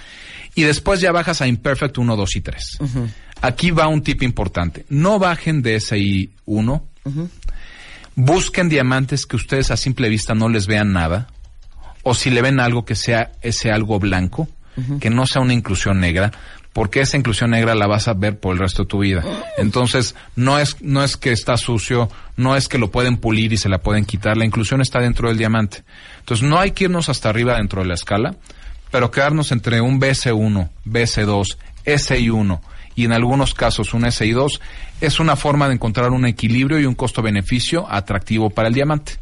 y 0.56 0.64
después 0.64 1.02
ya 1.02 1.12
bajas 1.12 1.42
a 1.42 1.48
Imperfect 1.48 2.00
1, 2.00 2.16
2 2.16 2.36
y 2.36 2.42
3. 2.42 2.78
Aquí 3.44 3.72
va 3.72 3.90
un 3.90 4.02
tip 4.02 4.24
importante. 4.24 4.86
No 4.88 5.20
bajen 5.20 5.62
de 5.62 5.76
SI1, 5.76 6.82
busquen 8.16 8.70
diamantes 8.70 9.26
que 9.26 9.36
ustedes 9.36 9.70
a 9.70 9.76
simple 9.76 10.08
vista 10.08 10.34
no 10.34 10.48
les 10.48 10.66
vean 10.66 10.94
nada, 10.94 11.28
o 12.04 12.14
si 12.14 12.30
le 12.30 12.42
ven 12.42 12.62
algo 12.62 12.86
que 12.86 12.96
sea 12.96 13.34
ese 13.42 13.70
algo 13.70 14.00
blanco, 14.00 14.48
que 15.02 15.10
no 15.10 15.28
sea 15.28 15.42
una 15.42 15.52
inclusión 15.52 16.00
negra, 16.00 16.32
porque 16.72 17.02
esa 17.02 17.18
inclusión 17.18 17.50
negra 17.50 17.76
la 17.76 17.86
vas 17.86 18.08
a 18.08 18.14
ver 18.14 18.40
por 18.40 18.54
el 18.54 18.60
resto 18.60 18.84
de 18.84 18.88
tu 18.88 19.00
vida. 19.00 19.26
Entonces, 19.58 20.16
no 20.38 20.58
es, 20.58 20.82
no 20.82 21.04
es 21.04 21.18
que 21.18 21.34
está 21.34 21.58
sucio, 21.58 22.10
no 22.38 22.56
es 22.56 22.70
que 22.70 22.78
lo 22.78 22.92
pueden 22.92 23.18
pulir 23.18 23.52
y 23.52 23.58
se 23.58 23.68
la 23.68 23.80
pueden 23.80 24.06
quitar, 24.06 24.38
la 24.38 24.46
inclusión 24.46 24.80
está 24.80 25.00
dentro 25.00 25.28
del 25.28 25.38
diamante. 25.38 25.84
Entonces, 26.20 26.48
no 26.48 26.60
hay 26.60 26.72
que 26.72 26.86
irnos 26.86 27.10
hasta 27.10 27.28
arriba 27.28 27.58
dentro 27.58 27.82
de 27.82 27.90
la 27.90 27.96
escala, 27.96 28.38
pero 28.90 29.12
quedarnos 29.12 29.52
entre 29.52 29.82
un 29.82 30.00
BS1, 30.00 30.70
BS2, 30.86 31.58
SI1 31.84 32.62
y 32.96 33.06
en 33.06 33.12
algunos 33.12 33.54
casos 33.54 33.94
un 33.94 34.04
SI2 34.04 34.60
es 35.02 35.20
una 35.20 35.36
forma 35.36 35.68
de 35.68 35.76
encontrar 35.76 36.12
un 36.12 36.26
equilibrio 36.26 36.80
y 36.80 36.86
un 36.86 36.96
costo-beneficio 36.96 37.86
atractivo 37.90 38.50
para 38.50 38.68
el 38.68 38.74
diamante. 38.74 39.20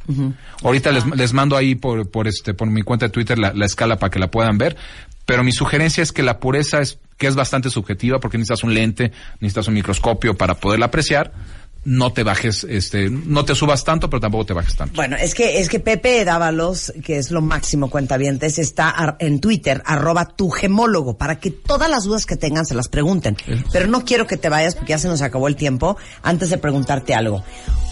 Ahorita 0.63 0.91
les, 0.91 1.05
les 1.05 1.33
mando 1.33 1.57
ahí 1.57 1.75
por, 1.75 2.09
por, 2.09 2.27
este, 2.27 2.53
por 2.53 2.69
mi 2.69 2.81
cuenta 2.81 3.07
de 3.07 3.11
Twitter 3.11 3.39
la, 3.39 3.53
la 3.53 3.65
escala 3.65 3.97
para 3.97 4.09
que 4.09 4.19
la 4.19 4.29
puedan 4.29 4.57
ver, 4.57 4.77
pero 5.25 5.43
mi 5.43 5.51
sugerencia 5.51 6.03
es 6.03 6.11
que 6.11 6.23
la 6.23 6.39
pureza 6.39 6.81
es 6.81 6.99
que 7.17 7.27
es 7.27 7.35
bastante 7.35 7.69
subjetiva 7.69 8.19
porque 8.19 8.37
necesitas 8.37 8.63
un 8.63 8.73
lente, 8.73 9.11
necesitas 9.39 9.67
un 9.67 9.75
microscopio 9.75 10.35
para 10.35 10.55
poderla 10.55 10.87
apreciar. 10.87 11.31
No 11.83 12.13
te 12.13 12.21
bajes, 12.21 12.63
este, 12.69 13.09
no 13.09 13.43
te 13.43 13.55
subas 13.55 13.83
tanto, 13.83 14.07
pero 14.07 14.19
tampoco 14.19 14.45
te 14.45 14.53
bajes 14.53 14.75
tanto. 14.75 14.95
Bueno, 14.95 15.15
es 15.15 15.33
que, 15.33 15.59
es 15.59 15.67
que 15.67 15.79
Pepe 15.79 16.23
Dávalos, 16.23 16.93
que 17.03 17.17
es 17.17 17.31
lo 17.31 17.41
máximo 17.41 17.89
cuentavientes, 17.89 18.59
está 18.59 19.17
en 19.17 19.39
Twitter, 19.39 19.81
arroba 19.85 20.25
tu 20.25 20.51
gemólogo, 20.51 21.17
para 21.17 21.39
que 21.39 21.49
todas 21.49 21.89
las 21.89 22.03
dudas 22.03 22.27
que 22.27 22.35
tengan 22.35 22.67
se 22.67 22.75
las 22.75 22.87
pregunten. 22.87 23.35
Pero 23.71 23.87
no 23.87 24.05
quiero 24.05 24.27
que 24.27 24.37
te 24.37 24.49
vayas 24.49 24.75
porque 24.75 24.91
ya 24.91 24.99
se 24.99 25.07
nos 25.07 25.23
acabó 25.23 25.47
el 25.47 25.55
tiempo, 25.55 25.97
antes 26.21 26.51
de 26.51 26.59
preguntarte 26.59 27.15
algo. 27.15 27.43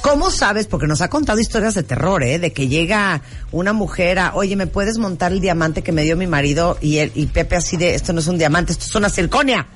¿Cómo 0.02 0.30
sabes? 0.30 0.68
Porque 0.68 0.86
nos 0.86 1.02
ha 1.02 1.10
contado 1.10 1.40
historias 1.40 1.74
de 1.74 1.82
terror, 1.82 2.24
¿eh? 2.24 2.38
De 2.38 2.54
que 2.54 2.68
llega 2.68 3.24
una 3.52 3.74
mujer 3.74 4.20
a, 4.20 4.36
oye, 4.36 4.56
¿me 4.56 4.68
puedes 4.68 5.00
montar 5.00 5.32
el 5.32 5.42
diamante 5.42 5.82
que 5.82 5.92
me 5.92 6.04
dio 6.04 6.16
mi 6.16 6.28
marido? 6.28 6.78
Y, 6.80 6.98
él, 6.98 7.12
y 7.16 7.26
Pepe 7.26 7.56
así 7.56 7.76
de, 7.76 7.96
esto 7.96 8.14
no 8.14 8.20
es 8.20 8.28
un 8.28 8.38
diamante, 8.38 8.72
esto 8.72 8.86
es 8.86 8.96
una 8.96 9.10
circonia. 9.10 9.68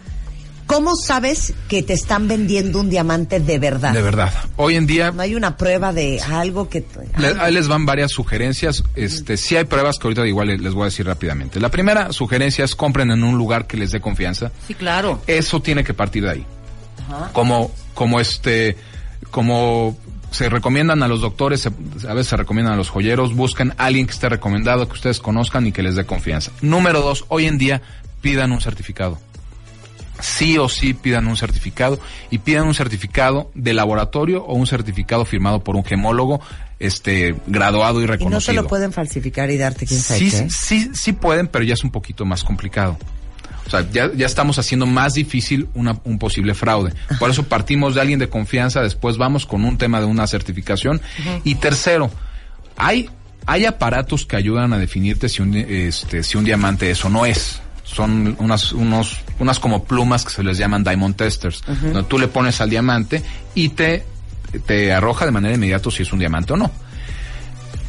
¿Cómo 0.65 0.95
sabes 0.95 1.53
que 1.67 1.83
te 1.83 1.93
están 1.93 2.27
vendiendo 2.27 2.79
un 2.79 2.89
diamante 2.89 3.39
de 3.39 3.59
verdad? 3.59 3.93
De 3.93 4.01
verdad. 4.01 4.33
Hoy 4.55 4.75
en 4.75 4.87
día 4.87 5.11
No 5.11 5.21
hay 5.21 5.35
una 5.35 5.57
prueba 5.57 5.91
de 5.93 6.19
algo 6.21 6.69
que... 6.69 6.85
Le- 7.17 7.35
ahí 7.39 7.53
les 7.53 7.67
van 7.67 7.85
varias 7.85 8.11
sugerencias. 8.11 8.83
Este, 8.95 9.37
sí 9.37 9.55
hay 9.55 9.65
pruebas 9.65 9.99
que 9.99 10.07
ahorita 10.07 10.25
igual 10.25 10.47
les, 10.47 10.61
les 10.61 10.73
voy 10.73 10.83
a 10.83 10.85
decir 10.85 11.05
rápidamente. 11.05 11.59
La 11.59 11.69
primera 11.69 12.11
sugerencia 12.13 12.65
es 12.65 12.75
compren 12.75 13.11
en 13.11 13.23
un 13.23 13.37
lugar 13.37 13.67
que 13.67 13.77
les 13.77 13.91
dé 13.91 13.99
confianza. 13.99 14.51
Sí, 14.67 14.73
claro. 14.73 15.21
Eso 15.27 15.61
tiene 15.61 15.83
que 15.83 15.93
partir 15.93 16.23
de 16.23 16.29
ahí. 16.31 16.45
Como, 17.33 17.69
como 17.93 18.19
este, 18.19 18.77
como 19.31 19.97
se 20.31 20.49
recomiendan 20.49 21.03
a 21.03 21.07
los 21.07 21.21
doctores, 21.21 21.61
se- 21.61 21.69
a 22.07 22.13
veces 22.13 22.27
se 22.29 22.37
recomiendan 22.37 22.73
a 22.73 22.77
los 22.77 22.89
joyeros, 22.89 23.35
busquen 23.35 23.73
a 23.77 23.85
alguien 23.85 24.05
que 24.07 24.13
esté 24.13 24.29
recomendado, 24.29 24.87
que 24.87 24.93
ustedes 24.93 25.19
conozcan 25.19 25.67
y 25.67 25.71
que 25.71 25.83
les 25.83 25.95
dé 25.95 26.05
confianza. 26.05 26.51
Número 26.61 27.01
dos, 27.01 27.25
hoy 27.27 27.45
en 27.45 27.57
día 27.57 27.81
pidan 28.21 28.51
un 28.51 28.61
certificado 28.61 29.19
sí 30.19 30.57
o 30.57 30.69
sí 30.69 30.93
pidan 30.93 31.27
un 31.27 31.35
certificado 31.37 31.99
y 32.29 32.37
pidan 32.39 32.65
un 32.67 32.73
certificado 32.75 33.49
de 33.55 33.73
laboratorio 33.73 34.43
o 34.43 34.53
un 34.55 34.67
certificado 34.67 35.25
firmado 35.25 35.63
por 35.63 35.75
un 35.75 35.83
gemólogo 35.83 36.39
este 36.79 37.35
graduado 37.47 37.99
y 38.01 38.03
Y 38.03 38.07
no 38.07 38.11
reconocido. 38.13 38.53
te 38.53 38.61
lo 38.61 38.67
pueden 38.67 38.91
falsificar 38.91 39.49
y 39.51 39.57
darte 39.57 39.85
quién 39.85 39.99
sabe 40.01 40.19
sí, 40.19 40.29
qué. 40.31 40.49
sí, 40.49 40.91
sí 40.93 41.13
pueden, 41.13 41.47
pero 41.47 41.63
ya 41.63 41.73
es 41.73 41.83
un 41.83 41.91
poquito 41.91 42.25
más 42.25 42.43
complicado. 42.43 42.97
O 43.65 43.69
sea, 43.69 43.89
ya, 43.91 44.11
ya 44.13 44.25
estamos 44.25 44.59
haciendo 44.59 44.85
más 44.85 45.13
difícil 45.13 45.69
una- 45.73 45.97
un 46.03 46.19
posible 46.19 46.53
fraude. 46.53 46.93
Por 47.17 47.29
eso 47.29 47.43
partimos 47.43 47.95
de 47.95 48.01
alguien 48.01 48.19
de 48.19 48.27
confianza, 48.27 48.81
después 48.81 49.17
vamos 49.17 49.45
con 49.45 49.63
un 49.63 49.77
tema 49.77 49.99
de 50.01 50.05
una 50.05 50.27
certificación. 50.27 50.99
Y 51.45 51.55
tercero, 51.55 52.11
hay, 52.75 53.09
hay 53.45 53.65
aparatos 53.65 54.25
que 54.25 54.35
ayudan 54.35 54.73
a 54.73 54.77
definirte 54.77 55.29
si 55.29 55.41
un, 55.41 55.55
este, 55.55 56.23
si 56.23 56.37
un 56.37 56.43
diamante 56.43 56.91
es 56.91 57.03
o 57.05 57.09
no 57.09 57.25
es. 57.25 57.61
Son 57.93 58.35
unas, 58.39 58.71
unos, 58.73 59.19
unas 59.39 59.59
como 59.59 59.83
plumas 59.83 60.25
que 60.25 60.31
se 60.31 60.43
les 60.43 60.57
llaman 60.57 60.83
diamond 60.83 61.15
testers. 61.15 61.63
donde 61.67 62.03
tú 62.03 62.17
le 62.17 62.27
pones 62.27 62.59
al 62.61 62.69
diamante 62.69 63.23
y 63.55 63.69
te, 63.69 64.05
te 64.65 64.91
arroja 64.91 65.25
de 65.25 65.31
manera 65.31 65.53
inmediata 65.55 65.91
si 65.91 66.03
es 66.03 66.11
un 66.11 66.19
diamante 66.19 66.53
o 66.53 66.57
no. 66.57 66.71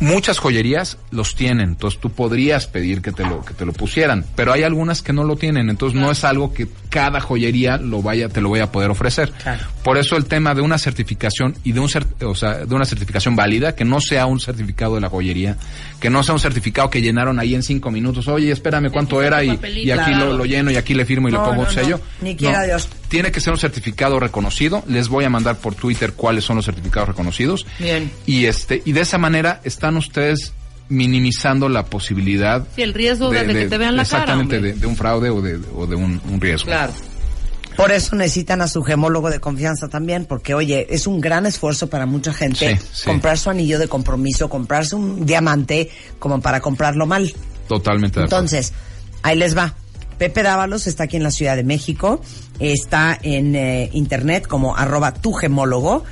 Muchas 0.01 0.39
joyerías 0.39 0.99
los 1.11 1.35
tienen, 1.37 1.69
entonces 1.71 2.01
tú 2.01 2.11
podrías 2.11 2.67
pedir 2.67 3.01
que 3.01 3.13
te 3.13 3.25
lo 3.25 3.45
que 3.45 3.55
te 3.55 3.65
lo 3.65 3.73
pusieran, 3.73 4.25
pero 4.35 4.53
hay 4.53 4.63
algunas 4.65 5.03
que 5.03 5.13
no 5.13 5.25
lo 5.25 5.37
tienen, 5.37 5.71
entonces 5.71 5.99
no 5.99 6.11
es 6.11 6.25
algo 6.25 6.53
que 6.53 6.67
cada 6.91 7.21
joyería 7.21 7.77
lo 7.79 8.03
vaya 8.03 8.29
te 8.29 8.41
lo 8.41 8.51
vaya 8.51 8.65
a 8.65 8.73
poder 8.73 8.91
ofrecer. 8.91 9.31
Claro. 9.43 9.63
Por 9.83 9.97
eso 9.97 10.17
el 10.17 10.27
tema 10.27 10.55
de 10.55 10.63
una 10.63 10.79
certificación 10.79 11.55
y 11.65 11.73
de 11.73 11.81
un 11.81 11.89
cer- 11.89 12.07
o 12.25 12.35
sea, 12.35 12.65
de 12.67 12.75
una 12.75 12.85
certificación 12.85 13.37
válida, 13.37 13.75
que 13.75 13.85
no 13.85 14.01
sea 14.01 14.27
un 14.27 14.41
certificado 14.41 14.97
de 14.97 15.01
la 15.01 15.09
joyería, 15.09 15.57
que 16.01 16.11
no 16.11 16.23
sea 16.23 16.35
un 16.35 16.41
certificado 16.41 16.91
que 16.91 17.01
llenaron 17.01 17.39
ahí 17.39 17.55
en 17.55 17.63
cinco 17.63 17.91
minutos. 17.91 18.27
Oye, 18.29 18.51
espérame 18.51 18.91
cuánto 18.91 19.23
era 19.23 19.43
y, 19.45 19.59
y 19.85 19.91
aquí 19.91 20.13
lo, 20.15 20.33
lo 20.37 20.45
lleno 20.45 20.71
y 20.71 20.77
aquí 20.77 20.95
le 20.95 21.05
firmo 21.05 21.29
y 21.29 21.33
No, 21.33 21.39
le 21.43 21.49
pongo 21.49 21.61
un 21.63 21.67
no. 21.69 21.73
sello. 21.73 22.01
Ni 22.21 22.35
quiera. 22.37 22.65
Dios. 22.65 22.89
Tiene 23.15 23.31
que 23.31 23.41
ser 23.41 23.53
un 23.53 23.61
certificado 23.61 24.19
reconocido. 24.19 24.83
Les 24.89 25.07
voy 25.09 25.25
a 25.25 25.31
mandar 25.31 25.59
por 25.59 25.77
Twitter 25.77 26.15
cuáles 26.15 26.43
son 26.43 26.57
los 26.57 26.65
certificados 26.65 27.09
reconocidos. 27.11 27.65
Bien. 27.79 28.11
Y 28.27 28.47
este 28.47 28.83
y 28.85 28.91
de 28.91 29.03
esa 29.03 29.19
manera 29.19 29.61
están 29.63 29.97
ustedes 29.97 30.53
minimizando 30.89 31.69
la 31.69 31.85
posibilidad 31.85 32.67
Sí, 32.75 32.83
el 32.83 32.93
riesgo 32.93 33.31
de, 33.31 33.45
de 33.45 33.55
que 33.55 33.67
te 33.69 33.79
vean 33.79 33.95
la 33.97 34.05
cara. 34.05 34.23
exactamente 34.25 34.61
de, 34.61 34.85
un 34.87 34.97
fraude 34.97 35.31
o 35.31 35.41
de, 35.41 35.61
o 35.77 35.87
de 35.87 35.95
un, 35.95 36.21
un 36.29 36.41
riesgo. 36.41 36.67
Claro. 36.67 36.93
Por 37.77 37.93
eso 37.93 38.17
necesitan 38.17 38.61
a 38.63 38.67
su 38.67 38.83
gemólogo 38.83 39.31
de 39.31 39.39
confianza 39.39 39.87
también, 39.89 40.25
porque 40.25 40.53
oye, 40.55 40.89
es 40.91 41.07
un 41.07 41.21
gran 41.21 41.47
esfuerzo 41.47 41.89
para 41.89 42.07
mucha 42.07 42.33
gente 42.35 42.77
Sí, 42.79 42.87
sí. 42.95 43.05
comprar 43.05 43.39
su 43.39 43.49
anillo 43.49 43.79
de 43.79 43.87
compromiso, 43.87 44.49
comprarse 44.49 44.97
un 44.97 45.25
diamante 45.25 45.89
como 46.19 46.41
para 46.41 46.61
comprarlo 46.61 47.07
mal. 47.07 47.33
Totalmente 47.69 48.19
de 48.19 48.27
acuerdo. 48.27 48.45
Entonces, 48.45 48.73
ahí 49.23 49.37
les 49.39 49.57
va. 49.57 49.73
Pepe 50.19 50.43
Dávalos 50.43 50.87
está 50.87 51.05
aquí 51.05 51.17
en 51.17 51.23
la 51.23 51.31
Ciudad 51.31 51.57
de 51.57 51.65
México, 51.65 52.21
está 52.59 53.19
en 53.23 53.55
eh, 53.57 53.91
internet 53.93 54.47
como 54.47 54.77
arroba 54.77 55.13
tu 55.13 55.33
gemólogo 55.33 56.05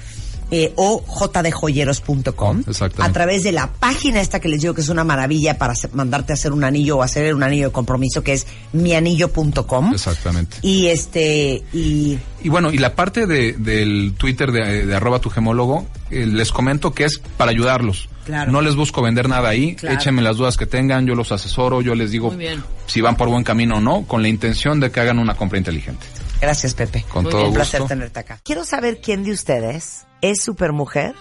eh, 0.55 0.73
o 0.77 1.03
jdjoyeros.com. 1.03 2.63
A 2.99 3.13
través 3.13 3.43
de 3.43 3.53
la 3.53 3.73
página 3.73 4.21
esta 4.21 4.39
que 4.39 4.49
les 4.49 4.61
digo 4.61 4.75
que 4.75 4.83
es 4.83 4.91
una 4.91 5.03
maravilla 5.03 5.57
para 5.57 5.73
mandarte 5.95 6.33
a 6.33 6.35
hacer 6.35 6.53
un 6.53 6.63
anillo 6.63 6.99
o 6.99 7.03
hacer 7.03 7.35
un 7.35 7.43
anillo 7.43 7.69
de 7.69 7.73
compromiso 7.73 8.23
que 8.23 8.35
es 8.35 8.47
mianillo.com. 8.75 9.93
Exactamente. 9.95 10.59
Y 10.63 10.87
este, 10.89 11.63
y 11.73 12.19
Y 12.43 12.49
bueno, 12.51 12.71
y 12.71 12.79
la 12.79 12.95
parte 12.95 13.27
de, 13.27 13.55
del 13.55 14.15
Twitter 14.19 14.53
de, 14.53 14.87
de 14.87 14.95
arroba 14.95 15.21
tu 15.21 15.31
gemólogo, 15.31 15.87
eh, 16.11 16.27
les 16.27 16.53
comento 16.53 16.93
que 16.93 17.05
es 17.05 17.19
para 17.37 17.51
ayudarlos. 17.51 18.09
Claro. 18.25 18.53
No 18.53 18.61
les 18.61 18.77
busco 18.77 19.03
vender 19.03 19.29
nada 19.29 19.49
ahí, 19.49 19.75
Claro. 19.75 19.97
échenme 19.97 20.23
las 20.23 20.37
dudas 20.37 20.57
que 20.57 20.67
tengan, 20.67 21.07
yo 21.07 21.15
los 21.17 21.33
asesoro, 21.33 21.81
yo 21.81 21.95
les 21.97 22.13
digo 22.13 22.33
si 22.87 23.01
van 23.01 23.17
por 23.17 23.29
buen 23.29 23.43
camino 23.43 23.79
o 23.79 23.81
no, 23.81 24.05
con 24.07 24.23
la 24.23 24.29
intención 24.29 24.79
de 24.81 24.91
que 24.93 25.01
hagan 25.01 25.19
una 25.19 25.35
compra 25.35 25.59
inteligente. 25.59 26.07
Gracias 26.43 26.75
Pepe. 26.75 27.05
Con 27.09 27.23
Muy 27.25 27.31
todo 27.31 27.41
bien. 27.41 27.49
Un 27.49 27.55
placer 27.55 27.81
gusto. 27.81 27.95
tenerte 27.95 28.21
acá. 28.21 28.41
Quiero 28.45 28.65
saber 28.65 29.01
quién 29.01 29.25
de 29.25 29.33
ustedes 29.33 30.07
es 30.21 30.43
super 30.43 30.73
mujer 30.73 31.15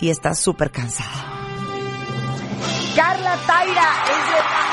y 0.00 0.08
está 0.10 0.34
súper 0.34 0.70
cansada. 0.70 1.36
Carla 2.96 3.38
Taira 3.46 3.88
es 4.04 4.34
de. 4.34 4.69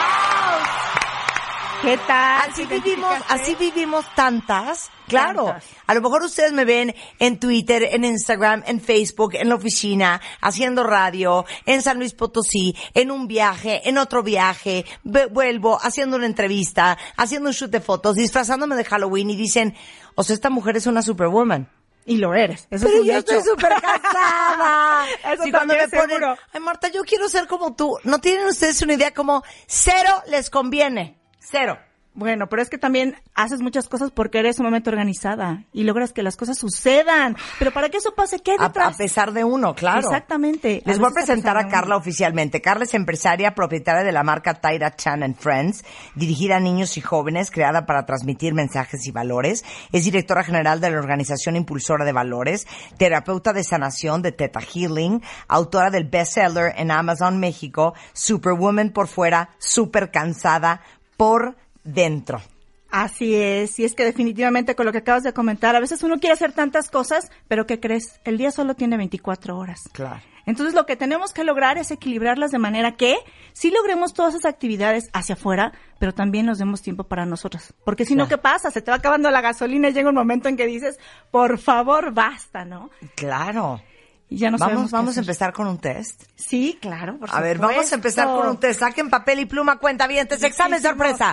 ¿Qué 1.82 1.98
tal? 2.08 2.49
Así 2.49 2.66
¿Te 2.66 2.80
vivimos, 2.80 3.14
así 3.30 3.56
vivimos 3.56 4.06
tantas. 4.16 4.90
Claro. 5.08 5.45
Tantas. 5.45 5.66
A 5.86 5.94
lo 5.94 6.02
mejor 6.02 6.24
ustedes 6.24 6.52
me 6.52 6.66
ven 6.66 6.94
en 7.20 7.40
Twitter, 7.40 7.84
en 7.91 8.04
Instagram, 8.04 8.64
en 8.66 8.82
Facebook, 8.82 9.36
en 9.36 9.48
la 9.49 9.56
oficina, 9.56 10.20
haciendo 10.41 10.84
radio, 10.84 11.45
en 11.66 11.82
San 11.82 11.98
Luis 11.99 12.14
Potosí, 12.14 12.76
en 12.94 13.12
un 13.12 13.28
viaje, 13.28 13.88
en 13.88 13.98
otro 13.99 14.24
viaje, 14.24 14.86
vuelvo, 15.04 15.78
haciendo 15.82 16.18
una 16.18 16.26
entrevista, 16.26 16.98
haciendo 17.16 17.49
un 17.49 17.54
shoot 17.54 17.72
de 17.72 17.80
fotos, 17.80 18.16
disfrazándome 18.16 18.76
de 18.76 18.84
Halloween 18.84 19.30
y 19.30 19.36
dicen, 19.36 19.76
o 20.16 20.24
sea, 20.24 20.34
esta 20.34 20.49
mujer 20.49 20.78
es 20.78 20.88
una 20.88 21.02
superwoman. 21.04 21.70
Y 22.06 22.18
lo 22.18 22.34
eres. 22.34 22.68
Eso 22.72 22.86
Pero 22.86 22.95
es 22.95 23.02
un 23.02 23.06
yo 23.08 23.18
hecho. 23.18 23.34
estoy 23.38 23.52
súper 23.52 23.74
cansada. 23.82 25.06
Eso 25.34 25.44
Sí, 25.44 25.52
cuando 25.52 25.74
me 25.76 25.88
ponen, 25.90 26.08
seguro. 26.08 26.38
ay 26.54 26.62
Marta, 26.62 26.88
yo 26.88 27.04
quiero 27.04 27.28
ser 27.30 27.48
como 27.48 27.76
tú. 27.76 27.98
No 28.04 28.20
tienen 28.20 28.48
ustedes 28.48 28.82
una 28.82 28.94
idea 28.94 29.14
como 29.14 29.44
cero 29.68 30.10
les 30.28 30.49
conviene. 30.49 31.18
Cero. 31.49 31.78
Bueno, 32.18 32.49
pero 32.49 32.64
es 32.64 32.69
que 32.72 32.80
también 32.80 33.15
haces 33.36 33.61
muchas 33.61 33.88
cosas 33.88 34.10
porque 34.10 34.40
eres 34.40 34.56
sumamente 34.56 34.90
organizada 34.90 35.65
y 35.72 35.84
logras 35.84 36.14
que 36.14 36.24
las 36.24 36.36
cosas 36.36 36.57
sucedan. 36.57 37.38
Pero 37.60 37.72
para 37.72 37.90
que 37.90 37.98
eso 37.98 38.15
pase, 38.15 38.40
¿qué 38.40 38.53
hay 38.53 38.57
A, 38.60 38.69
detrás? 38.69 38.95
a 38.95 38.98
pesar 38.98 39.34
de 39.34 39.44
uno, 39.44 39.76
claro. 39.76 39.99
Exactamente. 39.99 40.82
Les 40.84 40.98
voy 40.98 41.10
a 41.11 41.14
presentar 41.14 41.60
a 41.60 41.68
Carla 41.68 41.95
oficialmente. 41.95 42.60
Carla 42.60 42.86
es 42.86 42.95
empresaria, 42.95 43.53
propietaria 43.53 44.03
de 44.03 44.11
la 44.11 44.24
marca 44.24 44.56
Tyra 44.56 44.95
Chan 44.95 45.22
and 45.22 45.36
Friends, 45.36 45.86
dirigida 46.15 46.56
a 46.56 46.60
niños 46.60 46.98
y 46.98 47.02
jóvenes, 47.02 47.52
creada 47.52 47.86
para 47.86 48.07
transmitir 48.07 48.56
mensajes 48.56 49.06
y 49.06 49.11
valores. 49.11 49.64
Es 49.91 50.03
directora 50.03 50.44
general 50.44 50.82
de 50.82 50.90
la 50.90 50.98
organización 50.98 51.56
impulsora 51.56 52.03
de 52.03 52.14
valores, 52.14 52.65
terapeuta 52.98 53.53
de 53.53 53.64
sanación 53.64 54.24
de 54.24 54.32
Teta 54.32 54.61
Healing, 54.61 55.22
autora 55.48 55.91
del 55.91 56.06
bestseller 56.06 56.74
en 56.78 56.90
Amazon 56.90 57.40
México, 57.40 57.94
Superwoman 58.14 58.90
por 58.90 59.07
fuera, 59.07 59.52
super 59.60 60.10
cansada 60.10 60.82
por 61.18 61.57
dentro. 61.84 62.41
Así 62.89 63.35
es, 63.35 63.77
y 63.80 63.84
es 63.84 63.95
que 63.95 64.06
definitivamente 64.06 64.76
con 64.76 64.85
lo 64.85 64.94
que 64.94 64.99
acabas 64.99 65.23
de 65.23 65.34
comentar, 65.34 65.76
a 65.76 65.81
veces 65.81 66.03
uno 66.03 66.19
quiere 66.19 66.34
hacer 66.34 66.53
tantas 66.53 66.89
cosas, 66.89 67.30
pero 67.49 67.65
¿qué 67.65 67.80
crees? 67.80 68.22
El 68.23 68.38
día 68.38 68.49
solo 68.49 68.76
tiene 68.76 68.95
24 68.95 69.57
horas. 69.57 69.81
Claro. 69.91 70.22
Entonces 70.45 70.73
lo 70.73 70.85
que 70.85 70.95
tenemos 70.95 71.34
que 71.34 71.44
lograr 71.44 71.77
es 71.77 71.91
equilibrarlas 71.91 72.52
de 72.52 72.60
manera 72.60 72.95
que 72.95 73.18
sí 73.52 73.69
logremos 73.69 74.14
todas 74.14 74.34
esas 74.34 74.45
actividades 74.45 75.10
hacia 75.11 75.35
afuera, 75.35 75.73
pero 75.99 76.14
también 76.14 76.45
nos 76.45 76.57
demos 76.57 76.81
tiempo 76.81 77.03
para 77.03 77.26
nosotros. 77.26 77.73
Porque 77.84 78.06
si 78.06 78.15
no. 78.15 78.30
¿qué 78.30 78.38
pasa? 78.38 78.72
Se 78.72 78.81
te 78.81 78.89
va 78.89 78.95
acabando 78.95 79.30
la 79.30 79.41
gasolina 79.41 79.89
y 79.89 79.94
llega 79.94 80.07
un 80.07 80.15
momento 80.15 80.48
en 80.48 80.56
que 80.56 80.65
dices, 80.65 80.98
por 81.31 81.57
favor, 81.57 82.14
basta, 82.14 82.64
¿no? 82.64 82.89
Claro. 83.15 83.81
Y 84.30 84.38
ya 84.40 84.52
no 84.52 84.58
vamos 84.58 84.91
vamos 84.91 85.16
a 85.16 85.22
empezar 85.22 85.54
con 85.54 85.68
un 85.68 85.78
test. 85.78 86.22
Sí, 86.36 86.78
claro, 86.82 87.18
por 87.18 87.30
A 87.34 87.40
ver, 87.40 87.58
vamos 87.60 87.72
a 87.72 87.74
supuesto. 87.76 87.95
empezar 87.95 88.28
con 88.28 88.48
un 88.49 88.58
test. 88.58 88.80
Saquen 88.82 89.10
papel 89.10 89.40
y 89.40 89.45
pluma, 89.45 89.78
cuenta 89.78 90.06
bien. 90.08 90.28
Examen 90.30 90.82
sorpresa. 90.82 91.32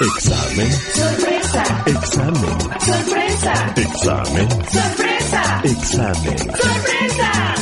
Examen. 0.00 0.70
Sorpresa. 0.72 1.82
Examen. 1.86 2.60
Sorpresa. 2.80 3.74
Examen. 3.76 4.50
Sorpresa. 4.50 5.60
Examen. 5.64 6.38
Sorpresa. 6.38 7.54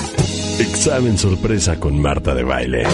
Examen 0.58 1.18
sorpresa 1.18 1.80
con 1.80 2.00
Marta 2.00 2.34
de 2.34 2.42
baile. 2.44 2.84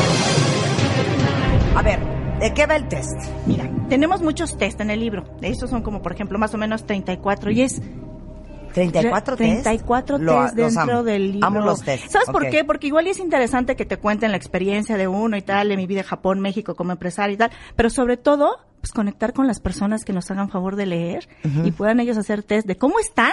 A 1.75 1.83
ver, 1.83 1.99
¿de 2.41 2.55
qué 2.55 2.67
va 2.67 2.77
el 2.77 2.89
test? 2.89 3.11
Mira, 3.47 3.69
tenemos 3.89 4.23
muchos 4.23 4.57
test 4.59 4.81
en 4.81 4.91
el 4.91 5.01
libro. 5.01 5.25
Estos 5.43 5.71
son 5.71 5.83
como, 5.83 6.03
por 6.03 6.13
ejemplo, 6.13 6.39
más 6.39 6.55
o 6.55 6.59
menos 6.59 6.87
34 6.87 7.51
y 7.51 7.63
es 7.63 7.81
34 8.73 9.37
test. 9.37 9.63
34 9.65 10.19
Lo- 10.19 10.43
test 10.45 10.55
dentro 10.55 10.81
amo. 10.83 11.03
del 11.03 11.33
libro. 11.33 11.47
Amo 11.47 11.61
los 11.61 11.83
test. 11.83 12.09
¿Sabes 12.09 12.29
por 12.31 12.45
Ok. 12.45 12.51
qué? 12.51 12.65
Porque 12.65 12.87
igual 12.89 13.07
es 13.07 13.19
interesante 13.19 13.77
que 13.77 13.85
te 13.85 13.97
cuenten 13.97 14.31
la 14.31 14.37
experiencia 14.37 14.97
de 14.97 15.09
uno 15.09 15.37
y 15.37 15.43
tal, 15.43 15.69
de 15.69 15.77
mi 15.77 15.87
vida 15.87 16.01
en 16.01 16.07
Japón, 16.07 16.41
México 16.41 16.75
como 16.75 16.93
empresario 16.93 17.35
y 17.35 17.39
tal, 17.39 17.51
pero 17.77 17.91
sobre 17.91 18.17
todo, 18.17 18.59
pues 18.81 18.93
conectar 18.93 19.33
con 19.33 19.47
las 19.47 19.61
personas 19.61 20.05
que 20.05 20.13
nos 20.13 20.31
hagan 20.31 20.49
favor 20.51 20.77
de 20.77 20.87
leer 20.87 21.29
y 21.65 21.73
puedan 21.73 22.01
ellos 22.01 22.17
hacer 22.17 22.43
test 22.43 22.67
de 22.67 22.77
cómo 22.77 22.99
están, 23.01 23.33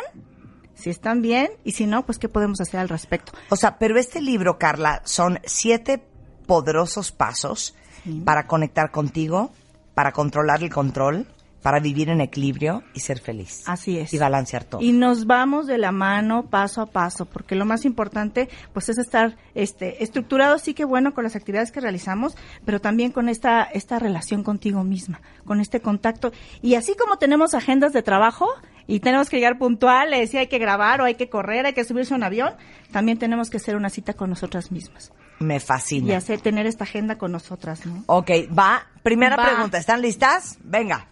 si 0.73 0.89
están 0.89 1.21
bien 1.21 1.49
y 1.63 1.71
si 1.73 1.85
no, 1.85 2.05
pues 2.05 2.17
qué 2.17 2.27
podemos 2.29 2.59
hacer 2.61 2.79
al 2.79 2.89
respecto. 2.89 3.31
O 3.49 3.55
sea, 3.55 3.77
pero 3.77 3.97
este 3.99 4.21
libro, 4.21 4.57
Carla, 4.57 5.01
son 5.05 5.39
siete 5.45 6.03
poderosos 6.47 7.11
pasos 7.11 7.75
para 8.23 8.45
conectar 8.47 8.91
contigo, 8.91 9.51
para 9.93 10.11
controlar 10.11 10.61
el 10.63 10.69
control, 10.71 11.25
para 11.65 11.79
vivir 11.79 12.09
en 12.11 12.21
equilibrio 12.21 12.83
y 12.93 12.99
ser 12.99 13.17
feliz. 13.17 13.63
Así 13.65 13.97
es. 13.97 14.13
Y 14.13 14.19
balancear 14.19 14.65
todo. 14.65 14.81
Y 14.83 14.91
nos 14.91 15.25
vamos 15.25 15.65
de 15.65 15.79
la 15.79 15.91
mano 15.91 16.45
paso 16.47 16.79
a 16.79 16.85
paso, 16.85 17.25
porque 17.25 17.55
lo 17.55 17.65
más 17.65 17.85
importante 17.85 18.49
pues 18.71 18.87
es 18.89 18.99
estar 18.99 19.35
este 19.55 20.03
estructurado 20.03 20.59
sí 20.59 20.75
que 20.75 20.85
bueno 20.85 21.15
con 21.15 21.23
las 21.23 21.35
actividades 21.35 21.71
que 21.71 21.81
realizamos, 21.81 22.37
pero 22.65 22.79
también 22.79 23.11
con 23.11 23.29
esta 23.29 23.63
esta 23.63 23.97
relación 23.97 24.43
contigo 24.43 24.83
misma, 24.83 25.21
con 25.43 25.59
este 25.59 25.79
contacto 25.81 26.31
y 26.61 26.75
así 26.75 26.93
como 26.95 27.17
tenemos 27.17 27.55
agendas 27.55 27.93
de 27.93 28.03
trabajo 28.03 28.47
y 28.85 28.99
tenemos 28.99 29.27
que 29.31 29.37
llegar 29.37 29.57
puntuales 29.57 30.35
y 30.35 30.37
hay 30.37 30.45
que 30.45 30.59
grabar 30.59 31.01
o 31.01 31.05
hay 31.05 31.15
que 31.15 31.29
correr, 31.29 31.65
hay 31.65 31.73
que 31.73 31.83
subirse 31.83 32.13
a 32.13 32.17
un 32.17 32.23
avión, 32.23 32.53
también 32.91 33.17
tenemos 33.17 33.49
que 33.49 33.57
hacer 33.57 33.75
una 33.75 33.89
cita 33.89 34.13
con 34.13 34.29
nosotras 34.29 34.71
mismas 34.71 35.11
Me 35.39 35.55
y 35.55 35.59
fascina. 35.59 36.15
hacer 36.15 36.41
tener 36.41 36.67
esta 36.67 36.83
agenda 36.83 37.17
con 37.17 37.31
nosotras, 37.31 37.87
¿no? 37.87 38.03
Ok, 38.05 38.29
va. 38.55 38.85
Primera 39.01 39.35
Va. 39.35 39.45
pregunta. 39.47 39.79
¿Están 39.79 40.03
listas? 40.03 40.59
Venga. 40.63 41.07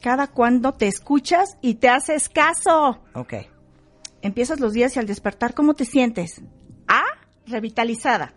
Cada 0.00 0.28
cuando 0.28 0.72
te 0.72 0.86
escuchas 0.88 1.56
y 1.60 1.74
te 1.74 1.88
haces 1.88 2.28
caso. 2.28 3.02
Ok. 3.14 3.34
Empiezas 4.22 4.60
los 4.60 4.72
días 4.72 4.96
y 4.96 4.98
al 4.98 5.06
despertar, 5.06 5.54
¿cómo 5.54 5.74
te 5.74 5.84
sientes? 5.84 6.40
A, 6.88 7.02
revitalizada. 7.46 8.32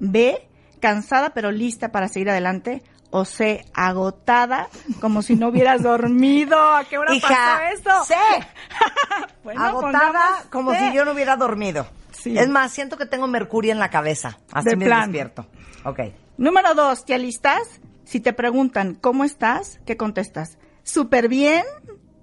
B, 0.00 0.48
cansada 0.80 1.30
pero 1.30 1.50
lista 1.50 1.90
para 1.92 2.08
seguir 2.08 2.30
adelante. 2.30 2.82
O 3.10 3.24
C, 3.24 3.64
agotada, 3.74 4.68
como 5.00 5.22
si 5.22 5.36
no 5.36 5.48
hubieras 5.48 5.82
dormido. 5.84 6.58
¿A 6.74 6.84
qué 6.84 6.98
hora 6.98 7.14
Hija, 7.14 7.28
pasó 7.28 7.62
esto? 7.74 8.04
sé. 8.06 8.14
Bueno, 9.44 9.62
Agotada 9.62 10.44
como 10.50 10.72
C. 10.72 10.78
si 10.88 10.96
yo 10.96 11.04
no 11.04 11.12
hubiera 11.12 11.36
dormido. 11.36 11.86
Sí. 12.10 12.36
Es 12.36 12.48
más, 12.48 12.72
siento 12.72 12.96
que 12.96 13.04
tengo 13.06 13.26
mercurio 13.26 13.70
en 13.72 13.78
la 13.78 13.90
cabeza. 13.90 14.38
Así 14.50 14.70
De 14.70 14.76
me 14.76 14.86
despierto. 14.88 15.46
Ok. 15.84 16.00
Número 16.38 16.74
dos, 16.74 17.04
¿ya 17.04 17.18
listas? 17.18 17.60
Si 18.04 18.20
te 18.20 18.32
preguntan, 18.32 18.94
¿cómo 18.94 19.22
estás? 19.24 19.80
¿Qué 19.84 19.96
contestas? 19.98 20.56
Súper 20.84 21.28
bien. 21.28 21.64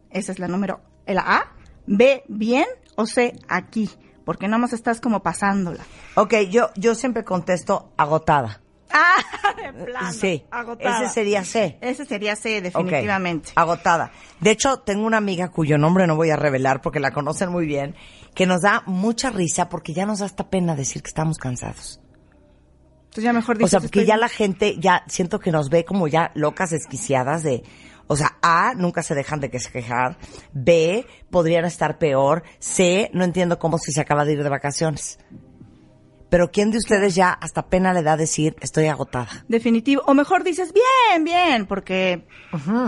Esa 0.10 0.32
es 0.32 0.40
la 0.40 0.48
número, 0.48 0.80
la 1.06 1.22
A. 1.22 1.52
B, 1.88 2.24
bien. 2.30 2.66
O 2.96 3.06
C, 3.06 3.34
aquí. 3.50 3.90
porque 4.26 4.48
nada 4.48 4.60
más 4.60 4.72
estás 4.74 5.02
como 5.02 5.24
pasándola. 5.24 5.84
Ok, 6.16 6.34
yo, 6.50 6.70
yo 6.76 6.94
siempre 6.96 7.24
contesto 7.24 7.92
agotada. 7.98 8.62
Ah, 8.94 9.54
de 9.56 9.86
plano. 9.86 10.12
Sí, 10.12 10.44
agotada. 10.52 11.04
ese 11.06 11.14
sería 11.14 11.46
C. 11.46 11.78
Ese 11.82 12.04
sería 12.06 12.36
C, 12.36 12.60
definitivamente. 12.62 13.52
Agotada. 13.56 14.12
De 14.42 14.52
hecho, 14.52 14.80
tengo 14.80 15.06
una 15.06 15.16
amiga 15.18 15.50
cuyo 15.50 15.78
nombre 15.78 16.08
no 16.08 16.18
voy 16.18 16.30
a 16.30 16.36
revelar 16.36 16.82
porque 16.82 17.00
la 17.00 17.12
conocen 17.12 17.50
muy 17.52 17.66
bien, 17.66 17.96
que 18.36 18.46
nos 18.46 18.62
da 18.62 18.84
mucha 18.86 19.30
risa 19.30 19.70
porque 19.70 19.94
ya 19.94 20.06
nos 20.06 20.20
da 20.20 20.26
hasta 20.26 20.50
pena 20.50 20.76
decir 20.76 21.02
que 21.02 21.08
estamos 21.08 21.38
cansados. 21.38 22.02
Entonces 23.04 23.24
ya 23.24 23.34
mejor 23.34 23.56
O 23.56 23.60
dices, 23.60 23.72
sea, 23.72 23.80
porque 23.80 24.00
estoy- 24.02 24.08
ya 24.10 24.18
la 24.18 24.30
gente, 24.30 24.76
ya 24.78 25.04
siento 25.08 25.40
que 25.40 25.52
nos 25.52 25.70
ve 25.70 25.86
como 25.86 26.08
ya 26.10 26.32
locas, 26.36 26.70
desquiciadas 26.72 27.44
de, 27.44 27.64
o 28.12 28.16
sea, 28.18 28.38
A, 28.42 28.74
nunca 28.76 29.04
se 29.04 29.16
dejan 29.16 29.40
de 29.40 29.50
que 29.50 29.58
se 29.60 29.72
quejar. 29.72 30.18
B, 30.52 31.06
podrían 31.30 31.64
estar 31.64 31.98
peor. 31.98 32.44
C, 32.60 33.10
no 33.14 33.24
entiendo 33.24 33.58
cómo 33.58 33.78
si 33.78 33.94
se 33.94 34.02
acaba 34.02 34.26
de 34.26 34.34
ir 34.34 34.44
de 34.44 34.50
vacaciones. 34.50 35.18
Pero 36.30 36.52
¿quién 36.52 36.72
de 36.72 36.78
ustedes 36.78 37.16
ya 37.16 37.32
hasta 37.32 37.68
pena 37.68 37.94
le 37.94 38.04
da 38.04 38.16
decir 38.18 38.56
estoy 38.62 38.88
agotada? 38.88 39.28
Definitivo. 39.48 40.02
O 40.08 40.14
mejor 40.14 40.44
dices, 40.44 40.74
bien, 40.74 41.24
bien, 41.24 41.66
porque 41.66 42.26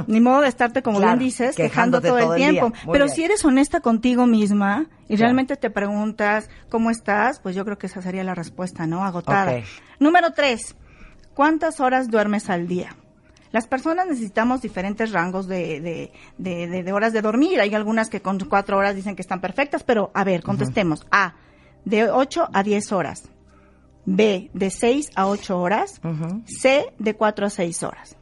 ni 0.07 0.19
modo 0.19 0.41
de 0.41 0.47
estarte, 0.49 0.81
como 0.81 0.97
Claro, 0.99 1.17
bien 1.17 1.27
dices, 1.29 1.55
quejando 1.55 2.01
todo, 2.01 2.17
todo 2.19 2.35
el 2.35 2.39
tiempo. 2.41 2.71
Pero 2.91 3.05
bien. 3.05 3.15
si 3.15 3.23
eres 3.23 3.43
honesta 3.45 3.79
contigo 3.81 4.27
misma 4.27 4.87
y 5.03 5.15
Claro. 5.15 5.21
realmente 5.21 5.55
te 5.57 5.69
preguntas 5.69 6.49
cómo 6.69 6.89
estás, 6.89 7.39
pues 7.39 7.55
yo 7.55 7.63
creo 7.65 7.77
que 7.77 7.87
esa 7.87 8.01
sería 8.01 8.23
la 8.25 8.35
respuesta, 8.35 8.87
¿no? 8.87 9.03
Agotada. 9.05 9.61
Número 9.99 10.31
tres, 10.31 10.75
¿cuántas 11.33 11.79
horas 11.81 12.09
duermes 12.09 12.49
al 12.49 12.67
día? 12.67 12.95
Las 13.53 13.67
personas 13.67 14.07
necesitamos 14.07 14.61
diferentes 14.61 15.11
rangos 15.11 15.47
de, 15.47 16.11
de, 16.37 16.67
de, 16.83 16.91
horas 16.91 17.13
de 17.13 17.21
dormir. 17.21 17.61
Hay 17.61 17.73
algunas 17.75 18.09
que 18.09 18.19
con 18.19 18.37
cuatro 18.39 18.77
horas 18.77 18.95
dicen 18.95 19.15
que 19.15 19.21
están 19.21 19.39
perfectas, 19.39 19.83
pero 19.83 20.11
a 20.15 20.23
ver, 20.23 20.41
contestemos. 20.43 21.05
A, 21.11 21.35
de 21.85 22.09
8 22.09 22.49
a 22.51 22.63
10 22.63 22.91
horas. 22.91 23.29
B, 24.05 24.49
de 24.53 24.69
6 24.69 25.11
a 25.15 25.27
8 25.27 25.59
horas. 25.59 26.01
C, 26.45 26.93
de 26.97 27.13
4 27.15 27.45
a 27.45 27.49
6 27.51 27.83
horas. 27.83 28.17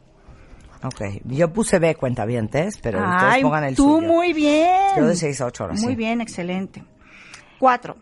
Ok, 0.84 1.02
yo 1.26 1.54
puse 1.54 1.80
B 1.80 1.96
cuentavientes, 1.96 2.78
pero 2.82 3.00
Ay, 3.02 3.42
pongan 3.44 3.64
el 3.64 3.76
tú 3.76 3.98
suyo. 3.98 4.08
muy 4.08 4.34
bien. 4.34 4.98
Yo 4.98 5.06
de 5.06 5.16
seis 5.16 5.40
a 5.40 5.46
ocho 5.46 5.64
horas, 5.66 5.80
Muy 5.82 5.94
sí. 5.94 5.96
bien, 5.96 6.22
excelente. 6.22 6.84
Cuatro. 7.60 7.98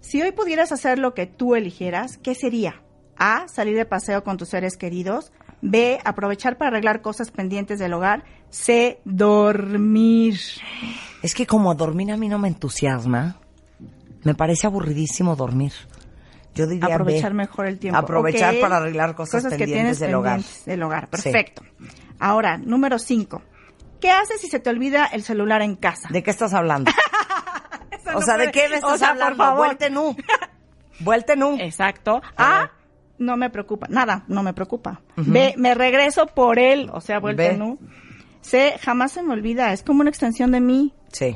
Si 0.00 0.20
hoy 0.20 0.32
pudieras 0.32 0.72
hacer 0.72 0.98
lo 0.98 1.14
que 1.14 1.26
tú 1.26 1.54
eligieras, 1.54 2.18
¿qué 2.18 2.34
sería? 2.34 2.82
A, 3.16 3.46
salir 3.46 3.76
de 3.76 3.86
paseo 3.86 4.24
con 4.24 4.36
tus 4.36 4.48
seres 4.48 4.76
queridos. 4.76 5.32
B, 5.66 5.98
aprovechar 6.04 6.58
para 6.58 6.68
arreglar 6.68 7.00
cosas 7.00 7.30
pendientes 7.30 7.78
del 7.78 7.94
hogar. 7.94 8.22
C, 8.50 9.00
dormir. 9.06 10.38
Es 11.22 11.34
que 11.34 11.46
como 11.46 11.74
dormir 11.74 12.12
a 12.12 12.18
mí 12.18 12.28
no 12.28 12.38
me 12.38 12.48
entusiasma, 12.48 13.36
me 14.24 14.34
parece 14.34 14.66
aburridísimo 14.66 15.36
dormir. 15.36 15.72
Yo 16.54 16.66
diría 16.66 16.88
B. 16.88 16.92
Aprovechar 16.92 17.32
mejor 17.32 17.66
el 17.66 17.78
tiempo. 17.78 17.98
Aprovechar 17.98 18.60
para 18.60 18.76
arreglar 18.76 19.14
cosas, 19.14 19.42
pendientes 19.44 19.98
del 20.00 20.14
hogar. 20.14 20.40
del 20.66 20.82
hogar. 20.82 21.08
Sí. 21.14 21.22
Perfecto. 21.22 21.62
Ahora, 22.18 22.58
número 22.58 22.98
cinco. 22.98 23.40
¿Qué 24.02 24.10
haces 24.10 24.42
si 24.42 24.48
se 24.48 24.60
te 24.60 24.68
olvida 24.68 25.06
el 25.06 25.22
celular 25.22 25.62
en 25.62 25.76
casa? 25.76 26.08
¿De 26.10 26.22
qué 26.22 26.30
estás 26.30 26.52
hablando? 26.52 26.90
O 28.06 28.20
no 28.20 28.20
sea, 28.20 28.36
¿de 28.36 28.50
qué 28.52 28.68
me 28.68 28.74
o 28.74 28.78
estás 28.78 28.98
sea, 28.98 29.08
por 29.14 29.22
hablando? 29.22 29.36
favor. 29.44 29.66
Vuelte 29.66 29.88
nu. 29.90 30.14
Vuelte 31.00 31.36
nu. 31.36 31.56
Exacto. 31.58 32.20
A 32.36 32.60
A. 32.64 32.70
no 33.18 33.36
me 33.36 33.50
preocupa. 33.50 33.86
Nada, 33.88 34.24
no 34.28 34.42
me 34.42 34.54
preocupa. 34.54 35.00
B, 35.16 35.54
me 35.56 35.74
regreso 35.74 36.26
por 36.26 36.58
él. 36.58 36.90
O 36.92 37.00
sea, 37.00 37.20
vuelta 37.20 37.42
B. 37.44 37.56
nu. 37.56 37.78
C, 38.40 38.74
jamás 38.80 39.12
se 39.12 39.22
me 39.22 39.32
olvida. 39.32 39.72
Es 39.72 39.82
como 39.82 40.00
una 40.02 40.10
extensión 40.10 40.52
de 40.52 40.60
mí. 40.60 40.92
Sí. 41.12 41.34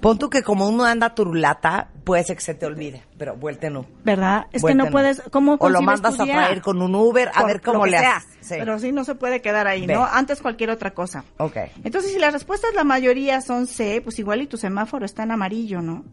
Pon 0.00 0.18
tú 0.18 0.30
que 0.30 0.42
como 0.42 0.68
uno 0.68 0.84
anda 0.84 1.14
turulata, 1.14 1.88
puede 2.04 2.24
ser 2.24 2.36
que 2.36 2.42
se 2.42 2.54
te 2.54 2.66
olvide, 2.66 3.02
pero 3.18 3.36
vuelte 3.36 3.70
nu. 3.70 3.84
¿Verdad? 4.04 4.46
Es 4.52 4.62
que 4.62 4.74
no 4.74 4.86
puedes. 4.90 5.22
¿Cómo 5.30 5.56
O 5.58 5.68
lo 5.68 5.80
mandas 5.82 6.18
a 6.18 6.24
traer 6.24 6.60
con 6.62 6.80
un 6.82 6.94
Uber, 6.94 7.28
a 7.34 7.40
Por 7.40 7.46
ver 7.46 7.60
cómo 7.60 7.86
le 7.86 7.96
haces. 7.98 8.28
Sí. 8.40 8.54
Pero 8.58 8.78
sí 8.78 8.92
no 8.92 9.04
se 9.04 9.14
puede 9.14 9.40
quedar 9.42 9.66
ahí, 9.66 9.86
Ve. 9.86 9.94
¿no? 9.94 10.04
Antes 10.04 10.40
cualquier 10.40 10.70
otra 10.70 10.92
cosa. 10.92 11.24
Ok. 11.38 11.56
Entonces, 11.84 12.12
si 12.12 12.18
las 12.18 12.32
respuestas 12.32 12.74
la 12.74 12.84
mayoría 12.84 13.40
son 13.42 13.66
C, 13.66 14.00
pues 14.02 14.18
igual 14.18 14.42
y 14.42 14.46
tu 14.46 14.56
semáforo 14.56 15.04
está 15.04 15.22
en 15.22 15.30
amarillo, 15.32 15.80
¿no? 15.82 16.04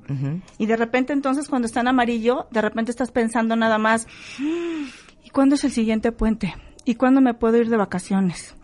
Y 0.58 0.66
de 0.66 0.76
repente 0.76 1.14
entonces 1.14 1.48
cuando 1.48 1.66
está 1.66 1.80
en 1.82 1.88
amarillo, 1.88 2.48
de 2.52 2.62
repente 2.62 2.92
estás 2.92 3.12
pensando 3.12 3.56
nada 3.56 3.78
más, 3.78 4.06
"Mm, 4.40 4.84
¿y 5.24 5.30
cuándo 5.30 5.56
es 5.56 5.64
el 5.64 5.72
siguiente 5.72 6.12
puente? 6.12 6.56
¿Y 6.86 6.96
cuándo 6.96 7.22
me 7.22 7.34
puedo 7.34 7.58
ir 7.58 7.70
de 7.70 7.78
vacaciones? 7.78 8.56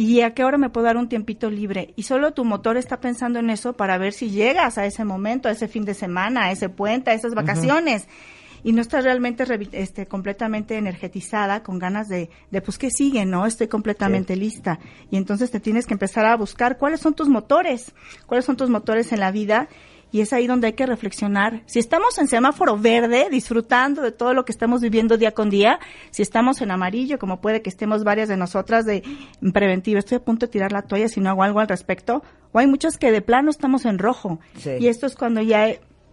¿Y 0.00 0.20
a 0.20 0.32
qué 0.32 0.44
hora 0.44 0.58
me 0.58 0.70
puedo 0.70 0.86
dar 0.86 0.96
un 0.96 1.08
tiempito 1.08 1.50
libre? 1.50 1.92
Y 1.96 2.04
solo 2.04 2.32
tu 2.32 2.44
motor 2.44 2.76
está 2.76 3.00
pensando 3.00 3.40
en 3.40 3.50
eso 3.50 3.72
para 3.72 3.98
ver 3.98 4.12
si 4.12 4.30
llegas 4.30 4.78
a 4.78 4.86
ese 4.86 5.04
momento, 5.04 5.48
a 5.48 5.50
ese 5.50 5.66
fin 5.66 5.84
de 5.84 5.92
semana, 5.92 6.44
a 6.44 6.52
ese 6.52 6.68
puente, 6.68 7.10
a 7.10 7.14
esas 7.14 7.34
vacaciones. 7.34 8.06
Y 8.62 8.70
no 8.70 8.80
estás 8.80 9.02
realmente 9.02 9.44
este, 9.72 10.06
completamente 10.06 10.76
energetizada, 10.76 11.64
con 11.64 11.80
ganas 11.80 12.06
de, 12.06 12.30
de 12.52 12.60
pues, 12.60 12.78
¿qué 12.78 12.90
sigue? 12.90 13.26
No, 13.26 13.44
estoy 13.44 13.66
completamente 13.66 14.36
lista. 14.36 14.78
Y 15.10 15.16
entonces 15.16 15.50
te 15.50 15.58
tienes 15.58 15.84
que 15.84 15.94
empezar 15.94 16.26
a 16.26 16.36
buscar 16.36 16.78
cuáles 16.78 17.00
son 17.00 17.14
tus 17.14 17.28
motores, 17.28 17.92
cuáles 18.26 18.44
son 18.44 18.56
tus 18.56 18.70
motores 18.70 19.10
en 19.10 19.18
la 19.18 19.32
vida 19.32 19.68
y 20.10 20.20
es 20.20 20.32
ahí 20.32 20.46
donde 20.46 20.68
hay 20.68 20.72
que 20.72 20.86
reflexionar. 20.86 21.62
Si 21.66 21.78
estamos 21.78 22.18
en 22.18 22.28
semáforo 22.28 22.78
verde, 22.78 23.28
disfrutando 23.30 24.02
de 24.02 24.12
todo 24.12 24.34
lo 24.34 24.44
que 24.44 24.52
estamos 24.52 24.80
viviendo 24.80 25.16
día 25.16 25.32
con 25.32 25.50
día, 25.50 25.78
si 26.10 26.22
estamos 26.22 26.60
en 26.60 26.70
amarillo, 26.70 27.18
como 27.18 27.40
puede 27.40 27.62
que 27.62 27.70
estemos 27.70 28.04
varias 28.04 28.28
de 28.28 28.36
nosotras 28.36 28.84
de 28.86 29.02
en 29.42 29.52
preventiva, 29.52 29.98
estoy 29.98 30.16
a 30.16 30.24
punto 30.24 30.46
de 30.46 30.52
tirar 30.52 30.72
la 30.72 30.82
toalla 30.82 31.08
si 31.08 31.20
no 31.20 31.30
hago 31.30 31.42
algo 31.42 31.60
al 31.60 31.68
respecto, 31.68 32.22
o 32.52 32.58
hay 32.58 32.66
muchos 32.66 32.96
que 32.96 33.12
de 33.12 33.20
plano 33.20 33.50
estamos 33.50 33.84
en 33.84 33.98
rojo. 33.98 34.40
Sí. 34.56 34.70
Y 34.80 34.88
esto 34.88 35.06
es 35.06 35.14
cuando 35.14 35.42
ya 35.42 35.68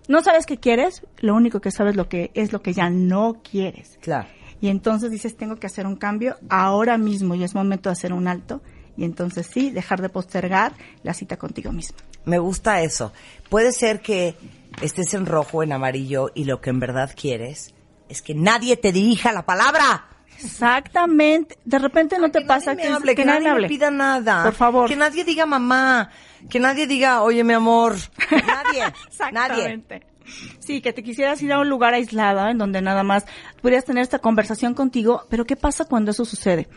no 0.07 0.21
sabes 0.21 0.45
qué 0.45 0.57
quieres, 0.57 1.01
lo 1.19 1.35
único 1.35 1.61
que 1.61 1.71
sabes 1.71 1.95
lo 1.95 2.09
que 2.09 2.31
es 2.33 2.53
lo 2.53 2.61
que 2.61 2.73
ya 2.73 2.89
no 2.89 3.41
quieres. 3.49 3.97
Claro. 4.01 4.27
Y 4.61 4.69
entonces 4.69 5.11
dices, 5.11 5.35
tengo 5.35 5.57
que 5.57 5.67
hacer 5.67 5.85
un 5.85 5.95
cambio 5.95 6.37
ahora 6.49 6.97
mismo 6.97 7.35
y 7.35 7.43
es 7.43 7.55
momento 7.55 7.89
de 7.89 7.93
hacer 7.93 8.13
un 8.13 8.27
alto. 8.27 8.61
Y 8.97 9.03
entonces 9.03 9.47
sí, 9.47 9.71
dejar 9.71 10.01
de 10.01 10.09
postergar 10.09 10.73
la 11.03 11.13
cita 11.13 11.37
contigo 11.37 11.71
mismo. 11.71 11.97
Me 12.25 12.39
gusta 12.39 12.81
eso. 12.81 13.11
Puede 13.49 13.71
ser 13.71 14.01
que 14.01 14.35
estés 14.81 15.13
en 15.13 15.25
rojo, 15.25 15.63
en 15.63 15.73
amarillo, 15.73 16.31
y 16.33 16.45
lo 16.45 16.61
que 16.61 16.69
en 16.69 16.79
verdad 16.79 17.11
quieres 17.15 17.73
es 18.09 18.21
que 18.21 18.33
nadie 18.33 18.77
te 18.77 18.91
dirija 18.91 19.31
la 19.31 19.45
palabra. 19.45 20.05
Exactamente. 20.43 21.57
De 21.65 21.79
repente 21.79 22.19
no 22.19 22.29
te 22.29 22.39
que 22.39 22.45
pasa 22.45 22.73
nadie 22.73 22.83
que, 22.83 22.89
me 22.89 22.95
hable, 22.95 23.15
que, 23.15 23.25
nadie 23.25 23.39
nadie 23.39 23.51
hable. 23.51 23.61
me 23.63 23.69
pida 23.69 23.91
nada. 23.91 24.43
Por 24.43 24.53
favor. 24.53 24.89
Que 24.89 24.95
nadie 24.95 25.23
diga 25.23 25.45
mamá. 25.45 26.09
Que 26.49 26.59
nadie 26.59 26.87
diga, 26.87 27.21
oye, 27.21 27.43
mi 27.43 27.53
amor. 27.53 27.95
Nadie. 28.31 28.43
nadie. 28.45 28.93
Exactamente. 29.07 30.15
Sí, 30.59 30.81
que 30.81 30.93
te 30.93 31.03
quisieras 31.03 31.41
ir 31.41 31.53
a 31.53 31.59
un 31.59 31.69
lugar 31.69 31.93
aislado 31.93 32.47
en 32.49 32.57
donde 32.57 32.81
nada 32.81 33.03
más 33.03 33.25
podrías 33.61 33.85
tener 33.85 34.01
esta 34.01 34.19
conversación 34.19 34.73
contigo, 34.73 35.25
pero 35.29 35.45
¿qué 35.45 35.55
pasa 35.55 35.85
cuando 35.85 36.11
eso 36.11 36.25
sucede? 36.25 36.67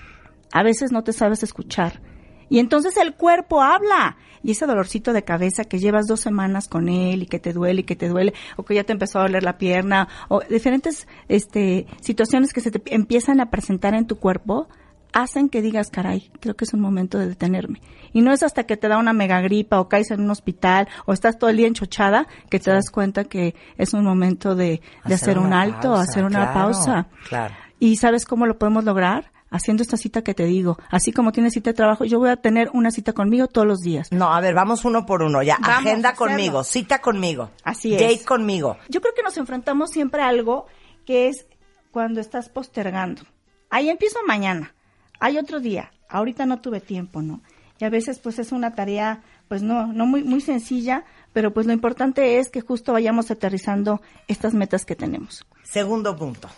A 0.52 0.62
veces 0.62 0.92
no 0.92 1.04
te 1.04 1.12
sabes 1.12 1.42
escuchar. 1.42 2.00
Y 2.48 2.58
entonces 2.58 2.96
el 2.96 3.14
cuerpo 3.14 3.62
habla. 3.62 4.16
Y 4.42 4.52
ese 4.52 4.66
dolorcito 4.66 5.12
de 5.12 5.24
cabeza 5.24 5.64
que 5.64 5.78
llevas 5.78 6.06
dos 6.06 6.20
semanas 6.20 6.68
con 6.68 6.88
él 6.88 7.22
y 7.22 7.26
que 7.26 7.38
te 7.38 7.52
duele 7.52 7.80
y 7.80 7.84
que 7.84 7.96
te 7.96 8.08
duele, 8.08 8.34
o 8.56 8.64
que 8.64 8.74
ya 8.74 8.84
te 8.84 8.92
empezó 8.92 9.18
a 9.18 9.22
doler 9.22 9.42
la 9.42 9.58
pierna, 9.58 10.08
o 10.28 10.40
diferentes 10.40 11.08
este, 11.28 11.86
situaciones 12.00 12.52
que 12.52 12.60
se 12.60 12.70
te 12.70 12.94
empiezan 12.94 13.40
a 13.40 13.50
presentar 13.50 13.94
en 13.94 14.06
tu 14.06 14.16
cuerpo, 14.18 14.68
hacen 15.12 15.48
que 15.48 15.62
digas, 15.62 15.90
caray, 15.90 16.30
creo 16.40 16.54
que 16.54 16.64
es 16.64 16.72
un 16.72 16.80
momento 16.80 17.18
de 17.18 17.28
detenerme. 17.28 17.80
Y 18.12 18.22
no 18.22 18.32
es 18.32 18.42
hasta 18.42 18.64
que 18.64 18.76
te 18.76 18.88
da 18.88 18.98
una 18.98 19.12
mega 19.12 19.40
gripa 19.40 19.80
o 19.80 19.88
caes 19.88 20.10
en 20.10 20.20
un 20.20 20.30
hospital 20.30 20.88
o 21.06 21.12
estás 21.12 21.38
todo 21.38 21.50
el 21.50 21.56
día 21.56 21.66
enchochada 21.66 22.26
que 22.50 22.60
te 22.60 22.70
das 22.70 22.90
cuenta 22.90 23.24
que 23.24 23.54
es 23.76 23.92
un 23.92 24.04
momento 24.04 24.54
de, 24.54 24.80
de 25.04 25.14
hacer, 25.14 25.38
un 25.38 25.52
alto, 25.52 25.94
pausa, 25.94 26.02
hacer 26.02 26.24
una 26.24 26.52
claro, 26.52 26.52
pausa. 26.52 27.08
claro. 27.28 27.54
¿Y 27.80 27.96
sabes 27.96 28.24
cómo 28.24 28.46
lo 28.46 28.58
podemos 28.58 28.84
lograr? 28.84 29.30
Haciendo 29.50 29.82
esta 29.82 29.96
cita 29.96 30.22
que 30.22 30.34
te 30.34 30.44
digo. 30.44 30.78
Así 30.90 31.12
como 31.12 31.32
tienes 31.32 31.54
cita 31.54 31.70
de 31.70 31.74
trabajo, 31.74 32.04
yo 32.04 32.18
voy 32.18 32.28
a 32.30 32.36
tener 32.36 32.70
una 32.74 32.90
cita 32.90 33.12
conmigo 33.12 33.46
todos 33.48 33.66
los 33.66 33.78
días. 33.80 34.12
No, 34.12 34.32
a 34.34 34.40
ver, 34.40 34.54
vamos 34.54 34.84
uno 34.84 35.06
por 35.06 35.22
uno. 35.22 35.42
Ya, 35.42 35.56
Vamos 35.60 35.86
agenda 35.86 36.14
conmigo, 36.14 36.64
cita 36.64 37.00
conmigo. 37.00 37.50
Así 37.64 37.92
Date 37.92 38.12
es. 38.12 38.26
conmigo. 38.26 38.76
Yo 38.88 39.00
creo 39.00 39.14
que 39.14 39.22
nos 39.22 39.36
enfrentamos 39.38 39.90
siempre 39.90 40.22
a 40.22 40.28
algo 40.28 40.66
que 41.06 41.28
es 41.28 41.46
cuando 41.90 42.20
estás 42.20 42.48
postergando. 42.48 43.22
Ahí 43.70 43.88
empiezo 43.88 44.18
mañana. 44.26 44.74
Hay 45.20 45.38
otro 45.38 45.60
día. 45.60 45.90
Ahorita 46.08 46.46
no 46.46 46.60
tuve 46.60 46.80
tiempo, 46.80 47.22
¿no? 47.22 47.40
Y 47.80 47.84
a 47.84 47.90
veces 47.90 48.18
pues 48.18 48.38
es 48.38 48.52
una 48.52 48.74
tarea 48.74 49.22
pues 49.48 49.62
no 49.62 49.86
no 49.86 50.04
muy 50.04 50.22
muy 50.24 50.40
sencilla, 50.40 51.04
pero 51.32 51.54
pues 51.54 51.66
lo 51.66 51.72
importante 51.72 52.38
es 52.38 52.50
que 52.50 52.60
justo 52.60 52.92
vayamos 52.92 53.30
aterrizando 53.30 54.00
estas 54.26 54.52
metas 54.52 54.84
que 54.84 54.94
tenemos. 54.96 55.46
Segundo 55.64 56.16
punto. 56.16 56.48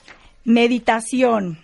Meditación. 0.45 1.59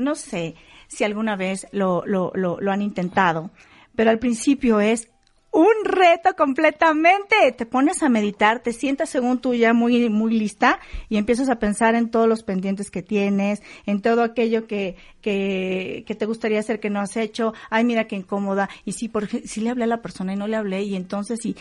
No 0.00 0.14
sé 0.14 0.54
si 0.88 1.04
alguna 1.04 1.36
vez 1.36 1.66
lo, 1.72 2.04
lo, 2.06 2.32
lo, 2.34 2.72
han 2.72 2.82
intentado, 2.82 3.50
pero 3.94 4.10
al 4.10 4.18
principio 4.18 4.80
es 4.80 5.08
un 5.52 5.84
reto 5.84 6.34
completamente. 6.36 7.52
Te 7.56 7.66
pones 7.66 8.02
a 8.02 8.08
meditar, 8.08 8.60
te 8.60 8.72
sientas 8.72 9.08
según 9.10 9.40
tú 9.40 9.54
ya 9.54 9.72
muy, 9.72 10.08
muy 10.08 10.38
lista 10.38 10.78
y 11.08 11.16
empiezas 11.16 11.48
a 11.48 11.58
pensar 11.58 11.94
en 11.94 12.10
todos 12.10 12.28
los 12.28 12.42
pendientes 12.42 12.90
que 12.90 13.02
tienes, 13.02 13.62
en 13.86 14.00
todo 14.00 14.22
aquello 14.22 14.66
que, 14.66 14.96
que, 15.20 16.04
que 16.06 16.14
te 16.14 16.26
gustaría 16.26 16.60
hacer 16.60 16.80
que 16.80 16.90
no 16.90 17.00
has 17.00 17.16
hecho. 17.16 17.52
Ay, 17.68 17.84
mira 17.84 18.06
qué 18.06 18.16
incómoda. 18.16 18.68
Y 18.84 18.92
sí, 18.92 19.08
por, 19.08 19.28
si 19.28 19.60
le 19.60 19.70
hablé 19.70 19.84
a 19.84 19.88
la 19.88 20.02
persona 20.02 20.32
y 20.32 20.36
no 20.36 20.46
le 20.46 20.56
hablé 20.56 20.82
y 20.82 20.94
entonces 20.94 21.44
y, 21.44 21.56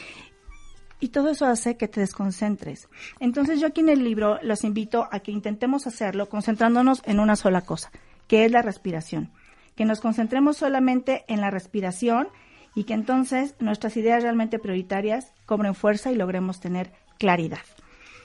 Y 1.00 1.10
todo 1.10 1.30
eso 1.30 1.46
hace 1.46 1.78
que 1.78 1.88
te 1.88 2.02
desconcentres. 2.02 2.90
Entonces 3.20 3.60
yo 3.60 3.68
aquí 3.68 3.82
en 3.82 3.90
el 3.90 4.04
libro 4.04 4.38
los 4.44 4.64
invito 4.64 5.08
a 5.12 5.20
que 5.22 5.32
intentemos 5.32 5.88
hacerlo 5.88 6.28
concentrándonos 6.28 7.02
en 7.06 7.20
una 7.20 7.36
sola 7.36 7.62
cosa, 7.62 7.90
que 8.30 8.46
es 8.46 8.52
la 8.52 8.62
respiración. 8.62 9.30
Que 9.76 9.84
nos 9.84 10.00
concentremos 10.00 10.56
solamente 10.56 11.26
en 11.28 11.42
la 11.42 11.50
respiración 11.50 12.30
y 12.76 12.86
que 12.86 12.94
entonces 12.94 13.56
nuestras 13.60 13.98
ideas 13.98 14.24
realmente 14.24 14.60
prioritarias 14.60 15.34
cobren 15.46 15.76
fuerza 15.76 16.12
y 16.12 16.16
logremos 16.16 16.62
tener 16.62 16.94
claridad. 17.18 17.60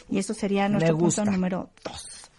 Y 0.09 0.19
eso 0.19 0.35
sería 0.35 0.69
nuestro 0.69 0.97
punto 0.97 1.25
número 1.25 1.71
dos. 1.83 2.31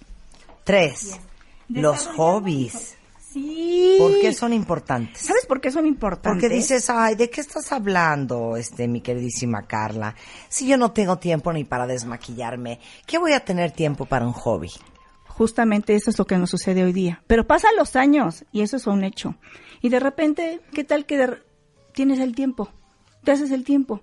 Tres, 0.64 1.20
los 1.68 2.08
hobbies. 2.08 2.96
Sí. 3.34 3.96
¿Por 3.98 4.22
qué 4.22 4.32
son 4.34 4.54
importantes? 4.54 5.24
¿Sabes 5.24 5.46
por 5.46 5.60
qué 5.60 5.72
son 5.72 5.86
importantes? 5.86 6.42
Porque 6.42 6.56
dices, 6.56 6.90
ay, 6.90 7.16
¿de 7.16 7.30
qué 7.30 7.42
estás 7.42 7.72
hablando, 7.74 8.56
este, 8.56 8.88
mi 8.88 9.02
queridísima 9.02 9.64
Carla? 9.64 10.16
Si 10.48 10.68
yo 10.68 10.78
no 10.78 10.92
tengo 10.92 11.18
tiempo 11.18 11.52
ni 11.52 11.66
para 11.66 11.86
desmaquillarme, 11.86 12.80
¿qué 13.06 13.18
voy 13.18 13.34
a 13.34 13.44
tener 13.44 13.72
tiempo 13.72 14.06
para 14.06 14.26
un 14.26 14.32
hobby? 14.32 14.72
Justamente 15.38 15.96
eso 15.96 16.10
es 16.10 16.18
lo 16.18 16.26
que 16.26 16.38
nos 16.38 16.50
sucede 16.50 16.84
hoy 16.86 16.94
día. 16.94 17.22
Pero 17.28 17.46
pasan 17.46 17.76
los 17.78 17.98
años 17.98 18.46
y 18.54 18.62
eso 18.62 18.78
es 18.78 18.88
un 18.88 19.04
hecho. 19.04 19.36
Y 19.82 19.90
de 19.90 20.00
repente, 20.00 20.62
¿qué 20.74 20.86
tal 20.86 21.06
que 21.06 21.18
de- 21.18 21.44
tienes 21.94 22.20
el 22.20 22.34
tiempo? 22.34 22.70
Te 23.26 23.32
haces 23.34 23.52
el 23.52 23.66
tiempo. 23.66 24.02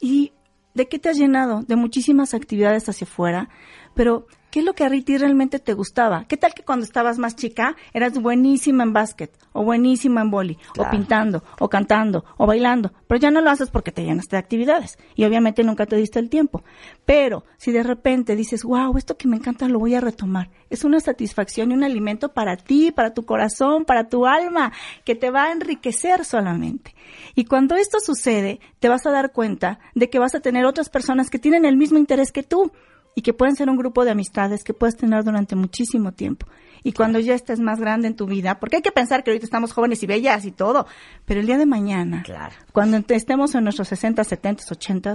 ¿Y 0.00 0.32
de 0.74 0.88
qué 0.88 0.98
te 0.98 1.08
has 1.10 1.16
llenado? 1.16 1.62
De 1.62 1.76
muchísimas 1.76 2.34
actividades 2.34 2.88
hacia 2.88 3.04
afuera. 3.06 3.50
Pero, 3.94 4.26
¿qué 4.50 4.60
es 4.60 4.64
lo 4.64 4.74
que 4.74 4.84
a 4.84 4.90
ti 4.90 5.16
realmente 5.18 5.58
te 5.58 5.72
gustaba? 5.74 6.24
¿Qué 6.28 6.36
tal 6.36 6.54
que 6.54 6.62
cuando 6.62 6.84
estabas 6.84 7.18
más 7.18 7.34
chica 7.36 7.76
eras 7.92 8.20
buenísima 8.20 8.82
en 8.84 8.92
básquet, 8.92 9.32
o 9.52 9.64
buenísima 9.64 10.20
en 10.20 10.30
boli, 10.30 10.56
Claro. 10.72 10.88
o 10.88 10.90
pintando, 10.90 11.44
o 11.58 11.68
cantando, 11.68 12.24
o 12.36 12.46
bailando? 12.46 12.92
Pero 13.06 13.20
ya 13.20 13.30
no 13.30 13.40
lo 13.40 13.50
haces 13.50 13.70
porque 13.70 13.92
te 13.92 14.04
llenaste 14.04 14.36
de 14.36 14.40
actividades. 14.40 14.98
Y 15.14 15.24
obviamente 15.24 15.62
nunca 15.64 15.86
te 15.86 15.96
diste 15.96 16.18
el 16.18 16.28
tiempo. 16.30 16.62
Pero, 17.04 17.44
si 17.56 17.72
de 17.72 17.82
repente 17.82 18.36
dices, 18.36 18.64
wow, 18.64 18.96
esto 18.96 19.16
que 19.16 19.28
me 19.28 19.36
encanta 19.36 19.68
lo 19.68 19.78
voy 19.78 19.94
a 19.94 20.00
retomar. 20.00 20.50
Es 20.70 20.84
una 20.84 21.00
satisfacción 21.00 21.70
y 21.70 21.74
un 21.74 21.84
alimento 21.84 22.32
para 22.32 22.56
ti, 22.56 22.90
para 22.90 23.14
tu 23.14 23.24
corazón, 23.24 23.84
para 23.84 24.08
tu 24.08 24.26
alma, 24.26 24.72
que 25.04 25.14
te 25.14 25.30
va 25.30 25.44
a 25.44 25.52
enriquecer 25.52 26.24
solamente. 26.24 26.94
Y 27.34 27.44
cuando 27.44 27.76
esto 27.76 27.98
sucede, 28.00 28.60
te 28.78 28.88
vas 28.88 29.06
a 29.06 29.10
dar 29.10 29.32
cuenta 29.32 29.78
de 29.94 30.10
que 30.10 30.18
vas 30.18 30.34
a 30.34 30.40
tener 30.40 30.64
otras 30.64 30.88
personas 30.88 31.30
que 31.30 31.38
tienen 31.38 31.64
el 31.64 31.76
mismo 31.76 31.98
interés 31.98 32.32
que 32.32 32.42
tú 32.42 32.72
y 33.14 33.22
que 33.22 33.32
pueden 33.32 33.54
ser 33.56 33.68
un 33.70 33.76
grupo 33.76 34.04
de 34.04 34.10
amistades 34.10 34.64
que 34.64 34.74
puedes 34.74 34.96
tener 34.96 35.22
durante 35.24 35.54
muchísimo 35.56 36.12
tiempo. 36.12 36.46
Y 36.82 36.92
cuando 36.92 37.18
ya 37.18 37.34
estés 37.34 37.60
más 37.60 37.80
grande 37.80 38.08
en 38.08 38.16
tu 38.16 38.26
vida, 38.26 38.58
porque 38.60 38.76
hay 38.76 38.82
que 38.82 38.92
pensar 38.92 39.24
que 39.24 39.30
ahorita 39.30 39.46
estamos 39.46 39.72
jóvenes 39.72 40.02
y 40.02 40.06
bellas 40.06 40.44
y 40.44 40.50
todo, 40.50 40.86
pero 41.24 41.40
el 41.40 41.46
día 41.46 41.56
de 41.56 41.64
mañana, 41.66 42.22
Claro. 42.24 42.54
cuando 42.72 42.98
estemos 43.08 43.54
en 43.54 43.64
nuestros 43.64 43.88
60, 43.88 44.22
70, 44.22 44.64
80, 44.70 45.14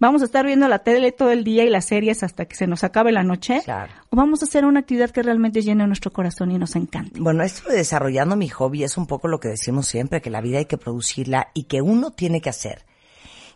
vamos 0.00 0.22
a 0.22 0.24
estar 0.24 0.44
viendo 0.44 0.66
la 0.66 0.80
tele 0.80 1.12
todo 1.12 1.30
el 1.30 1.44
día 1.44 1.64
y 1.64 1.70
las 1.70 1.84
series 1.84 2.24
hasta 2.24 2.46
que 2.46 2.56
se 2.56 2.66
nos 2.66 2.82
acabe 2.82 3.12
la 3.12 3.22
noche, 3.22 3.60
Claro. 3.64 3.92
o 4.10 4.16
vamos 4.16 4.42
a 4.42 4.46
hacer 4.46 4.64
una 4.64 4.80
actividad 4.80 5.10
que 5.10 5.22
realmente 5.22 5.62
llene 5.62 5.86
nuestro 5.86 6.12
corazón 6.12 6.50
y 6.50 6.58
nos 6.58 6.74
encante. 6.74 7.20
Bueno, 7.20 7.44
esto 7.44 7.68
de 7.68 7.76
desarrollando 7.76 8.34
mi 8.34 8.48
hobby 8.48 8.82
es 8.82 8.96
un 8.96 9.06
poco 9.06 9.28
lo 9.28 9.38
que 9.38 9.48
decimos 9.48 9.86
siempre, 9.86 10.20
que 10.20 10.30
la 10.30 10.40
vida 10.40 10.58
hay 10.58 10.66
que 10.66 10.78
producirla 10.78 11.48
y 11.54 11.64
que 11.64 11.80
uno 11.80 12.10
tiene 12.10 12.40
que 12.40 12.48
hacer. 12.50 12.84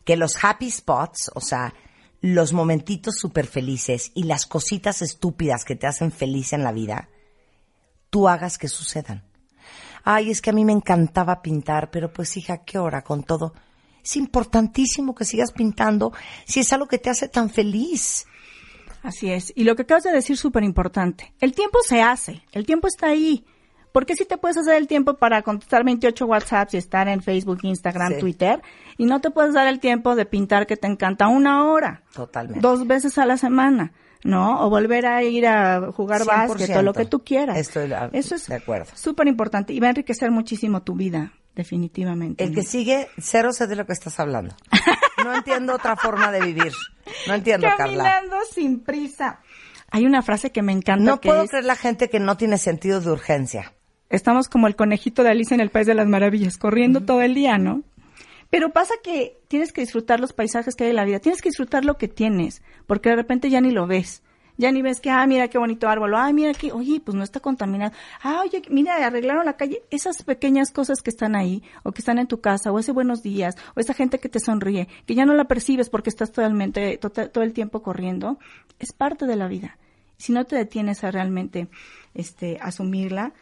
Que 0.04 0.16
los 0.16 0.42
happy 0.42 0.70
spots, 0.70 1.30
o 1.34 1.40
sea, 1.40 1.74
los 2.20 2.52
momentitos 2.52 3.14
súper 3.16 3.46
felices 3.46 4.10
y 4.14 4.24
las 4.24 4.46
cositas 4.46 5.02
estúpidas 5.02 5.64
que 5.64 5.76
te 5.76 5.86
hacen 5.86 6.10
feliz 6.10 6.52
en 6.52 6.64
la 6.64 6.72
vida, 6.72 7.08
tú 8.10 8.28
hagas 8.28 8.58
que 8.58 8.68
sucedan. 8.68 9.24
Ay, 10.04 10.30
es 10.30 10.40
que 10.40 10.50
a 10.50 10.52
mí 10.52 10.64
me 10.64 10.72
encantaba 10.72 11.42
pintar, 11.42 11.90
pero 11.90 12.12
pues 12.12 12.36
hija, 12.36 12.64
¿qué 12.64 12.78
hora 12.78 13.02
con 13.02 13.22
todo? 13.24 13.54
Es 14.02 14.16
importantísimo 14.16 15.14
que 15.14 15.24
sigas 15.24 15.52
pintando 15.52 16.12
si 16.46 16.60
es 16.60 16.72
algo 16.72 16.88
que 16.88 16.98
te 16.98 17.10
hace 17.10 17.28
tan 17.28 17.50
feliz. 17.50 18.26
Así 19.02 19.30
es. 19.30 19.52
Y 19.54 19.64
lo 19.64 19.76
que 19.76 19.82
acabas 19.82 20.04
de 20.04 20.12
decir 20.12 20.36
súper 20.36 20.64
importante. 20.64 21.34
El 21.40 21.52
tiempo 21.52 21.78
se 21.86 22.00
hace. 22.00 22.42
El 22.52 22.66
tiempo 22.66 22.88
está 22.88 23.08
ahí. 23.08 23.44
¿Por 23.98 24.06
qué 24.06 24.14
si 24.14 24.24
te 24.26 24.38
puedes 24.38 24.56
hacer 24.56 24.76
el 24.76 24.86
tiempo 24.86 25.14
para 25.14 25.42
contestar 25.42 25.82
28 25.84 26.24
WhatsApps 26.24 26.74
y 26.74 26.76
estar 26.76 27.08
en 27.08 27.20
Facebook, 27.20 27.58
Instagram, 27.62 28.12
Sí. 28.12 28.20
Twitter? 28.20 28.62
Y 28.96 29.06
no 29.06 29.20
te 29.20 29.32
puedes 29.32 29.54
dar 29.54 29.66
el 29.66 29.80
tiempo 29.80 30.14
de 30.14 30.24
pintar 30.24 30.68
que 30.68 30.76
te 30.76 30.86
encanta 30.86 31.26
una 31.26 31.64
hora. 31.64 32.02
Totalmente. 32.14 32.60
Dos 32.60 32.86
veces 32.86 33.18
a 33.18 33.26
la 33.26 33.36
semana. 33.36 33.90
¿No? 34.22 34.64
O 34.64 34.70
volver 34.70 35.04
a 35.06 35.24
ir 35.24 35.48
a 35.48 35.90
jugar 35.90 36.20
100%. 36.22 36.26
básquet 36.26 36.76
o 36.76 36.82
lo 36.82 36.92
que 36.92 37.06
tú 37.06 37.24
quieras. 37.24 37.58
Estoy 37.58 37.92
Eso 38.12 38.36
es 38.36 38.46
de 38.46 38.54
acuerdo. 38.54 38.86
súper 38.94 39.26
importante 39.26 39.72
y 39.72 39.80
va 39.80 39.88
a 39.88 39.90
enriquecer 39.90 40.30
muchísimo 40.30 40.82
tu 40.82 40.94
vida, 40.94 41.32
definitivamente. 41.56 42.44
El 42.44 42.54
que 42.54 42.62
sigue, 42.62 43.08
cero 43.18 43.52
sé 43.52 43.66
de 43.66 43.74
lo 43.74 43.84
que 43.84 43.94
estás 43.94 44.20
hablando. 44.20 44.54
No 45.24 45.34
entiendo 45.34 45.74
otra 45.74 45.96
forma 45.96 46.30
de 46.30 46.40
vivir. 46.40 46.72
No 47.26 47.34
entiendo, 47.34 47.66
Carla. 47.76 48.04
Caminando 48.04 48.36
sin 48.52 48.78
prisa. 48.84 49.40
Hay 49.90 50.06
una 50.06 50.22
frase 50.22 50.52
que 50.52 50.62
me 50.62 50.70
encanta 50.70 51.02
No 51.04 51.20
que 51.20 51.28
puedo 51.30 51.42
es, 51.42 51.50
creer 51.50 51.64
la 51.64 51.74
gente 51.74 52.08
que 52.08 52.20
no 52.20 52.36
tiene 52.36 52.56
sentido 52.56 53.00
de 53.00 53.10
urgencia. 53.10 53.72
Estamos 54.10 54.48
como 54.48 54.66
el 54.66 54.76
conejito 54.76 55.22
de 55.22 55.30
Alicia 55.30 55.54
en 55.54 55.60
el 55.60 55.70
País 55.70 55.86
de 55.86 55.94
las 55.94 56.06
Maravillas, 56.08 56.58
corriendo 56.58 57.02
todo 57.02 57.22
el 57.22 57.34
día, 57.34 57.58
¿no? 57.58 57.82
Pero 58.50 58.72
pasa 58.72 58.94
que 59.02 59.38
tienes 59.48 59.72
que 59.72 59.82
disfrutar 59.82 60.20
los 60.20 60.32
paisajes 60.32 60.74
que 60.74 60.84
hay 60.84 60.90
en 60.90 60.96
la 60.96 61.04
vida, 61.04 61.18
tienes 61.20 61.42
que 61.42 61.50
disfrutar 61.50 61.84
lo 61.84 61.98
que 61.98 62.08
tienes, 62.08 62.62
porque 62.86 63.10
de 63.10 63.16
repente 63.16 63.50
ya 63.50 63.60
ni 63.60 63.70
lo 63.70 63.86
ves. 63.86 64.22
Ya 64.60 64.72
ni 64.72 64.82
ves 64.82 65.00
que, 65.00 65.08
ah, 65.08 65.24
mira 65.24 65.46
qué 65.46 65.56
bonito 65.56 65.88
árbol, 65.88 66.16
ah, 66.16 66.32
mira 66.32 66.52
que, 66.52 66.72
oye, 66.72 66.98
pues 67.00 67.14
no 67.14 67.22
está 67.22 67.38
contaminado. 67.38 67.92
Ah, 68.24 68.40
oye, 68.42 68.60
mira, 68.70 68.96
arreglaron 69.06 69.44
la 69.46 69.56
calle. 69.56 69.82
Esas 69.90 70.24
pequeñas 70.24 70.72
cosas 70.72 71.00
que 71.00 71.10
están 71.10 71.36
ahí, 71.36 71.62
o 71.84 71.92
que 71.92 72.00
están 72.00 72.18
en 72.18 72.26
tu 72.26 72.40
casa, 72.40 72.72
o 72.72 72.78
ese 72.80 72.90
buenos 72.90 73.22
días, 73.22 73.54
o 73.76 73.80
esa 73.80 73.94
gente 73.94 74.18
que 74.18 74.28
te 74.28 74.40
sonríe, 74.40 74.88
que 75.06 75.14
ya 75.14 75.26
no 75.26 75.34
la 75.34 75.44
percibes 75.44 75.90
porque 75.90 76.10
estás 76.10 76.32
totalmente, 76.32 76.98
tota- 76.98 77.28
todo 77.28 77.44
el 77.44 77.52
tiempo 77.52 77.84
corriendo, 77.84 78.40
es 78.80 78.92
parte 78.92 79.26
de 79.26 79.36
la 79.36 79.46
vida. 79.46 79.78
Si 80.16 80.32
no 80.32 80.44
te 80.44 80.56
detienes 80.56 81.04
a 81.04 81.12
realmente, 81.12 81.68
este, 82.14 82.58
asumirla, 82.60 83.34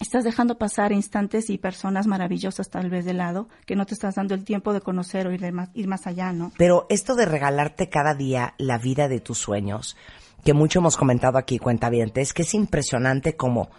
estás 0.00 0.24
dejando 0.24 0.58
pasar 0.58 0.92
instantes 0.92 1.50
y 1.50 1.58
personas 1.58 2.06
maravillosas 2.06 2.70
tal 2.70 2.90
vez 2.90 3.04
de 3.04 3.14
lado 3.14 3.48
que 3.66 3.76
no 3.76 3.86
te 3.86 3.94
estás 3.94 4.14
dando 4.14 4.34
el 4.34 4.44
tiempo 4.44 4.72
de 4.72 4.80
conocer 4.80 5.26
o 5.26 5.32
ir, 5.32 5.40
de 5.40 5.52
más, 5.52 5.70
ir 5.74 5.88
más 5.88 6.06
allá, 6.06 6.32
¿no? 6.32 6.52
Pero 6.56 6.86
esto 6.88 7.14
de 7.14 7.26
regalarte 7.26 7.88
cada 7.88 8.14
día 8.14 8.54
la 8.58 8.78
vida 8.78 9.08
de 9.08 9.20
tus 9.20 9.38
sueños, 9.38 9.96
que 10.44 10.54
mucho 10.54 10.78
hemos 10.78 10.96
comentado 10.96 11.38
aquí, 11.38 11.58
cuentavientes, 11.58 12.32
que 12.32 12.42
es 12.42 12.54
impresionante 12.54 13.36
como 13.36 13.70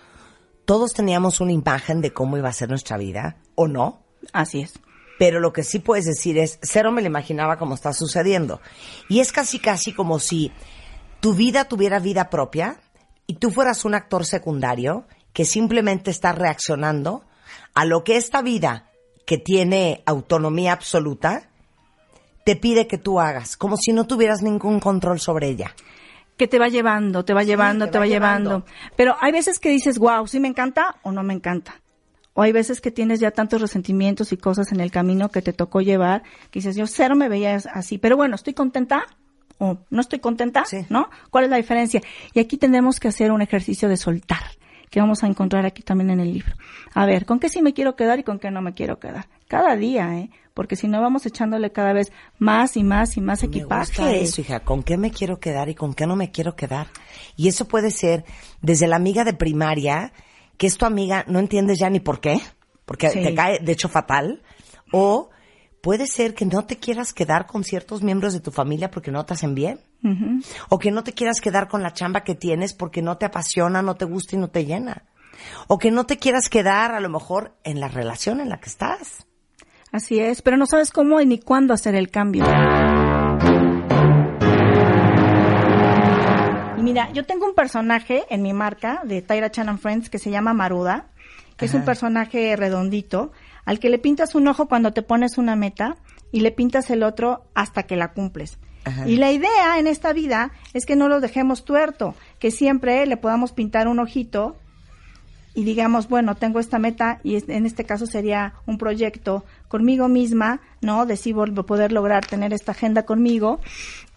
todos 0.66 0.94
teníamos 0.94 1.42
una 1.42 1.52
imagen 1.52 2.02
de 2.02 2.14
cómo 2.14 2.38
iba 2.38 2.50
a 2.50 2.54
ser 2.54 2.70
nuestra 2.70 2.98
vida, 2.98 3.38
¿o 3.56 3.68
no? 3.68 4.04
Así 4.34 4.62
es. 4.62 4.80
Pero 5.18 5.40
lo 5.40 5.52
que 5.52 5.64
sí 5.64 5.80
puedes 5.80 6.06
decir 6.06 6.38
es, 6.38 6.60
cero 6.62 6.92
me 6.92 7.02
lo 7.02 7.08
imaginaba 7.08 7.58
como 7.58 7.76
está 7.76 7.92
sucediendo. 7.92 8.62
Y 9.10 9.20
es 9.20 9.32
casi 9.32 9.60
casi 9.60 9.94
como 9.94 10.20
si 10.20 10.52
tu 11.20 11.34
vida 11.34 11.66
tuviera 11.66 12.00
vida 12.00 12.30
propia 12.30 12.80
y 13.28 13.36
tú 13.36 13.52
fueras 13.52 13.84
un 13.84 13.96
actor 13.96 14.26
secundario 14.26 15.06
que 15.34 15.46
simplemente 15.46 16.12
está 16.12 16.32
reaccionando 16.32 17.24
a 17.74 17.86
lo 17.86 18.04
que 18.04 18.18
esta 18.18 18.42
vida, 18.42 18.90
que 19.26 19.38
tiene 19.38 20.04
autonomía 20.06 20.74
absoluta, 20.74 21.50
te 22.46 22.56
pide 22.56 22.88
que 22.88 22.98
tú 22.98 23.20
hagas, 23.20 23.58
como 23.58 23.78
si 23.78 23.94
no 23.94 24.08
tuvieras 24.08 24.42
ningún 24.42 24.80
control 24.80 25.20
sobre 25.20 25.50
ella. 25.50 25.76
Que 26.38 26.48
te 26.48 26.58
va 26.58 26.68
llevando, 26.68 27.26
te 27.26 27.34
va 27.34 27.44
llevando, 27.44 27.86
te 27.86 27.92
te, 27.92 27.98
va 28.00 28.06
va, 28.06 28.08
llevando. 28.08 28.50
llevando. 28.50 28.66
Pero 28.96 29.16
hay 29.20 29.32
veces 29.32 29.60
que 29.60 29.70
dices, 29.70 30.00
wow, 30.00 30.26
sí 30.26 30.40
me 30.40 30.48
encanta 30.48 30.96
o 31.04 31.12
no 31.12 31.22
me 31.22 31.34
encanta. 31.34 31.82
O 32.34 32.42
hay 32.42 32.52
veces 32.52 32.80
que 32.80 32.92
tienes 32.92 33.20
ya 33.20 33.32
tantos 33.32 33.60
resentimientos 33.62 34.32
y 34.32 34.38
cosas 34.38 34.72
en 34.72 34.80
el 34.80 34.92
camino 34.92 35.30
que 35.30 35.42
te 35.42 35.52
tocó 35.52 35.82
llevar, 35.82 36.24
que 36.50 36.60
dices, 36.60 36.76
yo 36.76 36.88
cero 36.88 37.16
me 37.16 37.28
veía 37.28 37.58
así. 37.74 37.98
Pero 37.98 38.16
bueno, 38.16 38.36
¿estoy 38.36 38.54
contenta? 38.54 39.06
¿O 39.58 39.78
no 39.90 40.02
estoy 40.02 40.20
contenta? 40.20 40.64
Sí. 40.66 40.86
¿No? 40.90 41.10
¿Cuál 41.32 41.44
es 41.44 41.50
la 41.50 41.58
diferencia? 41.58 42.02
Y 42.34 42.40
aquí 42.40 42.58
tenemos 42.58 43.00
que 43.00 43.10
hacer 43.10 43.32
un 43.32 43.42
ejercicio 43.42 43.90
de 43.90 43.98
soltar, 43.98 44.42
que 44.90 45.00
vamos 45.00 45.24
a 45.24 45.28
encontrar 45.28 45.66
aquí 45.66 45.82
también 45.84 46.10
en 46.10 46.20
el 46.20 46.34
libro. 46.34 46.54
A 46.94 47.06
ver, 47.06 47.26
¿con 47.26 47.40
qué 47.40 47.50
sí 47.50 47.62
me 47.62 47.74
quiero 47.74 47.96
quedar 47.96 48.20
y 48.20 48.24
con 48.24 48.40
qué 48.40 48.50
no 48.52 48.62
me 48.62 48.74
quiero 48.74 49.00
quedar? 49.00 49.28
Cada 49.48 49.76
día, 49.76 50.18
¿eh? 50.18 50.30
Porque 50.54 50.76
si 50.76 50.88
no 50.88 51.00
vamos 51.02 51.26
echándole 51.26 51.72
cada 51.72 51.94
vez 51.94 52.12
más 52.38 52.76
y 52.76 52.84
más 52.84 53.16
y 53.18 53.22
más 53.22 53.42
Me 53.44 53.48
gusta 53.48 53.58
equipaje. 53.84 54.22
eso, 54.22 54.42
hija. 54.42 54.60
¿Con 54.62 54.84
qué 54.84 54.98
me 54.98 55.12
quiero 55.12 55.40
quedar 55.40 55.70
y 55.70 55.76
con 55.76 55.94
qué 55.94 56.06
no 56.08 56.16
me 56.16 56.32
quiero 56.32 56.56
quedar? 56.56 56.88
Y 57.38 57.48
eso 57.48 57.68
puede 57.68 57.92
ser 57.92 58.26
desde 58.62 58.88
la 58.88 58.96
amiga 58.98 59.24
de 59.24 59.34
primaria, 59.34 60.12
que 60.58 60.68
es 60.68 60.78
tu 60.78 60.86
amiga, 60.86 61.24
no 61.28 61.40
entiendes 61.40 61.80
ya 61.80 61.90
ni 61.90 62.00
por 62.02 62.20
qué, 62.20 62.42
porque 62.86 63.10
Sí. 63.10 63.22
te 63.24 63.34
cae, 63.34 63.60
de 63.60 63.72
hecho, 63.72 63.88
fatal. 63.88 64.42
O 64.92 65.30
puede 65.82 66.08
ser 66.08 66.34
que 66.34 66.46
no 66.46 66.66
te 66.66 66.78
quieras 66.78 67.14
quedar 67.14 67.46
con 67.48 67.64
ciertos 67.64 68.04
miembros 68.04 68.34
de 68.34 68.40
tu 68.40 68.52
familia 68.52 68.92
porque 68.92 69.12
no 69.12 69.26
te 69.26 69.34
hacen 69.34 69.56
bien. 69.56 69.80
O 70.70 70.80
que 70.80 70.92
no 70.92 71.04
te 71.04 71.14
quieras 71.14 71.42
quedar 71.42 71.68
con 71.68 71.84
la 71.84 71.94
chamba 71.94 72.24
que 72.24 72.36
tienes 72.36 72.74
porque 72.74 73.02
no 73.02 73.18
te 73.18 73.26
apasiona, 73.26 73.82
no 73.82 73.96
te 73.96 74.06
gusta 74.06 74.36
y 74.36 74.40
no 74.40 74.50
te 74.50 74.66
llena. 74.66 75.04
O 75.68 75.78
que 75.78 75.92
no 75.92 76.06
te 76.06 76.18
quieras 76.18 76.50
quedar 76.50 76.94
a 76.94 77.00
lo 77.00 77.10
mejor 77.10 77.56
en 77.64 77.80
la 77.80 77.88
relación 77.88 78.40
en 78.40 78.50
la 78.50 78.60
que 78.60 78.70
estás. 78.70 79.26
Así 79.92 80.20
es, 80.20 80.42
pero 80.42 80.58
no 80.58 80.66
sabes 80.66 80.92
cómo 80.92 81.20
y 81.20 81.26
ni 81.26 81.40
cuándo 81.40 81.74
hacer 81.74 81.96
el 81.96 82.10
cambio. 82.10 82.46
Y 86.78 86.82
mira, 86.82 87.12
yo 87.12 87.26
tengo 87.26 87.46
un 87.46 87.56
personaje 87.56 88.24
en 88.30 88.42
mi 88.42 88.54
marca 88.54 89.02
de 89.04 89.22
Tyra 89.22 89.52
Chan 89.52 89.68
and 89.68 89.80
Friends 89.80 90.10
que 90.10 90.20
se 90.20 90.30
llama 90.30 90.54
Maruda, 90.54 91.08
que 91.58 91.66
es 91.66 91.74
un 91.74 91.84
personaje 91.84 92.56
redondito, 92.56 93.32
al 93.70 93.80
que 93.80 93.90
le 93.92 94.00
pintas 94.00 94.34
un 94.34 94.48
ojo 94.48 94.68
cuando 94.68 94.94
te 94.94 95.04
pones 95.04 95.38
una 95.38 95.56
meta 95.56 95.98
y 96.32 96.40
le 96.40 96.52
pintas 96.52 96.90
el 96.90 97.04
otro 97.04 97.44
hasta 97.54 97.84
que 97.84 97.96
la 97.96 98.14
cumples. 98.14 98.58
Y 99.06 99.18
la 99.18 99.32
idea 99.32 99.78
en 99.78 99.86
esta 99.86 100.12
vida 100.14 100.52
es 100.74 100.88
que 100.88 100.96
no 100.96 101.08
lo 101.08 101.20
dejemos 101.20 101.66
tuerto, 101.66 102.16
que 102.40 102.50
siempre 102.50 103.06
le 103.06 103.18
podamos 103.18 103.52
pintar 103.52 103.88
un 103.88 104.00
ojito 104.00 104.56
y 105.54 105.64
digamos, 105.64 106.10
bueno, 106.10 106.34
tengo 106.34 106.60
esta 106.60 106.80
meta 106.80 107.20
y 107.24 107.36
en 107.52 107.68
este 107.68 107.84
caso 107.84 108.08
sería 108.08 108.54
un 108.66 108.80
proyecto 108.80 109.46
conmigo 109.68 110.08
misma, 110.08 110.62
¿no? 110.82 111.06
De 111.06 111.14
vol- 111.16 111.64
poder 111.66 111.92
lograr 111.92 112.26
tener 112.26 112.54
esta 112.54 112.72
agenda 112.72 113.04
conmigo. 113.04 113.60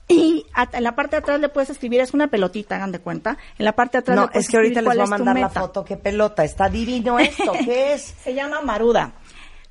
Y 0.09 0.45
en 0.73 0.83
la 0.85 0.95
parte 0.95 1.17
de 1.17 1.21
atrás 1.23 1.41
le 1.41 1.49
puedes 1.49 1.71
escribir, 1.71 2.01
es 2.01 2.13
una 2.13 2.29
pelotita, 2.29 2.77
hagan 2.77 2.93
de 2.93 2.99
cuenta. 2.99 3.39
En 3.59 3.65
la 3.65 3.73
parte 3.73 3.99
de 3.99 4.01
atrás 4.01 4.17
No, 4.17 4.23
le 4.23 4.29
puedes 4.29 4.45
es 4.47 4.51
que 4.51 4.57
ahorita 4.59 4.81
les 4.83 4.89
voy 4.89 5.01
a 5.01 5.07
mandar 5.07 5.35
la 5.39 5.49
foto. 5.63 5.85
Qué 5.85 5.97
pelota. 5.97 6.45
Está 6.45 6.69
divino 6.69 7.19
esto. 7.19 7.53
¿Qué 7.65 7.95
es? 7.95 8.15
Se 8.23 8.35
llama 8.35 8.61
Maruda. 8.63 9.13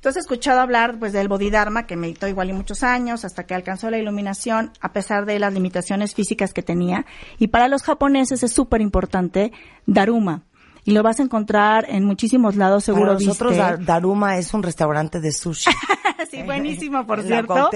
Entonces 0.02 0.22
he 0.22 0.24
escuchado 0.24 0.58
hablar 0.58 0.98
pues 0.98 1.12
del 1.12 1.28
Bodhidharma 1.28 1.86
que 1.86 1.94
meditó 1.94 2.26
igual 2.26 2.50
y 2.50 2.52
muchos 2.52 2.82
años 2.82 3.24
hasta 3.24 3.44
que 3.44 3.54
alcanzó 3.54 3.88
la 3.88 3.98
iluminación 3.98 4.72
a 4.80 4.92
pesar 4.92 5.26
de 5.26 5.38
las 5.38 5.54
limitaciones 5.54 6.12
físicas 6.12 6.52
que 6.52 6.60
tenía. 6.60 7.06
Y 7.38 7.46
para 7.46 7.68
los 7.68 7.84
japoneses 7.84 8.42
es 8.42 8.52
súper 8.52 8.80
importante 8.80 9.52
Daruma. 9.86 10.42
Y 10.84 10.90
lo 10.90 11.02
vas 11.02 11.20
a 11.20 11.22
encontrar 11.22 11.86
en 11.88 12.04
muchísimos 12.04 12.56
lados, 12.56 12.84
seguro 12.84 13.12
Para 13.12 13.20
nosotros 13.20 13.52
viste. 13.52 13.84
Daruma 13.84 14.36
es 14.38 14.52
un 14.52 14.64
restaurante 14.64 15.20
de 15.20 15.32
sushi. 15.32 15.70
sí, 16.30 16.42
buenísimo, 16.42 17.06
por 17.06 17.22
cierto. 17.22 17.70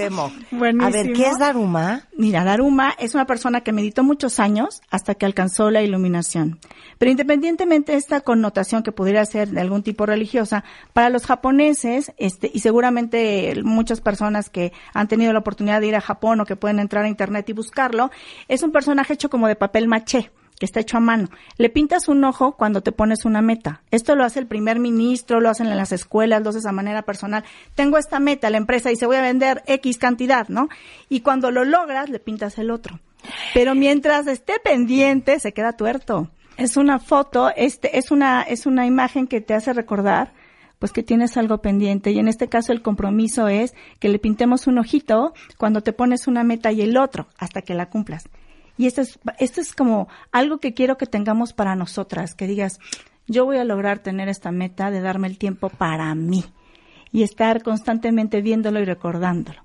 Buenísimo. 0.51 0.85
A 0.85 0.89
ver, 0.89 1.13
¿qué 1.13 1.27
es 1.27 1.39
Daruma? 1.39 2.01
Mira, 2.17 2.43
Daruma 2.43 2.93
es 2.99 3.15
una 3.15 3.25
persona 3.25 3.61
que 3.61 3.71
meditó 3.71 4.03
muchos 4.03 4.41
años 4.41 4.81
hasta 4.89 5.15
que 5.15 5.25
alcanzó 5.25 5.71
la 5.71 5.81
iluminación. 5.81 6.59
Pero 6.97 7.11
independientemente 7.11 7.93
de 7.93 7.97
esta 7.97 8.21
connotación 8.21 8.83
que 8.83 8.91
pudiera 8.91 9.23
ser 9.25 9.49
de 9.49 9.61
algún 9.61 9.83
tipo 9.83 10.05
religiosa, 10.05 10.65
para 10.91 11.09
los 11.09 11.25
japoneses, 11.25 12.11
este, 12.17 12.51
y 12.53 12.59
seguramente 12.59 13.53
muchas 13.63 14.01
personas 14.01 14.49
que 14.49 14.73
han 14.93 15.07
tenido 15.07 15.31
la 15.31 15.39
oportunidad 15.39 15.79
de 15.79 15.87
ir 15.87 15.95
a 15.95 16.01
Japón 16.01 16.41
o 16.41 16.45
que 16.45 16.57
pueden 16.57 16.79
entrar 16.79 17.05
a 17.05 17.09
internet 17.09 17.47
y 17.47 17.53
buscarlo, 17.53 18.11
es 18.49 18.63
un 18.63 18.71
personaje 18.73 19.13
hecho 19.13 19.29
como 19.29 19.47
de 19.47 19.55
papel 19.55 19.87
maché 19.87 20.31
que 20.59 20.65
está 20.65 20.79
hecho 20.79 20.97
a 20.97 21.01
mano. 21.01 21.29
Le 21.57 21.69
pintas 21.69 22.07
un 22.07 22.23
ojo 22.23 22.53
cuando 22.53 22.81
te 22.81 22.91
pones 22.91 23.25
una 23.25 23.41
meta. 23.41 23.81
Esto 23.91 24.15
lo 24.15 24.23
hace 24.23 24.39
el 24.39 24.47
primer 24.47 24.79
ministro, 24.79 25.39
lo 25.39 25.49
hacen 25.49 25.67
en 25.67 25.77
las 25.77 25.91
escuelas, 25.91 26.41
lo 26.41 26.49
haces 26.49 26.65
a 26.65 26.71
manera 26.71 27.03
personal. 27.03 27.43
Tengo 27.75 27.97
esta 27.97 28.19
meta, 28.19 28.49
la 28.49 28.57
empresa 28.57 28.89
dice 28.89 29.05
voy 29.05 29.17
a 29.17 29.21
vender 29.21 29.63
X 29.67 29.97
cantidad, 29.97 30.47
¿no? 30.49 30.69
Y 31.09 31.21
cuando 31.21 31.51
lo 31.51 31.63
logras, 31.63 32.09
le 32.09 32.19
pintas 32.19 32.57
el 32.57 32.71
otro. 32.71 32.99
Pero 33.53 33.75
mientras 33.75 34.27
esté 34.27 34.53
pendiente, 34.63 35.39
se 35.39 35.53
queda 35.53 35.73
tuerto. 35.73 36.29
Es 36.57 36.77
una 36.77 36.99
foto, 36.99 37.51
este, 37.55 37.97
es 37.97 38.09
una, 38.09 38.41
es 38.41 38.65
una 38.65 38.85
imagen 38.85 39.27
que 39.27 39.41
te 39.41 39.53
hace 39.53 39.73
recordar 39.73 40.33
pues 40.79 40.91
que 40.91 41.03
tienes 41.03 41.37
algo 41.37 41.59
pendiente 41.59 42.11
y 42.11 42.19
en 42.19 42.27
este 42.27 42.49
caso 42.49 42.71
el 42.71 42.83
compromiso 42.83 43.47
es 43.47 43.73
que 43.99 44.09
le 44.09 44.19
pintemos 44.19 44.67
un 44.67 44.77
ojito 44.77 45.33
cuando 45.57 45.81
te 45.81 45.93
pones 45.93 46.27
una 46.27 46.43
meta 46.43 46.71
y 46.71 46.81
el 46.81 46.97
otro 46.97 47.27
hasta 47.37 47.61
que 47.61 47.73
la 47.73 47.89
cumplas. 47.89 48.29
Y 48.77 48.87
esto 48.87 49.01
es, 49.01 49.19
esto 49.39 49.61
es 49.61 49.73
como 49.73 50.07
algo 50.31 50.59
que 50.59 50.73
quiero 50.73 50.97
que 50.97 51.05
tengamos 51.07 51.53
para 51.53 51.75
nosotras, 51.75 52.35
que 52.35 52.47
digas, 52.47 52.79
yo 53.27 53.45
voy 53.45 53.57
a 53.57 53.63
lograr 53.63 53.99
tener 53.99 54.27
esta 54.29 54.51
meta 54.51 54.91
de 54.91 55.01
darme 55.01 55.27
el 55.27 55.37
tiempo 55.37 55.69
para 55.69 56.13
mí 56.15 56.45
y 57.11 57.23
estar 57.23 57.63
constantemente 57.63 58.41
viéndolo 58.41 58.79
y 58.79 58.85
recordándolo. 58.85 59.61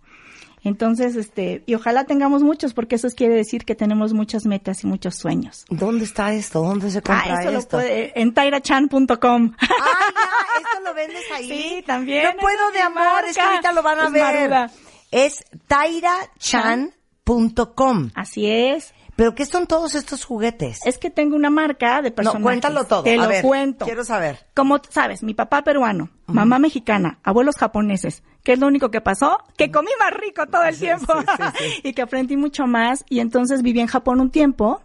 Entonces, 0.64 1.16
este, 1.16 1.64
y 1.66 1.74
ojalá 1.74 2.05
tengamos 2.05 2.44
muchos, 2.44 2.72
porque 2.72 2.94
eso 2.94 3.09
quiere 3.16 3.34
decir 3.34 3.64
que 3.64 3.74
tenemos 3.74 4.12
muchas 4.12 4.47
metas 4.47 4.84
y 4.84 4.86
muchos 4.86 5.16
sueños. 5.16 5.64
¿Dónde 5.70 6.05
está 6.05 6.32
esto? 6.32 6.62
¿Dónde 6.62 6.89
se 6.89 6.98
Ah, 6.98 7.02
compra 7.02 7.40
esto 7.40 7.51
lo 7.52 7.59
esto? 7.59 7.76
puede, 7.78 8.12
en 8.20 8.32
tairachan.com. 8.32 9.55
Ah, 9.59 9.60
ya, 9.60 10.60
esto 10.60 10.80
lo 10.84 10.94
vendes 10.94 11.24
ahí. 11.34 11.48
Sí, 11.48 11.82
también. 11.84 12.22
No 12.24 12.34
puedo 12.40 12.70
de 12.70 12.80
amor, 12.80 13.24
es 13.26 13.34
que 13.34 13.40
ahorita 13.43 13.72
lo 13.72 13.82
van 13.82 13.98
a 13.98 14.05
Es 14.06 14.12
ver. 14.12 14.51
Maruda. 14.51 14.70
Es 15.10 15.44
tairachan.com. 15.66 18.10
Así 18.14 18.48
es. 18.48 18.94
¿Pero 19.16 19.34
qué 19.34 19.44
son 19.44 19.66
todos 19.66 19.94
estos 19.94 20.24
juguetes? 20.24 20.78
Es 20.84 20.98
que 20.98 21.10
tengo 21.10 21.36
una 21.36 21.51
marca 21.51 22.01
de 22.02 22.10
no, 22.10 22.16
personajes. 22.16 22.43
cuéntalo 22.43 22.84
todo. 22.84 23.02
Te 23.02 23.14
a 23.14 23.22
lo 23.22 23.28
ver, 23.28 23.43
cuento. 23.44 23.84
Quiero 23.84 24.05
saber. 24.05 24.39
Como 24.55 24.80
sabes, 24.89 25.22
mi 25.22 25.34
papá 25.34 25.62
peruano, 25.62 26.10
mamá 26.26 26.59
mexicana, 26.59 27.18
abuelos 27.22 27.56
japoneses. 27.56 28.22
¿Qué 28.43 28.52
es 28.55 28.59
lo 28.59 28.66
único 28.66 28.90
que 28.90 29.01
pasó? 29.01 29.39
Que 29.56 29.70
comí 29.70 29.90
más 29.98 30.12
rico 30.18 30.47
todo 30.47 30.64
el 30.64 30.78
tiempo 30.78 31.14
y 31.82 31.93
que 31.93 32.02
aprendí 32.02 32.36
mucho 32.36 32.66
más. 32.66 33.05
Y 33.09 33.20
entonces 33.20 33.62
viví 33.62 33.80
en 33.80 33.86
Japón 33.86 34.20
un 34.20 34.30
tiempo. 34.30 34.80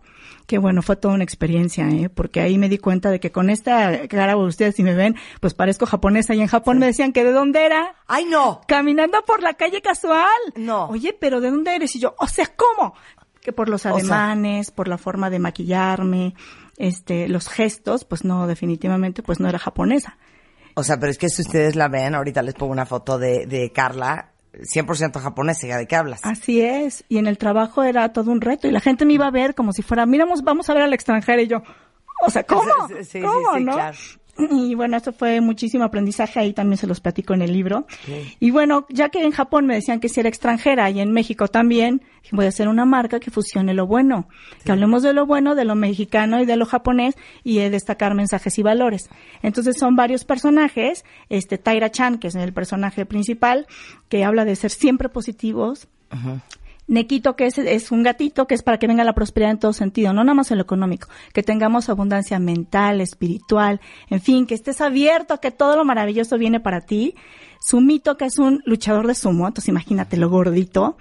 Que 0.46 0.60
bueno, 0.60 0.82
fue 0.82 0.96
toda 0.96 1.14
una 1.14 1.26
experiencia, 1.26 1.90
¿eh? 1.90 2.08
Porque 2.08 2.40
ahí 2.40 2.58
me 2.58 2.70
di 2.70 2.78
cuenta 2.78 3.12
de 3.12 3.20
que 3.20 3.34
con 3.34 3.50
esta 3.50 4.08
cara, 4.08 4.38
ustedes 4.38 4.76
si 4.76 4.84
me 4.84 4.94
ven, 4.96 5.18
pues 5.42 5.54
parezco 5.54 5.86
japonesa. 5.86 6.36
Y 6.36 6.40
en 6.42 6.48
Japón 6.48 6.80
me 6.80 6.86
decían 6.86 7.12
que 7.12 7.26
de 7.26 7.34
dónde 7.34 7.66
era. 7.66 7.96
¡Ay, 8.08 8.24
no! 8.24 8.62
Caminando 8.66 9.22
por 9.26 9.44
la 9.44 9.56
calle 9.56 9.82
casual. 9.82 10.26
No. 10.56 10.86
Oye, 10.86 11.12
pero 11.20 11.42
¿de 11.42 11.52
dónde 11.52 11.76
eres? 11.76 11.94
Y 11.98 12.00
yo, 12.00 12.16
o 12.18 12.28
sea, 12.28 12.50
¿cómo? 12.56 12.94
Que 13.48 13.54
por 13.54 13.70
los 13.70 13.84
sea- 13.84 13.92
ademanes, 13.94 14.72
por 14.72 14.90
la 14.90 14.98
forma 14.98 15.30
de 15.30 15.40
maquillarme, 15.40 16.36
este, 16.76 17.30
los 17.30 17.48
gestos, 17.48 18.04
pues 18.04 18.26
no, 18.26 18.46
definitivamente, 18.46 19.24
pues 19.24 19.40
no 19.40 19.48
era 19.48 19.58
japonesa. 19.58 20.18
O 20.74 20.84
sea, 20.84 21.00
pero 21.00 21.10
es 21.10 21.18
que 21.18 21.30
si 21.30 21.44
ustedes 21.44 21.78
la 21.78 21.88
ven, 21.88 22.14
ahorita 22.14 22.42
les 22.42 22.56
pongo 22.56 22.74
una 22.74 22.86
foto 22.86 23.18
de, 23.18 23.46
de 23.46 23.72
Carla, 23.72 24.34
100% 24.54 25.18
japonesa, 25.22 25.66
¿ya 25.66 25.78
¿de 25.78 25.88
qué 25.88 25.96
hablas? 25.96 26.20
Así 26.24 26.60
es. 26.60 27.06
Y 27.08 27.20
en 27.20 27.28
el 27.28 27.38
trabajo 27.38 27.84
era 27.84 28.12
todo 28.12 28.32
un 28.32 28.42
reto 28.42 28.68
y 28.68 28.72
la 28.72 28.82
gente 28.82 29.06
me 29.06 29.14
iba 29.14 29.28
a 29.28 29.32
ver 29.32 29.56
como 29.56 29.72
si 29.72 29.82
fuera, 29.82 30.06
miramos, 30.06 30.42
vamos 30.44 30.70
a 30.70 30.74
ver 30.74 30.84
al 30.84 30.94
extranjero 30.94 31.42
y 31.42 31.48
yo, 31.48 31.64
o 32.26 32.30
sea, 32.30 32.44
¿cómo? 32.46 32.64
Sí, 32.90 32.96
sí, 32.98 33.04
sí, 33.06 33.22
¿Cómo, 33.22 33.56
sí, 33.56 33.64
no? 33.64 33.72
claro. 33.76 33.98
Y 34.52 34.76
bueno, 34.76 34.98
esto 34.98 35.14
fue 35.14 35.42
muchísimo 35.42 35.84
aprendizaje, 35.84 36.40
ahí 36.40 36.54
también 36.54 36.78
se 36.78 36.88
los 36.88 37.00
platico 37.00 37.34
en 37.34 37.42
el 37.42 37.54
libro. 37.54 37.88
Y 38.40 38.52
bueno, 38.52 38.86
ya 38.90 39.10
que 39.10 39.24
en 39.24 39.32
Japón 39.32 39.66
me 39.66 39.76
decían 39.76 40.00
que 40.00 40.10
si 40.10 40.20
era 40.20 40.30
extranjera 40.30 40.90
y 40.90 41.00
en 41.00 41.12
México 41.12 41.48
también, 41.48 42.02
voy 42.32 42.46
a 42.46 42.50
hacer 42.50 42.68
una 42.68 42.86
marca 42.86 43.20
que 43.20 43.32
fusione 43.32 43.74
lo 43.74 43.88
bueno, 43.88 44.28
que 44.64 44.72
hablemos 44.72 45.04
de 45.04 45.14
lo 45.14 45.26
bueno, 45.26 45.56
de 45.56 45.66
lo 45.66 45.76
mexicano 45.76 46.42
y 46.42 46.46
de 46.46 46.56
lo 46.56 46.66
japonés 46.66 47.16
y 47.44 47.58
de 47.58 47.70
destacar 47.70 48.14
mensajes 48.14 48.58
y 48.58 48.64
valores. 48.64 49.10
Entonces 49.42 49.78
son 49.78 49.96
varios 49.96 50.26
personajes, 50.26 51.06
este 51.30 51.58
Taira 51.58 51.90
Chan, 51.90 52.18
que 52.18 52.28
es 52.28 52.36
el 52.36 52.54
personaje 52.54 53.06
principal, 53.06 53.68
que 54.10 54.24
habla 54.24 54.46
de 54.46 54.56
ser 54.56 54.72
siempre 54.72 55.10
positivos, 55.10 55.88
Nequito, 56.88 57.36
que 57.36 57.46
es, 57.46 57.58
es 57.58 57.92
un 57.92 58.04
gatito, 58.04 58.48
que 58.48 58.56
es 58.56 58.64
para 58.64 58.80
que 58.80 58.88
venga 58.88 59.04
la 59.04 59.14
prosperidad 59.14 59.52
en 59.52 59.60
todo 59.60 59.74
sentido, 59.74 60.14
no 60.14 60.24
nada 60.24 60.36
más 60.36 60.52
en 60.52 60.58
lo 60.58 60.64
económico, 60.64 61.10
que 61.34 61.44
tengamos 61.44 61.90
abundancia 61.90 62.40
mental, 62.40 63.02
espiritual, 63.02 63.82
en 64.10 64.22
fin, 64.22 64.46
que 64.46 64.56
estés 64.56 64.80
abierto 64.80 65.34
a 65.34 65.42
que 65.42 65.52
todo 65.52 65.76
lo 65.76 65.84
maravilloso 65.84 66.38
viene 66.38 66.60
para 66.60 66.82
ti. 66.82 67.16
Sumito, 67.60 68.18
que 68.18 68.26
es 68.26 68.40
un 68.40 68.62
luchador 68.66 69.08
de 69.08 69.16
sumo, 69.16 69.48
entonces 69.48 69.70
imagínate 69.70 70.16
lo 70.16 70.30
gordito. 70.30 70.98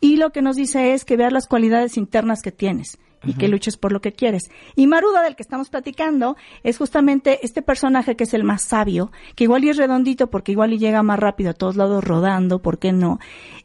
Y 0.00 0.16
lo 0.16 0.30
que 0.30 0.42
nos 0.42 0.56
dice 0.56 0.94
es 0.94 1.04
que 1.04 1.16
veas 1.16 1.32
las 1.32 1.46
cualidades 1.46 1.96
internas 1.96 2.42
que 2.42 2.52
tienes 2.52 2.98
y 3.24 3.34
que 3.34 3.48
luches 3.48 3.76
por 3.76 3.92
lo 3.92 4.00
que 4.00 4.12
quieres. 4.12 4.50
Y 4.76 4.86
Maruda, 4.86 5.22
del 5.22 5.36
que 5.36 5.42
estamos 5.42 5.68
platicando, 5.70 6.36
es 6.62 6.78
justamente 6.78 7.40
este 7.42 7.62
personaje 7.62 8.16
que 8.16 8.24
es 8.24 8.34
el 8.34 8.44
más 8.44 8.62
sabio, 8.62 9.12
que 9.34 9.44
igual 9.44 9.64
y 9.64 9.70
es 9.70 9.76
redondito 9.76 10.28
porque 10.28 10.52
igual 10.52 10.72
y 10.72 10.78
llega 10.78 11.02
más 11.02 11.18
rápido 11.18 11.50
a 11.50 11.54
todos 11.54 11.76
lados 11.76 12.04
rodando, 12.04 12.60
¿por 12.60 12.78
qué 12.78 12.92
no? 12.92 13.18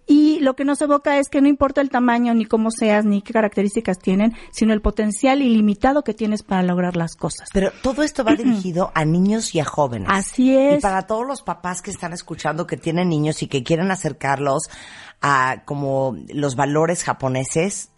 Y 0.09 0.39
lo 0.39 0.55
que 0.55 0.63
nos 0.63 0.81
evoca 0.81 1.19
es 1.19 1.27
que 1.27 1.41
no 1.41 1.49
importa 1.49 1.81
el 1.81 1.89
tamaño, 1.89 2.33
ni 2.33 2.45
cómo 2.45 2.71
seas, 2.71 3.03
ni 3.03 3.21
qué 3.21 3.33
características 3.33 3.99
tienen, 3.99 4.35
sino 4.51 4.73
el 4.73 4.81
potencial 4.81 5.41
ilimitado 5.41 6.03
que 6.03 6.13
tienes 6.13 6.43
para 6.43 6.63
lograr 6.63 6.95
las 6.95 7.15
cosas. 7.15 7.49
Pero 7.51 7.71
todo 7.83 8.03
esto 8.03 8.23
va 8.23 8.31
dirigido 8.37 8.91
a 8.95 9.03
niños 9.03 9.53
y 9.53 9.59
a 9.59 9.65
jóvenes. 9.65 10.07
Así 10.09 10.55
es. 10.55 10.79
Y 10.79 10.81
para 10.81 11.07
todos 11.07 11.27
los 11.27 11.41
papás 11.41 11.81
que 11.81 11.91
están 11.91 12.13
escuchando 12.13 12.65
que 12.65 12.77
tienen 12.77 13.09
niños 13.09 13.43
y 13.43 13.47
que 13.47 13.63
quieren 13.63 13.91
acercarlos 13.91 14.69
a 15.21 15.63
como 15.65 16.15
los 16.29 16.55
valores 16.55 17.03
japoneses, 17.03 17.89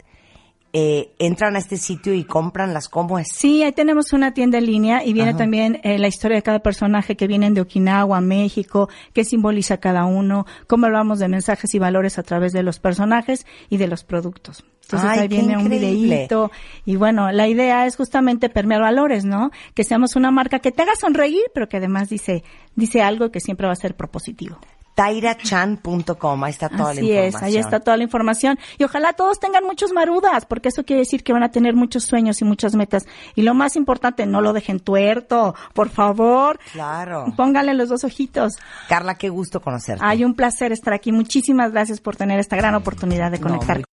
eh, 0.72 1.12
entran 1.18 1.56
a 1.56 1.58
este 1.58 1.76
sitio 1.76 2.14
y 2.14 2.24
compran 2.24 2.72
las 2.72 2.88
cómo 2.88 3.18
es. 3.18 3.28
Sí, 3.32 3.62
ahí 3.62 3.72
tenemos 3.72 4.12
una 4.12 4.32
tienda 4.34 4.58
en 4.58 4.66
línea 4.66 5.04
y 5.04 5.12
viene 5.12 5.30
Ajá. 5.30 5.38
también 5.38 5.80
eh, 5.82 5.98
la 5.98 6.08
historia 6.08 6.36
de 6.36 6.42
cada 6.42 6.60
personaje 6.60 7.16
que 7.16 7.26
vienen 7.26 7.54
de 7.54 7.60
Okinawa, 7.60 8.20
México, 8.20 8.88
qué 9.12 9.24
simboliza 9.24 9.78
cada 9.78 10.04
uno, 10.04 10.46
cómo 10.66 10.86
hablamos 10.86 11.18
de 11.18 11.28
mensajes 11.28 11.74
y 11.74 11.78
valores 11.78 12.18
a 12.18 12.22
través 12.22 12.52
de 12.52 12.62
los 12.62 12.78
personajes 12.78 13.46
y 13.68 13.78
de 13.78 13.88
los 13.88 14.04
productos. 14.04 14.64
Entonces 14.82 15.10
Ay, 15.10 15.18
ahí 15.20 15.28
viene 15.28 15.56
un 15.56 15.68
videíto 15.68 16.50
y 16.84 16.96
bueno, 16.96 17.30
la 17.30 17.46
idea 17.46 17.86
es 17.86 17.96
justamente 17.96 18.48
permear 18.48 18.80
valores, 18.80 19.24
¿no? 19.24 19.50
Que 19.74 19.84
seamos 19.84 20.16
una 20.16 20.32
marca 20.32 20.58
que 20.58 20.72
te 20.72 20.82
haga 20.82 20.96
sonreír, 20.96 21.44
pero 21.54 21.68
que 21.68 21.76
además 21.76 22.08
dice 22.08 22.42
dice 22.74 23.02
algo 23.02 23.30
que 23.30 23.40
siempre 23.40 23.66
va 23.66 23.72
a 23.72 23.76
ser 23.76 23.94
propositivo. 23.94 24.58
Tairachan.com, 24.94 26.44
ahí 26.44 26.50
está 26.50 26.68
toda 26.68 26.90
Así 26.90 27.00
la 27.02 27.20
es, 27.20 27.26
información. 27.26 27.44
ahí 27.44 27.56
está 27.56 27.80
toda 27.80 27.96
la 27.96 28.02
información. 28.04 28.58
Y 28.78 28.84
ojalá 28.84 29.12
todos 29.14 29.38
tengan 29.40 29.64
muchos 29.64 29.92
marudas, 29.92 30.44
porque 30.46 30.68
eso 30.68 30.84
quiere 30.84 31.00
decir 31.00 31.22
que 31.24 31.32
van 31.32 31.42
a 31.42 31.50
tener 31.50 31.74
muchos 31.74 32.04
sueños 32.04 32.40
y 32.40 32.44
muchas 32.44 32.74
metas. 32.74 33.06
Y 33.34 33.42
lo 33.42 33.54
más 33.54 33.76
importante, 33.76 34.26
no 34.26 34.40
lo 34.40 34.52
dejen 34.52 34.80
tuerto, 34.80 35.54
por 35.74 35.88
favor. 35.90 36.58
Claro. 36.72 37.26
Pónganle 37.36 37.74
los 37.74 37.88
dos 37.88 38.04
ojitos. 38.04 38.54
Carla, 38.88 39.14
qué 39.16 39.28
gusto 39.28 39.60
conocerte. 39.60 40.04
Hay 40.04 40.24
un 40.24 40.34
placer 40.34 40.72
estar 40.72 40.92
aquí. 40.94 41.12
Muchísimas 41.12 41.72
gracias 41.72 42.00
por 42.00 42.16
tener 42.16 42.38
esta 42.40 42.56
gran 42.56 42.74
oportunidad 42.74 43.30
de 43.30 43.38
No, 43.38 43.46
conectar. 43.46 43.76
muy- 43.78 43.84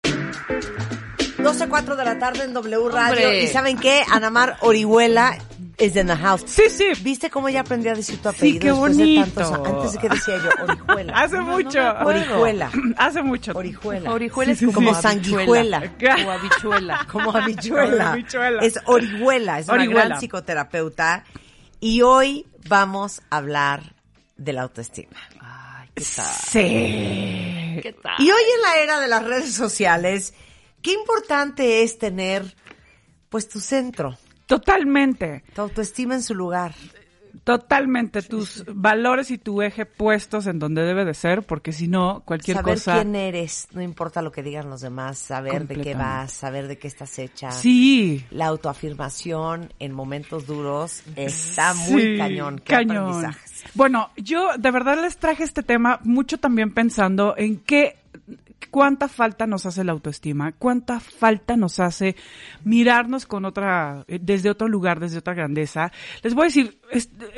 12, 1.43 1.68
4 1.68 1.94
de 1.94 2.05
la 2.05 2.18
tarde 2.18 2.43
en 2.44 2.52
W 2.55 2.89
Radio. 2.89 3.27
Hombre. 3.28 3.44
¿Y 3.44 3.47
saben 3.47 3.77
qué? 3.78 4.02
Anamar 4.10 4.56
Orihuela 4.62 5.39
is 5.78 5.94
in 5.97 6.07
the 6.07 6.16
house. 6.16 6.43
Sí, 6.47 6.62
sí. 6.70 6.86
¿Viste 7.03 7.28
cómo 7.31 7.48
ya 7.48 7.61
aprendí 7.61 7.89
a 7.89 7.94
decir 7.94 8.16
tu 8.23 8.31
Sí, 8.32 8.36
apellido 8.36 8.61
qué 8.61 8.69
después 8.70 8.97
de 8.97 9.05
bonito. 9.05 9.40
tantos 9.43 9.66
Antes 9.69 9.93
de 9.93 9.98
que 9.98 10.09
decía 10.09 10.36
yo, 10.39 10.65
orijuela. 10.65 11.12
Hace 11.23 11.40
mucho. 11.40 11.94
Orijuela. 12.05 12.70
Hace 12.97 13.23
mucho. 13.23 13.53
Orijuela. 13.55 14.12
Orijuela 14.12 14.53
es 14.53 14.59
Sí, 14.59 14.66
sí, 14.66 14.73
como, 14.73 14.94
sí. 14.94 14.97
Como 15.03 15.09
habichuela. 15.09 15.81
sanguijuela. 16.01 16.27
O 16.27 16.31
habichuela. 16.31 17.07
Como 17.11 17.31
habichuela. 17.36 18.12
Habichuela. 18.12 18.62
Es 18.65 18.78
orihuela, 18.86 19.59
es 19.59 19.66
una 19.69 19.74
Orihuela. 19.78 20.05
gran 20.07 20.19
psicoterapeuta. 20.20 21.24
Y 21.81 22.01
hoy 22.03 22.47
vamos 22.69 23.20
a 23.31 23.36
hablar 23.36 23.94
de 24.39 24.53
la 24.55 24.62
autoestima. 24.62 25.19
Ay, 25.40 25.89
¿qué 25.94 26.05
tal? 26.16 26.24
Sí. 26.48 27.81
¿Qué 27.82 27.94
tal? 28.03 28.15
Y 28.19 28.31
hoy 28.31 28.43
en 28.57 28.62
la 28.62 28.77
era 28.82 29.01
de 29.01 29.09
las 29.09 29.23
redes 29.24 29.53
sociales, 29.53 30.32
qué 30.81 30.93
importante 30.93 31.82
es 31.82 31.98
tener 31.98 32.57
pues 33.28 33.48
tu 33.48 33.61
centro, 33.61 34.16
Totalmente. 34.47 35.44
tu 35.55 35.62
autoestima 35.62 36.14
en 36.14 36.23
su 36.23 36.35
lugar. 36.35 36.73
Totalmente. 37.44 38.23
Tus 38.23 38.64
valores 38.66 39.31
y 39.31 39.39
tu 39.39 39.62
eje 39.62 39.86
puestos 39.86 40.47
en 40.47 40.59
donde 40.59 40.82
debe 40.82 41.05
de 41.05 41.14
ser, 41.14 41.43
porque 41.43 41.73
si 41.73 41.86
no, 41.86 42.23
cualquier 42.24 42.56
saber 42.56 42.74
cosa. 42.74 42.94
quién 42.94 43.14
eres, 43.14 43.68
no 43.73 43.82
importa 43.82 44.23
lo 44.23 44.32
que 44.32 44.43
digan 44.43 44.68
los 44.68 44.81
demás, 44.81 45.18
saber 45.18 45.66
de 45.66 45.81
qué 45.81 45.94
vas, 45.94 46.32
saber 46.32 46.66
de 46.66 46.78
qué 46.78 46.89
estás 46.89 47.18
hecha. 47.18 47.52
Sí. 47.52 48.24
La 48.31 48.47
autoafirmación 48.47 49.73
en 49.78 49.93
momentos 49.93 50.47
duros 50.47 51.02
está 51.14 51.74
muy 51.74 52.16
cañón. 52.18 52.59
Qué 52.59 52.74
cañón. 52.74 53.32
Bueno, 53.74 54.10
yo 54.16 54.56
de 54.59 54.70
verdad 54.70 55.01
les 55.01 55.16
traje 55.18 55.44
este 55.44 55.62
tema 55.62 56.01
mucho 56.02 56.39
también 56.39 56.73
pensando 56.73 57.35
en 57.36 57.59
qué 57.59 57.97
cuánta 58.70 59.08
falta 59.08 59.46
nos 59.46 59.66
hace 59.66 59.84
la 59.84 59.92
autoestima, 59.92 60.52
cuánta 60.52 61.00
falta 61.00 61.56
nos 61.56 61.80
hace 61.80 62.16
mirarnos 62.64 63.26
con 63.26 63.44
otra 63.44 64.04
eh, 64.08 64.18
desde 64.20 64.50
otro 64.50 64.68
lugar, 64.68 65.00
desde 65.00 65.18
otra 65.18 65.34
grandeza. 65.34 65.92
Les 66.22 66.34
voy 66.34 66.42
a 66.42 66.46
decir, 66.46 66.80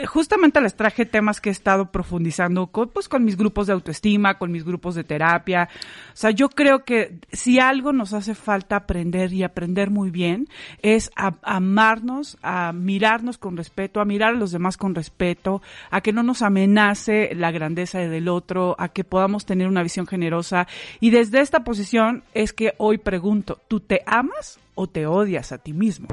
justamente 0.06 0.60
les 0.60 0.74
traje 0.74 1.06
temas 1.06 1.40
que 1.40 1.48
he 1.48 1.52
estado 1.52 1.90
profundizando 1.90 2.68
con, 2.68 2.88
pues 2.88 3.08
con 3.08 3.24
mis 3.24 3.36
grupos 3.36 3.66
de 3.66 3.72
autoestima, 3.72 4.38
con 4.38 4.52
mis 4.52 4.64
grupos 4.64 4.94
de 4.94 5.04
terapia. 5.04 5.68
O 6.12 6.16
sea, 6.16 6.30
yo 6.30 6.48
creo 6.48 6.84
que 6.84 7.18
si 7.32 7.58
algo 7.58 7.92
nos 7.92 8.12
hace 8.12 8.34
falta 8.34 8.76
aprender 8.76 9.32
y 9.32 9.42
aprender 9.42 9.90
muy 9.90 10.10
bien 10.10 10.48
es 10.82 11.10
a, 11.16 11.34
amarnos, 11.42 12.38
a 12.42 12.72
mirarnos 12.72 13.38
con 13.38 13.56
respeto, 13.56 14.00
a 14.00 14.04
mirar 14.04 14.34
a 14.34 14.38
los 14.38 14.52
demás 14.52 14.76
con 14.76 14.94
respeto, 14.94 15.62
a 15.90 16.00
que 16.00 16.12
no 16.12 16.22
nos 16.22 16.42
amenace 16.42 17.34
la 17.34 17.50
grandeza 17.50 17.98
del 17.98 18.28
otro, 18.28 18.76
a 18.78 18.88
que 18.88 19.04
podamos 19.04 19.46
tener 19.46 19.68
una 19.68 19.82
visión 19.82 20.06
generosa. 20.06 20.66
Y 21.00 21.10
desde 21.10 21.40
esta 21.40 21.64
posición 21.64 22.22
es 22.34 22.52
que 22.52 22.74
hoy 22.78 22.98
pregunto, 22.98 23.60
¿tú 23.68 23.80
te 23.80 24.02
amas 24.06 24.58
o 24.74 24.86
te 24.86 25.06
odias 25.06 25.52
a 25.52 25.58
ti 25.58 25.72
mismo? 25.72 26.08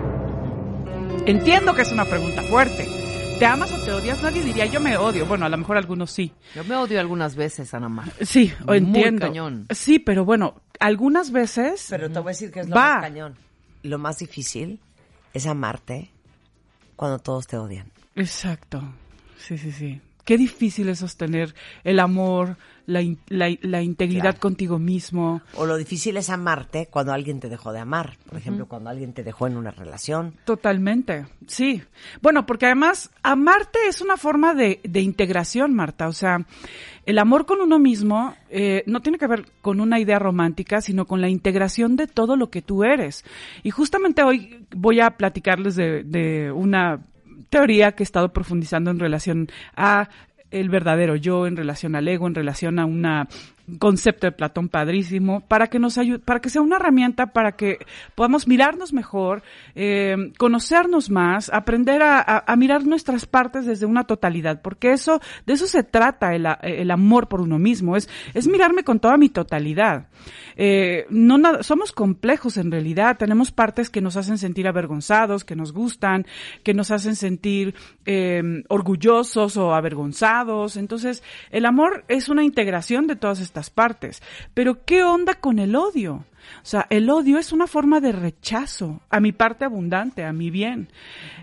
Entiendo 1.25 1.73
que 1.73 1.81
es 1.81 1.91
una 1.91 2.05
pregunta 2.05 2.43
fuerte. 2.43 3.04
¿Te 3.39 3.45
amas 3.45 3.71
o 3.73 3.77
te 3.83 3.91
odias? 3.91 4.21
Nadie 4.23 4.41
diría 4.43 4.65
yo 4.65 4.79
me 4.79 4.95
odio. 4.97 5.25
Bueno, 5.25 5.45
a 5.45 5.49
lo 5.49 5.57
mejor 5.57 5.75
algunos 5.77 6.09
sí. 6.11 6.31
Yo 6.55 6.63
me 6.63 6.75
odio 6.75 6.99
algunas 7.01 7.35
veces, 7.35 7.73
Ana 7.73 7.89
Mar. 7.89 8.11
Sí, 8.21 8.53
o 8.63 8.67
Muy 8.67 8.77
entiendo. 8.77 9.27
cañón. 9.27 9.67
Sí, 9.71 9.99
pero 9.99 10.23
bueno, 10.23 10.61
algunas 10.79 11.31
veces 11.31 11.87
Pero 11.89 12.09
te 12.09 12.19
voy 12.19 12.29
a 12.29 12.31
decir 12.31 12.51
que 12.51 12.61
es 12.61 12.69
lo 12.69 12.75
Va. 12.75 12.93
más 12.95 13.01
cañón. 13.01 13.35
Lo 13.83 13.97
más 13.99 14.17
difícil 14.19 14.79
es 15.33 15.45
amarte 15.47 16.11
cuando 16.95 17.19
todos 17.19 17.45
te 17.47 17.57
odian. 17.57 17.91
Exacto. 18.15 18.81
Sí, 19.37 19.57
sí, 19.57 19.71
sí. 19.73 20.01
Qué 20.23 20.37
difícil 20.37 20.87
es 20.89 20.99
sostener 20.99 21.53
el 21.83 21.99
amor, 21.99 22.57
la, 22.87 23.01
in- 23.01 23.19
la, 23.27 23.55
la 23.61 23.81
integridad 23.81 24.21
Claro. 24.23 24.39
contigo 24.39 24.79
mismo. 24.79 25.41
O 25.55 25.65
lo 25.65 25.77
difícil 25.77 26.17
es 26.17 26.29
amarte 26.29 26.87
cuando 26.91 27.13
alguien 27.13 27.39
te 27.39 27.49
dejó 27.49 27.71
de 27.73 27.79
amar. 27.79 28.17
Por 28.29 28.37
ejemplo, 28.37 28.67
cuando 28.67 28.89
alguien 28.89 29.13
te 29.13 29.23
dejó 29.23 29.47
en 29.47 29.57
una 29.57 29.71
relación. 29.71 30.35
Totalmente, 30.45 31.25
sí. 31.47 31.81
Bueno, 32.21 32.45
porque 32.45 32.65
además 32.65 33.11
amarte 33.23 33.79
es 33.87 34.01
una 34.01 34.17
forma 34.17 34.53
de, 34.53 34.79
de 34.83 35.01
integración, 35.01 35.73
Marta. 35.73 36.07
O 36.07 36.13
sea, 36.13 36.45
el 37.05 37.19
amor 37.19 37.45
con 37.45 37.61
uno 37.61 37.77
mismo 37.79 38.35
eh, 38.49 38.83
no 38.87 39.01
tiene 39.01 39.17
que 39.17 39.27
ver 39.27 39.45
con 39.61 39.79
una 39.79 39.99
idea 39.99 40.17
romántica, 40.19 40.81
sino 40.81 41.05
con 41.05 41.21
la 41.21 41.29
integración 41.29 41.95
de 41.95 42.07
todo 42.07 42.35
lo 42.35 42.49
que 42.49 42.61
tú 42.61 42.83
eres. 42.83 43.23
Y 43.63 43.69
justamente 43.71 44.23
hoy 44.23 44.65
voy 44.75 44.99
a 45.01 45.11
platicarles 45.17 45.75
de, 45.75 46.03
de 46.03 46.51
una 46.51 47.01
teoría 47.49 47.91
que 47.93 48.03
he 48.03 48.05
estado 48.05 48.33
profundizando 48.33 48.91
en 48.91 48.99
relación 48.99 49.49
a 49.75 50.09
el 50.59 50.69
verdadero 50.69 51.15
yo, 51.15 51.47
en 51.47 51.57
relación 51.57 51.95
al 51.95 52.07
ego, 52.07 52.27
en 52.27 52.35
relación 52.35 52.79
a 52.79 52.85
una 52.85 53.27
concepto 53.79 54.27
de 54.27 54.31
Platón 54.31 54.69
padrísimo, 54.69 55.41
para 55.47 55.67
que 55.67 55.79
nos 55.79 55.97
ayude, 55.97 56.19
para 56.19 56.39
que 56.39 56.49
sea 56.49 56.61
una 56.61 56.75
herramienta 56.75 57.27
para 57.33 57.53
que 57.53 57.79
podamos 58.13 58.47
mirarnos 58.47 58.93
mejor, 58.93 59.41
eh, 59.73 60.15
conocernos 60.37 61.09
más, 61.09 61.49
aprender 61.51 62.01
a, 62.03 62.19
a- 62.19 62.43
a 62.45 62.55
mirar 62.55 62.85
nuestras 62.85 63.25
partes 63.25 63.65
desde 63.65 63.85
una 63.85 64.03
totalidad, 64.03 64.61
porque 64.61 64.91
eso, 64.91 65.19
de 65.45 65.53
eso 65.53 65.65
se 65.65 65.83
trata 65.83 66.35
el, 66.35 66.45
el 66.61 66.91
amor 66.91 67.27
por 67.27 67.41
uno 67.41 67.57
mismo, 67.57 67.95
es, 67.95 68.07
es 68.33 68.47
mirarme 68.47 68.83
con 68.83 68.99
toda 68.99 69.17
mi 69.17 69.29
totalidad. 69.29 70.07
Eh, 70.57 71.05
no 71.09 71.63
somos 71.63 71.91
complejos 71.91 72.57
en 72.57 72.71
realidad, 72.71 73.17
tenemos 73.17 73.51
partes 73.51 73.89
que 73.89 74.01
nos 74.01 74.15
hacen 74.17 74.37
sentir 74.37 74.67
avergonzados, 74.67 75.43
que 75.43 75.55
nos 75.55 75.71
gustan, 75.73 76.25
que 76.63 76.73
nos 76.73 76.91
hacen 76.91 77.15
sentir 77.15 77.73
eh, 78.05 78.63
orgullosos 78.69 79.57
o 79.57 79.73
avergonzados. 79.73 80.77
Entonces, 80.77 81.23
el 81.51 81.65
amor 81.65 82.05
es 82.07 82.29
una 82.29 82.43
integración 82.43 83.07
de 83.07 83.15
todas 83.15 83.39
estas 83.39 83.54
partes. 83.69 84.21
Pero, 84.53 84.85
¿qué 84.85 85.03
onda 85.03 85.35
con 85.35 85.59
el 85.59 85.75
odio? 85.75 86.25
O 86.61 86.65
sea, 86.65 86.85
el 86.89 87.09
odio 87.09 87.39
es 87.39 87.51
una 87.51 87.67
forma 87.67 87.99
de 87.99 88.11
rechazo 88.11 89.01
a 89.09 89.19
mi 89.19 89.31
parte 89.31 89.65
abundante, 89.65 90.23
a 90.23 90.33
mi 90.33 90.49
bien. 90.49 90.89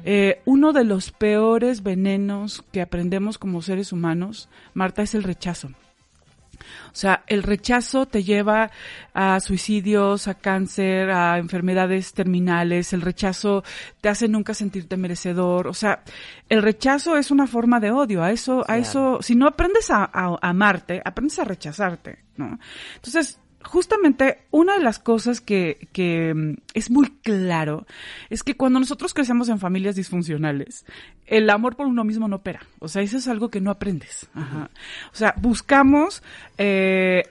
Eh, 0.05 0.41
uno 0.45 0.73
de 0.73 0.85
los 0.85 1.11
peores 1.11 1.83
venenos 1.83 2.65
que 2.73 2.83
aprendemos 2.83 3.39
como 3.39 3.63
seres 3.63 3.93
humanos, 3.93 4.49
Marta, 4.75 5.03
es 5.03 5.15
el 5.15 5.23
rechazo. 5.23 5.71
O 6.87 6.95
sea, 6.95 7.25
el 7.27 7.43
rechazo 7.43 8.07
te 8.07 8.23
lleva 8.23 8.71
a 9.15 9.41
suicidios, 9.41 10.29
a 10.29 10.35
cáncer, 10.35 11.11
a 11.11 11.39
enfermedades 11.39 12.15
terminales. 12.15 12.93
El 12.93 13.03
rechazo 13.03 13.65
te 14.01 14.09
hace 14.09 14.29
nunca 14.29 14.55
sentirte 14.55 14.97
merecedor. 14.97 15.69
O 15.69 15.75
sea, 15.75 16.03
el 16.49 16.63
rechazo 16.63 17.17
es 17.17 17.31
una 17.31 17.47
forma 17.47 17.81
de 17.81 17.91
odio. 17.91 18.23
A 18.23 18.31
eso, 18.31 18.65
a 18.69 18.79
eso, 18.79 19.19
si 19.21 19.35
no 19.35 19.47
aprendes 19.47 19.91
a, 19.91 20.11
a 20.13 20.39
amarte, 20.41 21.03
aprendes 21.05 21.39
a 21.39 21.45
rechazarte, 21.45 22.19
¿no? 22.37 22.59
Entonces, 22.97 23.39
justamente 23.65 24.45
una 24.51 24.75
de 24.75 24.85
las 24.85 24.99
cosas 24.99 25.41
que, 25.41 25.89
que 25.93 26.33
mm, 26.35 26.55
es 26.75 26.91
muy 26.91 27.11
claro 27.23 27.87
es 28.31 28.43
que 28.43 28.57
cuando 28.57 28.81
nosotros 28.81 29.15
crecemos 29.15 29.49
en 29.49 29.59
familias 29.59 29.97
disfuncionales, 29.97 30.85
el 31.27 31.49
amor 31.51 31.77
por 31.77 31.87
uno 31.87 32.05
mismo 32.05 32.29
no 32.29 32.37
opera. 32.37 32.61
O 32.79 32.89
sea, 32.89 33.03
eso 33.03 33.17
es 33.17 33.29
algo 33.29 33.51
que 33.51 33.61
no 33.61 33.71
aprendes. 33.71 34.29
Ajá. 34.35 34.71
O 35.13 35.17
sea, 35.17 35.35
buscamos 35.41 36.23
eh, 36.59 37.25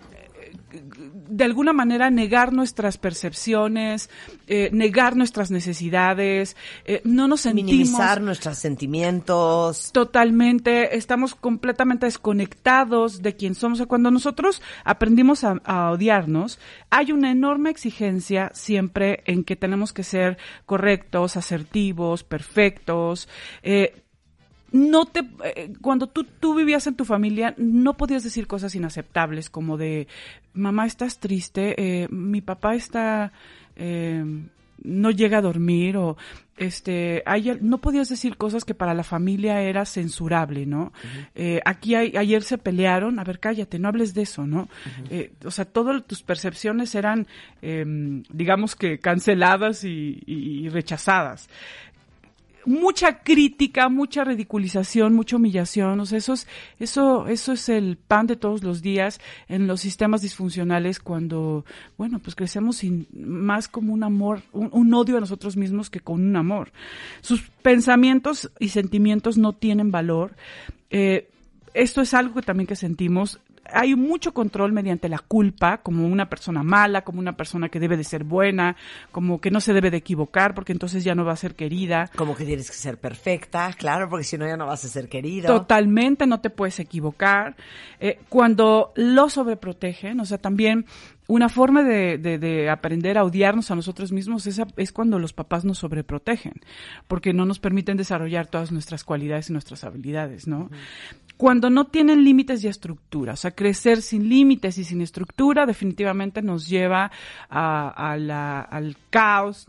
de 0.72 1.44
alguna 1.44 1.74
manera 1.74 2.10
negar 2.10 2.54
nuestras 2.54 2.98
percepciones, 2.98 4.10
eh, 4.48 4.70
negar 4.72 5.16
nuestras 5.16 5.52
necesidades, 5.52 6.56
eh, 6.86 7.02
no 7.04 7.28
nos 7.28 7.42
sentimos 7.42 7.72
Minimizar 7.72 8.22
nuestros 8.22 8.58
sentimientos. 8.58 9.92
totalmente, 9.92 10.96
estamos 10.98 11.36
completamente 11.36 12.06
desconectados 12.06 13.22
de 13.22 13.36
quién 13.36 13.56
somos. 13.56 13.78
O 13.78 13.80
sea, 13.80 13.86
cuando 13.88 14.12
nosotros 14.12 14.62
aprendimos 14.84 15.44
a, 15.44 15.62
a 15.64 15.92
odiarnos, 15.92 16.60
hay 16.90 17.12
una 17.12 17.32
enorme 17.32 17.70
exigencia 17.70 18.52
siempre 18.54 19.24
en 19.26 19.44
que 19.44 19.56
tenemos 19.56 19.94
que 19.94 20.04
ser 20.04 20.38
correctos, 20.66 21.38
asertivos, 21.38 22.24
perfectos. 22.24 23.28
Eh, 23.64 24.04
no 24.72 25.06
te 25.06 25.20
eh, 25.44 25.74
cuando 25.82 26.08
tú, 26.08 26.24
tú 26.40 26.56
vivías 26.56 26.88
en 26.88 26.96
tu 26.96 27.06
familia 27.06 27.54
no 27.58 27.98
podías 27.98 28.24
decir 28.24 28.48
cosas 28.48 28.74
inaceptables 28.76 29.50
como 29.50 29.78
de 29.78 30.08
mamá 30.54 30.86
estás 30.86 31.20
triste 31.20 31.76
eh, 31.78 32.08
mi 32.10 32.42
papá 32.42 32.76
está 32.76 33.32
eh, 33.76 34.24
no 34.84 35.12
llega 35.12 35.38
a 35.38 35.42
dormir 35.42 35.96
o 35.98 36.18
este 36.58 37.22
hay, 37.26 37.58
no 37.62 37.80
podías 37.80 38.10
decir 38.10 38.36
cosas 38.38 38.66
que 38.66 38.74
para 38.74 38.94
la 38.94 39.04
familia 39.04 39.62
era 39.62 39.86
censurable 39.86 40.66
no 40.66 40.92
Eh, 41.36 41.60
aquí 41.66 41.96
hay- 41.96 42.14
ayer 42.18 42.42
se 42.44 42.58
pelearon 42.58 43.20
a 43.20 43.24
ver 43.24 43.40
cállate 43.40 43.78
no 43.80 43.88
hables 43.90 44.14
de 44.14 44.24
eso 44.24 44.46
no 44.48 44.70
o 45.46 45.52
sea 45.52 45.66
todas 45.66 46.06
tus 46.06 46.22
percepciones 46.24 46.96
eran 46.96 47.28
em, 47.62 48.24
digamos 48.32 48.76
que 48.76 49.00
canceladas 49.00 49.84
y- 49.84 50.22
y- 50.26 50.66
y 50.66 50.70
rechazadas 50.70 51.50
mucha 52.66 53.20
crítica, 53.20 53.90
mucha 53.90 54.24
ridiculización, 54.24 55.14
mucha 55.14 55.36
humillación, 55.36 56.00
o 56.00 56.06
sea, 56.06 56.18
eso 56.18 56.34
es, 56.34 56.48
eso, 56.80 57.28
eso 57.28 57.54
es 57.54 57.70
el 57.70 57.98
pan 57.98 58.28
de 58.28 58.36
todos 58.36 58.64
los 58.64 58.82
días 58.82 59.20
en 59.48 59.68
los 59.68 59.82
sistemas 59.82 60.22
disfuncionales 60.22 61.00
cuando, 61.00 61.66
bueno, 61.98 62.20
pues 62.20 62.36
crecemos 62.36 62.78
sin 62.78 63.08
más 63.14 63.68
como 63.68 63.94
un 63.94 64.04
amor, 64.04 64.42
un, 64.52 64.94
odio 64.94 65.18
a 65.18 65.22
nosotros 65.22 65.58
mismos 65.58 65.90
que 65.90 66.00
con 66.00 66.22
un 66.22 66.36
amor. 66.36 66.72
Sus 67.22 67.42
pensamientos 67.62 68.52
y 68.60 68.70
sentimientos 68.70 69.38
no 69.38 69.54
tienen 69.54 69.92
valor. 69.92 70.36
Eh, 70.90 71.30
esto 71.74 72.02
es 72.02 72.14
algo 72.14 72.36
que 72.36 72.42
también 72.42 72.68
que 72.68 72.76
sentimos 72.76 73.40
hay 73.74 73.96
mucho 73.96 74.34
control 74.34 74.72
mediante 74.72 75.10
la 75.10 75.20
culpa, 75.20 75.78
como 75.78 76.08
una 76.08 76.30
persona 76.30 76.64
mala, 76.64 77.02
como 77.02 77.20
una 77.20 77.36
persona 77.36 77.70
que 77.70 77.80
debe 77.80 77.98
de 77.98 78.04
ser 78.04 78.24
buena, 78.24 78.76
como 79.12 79.40
que 79.40 79.52
no 79.52 79.62
se 79.62 79.74
debe 79.74 79.92
de 79.92 79.98
equivocar, 79.98 80.54
porque 80.54 80.72
entonces 80.72 81.04
ya 81.04 81.16
no 81.16 81.26
va 81.26 81.34
a 81.34 81.38
ser 81.38 81.56
querida. 81.56 82.10
Como 82.16 82.36
que 82.36 82.46
tienes 82.46 82.70
que 82.70 82.78
ser 82.78 82.98
perfecta, 82.98 83.74
claro, 83.74 84.10
porque 84.10 84.24
si 84.24 84.38
no 84.38 84.48
ya 84.48 84.58
no 84.58 84.66
vas 84.66 84.86
a 84.86 84.88
ser 84.88 85.10
querido. 85.10 85.48
Totalmente, 85.48 86.28
no 86.28 86.42
te 86.42 86.50
puedes 86.50 86.80
equivocar. 86.80 87.56
Eh, 88.00 88.20
cuando 88.30 88.92
lo 88.96 89.30
sobreprotegen, 89.30 90.20
o 90.20 90.26
sea, 90.26 90.38
también 90.38 90.86
una 91.28 91.48
forma 91.48 91.84
de, 91.84 92.18
de, 92.18 92.38
de, 92.38 92.70
aprender 92.70 93.18
a 93.18 93.24
odiarnos 93.24 93.72
a 93.72 93.76
nosotros 93.76 94.12
mismos 94.12 94.48
es, 94.48 94.62
es, 94.76 94.92
cuando 94.92 95.18
los 95.18 95.32
papás 95.32 95.64
nos 95.64 95.78
sobreprotegen, 95.78 96.56
porque 97.08 97.32
no 97.32 97.46
nos 97.46 97.60
permiten 97.60 97.96
desarrollar 97.96 98.48
todas 98.48 98.72
nuestras 98.74 99.06
cualidades 99.06 99.50
y 99.50 99.54
nuestras 99.54 99.86
habilidades, 99.86 100.48
¿no? 100.48 100.60
Uh 100.60 100.70
-huh. 100.70 100.78
Cuando 101.42 101.72
no 101.72 101.88
tienen 101.88 102.24
límites 102.24 102.64
y 102.64 102.68
estructura, 102.68 103.34
o 103.34 103.36
sea, 103.36 103.50
crecer 103.50 104.04
sin 104.04 104.30
límites 104.30 104.78
y 104.78 104.84
sin 104.84 105.02
estructura 105.02 105.66
definitivamente 105.66 106.44
nos 106.44 106.70
lleva 106.70 107.12
a, 107.50 108.16
la, 108.20 108.62
al 108.62 108.96
caos, 109.10 109.66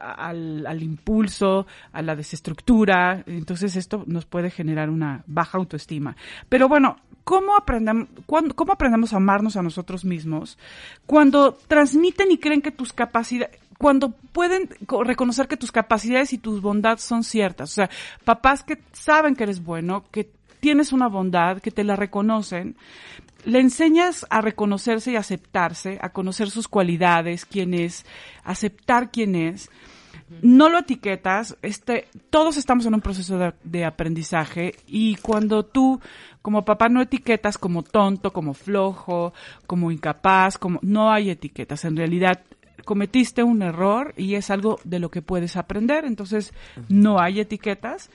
al, 0.00 0.66
al 0.66 0.82
impulso, 0.82 1.68
a 1.92 2.02
la 2.02 2.16
desestructura, 2.16 3.22
entonces 3.28 3.76
esto 3.76 4.02
nos 4.08 4.26
puede 4.26 4.50
generar 4.50 4.90
una 4.90 5.22
baja 5.28 5.56
autoestima. 5.56 6.16
Pero 6.48 6.68
bueno, 6.68 6.96
¿Cómo 7.22 7.56
aprendemos, 7.56 8.08
¿Cómo 8.26 8.72
aprendemos 8.72 9.12
a 9.12 9.16
amarnos 9.16 9.56
a 9.56 9.62
nosotros 9.62 10.04
mismos? 10.04 10.58
Cuando 11.06 11.54
transmiten 11.68 12.32
y 12.32 12.38
creen 12.38 12.60
que 12.60 12.70
tus 12.70 12.92
capacidades, 12.92 13.56
cuando 13.78 14.10
pueden 14.10 14.68
reconocer 15.04 15.46
que 15.48 15.56
tus 15.56 15.72
capacidades 15.72 16.32
y 16.32 16.38
tus 16.38 16.60
bondades 16.60 17.02
son 17.02 17.22
ciertas. 17.24 17.70
O 17.70 17.74
sea, 17.74 17.88
papás 18.24 18.62
que 18.62 18.82
saben 18.92 19.36
que 19.36 19.44
eres 19.44 19.62
bueno, 19.64 20.04
que 20.10 20.28
tienes 20.64 20.94
una 20.94 21.08
bondad, 21.08 21.58
que 21.60 21.70
te 21.70 21.84
la 21.84 21.94
reconocen, 21.94 22.76
le 23.44 23.60
enseñas 23.60 24.24
a 24.30 24.40
reconocerse 24.40 25.12
y 25.12 25.16
aceptarse, 25.16 25.98
a 26.00 26.08
conocer 26.08 26.48
sus 26.48 26.68
cualidades, 26.68 27.44
quién 27.44 27.74
es, 27.74 28.06
aceptar 28.44 29.10
quién 29.10 29.34
es. 29.34 29.68
No 30.40 30.70
lo 30.70 30.78
etiquetas, 30.78 31.58
este, 31.60 32.08
todos 32.30 32.56
estamos 32.56 32.86
en 32.86 32.94
un 32.94 33.02
proceso 33.02 33.36
de, 33.36 33.52
de, 33.62 33.84
aprendizaje 33.84 34.74
y 34.86 35.16
cuando 35.16 35.66
tú 35.66 36.00
como 36.40 36.64
papá 36.64 36.88
no 36.88 37.02
etiquetas 37.02 37.58
como 37.58 37.82
tonto, 37.82 38.32
como 38.32 38.54
flojo, 38.54 39.34
como 39.66 39.90
incapaz, 39.90 40.56
como 40.56 40.78
no 40.80 41.12
hay 41.12 41.28
etiquetas, 41.28 41.84
en 41.84 41.98
realidad 41.98 42.40
cometiste 42.86 43.42
un 43.42 43.60
error 43.60 44.14
y 44.16 44.34
es 44.34 44.50
algo 44.50 44.78
de 44.84 44.98
lo 44.98 45.10
que 45.10 45.20
puedes 45.20 45.56
aprender, 45.56 46.06
entonces 46.06 46.54
no 46.88 47.20
hay 47.20 47.40
etiquetas. 47.40 48.10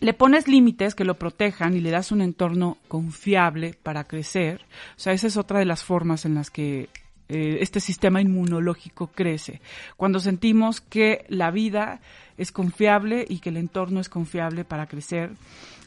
Le 0.00 0.12
pones 0.12 0.46
límites 0.46 0.94
que 0.94 1.04
lo 1.04 1.18
protejan 1.18 1.74
y 1.74 1.80
le 1.80 1.90
das 1.90 2.12
un 2.12 2.20
entorno 2.20 2.78
confiable 2.88 3.74
para 3.82 4.04
crecer. 4.04 4.60
O 4.96 5.00
sea, 5.00 5.12
esa 5.12 5.26
es 5.26 5.36
otra 5.36 5.58
de 5.58 5.64
las 5.64 5.84
formas 5.84 6.24
en 6.24 6.34
las 6.34 6.50
que 6.50 6.88
eh, 7.28 7.58
este 7.60 7.80
sistema 7.80 8.20
inmunológico 8.20 9.08
crece. 9.08 9.60
Cuando 9.96 10.20
sentimos 10.20 10.80
que 10.80 11.24
la 11.28 11.50
vida 11.50 12.00
es 12.36 12.52
confiable 12.52 13.24
y 13.28 13.40
que 13.40 13.48
el 13.48 13.56
entorno 13.56 14.00
es 14.00 14.08
confiable 14.08 14.64
para 14.64 14.86
crecer. 14.86 15.32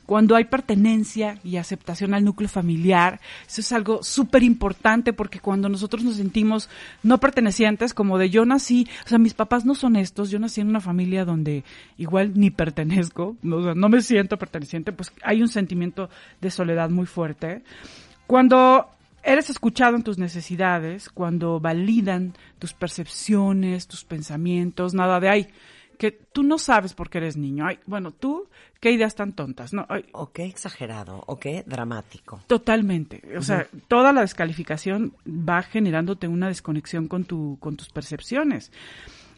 Cuando 0.10 0.36
hay 0.36 0.46
pertenencia 0.46 1.38
y 1.44 1.58
aceptación 1.58 2.16
al 2.16 2.26
núcleo 2.26 2.50
familiar, 2.50 3.20
eso 3.48 3.62
es 3.62 3.72
algo 3.72 4.02
súper 4.02 4.42
importante 4.42 5.14
porque 5.14 5.40
cuando 5.40 5.70
nosotros 5.70 6.04
nos 6.04 6.16
sentimos 6.16 6.68
no 7.04 7.20
pertenecientes, 7.20 7.94
como 7.94 8.18
de 8.18 8.32
yo 8.32 8.44
nací, 8.44 8.88
o 9.06 9.08
sea, 9.08 9.20
mis 9.20 9.36
papás 9.36 9.66
no 9.66 9.76
son 9.76 9.96
estos, 9.96 10.32
yo 10.32 10.40
nací 10.40 10.62
en 10.62 10.70
una 10.70 10.82
familia 10.82 11.26
donde 11.26 11.64
igual 12.00 12.32
ni 12.34 12.50
pertenezco, 12.50 13.38
no, 13.44 13.76
no 13.76 13.88
me 13.88 14.02
siento 14.02 14.38
perteneciente, 14.38 14.94
pues 14.94 15.14
hay 15.22 15.44
un 15.44 15.48
sentimiento 15.48 16.10
de 16.42 16.50
soledad 16.50 16.90
muy 16.90 17.06
fuerte. 17.06 17.62
Cuando 18.26 18.88
eres 19.22 19.52
escuchado 19.52 19.96
en 19.96 20.02
tus 20.02 20.18
necesidades, 20.18 21.08
cuando 21.12 21.60
validan 21.60 22.34
tus 22.58 22.74
percepciones, 22.74 23.86
tus 23.86 24.06
pensamientos, 24.06 24.96
nada 24.96 25.20
de 25.20 25.30
ay, 25.30 25.48
que 26.00 26.12
tú 26.12 26.44
no 26.44 26.58
sabes 26.58 26.94
por 26.94 27.10
qué 27.10 27.18
eres 27.18 27.36
niño. 27.36 27.66
Ay, 27.68 27.78
bueno, 27.86 28.12
tú, 28.12 28.48
qué 28.80 28.90
ideas 28.90 29.16
tan 29.16 29.34
tontas, 29.34 29.74
¿no? 29.74 29.86
Ay, 29.90 30.06
o 30.14 30.32
qué 30.32 30.46
exagerado, 30.46 31.22
o 31.28 31.38
qué 31.38 31.64
dramático. 31.68 32.42
Totalmente. 32.48 33.22
O 33.26 33.28
uh 33.28 33.32
-huh. 33.34 33.42
sea, 33.42 33.68
toda 33.90 34.14
la 34.14 34.22
descalificación 34.22 35.14
va 35.28 35.62
generándote 35.62 36.30
una 36.30 36.48
desconexión 36.48 37.10
con, 37.10 37.26
tu, 37.26 37.58
con 37.60 37.76
tus 37.76 37.90
percepciones. 37.90 38.72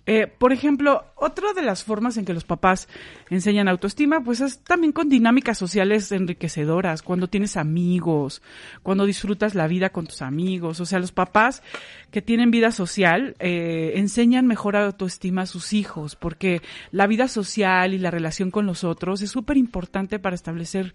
Eh, 0.07 0.25
por 0.25 0.51
ejemplo, 0.51 1.05
otra 1.15 1.53
de 1.53 1.61
las 1.61 1.83
formas 1.83 2.17
en 2.17 2.25
que 2.25 2.33
los 2.33 2.43
papás 2.43 2.87
enseñan 3.29 3.67
autoestima, 3.67 4.23
pues 4.23 4.41
es 4.41 4.59
también 4.59 4.91
con 4.91 5.09
dinámicas 5.09 5.57
sociales 5.57 6.11
enriquecedoras, 6.11 7.03
cuando 7.03 7.27
tienes 7.27 7.55
amigos, 7.55 8.41
cuando 8.81 9.05
disfrutas 9.05 9.53
la 9.53 9.67
vida 9.67 9.91
con 9.91 10.07
tus 10.07 10.23
amigos. 10.23 10.79
O 10.79 10.85
sea, 10.85 10.99
los 10.99 11.11
papás 11.11 11.61
que 12.09 12.21
tienen 12.21 12.49
vida 12.49 12.71
social 12.71 13.35
eh, 13.39 13.93
enseñan 13.95 14.47
mejor 14.47 14.75
autoestima 14.75 15.43
a 15.43 15.45
sus 15.45 15.73
hijos, 15.73 16.15
porque 16.15 16.61
la 16.91 17.05
vida 17.05 17.27
social 17.27 17.93
y 17.93 17.99
la 17.99 18.09
relación 18.09 18.49
con 18.49 18.65
los 18.65 18.83
otros 18.83 19.21
es 19.21 19.29
súper 19.29 19.57
importante 19.57 20.17
para 20.17 20.35
establecer 20.35 20.93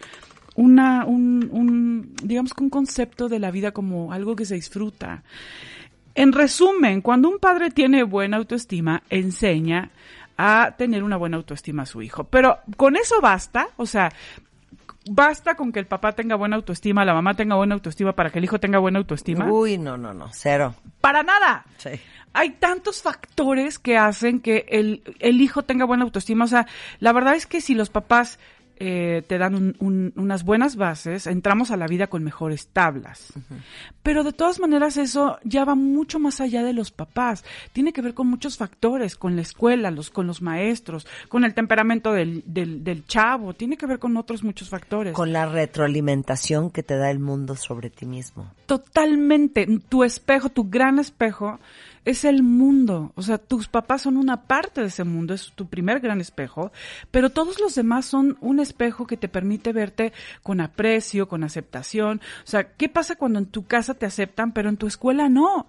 una, 0.57 1.05
un, 1.05 1.49
un, 1.53 2.15
digamos 2.23 2.55
que 2.55 2.65
un 2.65 2.71
concepto 2.71 3.29
de 3.29 3.39
la 3.39 3.51
vida 3.51 3.73
como 3.73 4.13
algo 4.13 4.35
que 4.35 4.47
se 4.47 4.55
disfruta. 4.55 5.23
En 6.17 6.33
resumen, 6.33 7.03
cuando 7.03 7.29
un 7.29 7.39
padre 7.39 7.71
tiene 7.71 8.03
buena 8.03 8.39
autoestima, 8.39 9.03
enseña 9.11 9.91
a 10.39 10.75
tener 10.77 11.03
una 11.03 11.19
buena 11.19 11.37
autoestima 11.37 11.83
a 11.83 11.87
su 11.87 12.01
hijo. 12.01 12.25
Pero 12.25 12.59
con 12.79 12.97
eso 12.97 13.21
basta, 13.21 13.69
o 13.77 13.85
sea, 13.85 14.11
basta 15.11 15.57
con 15.57 15.73
que 15.73 15.79
el 15.79 15.87
papá 15.87 16.13
tenga 16.13 16.35
buena 16.35 16.57
autoestima, 16.57 17.05
la 17.05 17.13
mamá 17.13 17.35
tenga 17.35 17.55
buena 17.55 17.75
autoestima 17.75 18.15
para 18.15 18.31
que 18.31 18.39
el 18.39 18.45
hijo 18.45 18.59
tenga 18.59 18.79
buena 18.79 18.99
autoestima. 18.99 19.51
Uy, 19.51 19.77
no, 19.77 19.99
no, 19.99 20.15
no, 20.15 20.31
cero. 20.33 20.75
Para 21.03 21.23
nada. 21.23 21.67
Sí. 21.77 21.91
Hay 22.33 22.51
tantos 22.51 23.03
factores 23.03 23.79
que 23.79 23.99
hacen 23.99 24.41
que 24.41 24.65
el, 24.69 25.03
el 25.21 25.41
hijo 25.43 25.65
tenga 25.65 25.85
buena 25.85 26.05
autoestima. 26.05 26.47
O 26.47 26.49
sea, 26.49 26.67
la 26.99 27.13
verdad 27.13 27.35
es 27.35 27.47
que 27.47 27.61
si 27.61 27.75
los 27.75 27.91
papás 27.91 28.39
eh, 28.79 29.23
te 29.27 29.39
dan 29.39 29.55
un, 29.55 29.77
un, 29.79 30.13
unas 30.17 30.45
buenas 30.45 30.77
bases, 30.77 31.27
entramos 31.27 31.71
a 31.71 31.77
la 31.77 31.87
vida 31.87 32.07
con 32.09 32.23
mejores 32.23 32.69
tablas. 32.69 33.33
Uh 33.35 33.41
-huh. 33.41 33.61
Pero 34.03 34.23
de 34.23 34.33
todas 34.33 34.61
maneras 34.61 34.97
eso 34.97 35.39
ya 35.45 35.65
va 35.65 35.75
mucho 35.75 36.19
más 36.19 36.41
allá 36.41 36.63
de 36.63 36.73
los 36.73 36.91
papás. 36.91 37.45
Tiene 37.73 37.93
que 37.93 38.03
ver 38.03 38.15
con 38.15 38.29
muchos 38.29 38.57
factores, 38.57 39.17
con 39.17 39.35
la 39.37 39.43
escuela, 39.43 39.91
los, 39.91 40.11
con 40.11 40.27
los 40.27 40.43
maestros, 40.43 41.07
con 41.29 41.45
el 41.45 41.55
temperamento 41.55 42.13
del, 42.13 42.43
del, 42.47 42.85
del 42.85 43.07
chavo, 43.07 43.55
tiene 43.55 43.77
que 43.77 43.87
ver 43.87 43.99
con 43.99 44.17
otros 44.17 44.45
muchos 44.45 44.69
factores. 44.69 45.13
Con 45.15 45.33
la 45.33 45.47
retroalimentación 45.47 46.71
que 46.71 46.83
te 46.83 46.97
da 46.97 47.11
el 47.11 47.19
mundo 47.19 47.57
sobre 47.57 47.91
ti 47.91 48.07
mismo. 48.07 48.53
Totalmente. 48.67 49.67
Tu 49.89 50.05
espejo, 50.05 50.49
tu 50.51 50.69
gran 50.69 50.99
espejo, 50.99 51.59
es 52.07 52.25
el 52.25 52.43
mundo. 52.43 53.13
O 53.17 53.23
sea, 53.23 53.37
tus 53.37 53.69
papás 53.69 54.03
son 54.03 54.17
una 54.17 54.45
parte 54.47 54.81
de 54.81 54.87
ese 54.87 55.05
mundo, 55.05 55.35
es 55.35 55.53
tu 55.55 55.67
primer 55.67 56.01
gran 56.01 56.21
espejo, 56.21 56.73
pero 57.11 57.31
todos 57.31 57.61
los 57.61 57.75
demás 57.75 58.07
son 58.07 58.39
un 58.41 58.61
espejo 58.61 59.07
que 59.07 59.17
te 59.17 59.29
permite 59.29 59.73
verte 59.73 60.13
con 60.43 60.61
aprecio, 60.61 61.29
con 61.29 61.43
aceptación. 61.45 62.21
O 62.45 62.47
sea, 62.47 62.73
¿qué 62.75 62.89
pasa 62.89 63.17
cuando 63.17 63.41
en 63.41 63.47
tu 63.47 63.67
casa 63.67 63.95
te 63.95 64.07
aceptan, 64.07 64.53
pero 64.53 64.69
en 64.69 64.77
tu 64.77 64.87
escuela 64.87 65.29
no? 65.29 65.67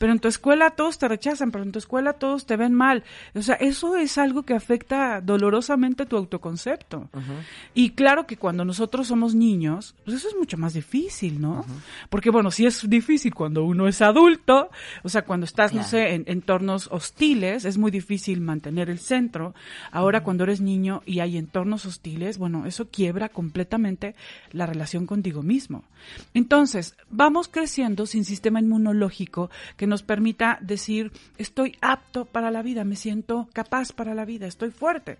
Pero 0.00 0.12
en 0.14 0.18
tu 0.18 0.28
escuela 0.28 0.70
todos 0.70 0.96
te 0.96 1.08
rechazan, 1.08 1.50
pero 1.50 1.62
en 1.62 1.72
tu 1.72 1.78
escuela 1.78 2.14
todos 2.14 2.46
te 2.46 2.56
ven 2.56 2.72
mal. 2.72 3.04
O 3.34 3.42
sea, 3.42 3.56
eso 3.56 3.96
es 3.96 4.16
algo 4.16 4.44
que 4.44 4.54
afecta 4.54 5.20
dolorosamente 5.20 6.06
tu 6.06 6.16
autoconcepto. 6.16 7.10
Uh 7.12 7.18
-huh. 7.18 7.44
Y 7.74 7.90
claro 7.90 8.26
que 8.26 8.38
cuando 8.38 8.64
nosotros 8.64 9.08
somos 9.08 9.34
niños, 9.34 9.94
pues 10.06 10.16
eso 10.16 10.28
es 10.28 10.36
mucho 10.36 10.56
más 10.56 10.72
difícil, 10.72 11.38
¿no? 11.38 11.50
Uh 11.50 11.64
-huh. 11.64 12.08
Porque 12.08 12.30
bueno, 12.30 12.50
sí 12.50 12.64
es 12.64 12.88
difícil 12.88 13.34
cuando 13.34 13.62
uno 13.62 13.88
es 13.88 14.00
adulto, 14.00 14.70
o 15.02 15.10
sea, 15.10 15.20
cuando 15.26 15.44
estás, 15.44 15.70
claro. 15.70 15.84
no 15.84 15.90
sé, 15.90 16.14
en 16.14 16.24
entornos 16.28 16.88
hostiles, 16.90 17.66
es 17.66 17.76
muy 17.76 17.90
difícil 17.90 18.40
mantener 18.40 18.88
el 18.88 19.00
centro. 19.00 19.54
Ahora 19.92 20.20
uh 20.20 20.22
-huh. 20.22 20.24
cuando 20.24 20.44
eres 20.44 20.62
niño 20.62 21.02
y 21.04 21.20
hay 21.20 21.36
entornos 21.36 21.84
hostiles, 21.84 22.38
bueno, 22.38 22.64
eso 22.64 22.88
quiebra 22.88 23.28
completamente 23.28 24.14
la 24.52 24.64
relación 24.64 25.04
contigo 25.04 25.42
mismo. 25.42 25.84
Entonces, 26.32 26.96
vamos 27.10 27.48
creciendo 27.48 28.06
sin 28.06 28.24
sistema 28.24 28.60
inmunológico 28.60 29.50
que 29.76 29.89
nos 29.90 30.02
permita 30.02 30.58
decir, 30.62 31.12
estoy 31.36 31.76
apto 31.82 32.24
para 32.24 32.50
la 32.50 32.62
vida, 32.62 32.84
me 32.84 32.96
siento 32.96 33.48
capaz 33.52 33.92
para 33.92 34.14
la 34.14 34.24
vida, 34.24 34.46
estoy 34.46 34.70
fuerte. 34.70 35.18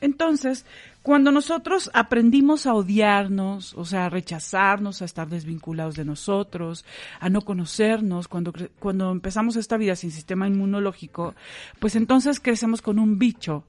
Entonces, 0.00 0.64
cuando 1.02 1.30
nosotros 1.30 1.90
aprendimos 1.92 2.64
a 2.66 2.72
odiarnos, 2.72 3.74
o 3.74 3.84
sea, 3.84 4.06
a 4.06 4.08
rechazarnos, 4.08 5.02
a 5.02 5.04
estar 5.04 5.28
desvinculados 5.28 5.96
de 5.96 6.06
nosotros, 6.06 6.86
a 7.20 7.28
no 7.28 7.42
conocernos, 7.42 8.28
cuando, 8.28 8.54
cuando 8.78 9.10
empezamos 9.10 9.56
esta 9.56 9.76
vida 9.76 9.96
sin 9.96 10.10
sistema 10.10 10.48
inmunológico, 10.48 11.34
pues 11.78 11.96
entonces 11.96 12.40
crecemos 12.40 12.80
con 12.80 12.98
un 12.98 13.18
bicho, 13.18 13.64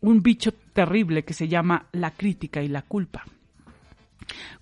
un 0.00 0.22
bicho 0.22 0.52
terrible 0.72 1.24
que 1.24 1.34
se 1.34 1.48
llama 1.48 1.86
la 1.90 2.12
crítica 2.12 2.62
y 2.62 2.68
la 2.68 2.82
culpa. 2.82 3.24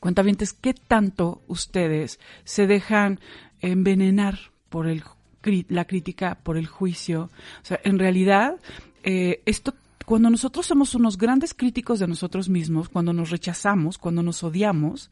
Cuentavientes, 0.00 0.52
¿qué 0.52 0.74
tanto 0.74 1.42
ustedes 1.48 2.20
se 2.44 2.66
dejan 2.66 3.18
envenenar 3.60 4.38
por 4.68 4.86
el 4.86 5.02
la 5.68 5.84
crítica 5.84 6.36
por 6.42 6.56
el 6.56 6.66
juicio. 6.66 7.30
O 7.62 7.64
sea, 7.64 7.80
en 7.84 7.98
realidad, 7.98 8.56
eh, 9.02 9.42
esto 9.46 9.74
cuando 10.04 10.28
nosotros 10.28 10.66
somos 10.66 10.94
unos 10.94 11.16
grandes 11.16 11.54
críticos 11.54 11.98
de 11.98 12.06
nosotros 12.06 12.50
mismos, 12.50 12.90
cuando 12.90 13.14
nos 13.14 13.30
rechazamos, 13.30 13.96
cuando 13.96 14.22
nos 14.22 14.42
odiamos, 14.44 15.10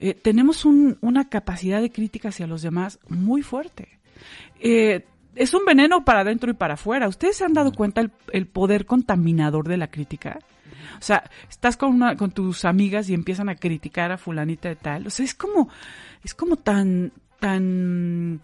eh, 0.00 0.14
tenemos 0.14 0.64
un- 0.64 0.98
una 1.02 1.28
capacidad 1.28 1.80
de 1.80 1.92
crítica 1.92 2.30
hacia 2.30 2.48
los 2.48 2.60
demás 2.62 2.98
muy 3.08 3.42
fuerte. 3.42 4.00
Eh, 4.58 5.04
es 5.36 5.54
un 5.54 5.64
veneno 5.64 6.04
para 6.04 6.20
adentro 6.20 6.50
y 6.50 6.54
para 6.54 6.74
afuera. 6.74 7.06
¿Ustedes 7.06 7.36
se 7.36 7.44
han 7.44 7.52
dado 7.52 7.70
cuenta 7.72 8.00
el, 8.00 8.10
el 8.32 8.46
poder 8.48 8.86
contaminador 8.86 9.68
de 9.68 9.76
la 9.76 9.88
crítica? 9.88 10.40
O 10.98 11.02
sea, 11.02 11.30
estás 11.48 11.76
con 11.76 11.92
una, 11.94 12.16
con 12.16 12.30
tus 12.32 12.64
amigas 12.64 13.08
y 13.10 13.14
empiezan 13.14 13.48
a 13.48 13.54
criticar 13.56 14.10
a 14.10 14.18
fulanita 14.18 14.68
de 14.68 14.76
tal. 14.76 15.06
O 15.06 15.10
sea, 15.10 15.24
es 15.24 15.34
como, 15.34 15.68
es 16.24 16.34
como 16.34 16.56
tan, 16.56 17.12
tan 17.38 18.40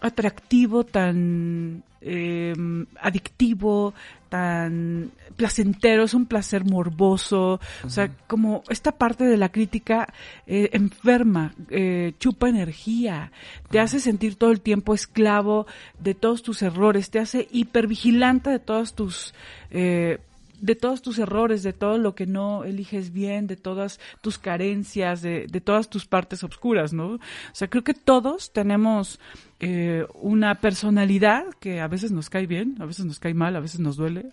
atractivo, 0.00 0.84
tan 0.84 1.82
eh, 2.00 2.54
adictivo, 3.00 3.94
tan 4.28 5.10
placentero, 5.36 6.04
es 6.04 6.14
un 6.14 6.26
placer 6.26 6.64
morboso, 6.64 7.60
o 7.84 7.90
sea, 7.90 8.10
como 8.26 8.62
esta 8.68 8.92
parte 8.92 9.24
de 9.24 9.36
la 9.36 9.50
crítica 9.50 10.12
eh, 10.46 10.70
enferma, 10.72 11.54
eh, 11.70 12.12
chupa 12.18 12.48
energía, 12.48 13.32
te 13.70 13.80
hace 13.80 14.00
sentir 14.00 14.36
todo 14.36 14.50
el 14.50 14.60
tiempo 14.60 14.94
esclavo 14.94 15.66
de 15.98 16.14
todos 16.14 16.42
tus 16.42 16.62
errores, 16.62 17.10
te 17.10 17.20
hace 17.20 17.48
hipervigilante 17.50 18.50
de 18.50 18.58
todos 18.58 18.94
tus 18.94 19.34
eh, 19.70 20.18
de 20.60 20.74
todos 20.74 21.02
tus 21.02 21.20
errores, 21.20 21.62
de 21.62 21.72
todo 21.72 21.98
lo 21.98 22.16
que 22.16 22.26
no 22.26 22.64
eliges 22.64 23.12
bien, 23.12 23.46
de 23.46 23.54
todas 23.54 24.00
tus 24.20 24.38
carencias, 24.38 25.22
de, 25.22 25.46
de 25.46 25.60
todas 25.60 25.88
tus 25.88 26.04
partes 26.06 26.42
oscuras, 26.42 26.92
¿no? 26.92 27.14
O 27.14 27.20
sea, 27.52 27.68
creo 27.68 27.84
que 27.84 27.94
todos 27.94 28.52
tenemos 28.52 29.20
eh, 29.60 30.06
una 30.14 30.54
personalidad 30.56 31.44
que 31.58 31.80
a 31.80 31.88
veces 31.88 32.12
nos 32.12 32.30
cae 32.30 32.46
bien, 32.46 32.76
a 32.80 32.84
veces 32.86 33.04
nos 33.06 33.18
cae 33.18 33.34
mal, 33.34 33.56
a 33.56 33.60
veces 33.60 33.80
nos 33.80 33.96
duele. 33.96 34.30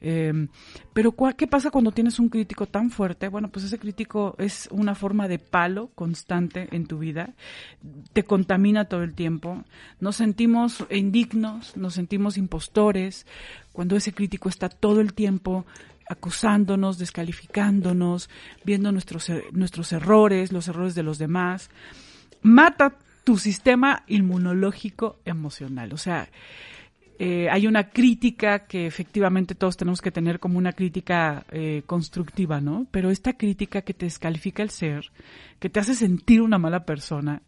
Eh, 0.00 0.48
pero 0.92 1.12
¿cuál- 1.12 1.36
¿qué 1.36 1.46
pasa 1.46 1.70
cuando 1.70 1.92
tienes 1.92 2.18
un 2.18 2.28
crítico 2.28 2.66
tan 2.66 2.90
fuerte? 2.90 3.28
Bueno, 3.28 3.48
pues 3.50 3.64
ese 3.64 3.78
crítico 3.78 4.34
es 4.38 4.68
una 4.72 4.94
forma 4.94 5.28
de 5.28 5.38
palo 5.38 5.90
constante 5.94 6.68
en 6.72 6.86
tu 6.86 6.98
vida, 6.98 7.34
te 8.12 8.24
contamina 8.24 8.86
todo 8.86 9.02
el 9.04 9.14
tiempo, 9.14 9.62
nos 10.00 10.16
sentimos 10.16 10.84
indignos, 10.90 11.76
nos 11.76 11.94
sentimos 11.94 12.36
impostores, 12.36 13.26
cuando 13.72 13.96
ese 13.96 14.12
crítico 14.12 14.48
está 14.48 14.68
todo 14.68 15.00
el 15.00 15.14
tiempo 15.14 15.64
acusándonos, 16.08 16.98
descalificándonos, 16.98 18.28
viendo 18.64 18.92
nuestros, 18.92 19.30
er- 19.30 19.44
nuestros 19.52 19.92
errores, 19.92 20.52
los 20.52 20.68
errores 20.68 20.94
de 20.94 21.02
los 21.02 21.18
demás, 21.18 21.70
mata 22.42 22.96
tu 23.24 23.38
sistema 23.38 24.04
inmunológico 24.06 25.18
emocional. 25.24 25.92
O 25.92 25.96
sea, 25.96 26.28
eh, 27.18 27.48
hay 27.50 27.66
una 27.66 27.90
crítica 27.90 28.66
que 28.66 28.86
efectivamente 28.86 29.54
todos 29.54 29.76
tenemos 29.76 30.02
que 30.02 30.10
tener 30.10 30.40
como 30.40 30.58
una 30.58 30.72
crítica 30.72 31.46
eh, 31.50 31.82
constructiva, 31.86 32.60
¿no? 32.60 32.86
Pero 32.90 33.10
esta 33.10 33.34
crítica 33.34 33.82
que 33.82 33.94
te 33.94 34.06
descalifica 34.06 34.62
el 34.62 34.70
ser, 34.70 35.10
que 35.60 35.70
te 35.70 35.80
hace 35.80 35.94
sentir 35.94 36.42
una 36.42 36.58
mala 36.58 36.84
persona, 36.84 37.42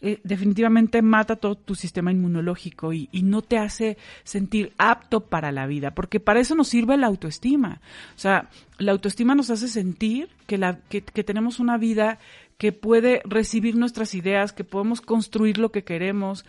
eh, 0.00 0.20
definitivamente 0.22 1.02
mata 1.02 1.36
todo 1.36 1.56
tu 1.56 1.74
sistema 1.74 2.12
inmunológico 2.12 2.92
y, 2.92 3.08
y 3.10 3.22
no 3.22 3.42
te 3.42 3.58
hace 3.58 3.96
sentir 4.22 4.72
apto 4.76 5.26
para 5.26 5.50
la 5.50 5.66
vida, 5.66 5.94
porque 5.94 6.20
para 6.20 6.40
eso 6.40 6.54
nos 6.54 6.68
sirve 6.68 6.96
la 6.96 7.06
autoestima. 7.06 7.80
O 8.14 8.18
sea, 8.18 8.50
la 8.78 8.92
autoestima 8.92 9.34
nos 9.34 9.50
hace 9.50 9.66
sentir 9.66 10.28
que, 10.46 10.58
la, 10.58 10.78
que, 10.88 11.02
que 11.02 11.24
tenemos 11.24 11.58
una 11.58 11.78
vida 11.78 12.18
que 12.58 12.72
puede 12.72 13.20
recibir 13.24 13.76
nuestras 13.76 14.14
ideas, 14.14 14.52
que 14.52 14.64
podemos 14.64 15.00
construir 15.00 15.58
lo 15.58 15.72
que 15.72 15.84
queremos, 15.84 16.44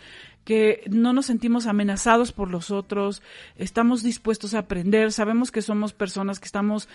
que 0.45 0.83
no 0.89 1.11
nos 1.11 1.25
sentimos 1.25 1.65
amenazados 1.65 2.31
por 2.31 2.51
los 2.51 2.69
otros, 2.69 3.23
estamos 3.57 4.03
dispuestos 4.03 4.53
a 4.53 4.59
aprender, 4.59 5.11
sabemos 5.11 5.51
que 5.51 5.63
somos 5.63 5.93
personas 5.93 6.39
que 6.39 6.45
estamos 6.45 6.87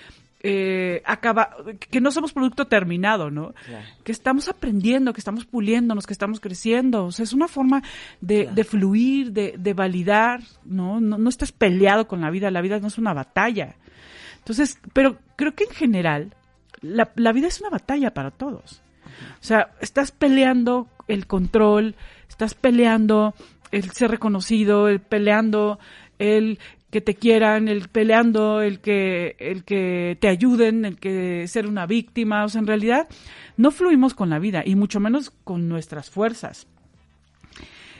eh, 0.42 1.02
acaba, 1.04 1.56
que 1.90 2.00
no 2.00 2.12
somos 2.12 2.32
producto 2.32 2.66
terminado, 2.68 3.30
¿no? 3.30 3.52
Que 4.04 4.12
estamos 4.12 4.48
aprendiendo, 4.48 5.12
que 5.12 5.20
estamos 5.20 5.44
puliéndonos, 5.44 6.06
que 6.06 6.14
estamos 6.14 6.40
creciendo. 6.40 7.06
O 7.06 7.12
sea, 7.12 7.24
es 7.24 7.32
una 7.32 7.48
forma 7.48 7.82
de, 8.20 8.48
de 8.54 8.64
fluir, 8.64 9.32
de, 9.32 9.56
de 9.58 9.74
validar, 9.74 10.40
¿no? 10.64 11.00
¿no? 11.00 11.18
No 11.18 11.28
estás 11.28 11.52
peleado 11.52 12.06
con 12.06 12.20
la 12.20 12.30
vida, 12.30 12.50
la 12.50 12.62
vida 12.62 12.78
no 12.78 12.86
es 12.86 12.98
una 12.98 13.12
batalla. 13.12 13.76
Entonces, 14.38 14.78
pero 14.94 15.18
creo 15.36 15.54
que 15.54 15.64
en 15.64 15.70
general, 15.70 16.34
la, 16.80 17.10
la 17.16 17.32
vida 17.32 17.48
es 17.48 17.60
una 17.60 17.68
batalla 17.68 18.14
para 18.14 18.30
todos. 18.30 18.80
O 19.40 19.44
sea, 19.44 19.70
estás 19.80 20.12
peleando 20.12 20.88
el 21.08 21.26
control, 21.26 21.94
estás 22.28 22.54
peleando 22.54 23.34
el 23.70 23.90
ser 23.90 24.10
reconocido, 24.10 24.88
el 24.88 25.00
peleando 25.00 25.78
el 26.18 26.58
que 26.90 27.00
te 27.00 27.14
quieran, 27.14 27.68
el 27.68 27.88
peleando 27.88 28.60
el 28.62 28.80
que 28.80 29.36
el 29.38 29.64
que 29.64 30.18
te 30.20 30.28
ayuden, 30.28 30.84
el 30.84 30.98
que 30.98 31.46
ser 31.46 31.66
una 31.66 31.86
víctima, 31.86 32.44
o 32.44 32.48
sea, 32.48 32.60
en 32.60 32.66
realidad 32.66 33.08
no 33.56 33.70
fluimos 33.70 34.14
con 34.14 34.30
la 34.30 34.38
vida 34.38 34.62
y 34.64 34.74
mucho 34.74 35.00
menos 35.00 35.30
con 35.44 35.68
nuestras 35.68 36.10
fuerzas. 36.10 36.66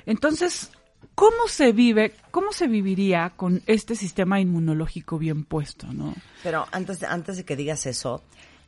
Entonces, 0.06 0.72
¿cómo 1.14 1.47
se 1.47 1.72
vive, 1.72 2.14
cómo 2.30 2.52
se 2.52 2.66
viviría 2.66 3.30
con 3.36 3.62
este 3.66 3.94
sistema 3.94 4.40
inmunológico 4.40 5.18
bien 5.18 5.44
puesto, 5.44 5.86
no? 5.92 6.14
Pero 6.42 6.66
antes 6.72 7.02
antes 7.05 7.36
de 7.36 7.44
que 7.44 7.56
digas 7.56 7.86
eso, 7.86 8.24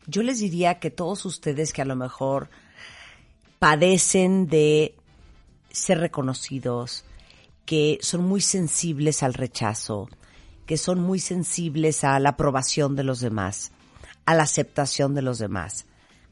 yo 0.07 0.23
les 0.23 0.39
diría 0.39 0.79
que 0.79 0.91
todos 0.91 1.25
ustedes 1.25 1.73
que 1.73 1.83
a 1.83 1.87
lo 1.87 1.97
mejor 1.97 2.51
padecen 3.59 4.49
de 4.49 4.95
ser 5.71 5.99
reconocidos, 5.99 7.05
que 7.65 7.99
son 8.03 8.25
muy 8.25 8.41
sensibles 8.41 9.23
al 9.23 9.35
rechazo, 9.35 10.09
que 10.67 10.77
son 10.77 11.01
muy 11.01 11.19
sensibles 11.19 12.05
a 12.05 12.19
la 12.19 12.31
aprobación 12.31 12.97
de 12.97 13.05
los 13.05 13.21
demás, 13.21 13.73
a 14.27 14.35
la 14.35 14.43
aceptación 14.43 15.15
de 15.15 15.23
los 15.23 15.39
demás, 15.39 15.87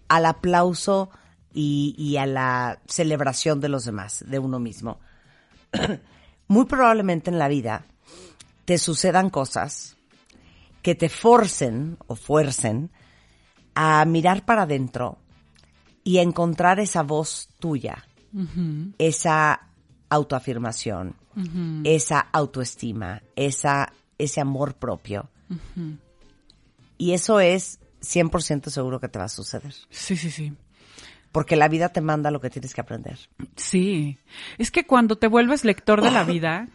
al 0.09 0.27
aplauso 0.27 1.11
y, 1.55 1.95
y 1.97 2.17
a 2.17 2.27
la 2.27 2.81
celebración 2.87 3.61
de 3.61 3.69
los 3.69 3.85
demás, 3.85 4.25
de 4.27 4.39
uno 4.39 4.59
mismo. 4.59 4.99
muy 6.49 6.65
probablemente 6.65 7.31
en 7.31 7.39
la 7.39 7.49
vida 7.49 7.87
te 8.65 8.77
sucedan 8.77 9.31
cosas 9.31 9.97
que 10.83 10.95
te 10.95 11.09
forcen 11.09 11.97
o 12.09 12.17
fuercen 12.17 12.91
a 13.75 14.05
mirar 14.05 14.45
para 14.45 14.63
adentro 14.63 15.19
y 16.05 16.19
a 16.19 16.23
encontrar 16.23 16.81
esa 16.81 17.03
voz 17.03 17.49
tuya, 17.59 18.05
esa 18.99 19.69
autoafirmación, 20.09 21.15
esa 21.85 22.21
autoestima, 22.21 23.23
esa, 23.37 23.93
ese 24.19 24.41
amor 24.41 24.75
propio. 24.75 25.29
Y 26.99 27.13
eso 27.13 27.41
es 27.41 27.81
100% 28.03 28.69
seguro 28.71 29.01
que 29.01 29.09
te 29.09 29.19
va 29.19 29.27
a 29.27 29.29
suceder. 29.29 29.73
Sí, 29.91 30.17
sí, 30.17 30.31
sí. 30.31 30.53
Porque 31.33 31.55
la 31.55 31.69
vida 31.69 31.91
te 31.91 32.01
manda 32.01 32.33
lo 32.33 32.41
que 32.41 32.51
tienes 32.51 32.75
que 32.75 32.81
aprender. 32.81 33.19
Sí. 33.55 34.19
Es 34.59 34.73
que 34.73 34.85
cuando 34.85 35.17
te 35.17 35.29
vuelves 35.29 35.65
lector 35.65 36.03
de 36.03 36.11
la 36.11 36.25
vida, 36.35 36.69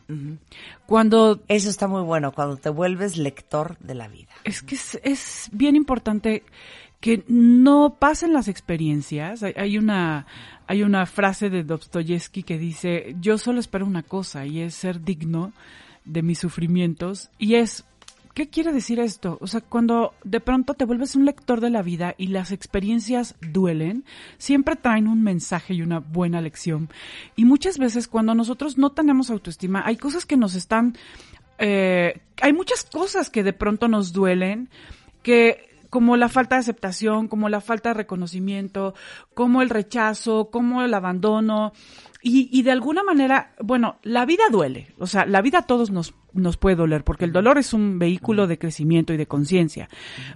cuando 0.86 1.44
Eso 1.50 1.70
está 1.70 1.88
muy 1.88 2.04
bueno, 2.04 2.32
cuando 2.32 2.56
te 2.56 2.70
vuelves 2.70 3.18
lector 3.18 3.78
de 3.80 3.96
la 3.96 4.08
vida. 4.08 4.32
es 4.46 4.62
que 4.62 4.76
es, 4.76 5.00
es 5.04 5.50
bien 5.52 5.76
importante 5.76 6.44
que 7.00 7.24
no 7.28 7.98
pasen 8.00 8.34
las 8.34 8.48
experiencias. 8.48 9.44
Hay, 9.44 9.54
hay 9.56 9.78
una 9.78 10.26
hay 10.68 10.82
una 10.82 11.06
frase 11.06 11.52
de 11.52 11.64
Dostoyevsky 11.64 12.44
que 12.44 12.58
dice, 12.58 13.16
"Yo 13.22 13.38
solo 13.38 13.60
espero 13.60 13.86
una 13.86 14.04
cosa 14.04 14.46
y 14.46 14.62
es 14.62 14.74
ser 14.76 15.02
digno 15.04 15.54
de 16.06 16.24
mis 16.24 16.40
sufrimientos." 16.40 17.30
Y 17.38 17.56
es 17.56 17.86
¿Qué 18.36 18.50
quiere 18.50 18.74
decir 18.74 19.00
esto? 19.00 19.38
O 19.40 19.48
sea, 19.48 19.62
cuando 19.62 20.14
de 20.26 20.42
pronto 20.42 20.74
te 20.74 20.84
vuelves 20.84 21.16
un 21.16 21.24
lector 21.24 21.62
de 21.62 21.70
la 21.70 21.82
vida 21.82 22.16
y 22.18 22.28
las 22.28 22.52
experiencias 22.52 23.36
duelen, 23.40 24.04
siempre 24.38 24.76
traen 24.76 25.08
un 25.08 25.24
mensaje 25.24 25.74
y 25.74 25.82
una 25.82 26.00
buena 26.00 26.42
lección. 26.42 26.90
Y 27.38 27.46
muchas 27.46 27.78
veces 27.78 28.10
cuando 28.10 28.36
nosotros 28.36 28.78
no 28.78 28.92
tenemos 28.92 29.30
autoestima, 29.30 29.84
hay 29.86 29.96
cosas 29.96 30.26
que 30.26 30.36
nos 30.36 30.54
están, 30.56 30.98
eh, 31.60 32.20
hay 32.42 32.52
muchas 32.52 32.84
cosas 32.84 33.30
que 33.30 33.42
de 33.42 33.54
pronto 33.54 33.88
nos 33.88 34.12
duelen, 34.12 34.68
que 35.24 35.70
como 35.90 36.18
la 36.18 36.30
falta 36.30 36.56
de 36.56 36.62
aceptación, 36.62 37.28
como 37.28 37.50
la 37.50 37.62
falta 37.62 37.90
de 37.90 37.96
reconocimiento, 37.96 38.94
como 39.34 39.62
el 39.62 39.70
rechazo, 39.70 40.50
como 40.52 40.82
el 40.82 40.94
abandono. 40.94 41.74
Y, 42.28 42.64
de 42.64 42.72
alguna 42.72 43.04
manera, 43.04 43.54
bueno, 43.62 44.00
la 44.02 44.26
vida 44.26 44.46
duele. 44.52 44.96
O 44.98 45.06
sea, 45.06 45.28
la 45.28 45.44
vida 45.44 45.60
a 45.60 45.68
todos 45.68 45.92
nos, 45.92 46.16
nos 46.34 46.58
puede 46.58 46.76
doler, 46.76 47.04
porque 47.04 47.24
el 47.24 47.32
dolor 47.32 47.60
es 47.60 47.72
un 47.72 48.00
vehículo 48.00 48.48
de 48.48 48.58
crecimiento 48.58 49.14
y 49.14 49.18
de 49.18 49.28
conciencia. 49.28 49.90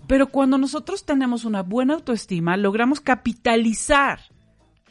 Pero 0.05 0.27
cuando 0.27 0.59
nosotros 0.59 1.03
tenemos 1.03 1.45
una 1.45 1.63
buena 1.63 1.95
autoestima, 1.95 2.57
logramos 2.57 3.01
capitalizar 3.01 4.19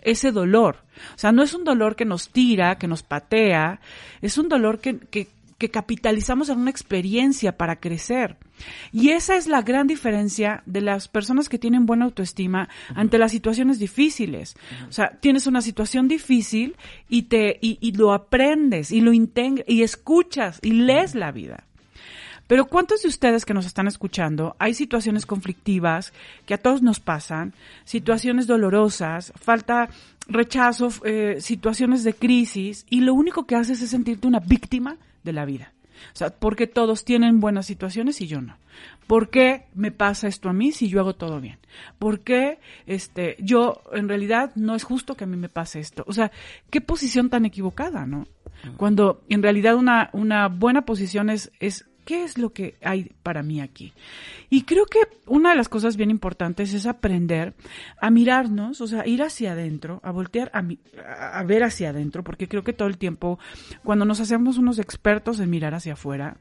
ese 0.02 0.32
dolor. 0.32 0.84
O 1.14 1.18
sea, 1.18 1.30
no 1.30 1.44
es 1.44 1.54
un 1.54 1.62
dolor 1.62 1.94
que 1.94 2.04
nos 2.04 2.30
tira, 2.30 2.78
que 2.78 2.88
nos 2.88 3.04
patea, 3.04 3.80
es 4.20 4.36
un 4.38 4.48
dolor 4.48 4.80
que, 4.80 4.98
que, 4.98 5.28
que 5.58 5.70
capitalizamos 5.70 6.48
en 6.48 6.60
una 6.60 6.70
experiencia 6.70 7.56
para 7.56 7.76
crecer. 7.76 8.36
Y 8.92 9.10
esa 9.10 9.36
es 9.36 9.48
la 9.48 9.62
gran 9.62 9.86
diferencia 9.88 10.62
de 10.66 10.80
las 10.80 11.08
personas 11.08 11.48
que 11.48 11.58
tienen 11.58 11.84
buena 11.84 12.04
autoestima 12.04 12.68
ante 12.94 13.18
las 13.18 13.32
situaciones 13.32 13.78
difíciles. 13.78 14.56
O 14.88 14.92
sea, 14.92 15.18
tienes 15.20 15.46
una 15.46 15.60
situación 15.60 16.06
difícil 16.06 16.76
y 17.08 17.22
te 17.22 17.58
y, 17.60 17.78
y 17.80 17.92
lo 17.92 18.12
aprendes 18.12 18.92
y 18.92 19.00
lo 19.00 19.12
y 19.12 19.82
escuchas 19.82 20.60
y 20.62 20.72
lees 20.72 21.14
la 21.14 21.32
vida. 21.32 21.64
Pero 22.46 22.66
¿cuántos 22.66 23.02
de 23.02 23.08
ustedes 23.08 23.44
que 23.44 23.52
nos 23.52 23.66
están 23.66 23.88
escuchando 23.88 24.56
hay 24.58 24.72
situaciones 24.74 25.26
conflictivas 25.26 26.12
que 26.46 26.54
a 26.54 26.58
todos 26.58 26.82
nos 26.82 26.98
pasan, 26.98 27.52
situaciones 27.84 28.46
dolorosas, 28.46 29.32
falta 29.36 29.90
rechazo, 30.28 30.88
eh, 31.04 31.38
situaciones 31.40 32.04
de 32.04 32.14
crisis 32.14 32.86
y 32.88 33.00
lo 33.00 33.12
único 33.12 33.46
que 33.46 33.56
haces 33.56 33.82
es 33.82 33.90
sentirte 33.90 34.28
una 34.28 34.40
víctima 34.40 34.96
de 35.24 35.32
la 35.32 35.44
vida? 35.44 35.72
O 36.14 36.16
sea, 36.16 36.30
porque 36.30 36.66
todos 36.66 37.04
tienen 37.04 37.40
buenas 37.40 37.66
situaciones 37.66 38.20
y 38.20 38.26
yo 38.26 38.40
no. 38.40 38.56
¿Por 39.06 39.30
qué 39.30 39.64
me 39.74 39.90
pasa 39.90 40.28
esto 40.28 40.48
a 40.48 40.52
mí 40.52 40.70
si 40.72 40.88
yo 40.88 41.00
hago 41.00 41.14
todo 41.14 41.40
bien? 41.40 41.58
¿Por 41.98 42.20
qué 42.20 42.58
este, 42.86 43.36
yo 43.40 43.82
en 43.92 44.08
realidad 44.08 44.52
no 44.54 44.74
es 44.74 44.84
justo 44.84 45.16
que 45.16 45.24
a 45.24 45.26
mí 45.26 45.36
me 45.36 45.48
pase 45.48 45.80
esto? 45.80 46.04
O 46.06 46.12
sea, 46.12 46.30
qué 46.70 46.80
posición 46.80 47.30
tan 47.30 47.44
equivocada, 47.44 48.06
¿no? 48.06 48.26
Cuando 48.76 49.22
en 49.28 49.42
realidad 49.42 49.76
una, 49.76 50.10
una 50.12 50.48
buena 50.48 50.82
posición 50.82 51.30
es, 51.30 51.52
es 51.60 51.86
¿Qué 52.08 52.24
es 52.24 52.38
lo 52.38 52.54
que 52.54 52.78
hay 52.80 53.12
para 53.22 53.42
mí 53.42 53.60
aquí? 53.60 53.92
Y 54.48 54.62
creo 54.62 54.86
que 54.86 55.00
una 55.26 55.50
de 55.50 55.56
las 55.56 55.68
cosas 55.68 55.98
bien 55.98 56.08
importantes 56.08 56.72
es 56.72 56.86
aprender 56.86 57.52
a 58.00 58.08
mirarnos, 58.08 58.80
o 58.80 58.86
sea, 58.86 59.06
ir 59.06 59.22
hacia 59.22 59.52
adentro, 59.52 60.00
a 60.02 60.10
voltear 60.10 60.50
a, 60.54 60.64
a 61.38 61.42
ver 61.44 61.64
hacia 61.64 61.90
adentro, 61.90 62.24
porque 62.24 62.48
creo 62.48 62.64
que 62.64 62.72
todo 62.72 62.88
el 62.88 62.96
tiempo, 62.96 63.38
cuando 63.84 64.06
nos 64.06 64.20
hacemos 64.20 64.56
unos 64.56 64.78
expertos 64.78 65.38
en 65.38 65.50
mirar 65.50 65.74
hacia 65.74 65.92
afuera, 65.92 66.38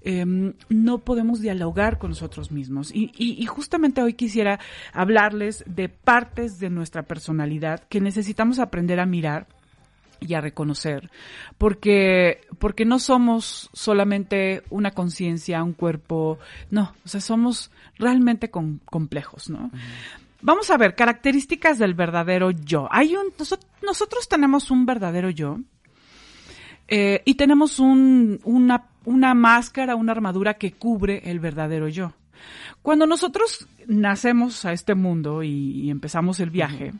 em, 0.00 0.54
no 0.70 1.00
podemos 1.00 1.42
dialogar 1.42 1.98
con 1.98 2.12
nosotros 2.12 2.50
mismos. 2.50 2.90
Y 2.90 3.44
justamente 3.44 4.00
hoy 4.00 4.14
quisiera 4.14 4.58
hablarles 4.94 5.64
de 5.66 5.90
partes 5.90 6.58
de 6.60 6.70
nuestra 6.70 7.02
personalidad 7.02 7.84
que 7.90 8.00
necesitamos 8.00 8.58
aprender 8.58 8.98
a 9.00 9.04
mirar 9.04 9.48
y 10.20 10.34
a 10.34 10.40
reconocer, 10.40 11.10
porque, 11.58 12.42
porque 12.58 12.84
no 12.84 12.98
somos 12.98 13.70
solamente 13.72 14.62
una 14.70 14.90
conciencia, 14.90 15.62
un 15.64 15.72
cuerpo, 15.72 16.38
no, 16.70 16.92
o 17.04 17.08
sea, 17.08 17.20
somos 17.20 17.70
realmente 17.98 18.50
con- 18.50 18.80
complejos, 18.84 19.48
¿no? 19.50 19.70
Vamos 20.42 20.70
a 20.70 20.78
ver, 20.78 20.94
características 20.94 21.78
del 21.78 21.94
verdadero 21.94 22.50
yo. 22.50 22.88
Hay 22.90 23.14
un, 23.14 23.26
noso- 23.38 23.58
nosotros 23.82 24.28
tenemos 24.28 24.70
un 24.70 24.86
verdadero 24.86 25.30
yo, 25.30 25.58
eh, 26.88 27.22
y 27.24 27.34
tenemos 27.34 27.78
un, 27.78 28.40
una, 28.44 28.86
una 29.04 29.34
máscara, 29.34 29.94
una 29.96 30.12
armadura 30.12 30.54
que 30.54 30.72
cubre 30.72 31.22
el 31.30 31.40
verdadero 31.40 31.88
yo. 31.88 32.12
Cuando 32.82 33.06
nosotros 33.06 33.68
nacemos 33.86 34.64
a 34.64 34.72
este 34.72 34.94
mundo 34.94 35.42
y, 35.42 35.82
y 35.82 35.90
empezamos 35.90 36.40
el 36.40 36.50
viaje, 36.50 36.92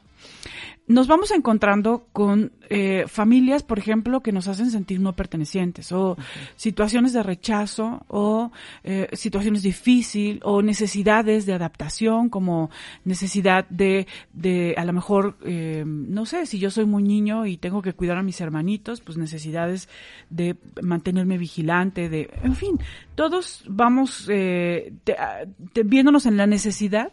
nos 0.91 1.07
vamos 1.07 1.31
encontrando 1.31 2.09
con 2.12 2.51
eh, 2.69 3.05
familias, 3.07 3.62
por 3.62 3.79
ejemplo, 3.79 4.23
que 4.23 4.33
nos 4.33 4.49
hacen 4.49 4.71
sentir 4.71 4.99
no 5.01 5.15
pertenecientes, 5.15 5.93
o 5.93 6.17
situaciones 6.57 7.12
de 7.12 7.23
rechazo, 7.23 8.05
o 8.09 8.51
eh, 8.83 9.09
situaciones 9.12 9.62
difíciles, 9.62 10.41
o 10.43 10.62
necesidades 10.62 11.47
de 11.47 11.53
adaptación, 11.55 12.29
como 12.29 12.71
necesidad 13.05 13.69
de, 13.69 14.07
de 14.33 14.75
a 14.77 14.85
lo 14.85 14.93
mejor, 14.93 15.37
eh, 15.45 15.85
no 15.87 16.27
sé, 16.27 16.45
si 16.47 16.59
yo 16.59 16.71
soy 16.71 16.87
muy 16.87 17.03
niño 17.05 17.47
y 17.47 17.57
tengo 17.57 17.83
que 17.83 17.93
cuidar 17.93 18.19
a 18.19 18.23
mis 18.23 18.41
hermanitos, 18.41 19.01
pues 19.01 19.17
necesidades 19.17 19.89
de 20.29 20.57
mantenerme 20.83 21.39
vigilante, 21.39 22.09
de, 22.09 22.31
en 22.43 22.57
fin, 22.57 22.79
todos 23.15 23.65
vamos 23.69 24.27
eh, 24.29 24.93
te- 25.05 25.12
a- 25.12 25.47
te- 25.73 25.85
viéndonos 25.85 26.27
en 26.27 26.37
la 26.37 26.47
necesidad 26.49 27.12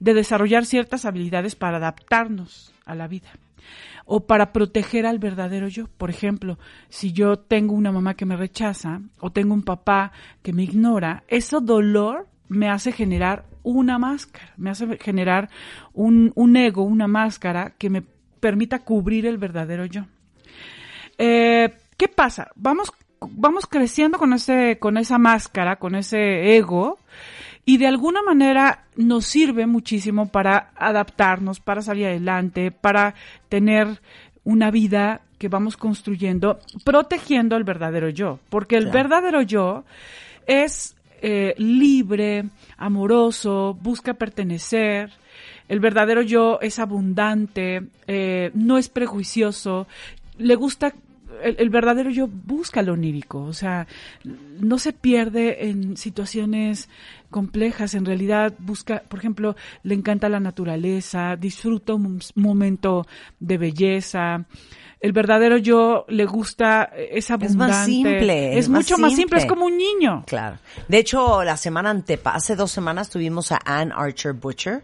de 0.00 0.14
desarrollar 0.14 0.64
ciertas 0.66 1.04
habilidades 1.04 1.56
para 1.56 1.78
adaptarnos 1.78 2.72
a 2.88 2.94
la 2.94 3.06
vida 3.06 3.28
o 4.10 4.26
para 4.26 4.52
proteger 4.52 5.06
al 5.06 5.18
verdadero 5.18 5.68
yo. 5.68 5.86
Por 5.98 6.08
ejemplo, 6.10 6.58
si 6.88 7.12
yo 7.12 7.38
tengo 7.38 7.74
una 7.74 7.92
mamá 7.92 8.14
que 8.14 8.24
me 8.24 8.36
rechaza 8.36 9.02
o 9.20 9.30
tengo 9.30 9.52
un 9.52 9.62
papá 9.62 10.12
que 10.42 10.54
me 10.54 10.62
ignora, 10.62 11.24
ese 11.28 11.58
dolor 11.60 12.26
me 12.48 12.70
hace 12.70 12.90
generar 12.90 13.44
una 13.62 13.98
máscara, 13.98 14.54
me 14.56 14.70
hace 14.70 14.96
generar 14.96 15.50
un, 15.92 16.32
un 16.34 16.56
ego, 16.56 16.82
una 16.84 17.06
máscara 17.06 17.74
que 17.76 17.90
me 17.90 18.02
permita 18.40 18.78
cubrir 18.78 19.26
el 19.26 19.36
verdadero 19.36 19.84
yo. 19.84 20.06
Eh, 21.18 21.70
¿Qué 21.98 22.08
pasa? 22.08 22.50
Vamos, 22.54 22.92
vamos 23.20 23.66
creciendo 23.66 24.18
con 24.18 24.32
ese, 24.32 24.78
con 24.78 24.96
esa 24.96 25.18
máscara, 25.18 25.76
con 25.76 25.94
ese 25.94 26.56
ego, 26.56 26.98
y 27.68 27.76
de 27.76 27.86
alguna 27.86 28.22
manera 28.22 28.86
nos 28.96 29.26
sirve 29.26 29.66
muchísimo 29.66 30.30
para 30.30 30.70
adaptarnos, 30.74 31.60
para 31.60 31.82
salir 31.82 32.06
adelante, 32.06 32.70
para 32.70 33.14
tener 33.50 34.00
una 34.42 34.70
vida 34.70 35.20
que 35.36 35.48
vamos 35.48 35.76
construyendo, 35.76 36.60
protegiendo 36.82 37.56
el 37.56 37.64
verdadero 37.64 38.08
yo, 38.08 38.38
porque 38.48 38.78
el 38.78 38.86
verdadero 38.86 39.42
yo 39.42 39.84
es 40.46 40.96
eh, 41.20 41.54
libre, 41.58 42.46
amoroso, 42.78 43.76
busca 43.82 44.14
pertenecer. 44.14 45.10
El 45.68 45.80
verdadero 45.80 46.22
yo 46.22 46.60
es 46.62 46.78
abundante, 46.78 47.82
eh, 48.06 48.50
no 48.54 48.78
es 48.78 48.88
prejuicioso, 48.88 49.86
le 50.38 50.54
gusta 50.54 50.94
el, 51.42 51.56
el 51.58 51.70
verdadero 51.70 52.10
yo 52.10 52.28
busca 52.28 52.82
lo 52.82 52.92
onírico, 52.94 53.42
o 53.42 53.52
sea, 53.52 53.86
no 54.24 54.78
se 54.78 54.92
pierde 54.92 55.68
en 55.68 55.96
situaciones 55.96 56.88
complejas, 57.30 57.94
en 57.94 58.04
realidad 58.04 58.54
busca, 58.58 59.02
por 59.08 59.18
ejemplo, 59.18 59.56
le 59.82 59.94
encanta 59.94 60.28
la 60.28 60.40
naturaleza, 60.40 61.36
disfruta 61.36 61.94
un 61.94 62.18
mom- 62.18 62.32
momento 62.34 63.06
de 63.40 63.58
belleza. 63.58 64.44
El 65.00 65.12
verdadero 65.12 65.58
yo 65.58 66.06
le 66.08 66.24
gusta, 66.24 66.90
eh, 66.92 67.10
es 67.12 67.30
abundante. 67.30 67.52
Es 67.72 67.76
más 67.78 67.86
simple. 67.86 68.58
Es, 68.58 68.68
mucho 68.68 68.98
más 68.98 69.14
simple, 69.14 69.38
es 69.38 69.46
como 69.46 69.66
un 69.66 69.78
niño. 69.78 70.24
Claro. 70.26 70.58
De 70.88 70.98
hecho, 70.98 71.44
la 71.44 71.56
semana 71.56 71.90
antepa, 71.90 72.32
hace 72.34 72.56
dos 72.56 72.72
semanas 72.72 73.08
tuvimos 73.08 73.52
a 73.52 73.60
Anne 73.64 73.92
Archer 73.94 74.32
Butcher, 74.32 74.82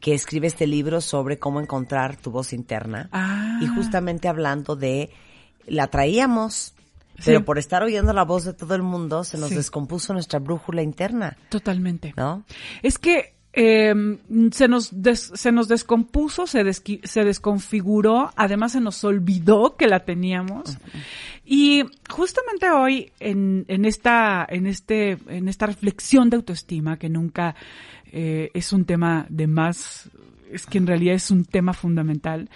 que 0.00 0.14
escribe 0.14 0.46
este 0.46 0.66
libro 0.66 1.00
sobre 1.00 1.38
cómo 1.38 1.60
encontrar 1.60 2.16
tu 2.16 2.30
voz 2.30 2.52
interna. 2.52 3.08
Ah. 3.12 3.58
Y 3.60 3.66
justamente 3.66 4.26
hablando 4.26 4.74
de, 4.74 5.10
la 5.66 5.86
traíamos, 5.88 6.74
pero 7.24 7.44
por 7.44 7.58
estar 7.58 7.82
oyendo 7.82 8.12
la 8.12 8.24
voz 8.24 8.44
de 8.44 8.52
todo 8.52 8.74
el 8.74 8.82
mundo, 8.82 9.22
se 9.24 9.38
nos 9.38 9.50
Sí. 9.50 9.54
descompuso 9.56 10.12
nuestra 10.12 10.38
brújula 10.38 10.82
interna, 10.82 11.36
Totalmente. 11.50 12.14
¿no? 12.16 12.44
Es 12.82 12.98
que 12.98 13.34
eh, 13.54 13.94
se, 14.52 14.66
nos 14.66 15.02
des- 15.02 15.30
se 15.34 15.52
nos 15.52 15.68
descompuso, 15.68 16.46
se, 16.46 16.64
desqui- 16.64 17.04
se 17.04 17.22
desconfiguró, 17.22 18.32
además 18.34 18.72
se 18.72 18.80
nos 18.80 19.04
olvidó 19.04 19.76
que 19.76 19.86
la 19.88 20.00
teníamos. 20.00 20.78
Y 21.44 21.82
justamente 22.08 22.70
hoy, 22.70 23.12
en, 23.20 23.66
en, 23.68 23.84
esta, 23.84 24.46
en, 24.48 24.66
este, 24.66 25.18
en 25.28 25.48
esta 25.48 25.66
reflexión 25.66 26.30
de 26.30 26.36
autoestima, 26.36 26.98
que 26.98 27.10
nunca 27.10 27.54
eh, 28.10 28.50
es 28.54 28.72
un 28.72 28.86
tema 28.86 29.26
de 29.28 29.46
más, 29.46 30.08
es 30.50 30.64
que 30.64 30.78
en 30.78 30.86
realidad 30.86 31.14
es 31.14 31.30
un 31.30 31.44
tema 31.44 31.74
fundamental, 31.74 32.48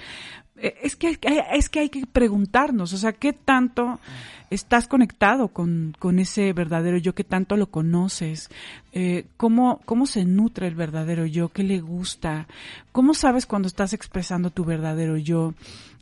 es 0.61 0.97
que, 0.97 1.09
hay- 1.09 1.19
es 1.53 1.69
que 1.69 1.81
hay 1.81 1.89
que 1.91 2.07
preguntarnos, 2.07 2.93
o 2.93 2.99
sea, 2.99 3.13
¿qué 3.13 3.33
tanto 3.33 4.01
estás 4.51 4.87
conectado 4.89 5.49
con, 5.49 5.95
con 5.99 6.19
ese 6.19 6.53
verdadero 6.53 6.97
yo? 6.99 7.15
¿Qué 7.15 7.25
tanto 7.25 7.57
lo 7.57 7.67
conoces? 7.71 8.49
Eh, 8.93 9.27
¿cómo, 9.37 9.81
¿Cómo 9.85 10.07
se 10.07 10.25
nutre 10.25 10.69
el 10.69 10.75
verdadero 10.75 11.27
yo? 11.27 11.49
¿Qué 11.51 11.63
le 11.63 11.81
gusta? 11.81 12.47
¿Cómo 12.93 13.13
sabes 13.15 13.45
cuando 13.47 13.69
estás 13.69 13.93
expresando 13.93 14.51
tu 14.51 14.65
verdadero 14.65 15.17
yo? 15.17 15.55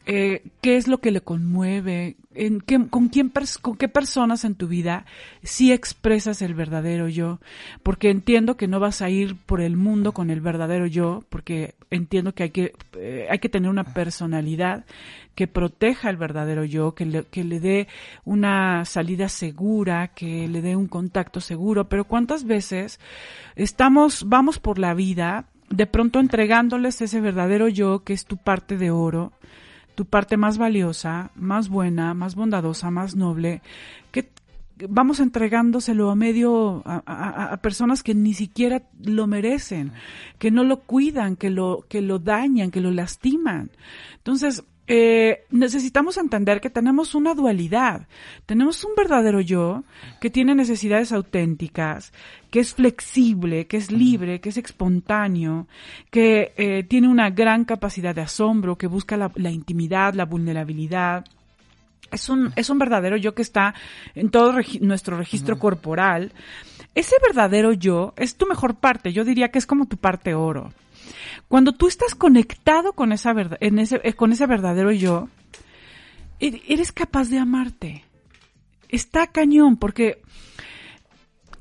Eh, 0.07 0.43
¿Qué 0.61 0.77
es 0.77 0.87
lo 0.87 0.99
que 0.99 1.11
le 1.11 1.23
conmueve? 1.23 2.17
¿En 2.35 2.61
qué, 2.61 2.89
con, 2.89 3.09
quién 3.09 3.33
¿Con 3.63 3.77
qué 3.77 3.89
personas 3.89 4.45
en 4.45 4.55
tu 4.55 4.69
vida 4.69 5.07
sí 5.43 5.73
expresas 5.73 6.43
el 6.43 6.55
verdadero 6.55 7.09
yo? 7.09 7.41
Porque 7.83 8.11
entiendo 8.11 8.57
que 8.57 8.69
no 8.69 8.81
vas 8.81 9.01
a 9.01 9.09
ir 9.09 9.37
por 9.37 9.63
el 9.63 9.77
mundo 9.77 10.13
con 10.13 10.31
el 10.31 10.43
verdadero 10.43 10.87
yo, 10.87 11.25
porque 11.31 11.75
entiendo 11.91 12.35
que 12.35 12.43
hay 12.43 12.51
que, 12.51 12.73
eh, 12.99 13.29
hay 13.31 13.39
que 13.39 13.49
tener 13.49 13.71
una 13.71 13.95
personalidad 13.95 14.85
que 15.35 15.47
proteja 15.47 16.11
el 16.11 16.19
verdadero 16.19 16.65
yo, 16.65 16.95
que 16.95 17.07
le, 17.07 17.25
que 17.25 17.43
le 17.43 17.59
dé 17.59 17.89
una 18.25 18.85
salida 18.85 19.31
segura, 19.31 20.09
que 20.09 20.49
le 20.49 20.61
dé 20.61 20.77
un 20.77 20.87
contacto 20.87 21.41
seguro. 21.41 21.89
Pero 21.89 22.05
¿cuántas 22.05 22.45
veces 22.45 23.01
estamos, 23.57 24.29
vamos 24.29 24.59
por 24.59 24.79
la 24.79 24.93
vida 24.93 25.47
de 25.71 25.87
pronto 25.87 26.21
entregándoles 26.21 27.01
ese 27.01 27.21
verdadero 27.21 27.69
yo 27.69 28.05
que 28.05 28.13
es 28.13 28.27
tu 28.27 28.37
parte 28.37 28.77
de 28.77 28.91
oro, 28.91 29.33
tu 29.95 30.05
parte 30.05 30.37
más 30.37 30.59
valiosa, 30.59 31.31
más 31.35 31.69
buena, 31.69 32.15
más 32.15 32.35
bondadosa, 32.35 32.91
más 32.91 33.17
noble, 33.17 33.63
que 34.11 34.29
vamos 34.89 35.21
entregándoselo 35.21 36.11
a 36.11 36.17
medio 36.17 36.83
a, 36.85 37.57
personas 37.63 38.03
que 38.03 38.15
ni 38.15 38.35
siquiera 38.35 38.83
lo 39.01 39.27
merecen, 39.27 39.93
que 40.39 40.51
no 40.51 40.65
lo 40.65 40.81
cuidan, 40.81 41.37
que 41.37 41.51
lo 41.51 41.85
que 41.89 42.03
lo 42.03 42.19
dañan, 42.19 42.71
que 42.71 42.81
lo 42.81 42.91
lastiman. 42.91 43.71
Entonces, 44.17 44.65
eh, 44.87 45.45
necesitamos 45.51 46.17
entender 46.19 46.61
que 46.61 46.71
tenemos 46.71 47.15
una 47.15 47.35
dualidad. 47.35 48.07
Tenemos 48.47 48.85
un 48.85 48.93
verdadero 48.97 49.41
yo 49.41 49.85
que 50.21 50.31
tiene 50.31 50.55
necesidades 50.55 51.13
auténticas, 51.13 52.13
que 52.51 52.61
es 52.61 52.75
flexible, 52.75 53.67
que 53.67 53.77
es 53.79 53.91
libre, 53.91 54.41
que 54.41 54.51
es 54.51 54.57
espontáneo, 54.59 55.67
que 56.11 56.53
eh, 56.57 56.85
tiene 56.85 57.09
una 57.09 57.31
gran 57.31 57.65
capacidad 57.65 58.15
de 58.15 58.23
asombro, 58.23 58.77
que 58.77 58.87
busca 58.87 59.17
la, 59.17 59.31
la 59.37 59.51
intimidad, 59.51 60.15
la 60.15 60.27
vulnerabilidad, 60.27 61.25
Es 62.13 62.29
un, 62.29 62.53
es 62.55 62.69
un 62.71 62.79
verdadero 62.79 63.17
yo 63.17 63.35
que 63.35 63.43
está 63.43 63.75
en 64.15 64.29
todo 64.31 64.53
regi- 64.53 64.81
nuestro 64.81 65.17
registro 65.17 65.59
corporal. 65.59 66.33
Ese 66.95 67.17
verdadero 67.27 67.73
yo 67.73 68.13
es 68.17 68.37
tu 68.37 68.47
mejor 68.47 68.75
parte. 68.77 69.13
Yo 69.13 69.25
diría 69.25 69.49
que 69.49 69.59
es 69.59 69.67
como 69.67 69.87
tu 69.87 69.97
parte 69.97 70.35
oro. 70.35 70.73
Cuando 71.49 71.73
tú 71.73 71.89
estás 71.89 72.15
conectado 72.15 72.93
con 72.93 73.13
esa 73.13 73.33
verdad, 73.33 73.59
ese, 73.61 74.01
eh, 74.05 74.15
con 74.15 74.33
ese 74.33 74.47
verdadero 74.47 74.93
yo, 74.93 75.29
e- 76.41 76.63
eres 76.69 76.93
capaz 76.93 77.29
de 77.29 77.39
amarte. 77.39 78.05
Está 78.89 79.27
cañón, 79.27 79.77
porque 79.77 80.23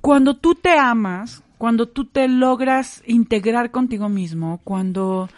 cuando 0.02 0.36
tú 0.36 0.56
te 0.56 0.78
amas, 0.78 1.44
cuando 1.57 1.88
tú 1.88 2.06
te 2.06 2.28
logras 2.28 3.02
integrar 3.07 3.72
contigo 3.72 4.10
mismo, 4.10 4.60
cuando, 4.64 5.30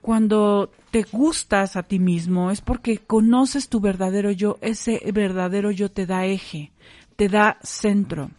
cuando 0.00 0.70
te 0.92 1.02
gustas 1.02 1.74
a 1.76 1.82
ti 1.82 1.98
mismo, 1.98 2.50
es 2.50 2.60
porque 2.60 2.98
conoces 2.98 3.68
tu 3.68 3.80
verdadero 3.80 4.30
yo, 4.30 4.58
ese 4.60 5.02
verdadero 5.12 5.70
yo 5.70 5.90
te 5.90 6.06
da 6.06 6.24
eje, 6.24 6.70
te 7.16 7.28
da 7.28 7.58
centro. 7.62 8.30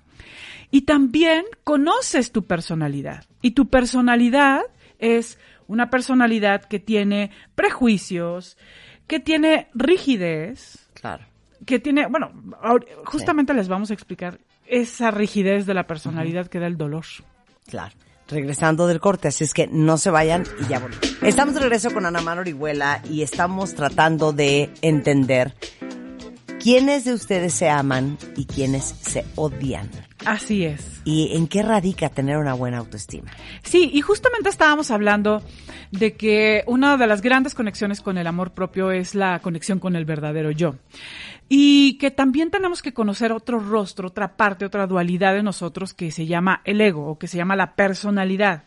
Y 0.72 0.82
también 0.84 1.44
conoces 1.64 2.32
tu 2.32 2.46
personalidad. 2.46 3.26
Y 3.42 3.52
tu 3.52 3.68
personalidad 3.68 4.62
es 5.04 5.38
una 5.68 5.90
personalidad 5.90 6.64
que 6.64 6.80
tiene 6.80 7.32
prejuicios, 7.56 8.58
que 9.08 9.20
tiene 9.20 9.68
rigidez, 9.74 10.88
Claro. 10.94 11.26
que 11.66 11.80
tiene, 11.80 12.08
bueno, 12.08 12.32
justamente 13.06 13.54
les 13.54 13.68
vamos 13.68 13.92
a 13.92 13.94
explicar 13.94 14.40
esa 14.66 15.12
rigidez 15.12 15.66
de 15.66 15.74
la 15.74 15.86
personalidad 15.88 16.48
que 16.48 16.60
da 16.60 16.68
el 16.68 16.78
dolor. 16.78 17.06
Claro. 17.68 17.94
Regresando 18.30 18.88
del 18.88 19.02
corte, 19.02 19.28
así 19.28 19.44
es 19.44 19.54
que 19.54 19.68
no 19.68 19.98
se 19.98 20.10
vayan 20.10 20.46
y 20.62 20.68
ya 20.70 20.80
volvemos. 20.80 21.22
Estamos 21.22 21.54
de 21.56 21.60
regreso 21.60 21.94
con 21.94 22.06
Ana 22.06 22.22
Mar 22.22 22.40
Orihuela 22.40 23.02
y 23.10 23.22
estamos 23.22 23.76
tratando 23.76 24.32
de 24.32 24.70
entender 24.82 25.54
quiénes 26.62 27.04
de 27.04 27.14
ustedes 27.14 27.54
se 27.54 27.70
aman 27.70 28.18
y 28.38 28.46
quiénes 28.46 28.86
se 28.86 29.26
odian. 29.36 29.90
Así 30.26 30.66
es. 30.66 31.02
¿Y 31.06 31.36
en 31.36 31.48
qué 31.48 31.64
radica 31.64 32.10
tener 32.10 32.38
una 32.38 32.54
buena 32.54 32.78
autoestima? 32.78 33.32
Sí, 33.64 33.90
y 33.94 34.02
justamente 34.02 34.50
estábamos 34.50 34.92
hablando 34.92 35.44
de 35.92 36.16
que 36.16 36.64
una 36.66 36.98
de 36.98 37.08
las 37.08 37.22
grandes 37.22 37.54
conexiones 37.54 38.02
con 38.02 38.18
el 38.18 38.28
amor 38.28 38.52
propio 38.52 38.92
es 38.92 39.16
la 39.16 39.40
conexión 39.40 39.80
con 39.80 39.96
el 39.96 40.06
verdadero 40.06 40.52
yo. 40.52 40.76
Y 41.50 41.98
que 41.98 42.10
también 42.10 42.52
tenemos 42.52 42.82
que 42.82 42.94
conocer 42.94 43.32
otro 43.32 43.60
rostro, 43.60 44.08
otra 44.08 44.36
parte, 44.38 44.66
otra 44.66 44.88
dualidad 44.88 45.34
de 45.34 45.44
nosotros 45.44 45.94
que 45.94 46.12
se 46.12 46.26
llama 46.26 46.62
el 46.64 46.82
ego 46.82 47.08
o 47.08 47.20
que 47.20 47.28
se 47.28 47.38
llama 47.38 47.56
la 47.56 47.76
personalidad. 47.76 48.64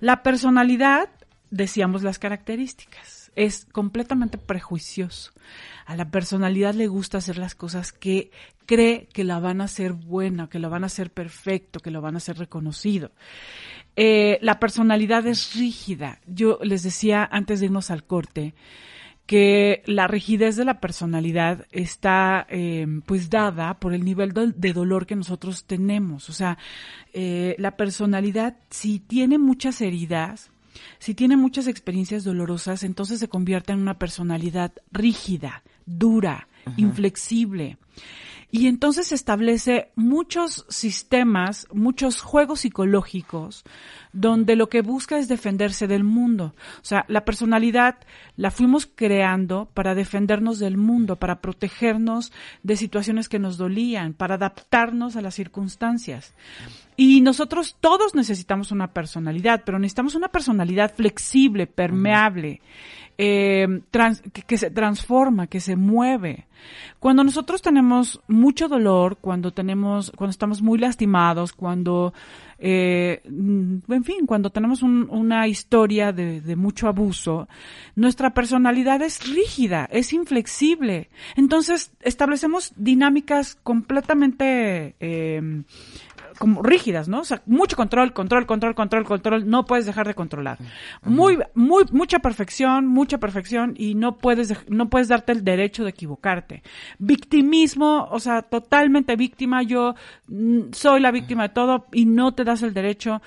La 0.00 0.22
personalidad, 0.22 1.08
decíamos 1.50 2.02
las 2.02 2.18
características, 2.18 3.15
es 3.36 3.66
completamente 3.66 4.38
prejuicioso. 4.38 5.32
A 5.84 5.94
la 5.94 6.10
personalidad 6.10 6.74
le 6.74 6.88
gusta 6.88 7.18
hacer 7.18 7.38
las 7.38 7.54
cosas 7.54 7.92
que 7.92 8.30
cree 8.64 9.08
que 9.12 9.22
la 9.22 9.38
van 9.38 9.60
a 9.60 9.64
hacer 9.64 9.92
buena, 9.92 10.48
que 10.48 10.58
lo 10.58 10.70
van 10.70 10.82
a 10.82 10.86
hacer 10.86 11.12
perfecto, 11.12 11.78
que 11.78 11.90
lo 11.90 12.00
van 12.00 12.14
a 12.14 12.18
hacer 12.18 12.38
reconocido. 12.38 13.12
Eh, 13.94 14.38
la 14.42 14.58
personalidad 14.58 15.26
es 15.26 15.54
rígida. 15.54 16.20
Yo 16.26 16.58
les 16.62 16.82
decía 16.82 17.28
antes 17.30 17.60
de 17.60 17.66
irnos 17.66 17.90
al 17.90 18.04
corte 18.04 18.54
que 19.26 19.82
la 19.86 20.06
rigidez 20.06 20.56
de 20.56 20.64
la 20.64 20.80
personalidad 20.80 21.66
está 21.72 22.46
eh, 22.48 22.86
pues 23.06 23.28
dada 23.28 23.74
por 23.80 23.92
el 23.92 24.04
nivel 24.04 24.32
de 24.32 24.72
dolor 24.72 25.06
que 25.06 25.16
nosotros 25.16 25.64
tenemos. 25.64 26.30
O 26.30 26.32
sea, 26.32 26.58
eh, 27.12 27.56
la 27.58 27.76
personalidad 27.76 28.56
si 28.70 29.00
tiene 29.00 29.38
muchas 29.38 29.80
heridas, 29.80 30.52
si 30.98 31.14
tiene 31.14 31.36
muchas 31.36 31.66
experiencias 31.66 32.24
dolorosas, 32.24 32.82
entonces 32.82 33.20
se 33.20 33.28
convierte 33.28 33.72
en 33.72 33.80
una 33.80 33.98
personalidad 33.98 34.72
rígida, 34.90 35.62
dura, 35.86 36.48
inflexible. 36.76 37.78
Y 38.50 38.68
entonces 38.68 39.08
se 39.08 39.14
establece 39.14 39.90
muchos 39.96 40.66
sistemas, 40.68 41.66
muchos 41.72 42.20
juegos 42.20 42.60
psicológicos, 42.60 43.64
donde 44.16 44.56
lo 44.56 44.68
que 44.68 44.80
busca 44.80 45.18
es 45.18 45.28
defenderse 45.28 45.86
del 45.86 46.04
mundo. 46.04 46.54
O 46.80 46.84
sea, 46.84 47.04
la 47.08 47.24
personalidad 47.24 47.96
la 48.36 48.50
fuimos 48.50 48.86
creando 48.86 49.68
para 49.74 49.94
defendernos 49.94 50.58
del 50.58 50.76
mundo, 50.76 51.16
para 51.16 51.40
protegernos 51.40 52.32
de 52.62 52.76
situaciones 52.76 53.28
que 53.28 53.38
nos 53.38 53.56
dolían, 53.58 54.14
para 54.14 54.36
adaptarnos 54.36 55.16
a 55.16 55.20
las 55.20 55.34
circunstancias. 55.34 56.34
Y 56.96 57.20
nosotros 57.20 57.76
todos 57.78 58.14
necesitamos 58.14 58.72
una 58.72 58.88
personalidad, 58.88 59.62
pero 59.64 59.78
necesitamos 59.78 60.14
una 60.14 60.28
personalidad 60.28 60.94
flexible, 60.94 61.66
permeable, 61.66 62.62
eh, 63.18 63.82
trans- 63.90 64.22
que, 64.32 64.42
que 64.42 64.56
se 64.56 64.70
transforma, 64.70 65.46
que 65.46 65.60
se 65.60 65.76
mueve. 65.76 66.46
Cuando 66.98 67.22
nosotros 67.22 67.60
tenemos 67.60 68.20
mucho 68.28 68.68
dolor, 68.68 69.18
cuando 69.20 69.52
tenemos, 69.52 70.10
cuando 70.16 70.30
estamos 70.30 70.62
muy 70.62 70.78
lastimados, 70.78 71.52
cuando, 71.52 72.14
eh, 72.58 73.20
en 73.24 74.04
fin, 74.04 74.26
cuando 74.26 74.50
tenemos 74.50 74.82
un- 74.82 75.08
una 75.10 75.46
historia 75.48 76.12
de, 76.12 76.40
de 76.40 76.56
mucho 76.56 76.88
abuso, 76.88 77.48
nuestra 77.94 78.32
personalidad 78.34 79.02
es 79.02 79.20
rígida, 79.28 79.88
es 79.92 80.12
inflexible. 80.12 81.08
Entonces 81.36 81.92
establecemos 82.00 82.72
dinámicas 82.76 83.56
completamente 83.62 84.94
eh, 85.00 85.62
como 86.38 86.62
rígidas, 86.62 87.08
¿no? 87.08 87.20
O 87.20 87.24
sea, 87.24 87.42
mucho 87.46 87.76
control, 87.76 88.12
control, 88.12 88.46
control, 88.46 88.74
control, 88.74 89.04
control, 89.04 89.48
no 89.48 89.64
puedes 89.64 89.86
dejar 89.86 90.06
de 90.06 90.14
controlar. 90.14 90.58
Muy, 91.02 91.38
muy, 91.54 91.84
mucha 91.92 92.18
perfección, 92.18 92.86
mucha 92.86 93.18
perfección 93.18 93.74
y 93.76 93.94
no 93.94 94.16
puedes, 94.18 94.54
no 94.68 94.88
puedes 94.88 95.08
darte 95.08 95.32
el 95.32 95.44
derecho 95.44 95.84
de 95.84 95.90
equivocarte. 95.90 96.62
Victimismo, 96.98 98.08
o 98.10 98.20
sea, 98.20 98.42
totalmente 98.42 99.16
víctima, 99.16 99.62
yo 99.62 99.94
mm, 100.28 100.72
soy 100.72 101.00
la 101.00 101.10
víctima 101.10 101.44
de 101.44 101.48
todo 101.50 101.86
y 101.92 102.06
no 102.06 102.32
te 102.32 102.44
das 102.44 102.62
el 102.62 102.74
derecho 102.74 103.22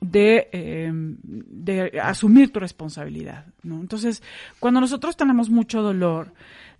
de, 0.00 0.48
eh, 0.52 0.90
de 0.92 2.00
asumir 2.00 2.52
tu 2.52 2.60
responsabilidad, 2.60 3.46
¿no? 3.62 3.80
Entonces, 3.80 4.22
cuando 4.60 4.80
nosotros 4.80 5.16
tenemos 5.16 5.50
mucho 5.50 5.82
dolor, 5.82 6.32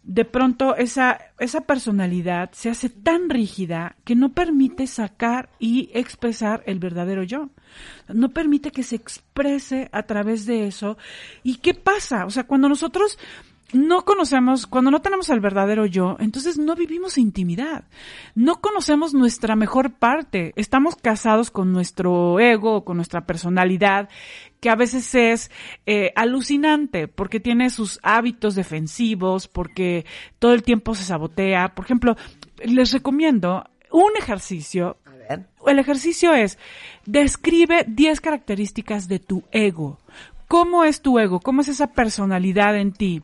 de 0.09 0.25
pronto 0.25 0.75
esa, 0.75 1.21
esa 1.39 1.61
personalidad 1.61 2.51
se 2.53 2.71
hace 2.71 2.89
tan 2.89 3.29
rígida 3.29 3.97
que 4.05 4.17
no 4.17 4.33
permite 4.33 4.87
sacar 4.87 5.51
y 5.59 5.91
expresar 5.93 6.63
el 6.65 6.79
verdadero 6.79 7.23
yo. 7.25 7.51
No 8.09 8.31
permite 8.31 8.71
que 8.71 8.83
se 8.83 8.97
exprese 8.97 9.91
a 9.93 10.05
través 10.05 10.47
de 10.47 10.67
eso. 10.67 10.97
¿Y 11.43 11.57
qué 11.57 11.75
pasa? 11.75 12.25
O 12.25 12.31
sea, 12.31 12.45
cuando 12.45 12.71
nosotros 12.71 13.19
no 13.73 14.07
conocemos, 14.07 14.67
cuando 14.67 14.91
no 14.91 15.03
tenemos 15.03 15.29
al 15.29 15.41
verdadero 15.41 15.85
yo, 15.85 16.17
entonces 16.21 16.57
no 16.57 16.75
vivimos 16.75 17.19
intimidad. 17.19 17.85
No 18.35 18.63
conocemos 18.63 19.13
nuestra 19.13 19.57
mejor 19.57 19.93
parte. 19.93 20.55
Estamos 20.57 20.97
casados 20.97 21.51
con 21.51 21.73
nuestro 21.73 22.41
ego, 22.41 22.85
con 22.85 22.97
nuestra 22.97 23.27
personalidad, 23.27 24.09
que 24.61 24.71
a 24.71 24.75
veces 24.75 25.15
es 25.15 25.51
eh, 25.85 26.13
alucinante 26.17 27.09
porque 27.09 27.41
tiene 27.41 27.69
sus 27.69 28.01
hábitos 28.03 28.55
defensivos, 28.55 29.49
porque 29.49 30.07
todo 30.39 30.55
el 30.55 30.63
tiempo 30.63 30.95
se 30.95 31.05
sabotea. 31.05 31.75
Por 31.75 31.85
ejemplo, 31.85 32.17
les 32.65 32.93
recomiendo 32.93 33.65
un 33.91 34.13
ejercicio. 34.19 34.97
El 35.67 35.79
ejercicio 35.79 36.33
es, 36.33 36.59
describe 37.05 37.85
10 37.87 38.21
características 38.23 39.09
de 39.09 39.19
tu 39.19 39.45
ego. 39.53 39.99
¿Cómo 40.49 40.85
es 40.85 41.03
tu 41.03 41.19
ego? 41.19 41.41
¿Cómo 41.41 41.61
es 41.61 41.69
esa 41.69 41.89
personalidad 41.93 42.75
en 42.75 42.93
ti? 42.93 43.23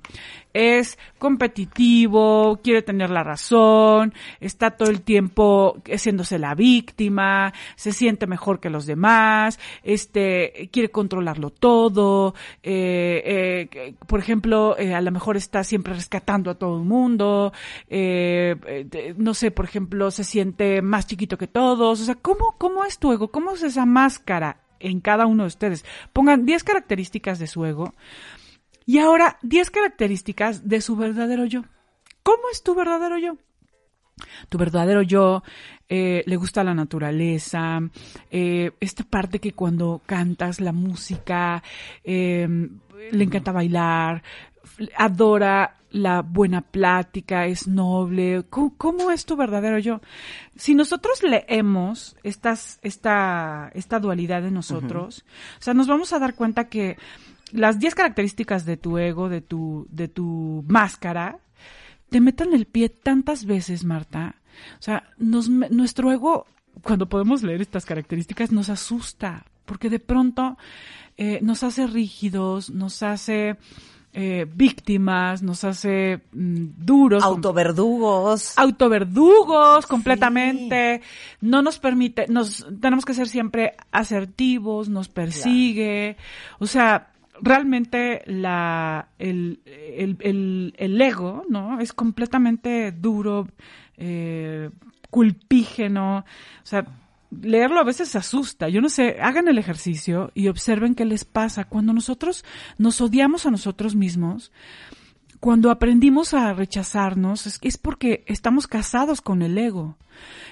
Es 0.53 0.99
competitivo, 1.19 2.61
quiere 2.63 2.83
tener 2.83 3.09
la 3.09 3.25
razón, 3.25 4.13
está 4.41 4.73
todo 4.73 4.91
el 4.91 5.01
tiempo 5.01 5.79
haciéndose 5.91 6.39
la 6.39 6.55
víctima, 6.55 7.55
se 7.77 7.93
siente 7.93 8.27
mejor 8.27 8.61
que 8.61 8.69
los 8.69 8.85
demás, 8.85 9.59
este, 9.83 10.69
quiere 10.71 10.91
controlarlo 10.91 11.49
todo, 11.49 12.35
eh, 12.63 13.69
eh, 13.73 13.95
por 14.07 14.21
ejemplo, 14.21 14.77
eh, 14.79 14.95
a 14.95 15.01
lo 15.01 15.11
mejor 15.11 15.39
está 15.39 15.65
siempre 15.65 15.95
rescatando 15.95 16.51
a 16.51 16.59
todo 16.59 16.77
el 16.77 16.85
mundo, 16.85 17.55
eh, 17.89 18.55
eh, 18.67 19.15
no 19.17 19.33
sé, 19.33 19.51
por 19.51 19.65
ejemplo, 19.65 20.11
se 20.11 20.25
siente 20.25 20.83
más 20.83 21.07
chiquito 21.07 21.39
que 21.39 21.49
todos, 21.49 22.03
o 22.03 22.05
sea, 22.05 22.17
¿cómo, 22.17 22.55
cómo 22.59 22.85
es 22.85 22.99
tu 22.99 23.13
ego? 23.13 23.29
¿Cómo 23.29 23.53
es 23.53 23.63
esa 23.63 23.87
máscara 23.87 24.64
en 24.85 25.01
cada 25.01 25.27
uno 25.27 25.45
de 25.45 25.49
ustedes? 25.49 25.85
Pongan 26.13 26.47
10 26.47 26.65
características 26.65 27.39
de 27.39 27.47
su 27.47 27.65
ego 27.65 27.95
y 28.87 28.99
ahora 28.99 29.39
10 29.43 29.71
características 29.71 30.69
de 30.69 30.81
su 30.81 30.97
verdadero 30.97 31.45
yo. 31.45 31.65
¿Cómo 32.23 32.43
es 32.53 32.63
tu 32.63 32.75
verdadero 32.75 33.19
yo? 33.19 33.37
Tu 34.49 34.59
verdadero 34.59 35.03
yo 35.03 35.43
eh, 35.89 36.23
le 36.27 36.37
gusta 36.37 36.65
la 36.65 36.75
naturaleza, 36.75 37.81
eh, 38.31 38.71
esta 38.81 39.05
parte 39.05 39.41
que 39.41 39.53
cuando 39.53 40.01
cantas 40.07 40.61
la 40.61 40.73
música, 40.73 41.63
eh, 42.05 42.49
le 43.11 43.25
encanta 43.25 43.53
bailar, 43.53 44.23
adora 44.97 45.77
la 45.91 46.23
buena 46.23 46.61
plática, 46.61 47.47
es 47.47 47.69
noble. 47.69 48.45
¿Cómo, 48.51 48.75
cómo 48.77 49.11
es 49.13 49.25
tu 49.25 49.37
verdadero 49.37 49.79
yo? 49.79 50.01
Si 50.57 50.75
nosotros 50.75 51.23
leemos 51.23 52.17
estas, 52.25 52.81
esta, 52.83 53.71
esta 53.75 54.01
dualidad 54.01 54.43
de 54.43 54.51
nosotros, 54.51 55.25
o 55.59 55.63
sea, 55.63 55.73
nos 55.73 55.87
vamos 55.87 56.13
a 56.13 56.19
dar 56.19 56.35
cuenta 56.35 56.69
que 56.69 56.97
las 57.53 57.79
10 57.79 57.95
características 57.95 58.65
de 58.65 58.77
tu 58.77 58.99
ego, 58.99 59.29
de 59.29 59.41
tu, 59.41 59.87
de 59.89 60.09
tu 60.09 60.65
máscara, 60.67 61.39
te 62.11 62.21
metan 62.21 62.53
el 62.53 62.67
pie 62.67 62.89
tantas 62.89 63.45
veces, 63.45 63.85
Marta. 63.85 64.37
O 64.79 64.83
sea, 64.83 65.11
nos, 65.17 65.49
nuestro 65.49 66.11
ego, 66.11 66.47
cuando 66.83 67.09
podemos 67.09 67.45
leer 67.45 67.61
estas 67.61 67.87
características, 67.87 68.51
nos 68.51 68.69
asusta, 68.69 69.47
porque 69.65 69.91
de 69.91 70.01
pronto 70.01 70.59
eh, 71.17 71.39
nos 71.43 71.63
hace 71.63 71.87
rígidos, 71.87 72.71
nos 72.71 73.03
hace 73.05 73.57
eh, 74.17 74.47
víctimas, 74.49 75.43
nos 75.43 75.65
hace 75.65 76.21
mm, 76.33 76.67
duros. 76.79 77.25
Autoverdugos. 77.25 78.57
Autoverdugos, 78.57 79.87
completamente. 79.87 81.03
No 81.41 81.63
nos 81.63 81.81
permite, 81.81 82.27
nos, 82.29 82.65
tenemos 82.81 83.05
que 83.05 83.15
ser 83.15 83.29
siempre 83.29 83.75
asertivos, 83.91 84.89
nos 84.89 85.09
persigue. 85.09 86.17
O 86.61 86.67
sea, 86.67 87.11
realmente 87.41 88.23
la, 88.27 89.09
el, 89.19 89.61
el, 89.67 90.17
el, 90.21 90.75
el, 90.77 91.01
ego, 91.01 91.43
¿no? 91.49 91.81
Es 91.81 91.93
completamente 91.93 92.93
duro, 92.93 93.49
eh, 93.97 94.71
culpígeno. 95.11 96.19
O 96.19 96.67
sea, 96.67 96.87
leerlo 97.43 97.81
a 97.81 97.85
veces 97.85 98.17
asusta. 98.17 98.69
Yo 98.69 98.81
no 98.81 98.89
sé, 98.89 99.17
hagan 99.21 99.49
el 99.49 99.59
ejercicio 99.59 100.31
y 100.35 100.49
observen 100.49 100.95
qué 100.95 101.05
les 101.05 101.25
pasa 101.25 101.65
cuando 101.65 101.93
nosotros 101.93 102.45
nos 102.79 103.01
odiamos 103.01 103.47
a 103.47 103.51
nosotros 103.51 103.95
mismos. 103.95 104.53
Cuando 105.41 105.71
aprendimos 105.71 106.33
a 106.33 106.53
rechazarnos 106.55 107.59
es, 107.61 107.79
porque 107.79 108.25
estamos 108.27 108.67
casados 108.67 109.21
con 109.21 109.43
el 109.43 109.59
ego. 109.59 109.99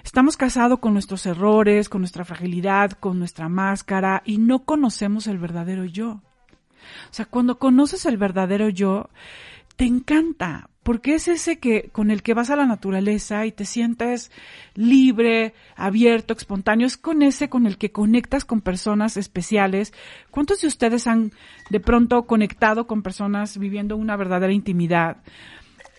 Estamos 0.04 0.36
casados 0.36 0.80
con 0.80 0.92
nuestros 0.92 1.24
errores, 1.24 1.88
con 1.88 2.02
nuestra 2.02 2.24
fragilidad, 2.24 2.92
con 2.92 3.18
nuestra 3.18 3.48
máscara 3.48 4.22
y 4.26 4.38
no 4.38 4.64
conocemos 4.64 5.26
el 5.28 5.38
verdadero 5.38 5.84
yo. 5.84 6.20
O 7.10 7.12
sea, 7.12 7.26
cuando 7.26 7.59
conoces 7.59 8.04
el 8.06 8.16
verdadero 8.16 8.68
yo, 8.68 9.09
te 9.76 9.84
encanta, 9.84 10.68
porque 10.82 11.14
es 11.14 11.28
ese 11.28 11.59
que 11.59 11.90
con 11.92 12.10
el 12.10 12.22
que 12.22 12.34
vas 12.34 12.50
a 12.50 12.56
la 12.56 12.66
naturaleza 12.66 13.46
y 13.46 13.52
te 13.52 13.64
sientes 13.64 14.30
libre, 14.74 15.54
abierto, 15.76 16.34
espontáneo, 16.34 16.86
es 16.86 16.96
con 16.96 17.22
ese 17.22 17.48
con 17.48 17.66
el 17.66 17.78
que 17.78 17.92
conectas 17.92 18.44
con 18.44 18.60
personas 18.60 19.16
especiales. 19.16 19.92
¿Cuántos 20.30 20.60
de 20.60 20.66
ustedes 20.66 21.06
han 21.06 21.32
de 21.70 21.80
pronto 21.80 22.24
conectado 22.26 22.86
con 22.86 23.02
personas 23.02 23.59
viviendo 23.59 23.96
una 23.96 24.16
verdadera 24.16 24.52
intimidad? 24.52 25.18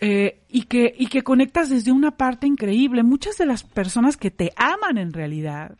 Eh, 0.00 0.40
y 0.48 0.64
que 0.64 0.94
y 0.98 1.06
que 1.06 1.22
conectas 1.22 1.70
desde 1.70 1.92
una 1.92 2.10
parte 2.10 2.46
increíble. 2.46 3.02
Muchas 3.02 3.38
de 3.38 3.46
las 3.46 3.62
personas 3.62 4.16
que 4.16 4.30
te 4.30 4.52
aman 4.56 4.98
en 4.98 5.12
realidad, 5.12 5.76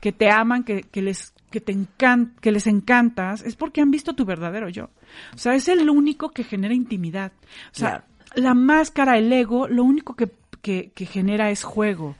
que 0.00 0.12
te 0.12 0.30
aman, 0.30 0.64
que, 0.64 0.82
que 0.82 1.00
les 1.00 1.32
que 1.50 1.60
te 1.60 1.72
encan 1.72 2.34
que 2.40 2.50
les 2.50 2.66
encantas, 2.66 3.42
es 3.42 3.56
porque 3.56 3.80
han 3.80 3.90
visto 3.90 4.14
tu 4.14 4.24
verdadero 4.24 4.68
yo. 4.68 4.90
O 5.34 5.38
sea, 5.38 5.54
es 5.54 5.68
el 5.68 5.88
único 5.88 6.30
que 6.30 6.44
genera 6.44 6.74
intimidad. 6.74 7.32
O 7.70 7.78
sea, 7.78 8.04
la 8.36 8.54
máscara, 8.54 9.18
el 9.18 9.32
ego, 9.32 9.68
lo 9.68 9.84
único 9.84 10.14
que, 10.14 10.30
que, 10.62 11.06
genera 11.06 11.50
es 11.50 11.64
juego. 11.64 12.16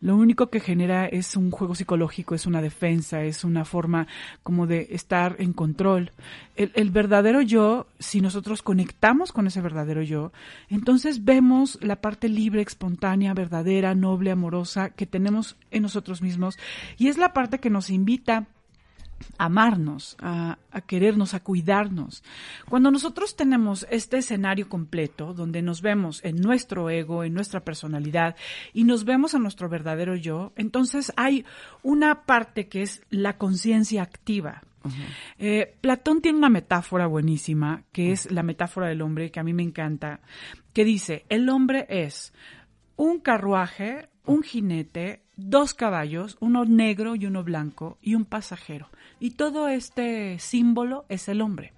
Lo 0.00 0.16
único 0.16 0.50
que 0.50 0.60
genera 0.60 1.06
es 1.06 1.34
un 1.34 1.50
juego 1.50 1.74
psicológico, 1.74 2.34
es 2.34 2.44
una 2.44 2.60
defensa, 2.60 3.22
es 3.22 3.42
una 3.42 3.64
forma 3.64 4.06
como 4.42 4.66
de 4.66 4.88
estar 4.90 5.36
en 5.38 5.54
control. 5.54 6.12
El, 6.56 6.72
el, 6.74 6.90
verdadero 6.90 7.40
yo, 7.40 7.86
si 7.98 8.20
nosotros 8.20 8.60
conectamos 8.60 9.32
con 9.32 9.46
ese 9.46 9.62
verdadero 9.62 10.02
yo, 10.02 10.30
entonces 10.68 11.24
vemos 11.24 11.78
la 11.80 11.96
parte 11.96 12.28
libre, 12.28 12.60
espontánea, 12.60 13.32
verdadera, 13.32 13.94
noble, 13.94 14.30
amorosa 14.30 14.90
que 14.90 15.06
tenemos 15.06 15.56
en 15.70 15.82
nosotros 15.82 16.20
mismos 16.20 16.58
y 16.98 17.08
es 17.08 17.16
la 17.16 17.32
parte 17.32 17.58
que 17.58 17.70
nos 17.70 17.88
invita 17.88 18.46
amarnos, 19.38 20.16
a, 20.20 20.58
a, 20.70 20.80
querernos, 20.80 21.34
a 21.34 21.40
cuidarnos. 21.40 22.22
Cuando 22.68 22.90
nosotros 22.90 23.36
tenemos 23.36 23.86
este 23.90 24.18
escenario 24.18 24.68
completo, 24.68 25.34
donde 25.34 25.62
nos 25.62 25.82
vemos 25.82 26.24
en 26.24 26.36
nuestro 26.36 26.90
ego, 26.90 27.24
en 27.24 27.34
nuestra 27.34 27.60
personalidad, 27.60 28.36
y 28.72 28.84
nos 28.84 29.04
vemos 29.04 29.34
a 29.34 29.38
nuestro 29.38 29.68
verdadero 29.68 30.16
yo, 30.16 30.52
entonces 30.56 31.12
hay 31.16 31.44
una 31.82 32.24
parte 32.24 32.68
que 32.68 32.82
es 32.82 33.02
la 33.10 33.36
conciencia 33.38 34.02
activa. 34.02 34.62
eh, 35.38 35.74
Platón 35.80 36.20
tiene 36.20 36.38
una 36.38 36.50
metáfora 36.50 37.06
buenísima, 37.06 37.84
que 37.90 38.12
es 38.12 38.30
la 38.30 38.42
metáfora 38.42 38.88
del 38.88 39.02
hombre, 39.02 39.30
que 39.30 39.40
a 39.40 39.44
mí 39.44 39.54
me 39.54 39.62
encanta, 39.62 40.20
que 40.72 40.84
dice, 40.84 41.24
el 41.28 41.48
hombre 41.48 41.86
es 41.88 42.32
un 42.96 43.18
carruaje, 43.20 44.08
un 44.26 44.42
jinete, 44.42 45.23
dos 45.36 45.74
caballos, 45.74 46.36
uno 46.40 46.64
negro 46.64 47.16
y 47.16 47.26
uno 47.26 47.44
blanco, 47.44 47.98
y 48.02 48.14
un 48.14 48.24
pasajero. 48.24 48.88
Y 49.20 49.32
todo 49.32 49.68
este 49.68 50.38
símbolo 50.38 51.04
es 51.08 51.28
el 51.28 51.40
hombre. 51.40 51.72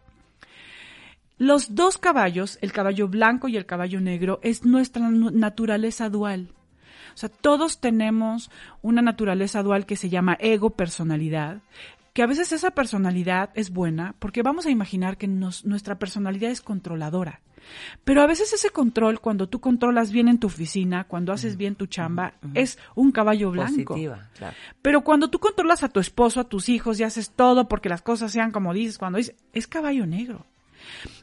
Los 1.38 1.74
dos 1.74 1.98
caballos, 1.98 2.58
el 2.62 2.72
caballo 2.72 3.08
blanco 3.08 3.48
y 3.48 3.56
el 3.56 3.66
caballo 3.66 4.00
negro, 4.00 4.40
es 4.42 4.64
nuestra 4.64 5.08
naturaleza 5.10 6.08
dual. 6.08 6.48
O 7.14 7.18
sea, 7.18 7.28
todos 7.28 7.80
tenemos 7.80 8.50
una 8.82 9.00
naturaleza 9.02 9.62
dual 9.62 9.86
que 9.86 9.96
se 9.96 10.08
llama 10.10 10.36
ego 10.40 10.70
personalidad, 10.70 11.62
que 12.16 12.22
a 12.22 12.26
veces 12.26 12.50
esa 12.52 12.70
personalidad 12.70 13.50
es 13.52 13.68
buena 13.68 14.14
porque 14.18 14.42
vamos 14.42 14.64
a 14.64 14.70
imaginar 14.70 15.18
que 15.18 15.28
nos, 15.28 15.66
nuestra 15.66 15.98
personalidad 15.98 16.50
es 16.50 16.62
controladora. 16.62 17.42
Pero 18.04 18.22
a 18.22 18.26
veces 18.26 18.54
ese 18.54 18.70
control, 18.70 19.20
cuando 19.20 19.50
tú 19.50 19.60
controlas 19.60 20.12
bien 20.12 20.28
en 20.28 20.38
tu 20.38 20.46
oficina, 20.46 21.04
cuando 21.04 21.34
haces 21.34 21.58
bien 21.58 21.74
tu 21.74 21.84
chamba, 21.84 22.32
es 22.54 22.78
un 22.94 23.12
caballo 23.12 23.50
blanco. 23.50 23.92
Positiva, 23.92 24.30
claro. 24.34 24.56
Pero 24.80 25.04
cuando 25.04 25.28
tú 25.28 25.40
controlas 25.40 25.82
a 25.82 25.90
tu 25.90 26.00
esposo, 26.00 26.40
a 26.40 26.48
tus 26.48 26.70
hijos 26.70 26.98
y 26.98 27.02
haces 27.02 27.32
todo 27.32 27.68
porque 27.68 27.90
las 27.90 28.00
cosas 28.00 28.32
sean 28.32 28.50
como 28.50 28.72
dices, 28.72 28.96
cuando 28.96 29.18
dices, 29.18 29.36
es 29.52 29.66
caballo 29.66 30.06
negro. 30.06 30.46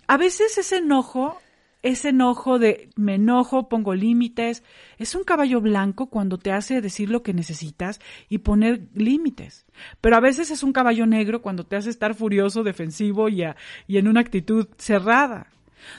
A 0.05 0.17
veces 0.17 0.59
ese 0.59 0.77
enojo, 0.77 1.41
ese 1.83 2.09
enojo 2.09 2.59
de 2.59 2.89
me 2.95 3.15
enojo, 3.15 3.67
pongo 3.67 3.93
límites, 3.93 4.63
es 4.97 5.15
un 5.15 5.23
caballo 5.25 5.59
blanco 5.59 6.07
cuando 6.07 6.37
te 6.37 6.53
hace 6.53 6.81
decir 6.81 7.09
lo 7.09 7.23
que 7.23 7.33
necesitas 7.33 7.99
y 8.29 8.39
poner 8.39 8.87
límites. 8.95 9.65
Pero 9.99 10.15
a 10.15 10.21
veces 10.21 10.49
es 10.49 10.63
un 10.63 10.71
caballo 10.71 11.05
negro 11.05 11.41
cuando 11.41 11.65
te 11.65 11.75
hace 11.75 11.89
estar 11.89 12.15
furioso, 12.15 12.63
defensivo 12.63 13.27
y, 13.27 13.43
a, 13.43 13.57
y 13.85 13.97
en 13.97 14.07
una 14.07 14.21
actitud 14.21 14.67
cerrada. 14.77 15.47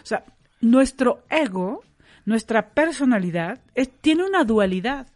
O 0.02 0.06
sea, 0.06 0.24
nuestro 0.62 1.22
ego, 1.28 1.84
nuestra 2.24 2.70
personalidad, 2.70 3.60
tiene 4.00 4.24
una 4.24 4.44
dualidad. 4.44 5.08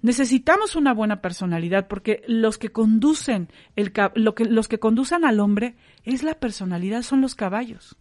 Necesitamos 0.00 0.74
una 0.74 0.94
buena 0.94 1.20
personalidad 1.20 1.86
porque 1.86 2.22
los 2.26 2.56
que 2.56 2.70
conducen 2.70 3.48
el, 3.76 3.92
lo 4.14 4.34
que, 4.34 4.46
los 4.46 4.68
que 4.68 4.78
conducen 4.78 5.26
al 5.26 5.38
hombre 5.40 5.74
es 6.04 6.22
la 6.22 6.34
personalidad, 6.34 7.02
son 7.02 7.20
los 7.20 7.34
caballos. 7.34 7.98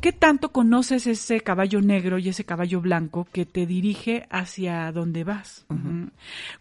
¿Qué 0.00 0.12
tanto 0.12 0.50
conoces 0.50 1.06
ese 1.06 1.40
caballo 1.40 1.82
negro 1.82 2.18
y 2.18 2.28
ese 2.30 2.44
caballo 2.44 2.80
blanco 2.80 3.28
que 3.32 3.44
te 3.44 3.66
dirige 3.66 4.26
hacia 4.30 4.90
donde 4.92 5.24
vas? 5.24 5.66
Uh 5.68 5.74
-huh. 5.74 6.10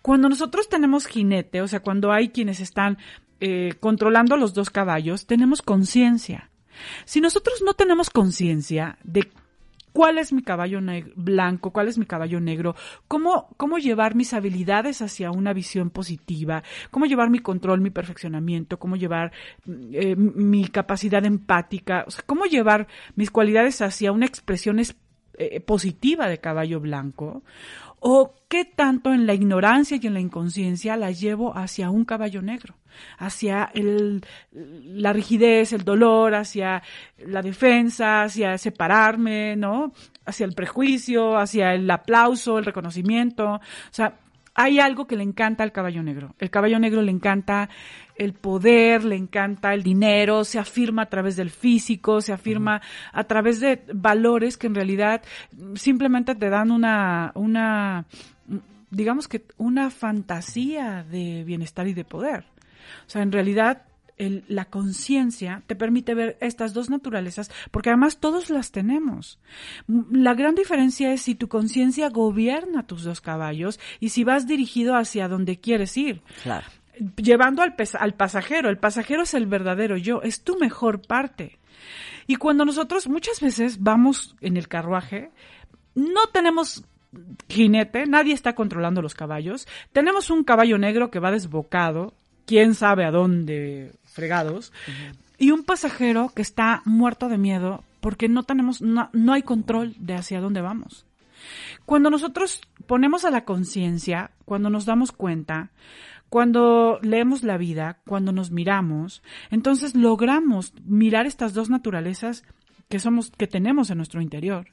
Cuando 0.01 0.27
nosotros 0.27 0.67
tenemos 0.67 1.07
jinete, 1.07 1.61
o 1.61 1.67
sea, 1.67 1.79
cuando 1.79 2.11
hay 2.11 2.29
quienes 2.29 2.59
están 2.59 2.97
eh, 3.39 3.75
controlando 3.79 4.35
los 4.35 4.53
dos 4.53 4.69
caballos, 4.69 5.25
tenemos 5.25 5.61
conciencia. 5.61 6.49
Si 7.05 7.21
nosotros 7.21 7.61
no 7.63 7.73
tenemos 7.73 8.09
conciencia 8.09 8.97
de 9.03 9.29
cuál 9.93 10.17
es 10.17 10.33
mi 10.33 10.41
caballo 10.41 10.79
blanco, 11.15 11.71
cuál 11.71 11.87
es 11.87 11.97
mi 11.97 12.05
caballo 12.05 12.39
negro, 12.39 12.75
cómo, 13.07 13.49
cómo 13.57 13.77
llevar 13.77 14.15
mis 14.15 14.33
habilidades 14.33 15.01
hacia 15.01 15.31
una 15.31 15.53
visión 15.53 15.89
positiva, 15.89 16.63
cómo 16.91 17.05
llevar 17.05 17.29
mi 17.29 17.39
control, 17.39 17.81
mi 17.81 17.89
perfeccionamiento, 17.89 18.79
cómo 18.79 18.95
llevar 18.95 19.31
eh, 19.67 20.15
mi 20.15 20.67
capacidad 20.67 21.25
empática, 21.25 22.03
o 22.07 22.11
sea, 22.11 22.23
cómo 22.25 22.45
llevar 22.45 22.87
mis 23.15 23.31
cualidades 23.31 23.81
hacia 23.81 24.11
una 24.11 24.25
expresión 24.25 24.79
eh, 24.79 25.59
positiva 25.61 26.27
de 26.27 26.39
caballo 26.39 26.79
blanco, 26.79 27.43
o 27.99 28.33
qué 28.47 28.65
tanto 28.65 29.13
en 29.13 29.25
la 29.25 29.33
ignorancia 29.33 29.97
y 30.01 30.07
en 30.07 30.13
la 30.13 30.19
inconsciencia 30.19 30.95
la 30.97 31.11
llevo 31.11 31.55
hacia 31.55 31.89
un 31.89 32.05
caballo 32.05 32.41
negro, 32.41 32.75
hacia 33.17 33.69
el, 33.73 34.25
la 34.51 35.13
rigidez, 35.13 35.73
el 35.73 35.83
dolor, 35.83 36.35
hacia 36.35 36.81
la 37.17 37.41
defensa, 37.41 38.23
hacia 38.23 38.57
separarme, 38.57 39.55
¿no? 39.55 39.93
Hacia 40.25 40.45
el 40.45 40.53
prejuicio, 40.53 41.37
hacia 41.37 41.73
el 41.73 41.89
aplauso, 41.89 42.57
el 42.57 42.65
reconocimiento. 42.65 43.55
O 43.55 43.61
sea, 43.91 44.17
hay 44.61 44.81
algo 44.81 45.07
que 45.07 45.15
le 45.15 45.23
encanta 45.23 45.63
al 45.63 45.71
caballo 45.71 46.03
negro. 46.03 46.35
El 46.37 46.49
caballo 46.49 46.79
negro 46.79 47.01
le 47.01 47.11
encanta 47.11 47.69
el 48.17 48.33
poder, 48.33 49.05
le 49.05 49.15
encanta 49.15 49.73
el 49.73 49.83
dinero, 49.83 50.43
se 50.43 50.59
afirma 50.59 51.03
a 51.03 51.09
través 51.09 51.37
del 51.37 51.49
físico, 51.49 52.19
se 52.19 52.33
afirma 52.33 52.81
a 53.13 53.23
través 53.23 53.61
de 53.61 53.81
valores 53.93 54.57
que 54.57 54.67
en 54.67 54.75
realidad 54.75 55.23
simplemente 55.75 56.35
te 56.35 56.49
dan 56.49 56.71
una, 56.71 57.31
una, 57.35 58.05
digamos 58.91 59.29
que 59.29 59.45
una 59.55 59.89
fantasía 59.91 61.05
de 61.09 61.45
bienestar 61.45 61.87
y 61.87 61.93
de 61.93 62.03
poder. 62.03 62.43
O 63.07 63.09
sea, 63.09 63.21
en 63.21 63.31
realidad 63.31 63.83
el, 64.19 64.43
la 64.47 64.65
conciencia 64.65 65.63
te 65.65 65.75
permite 65.75 66.13
ver 66.13 66.37
estas 66.41 66.73
dos 66.73 66.89
naturalezas, 66.89 67.49
porque 67.71 67.89
además 67.89 68.19
todos 68.19 68.51
las 68.51 68.71
tenemos. 68.71 69.39
La 69.87 70.35
gran 70.35 70.53
diferencia 70.53 71.11
es 71.11 71.23
si 71.23 71.33
tu 71.33 71.47
conciencia 71.47 72.09
gobierna 72.09 72.85
tus 72.85 73.03
dos 73.03 73.21
caballos 73.21 73.79
y 73.99 74.09
si 74.09 74.23
vas 74.23 74.45
dirigido 74.45 74.95
hacia 74.95 75.27
donde 75.27 75.59
quieres 75.59 75.97
ir. 75.97 76.21
Claro. 76.43 76.67
Llevando 77.15 77.61
al, 77.63 77.75
al 77.99 78.13
pasajero. 78.13 78.69
El 78.69 78.77
pasajero 78.77 79.23
es 79.23 79.33
el 79.33 79.47
verdadero 79.47 79.97
yo, 79.97 80.21
es 80.21 80.43
tu 80.43 80.59
mejor 80.59 81.01
parte. 81.01 81.57
Y 82.27 82.35
cuando 82.35 82.65
nosotros 82.65 83.07
muchas 83.07 83.41
veces 83.41 83.81
vamos 83.81 84.35
en 84.41 84.57
el 84.57 84.67
carruaje, 84.67 85.31
no 85.95 86.27
tenemos 86.31 86.83
jinete, 87.47 88.05
nadie 88.05 88.33
está 88.33 88.53
controlando 88.53 89.01
los 89.01 89.15
caballos. 89.15 89.67
Tenemos 89.93 90.29
un 90.29 90.43
caballo 90.43 90.77
negro 90.77 91.09
que 91.09 91.19
va 91.19 91.31
desbocado, 91.31 92.13
quién 92.45 92.73
sabe 92.73 93.05
a 93.05 93.11
dónde 93.11 93.93
y 95.37 95.51
un 95.51 95.63
pasajero 95.63 96.31
que 96.35 96.41
está 96.41 96.81
muerto 96.85 97.29
de 97.29 97.37
miedo 97.37 97.83
porque 98.01 98.29
no 98.29 98.43
tenemos, 98.43 98.81
no, 98.81 99.09
no 99.13 99.33
hay 99.33 99.41
control 99.41 99.95
de 99.97 100.15
hacia 100.15 100.41
dónde 100.41 100.61
vamos. 100.61 101.05
Cuando 101.85 102.09
nosotros 102.09 102.61
ponemos 102.85 103.25
a 103.25 103.31
la 103.31 103.45
conciencia, 103.45 104.31
cuando 104.45 104.69
nos 104.69 104.85
damos 104.85 105.11
cuenta, 105.11 105.71
cuando 106.29 106.99
leemos 107.01 107.43
la 107.43 107.57
vida, 107.57 107.99
cuando 108.05 108.31
nos 108.31 108.51
miramos, 108.51 109.23
entonces 109.49 109.95
logramos 109.95 110.73
mirar 110.85 111.25
estas 111.25 111.53
dos 111.53 111.69
naturalezas 111.69 112.43
que 112.89 112.99
somos, 112.99 113.31
que 113.31 113.47
tenemos 113.47 113.91
en 113.91 113.97
nuestro 113.97 114.19
interior. 114.19 114.67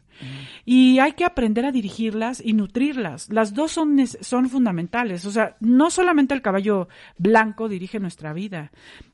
Y 0.64 0.98
hay 0.98 1.12
que 1.12 1.26
aprender 1.26 1.66
a 1.66 1.72
dirigirlas 1.72 2.43
y 2.43 2.55
nutrirlas. 2.55 3.28
Las 3.30 3.52
dos 3.52 3.72
son, 3.72 3.98
son 4.06 4.48
fundamentales. 4.48 5.26
O 5.26 5.30
sea, 5.30 5.56
no 5.60 5.90
solamente 5.90 6.32
el 6.32 6.40
caballo 6.40 6.88
blanco 7.18 7.68
dirige 7.68 8.01
nuestra 8.01 8.32
vida. 8.32 8.72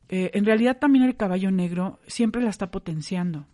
Eh, 0.08 0.30
en 0.34 0.44
realidad 0.44 0.78
también 0.78 1.04
el 1.04 1.16
caballo 1.16 1.50
negro 1.50 1.98
siempre 2.06 2.42
la 2.42 2.50
está 2.50 2.70
potenciando. 2.70 3.46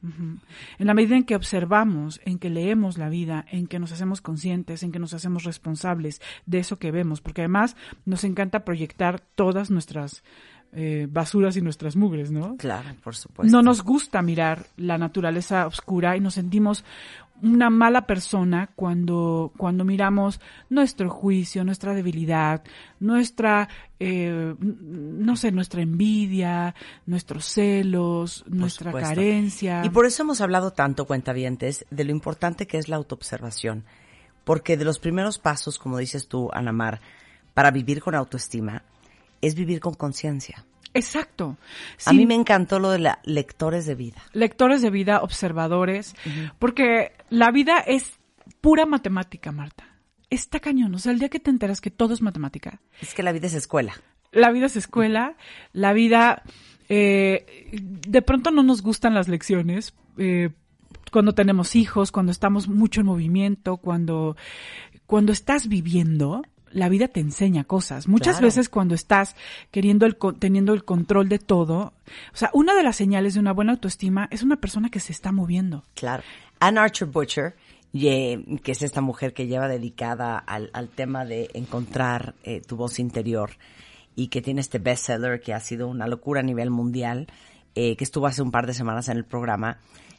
En 0.79 0.87
la 0.87 0.93
medida 0.93 1.17
en 1.17 1.25
que 1.25 1.37
observamos, 1.37 2.21
en 2.25 2.39
que 2.39 2.51
leemos 2.51 2.99
la 2.99 3.09
vida, 3.09 3.47
en 3.51 3.69
que 3.69 3.79
nos 3.79 3.93
hacemos 3.93 4.21
conscientes, 4.21 4.83
en 4.83 4.93
que 4.93 4.99
nos 4.99 5.15
hacemos 5.15 5.45
responsables 5.45 6.21
de 6.45 6.59
eso 6.59 6.79
que 6.79 6.91
vemos, 6.91 7.23
porque 7.23 7.43
además 7.43 7.77
nos 8.05 8.25
encanta 8.25 8.65
proyectar 8.65 9.21
todas 9.21 9.71
nuestras 9.71 10.25
eh, 10.73 11.07
basuras 11.11 11.57
y 11.57 11.63
nuestras 11.63 11.97
mugres, 11.97 12.31
¿no? 12.31 12.57
Claro, 12.57 12.91
por 13.03 13.17
supuesto. 13.17 13.51
No 13.51 13.63
nos 13.63 13.83
gusta 13.83 14.21
mirar 14.23 14.67
la 14.77 14.99
naturaleza 14.99 15.67
oscura 15.67 16.17
y 16.17 16.21
nos 16.21 16.35
sentimos 16.35 16.85
una 17.43 17.71
mala 17.71 18.07
persona 18.07 18.69
cuando, 18.75 19.53
cuando 19.57 19.85
miramos 19.85 20.41
nuestro 20.69 21.09
juicio, 21.09 21.65
nuestra 21.65 21.95
debilidad, 21.95 22.63
nuestra, 23.01 23.69
eh, 23.99 24.55
no 24.61 25.37
sé, 25.37 25.53
nuestra 25.53 25.83
envidia, 25.83 26.75
nuestros 27.07 27.45
celos, 27.47 28.45
nuestra 28.49 28.91
supuesto. 28.91 29.09
carencia. 29.09 29.85
Y 29.85 29.91
por 29.91 30.07
eso 30.07 30.23
hemos 30.23 30.41
hablado 30.41 30.73
tanto, 30.73 31.07
cuentavientes, 31.07 31.87
de 31.91 32.05
lo 32.05 32.11
importante 32.11 32.67
que 32.67 32.79
es 32.79 32.89
la 32.89 32.97
autoobservación. 32.97 33.85
Porque 34.45 34.77
de 34.77 34.85
los 34.85 34.99
primeros 34.99 35.39
pasos, 35.39 35.79
como 35.79 35.99
dices 35.99 36.27
tú, 36.27 36.51
Anamar, 36.53 37.01
para 37.55 37.71
vivir 37.71 38.01
con 38.01 38.15
autoestima, 38.15 38.83
es 39.41 39.55
vivir 39.55 39.81
con 39.81 39.95
conciencia. 39.95 40.65
Exacto. 40.95 41.57
A 42.07 42.13
mí 42.13 42.27
me 42.27 42.35
encantó 42.35 42.79
lo 42.79 42.91
de 42.91 42.99
la 42.99 43.21
lectores 43.25 43.87
de 43.87 43.95
vida. 43.95 44.23
lectores 44.33 44.83
de 44.83 44.91
vida, 44.91 45.21
observadores, 45.23 46.15
porque 46.59 47.13
la 47.31 47.51
vida 47.51 47.79
es 47.79 48.19
pura 48.61 48.87
matemática, 48.87 49.53
Marta. 49.53 49.85
Está 50.31 50.61
cañón. 50.61 50.95
O 50.95 50.99
sea, 50.99 51.13
el 51.13 51.19
día 51.19 51.29
que 51.29 51.41
te 51.41 51.51
enteras 51.51 51.81
que 51.81 51.91
todo 51.91 52.15
es 52.15 52.23
matemática, 52.23 52.81
Es 53.01 53.15
que 53.15 53.23
la 53.23 53.33
vida 53.33 53.47
es 53.47 53.55
escuela. 53.55 53.95
la 54.33 54.51
vida 54.51 54.67
es 54.67 54.77
escuela, 54.77 55.37
la 55.73 55.93
vida, 55.93 56.43
eh, 56.89 57.71
de 57.73 58.23
pronto 58.23 58.51
no 58.51 58.63
nos 58.63 58.83
gustan 58.83 59.15
las 59.15 59.29
lecciones, 59.29 59.95
eh, 60.17 60.51
cuando 61.13 61.33
tenemos 61.33 61.77
hijos, 61.77 62.13
cuando 62.13 62.33
estamos 62.33 62.69
mucho 62.69 63.01
en 63.01 63.07
movimiento, 63.07 63.77
cuando, 63.79 64.37
cuando 65.07 65.33
estás 65.33 65.69
viviendo, 65.69 66.43
la 66.73 66.89
vida 66.89 67.09
te 67.09 67.21
enseña 67.21 67.65
cosas. 67.65 68.09
Muchas 68.09 68.37
Claro. 68.37 68.47
veces 68.47 68.69
cuando 68.69 68.95
estás 68.95 69.37
queriendo 69.71 70.07
el, 70.07 70.17
teniendo 70.39 70.75
el 70.75 70.85
control 70.85 71.29
de 71.29 71.39
todo, 71.39 71.93
o 72.33 72.37
sea, 72.37 72.51
una 72.53 72.75
de 72.75 72.83
las 72.83 72.97
señales 72.97 73.35
de 73.35 73.41
una 73.41 73.53
buena 73.53 73.73
autoestima 73.73 74.29
es 74.31 74.43
una 74.43 74.57
persona 74.57 74.91
que 74.91 75.01
se 75.01 75.13
está 75.13 75.33
moviendo. 75.33 75.85
Claro. 75.95 76.23
Ann 76.61 76.79
Archer 76.79 77.09
Butcher, 77.09 77.55
que 77.93 78.73
es 78.73 78.83
esta 78.83 79.01
mujer 79.01 79.33
que 79.33 79.47
lleva 79.47 79.69
dedicada 79.69 80.39
al, 80.39 80.71
al 80.73 80.89
tema 80.89 81.25
de 81.25 81.51
encontrar 81.55 82.35
eh, 82.45 82.61
tu 82.61 82.77
voz 82.77 82.99
interior 82.99 83.51
y 84.15 84.29
que 84.29 84.43
tiene 84.43 84.61
este 84.61 84.79
bestseller 84.79 85.41
que 85.41 85.55
ha 85.55 85.61
sido 85.61 85.89
una 85.89 86.07
locura 86.07 86.41
a 86.41 86.43
nivel 86.43 86.71
mundial, 86.71 87.29
eh, 87.75 87.97
que 87.97 88.05
estuvo 88.05 88.27
hace 88.27 88.43
un 88.43 88.51
par 88.51 88.67
de 88.67 88.75
semanas 88.75 89.09
en 89.09 89.17
el 89.17 89.25
programa, 89.25 89.79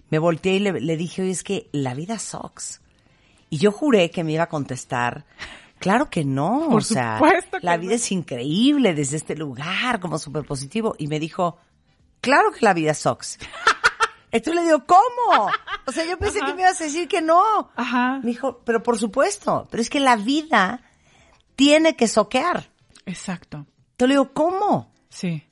me 0.09 0.17
volteé 0.19 0.55
y 0.55 0.59
le, 0.59 0.80
le 0.80 0.97
dije, 0.97 1.21
oye, 1.21 1.31
es 1.31 1.43
que 1.43 1.67
la 1.71 1.93
vida 1.93 2.17
sucks. 2.17 2.81
Y 3.49 3.57
yo 3.57 3.71
juré 3.71 4.09
que 4.09 4.23
me 4.23 4.31
iba 4.31 4.43
a 4.43 4.49
contestar, 4.49 5.26
claro 5.80 6.10
que 6.10 6.23
no, 6.23 6.68
Por 6.69 6.81
o 6.81 6.81
sea, 6.81 7.19
la 7.61 7.77
no. 7.77 7.81
vida 7.81 7.95
es 7.95 8.11
increíble 8.11 8.93
desde 8.93 9.18
este 9.18 9.35
lugar, 9.35 9.99
como 9.99 10.19
súper 10.19 10.45
positivo. 10.45 10.95
Y 10.97 11.07
me 11.07 11.19
dijo, 11.19 11.57
claro 12.22 12.51
que 12.51 12.65
la 12.65 12.73
vida 12.73 12.93
sucks. 12.93 13.39
Entonces 14.31 14.61
le 14.61 14.68
digo, 14.68 14.85
¿cómo? 14.85 15.49
O 15.88 15.91
sea, 15.91 16.06
yo 16.06 16.18
pensé 16.19 16.39
que 16.39 16.53
me 16.53 16.61
ibas 16.61 16.80
a 16.80 16.84
decir 16.84 17.07
que 17.07 17.22
no. 17.22 17.72
Ajá. 17.76 18.19
Me 18.22 18.30
dijo, 18.30 18.61
pero 18.64 18.84
por 18.84 18.99
supuesto, 18.99 19.68
pero 19.72 19.81
es 19.81 19.89
que 19.89 19.99
la 19.99 20.18
vida 20.18 20.84
tiene 21.56 21.95
que 21.95 22.07
soquear. 22.07 22.69
Exacto. 23.06 23.65
Entonces 23.91 24.07
le 24.07 24.14
digo, 24.14 24.34
¿cómo? 24.34 24.93
Sí. 25.10 25.43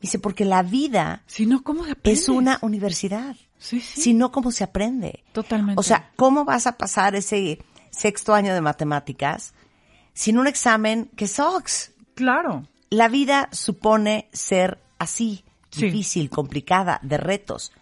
Dice, 0.00 0.18
porque 0.18 0.44
la 0.44 0.62
vida 0.62 1.22
Si 1.26 1.46
no, 1.46 1.62
¿cómo 1.62 1.84
es 2.02 2.28
una 2.28 2.58
universidad. 2.62 3.36
Sí, 3.58 3.80
sí. 3.80 4.00
Si 4.00 4.14
no, 4.14 4.32
¿cómo 4.32 4.50
se 4.50 4.64
aprende? 4.64 5.22
Totalmente. 5.32 5.78
O 5.78 5.82
sea, 5.82 6.10
¿cómo 6.16 6.44
vas 6.44 6.66
a 6.66 6.76
pasar 6.76 7.14
ese 7.14 7.64
sexto 7.90 8.34
año 8.34 8.54
de 8.54 8.60
matemáticas 8.60 9.54
sin 10.14 10.38
un 10.38 10.46
examen 10.46 11.10
que 11.16 11.26
sucks? 11.28 11.92
claro. 12.14 12.66
La 12.90 13.08
vida 13.08 13.48
supone 13.52 14.28
ser 14.34 14.78
así, 14.98 15.44
Sí. 15.70 15.86
difícil, 15.86 16.28
complicada, 16.28 16.98
de 17.02 17.16
retos. 17.16 17.72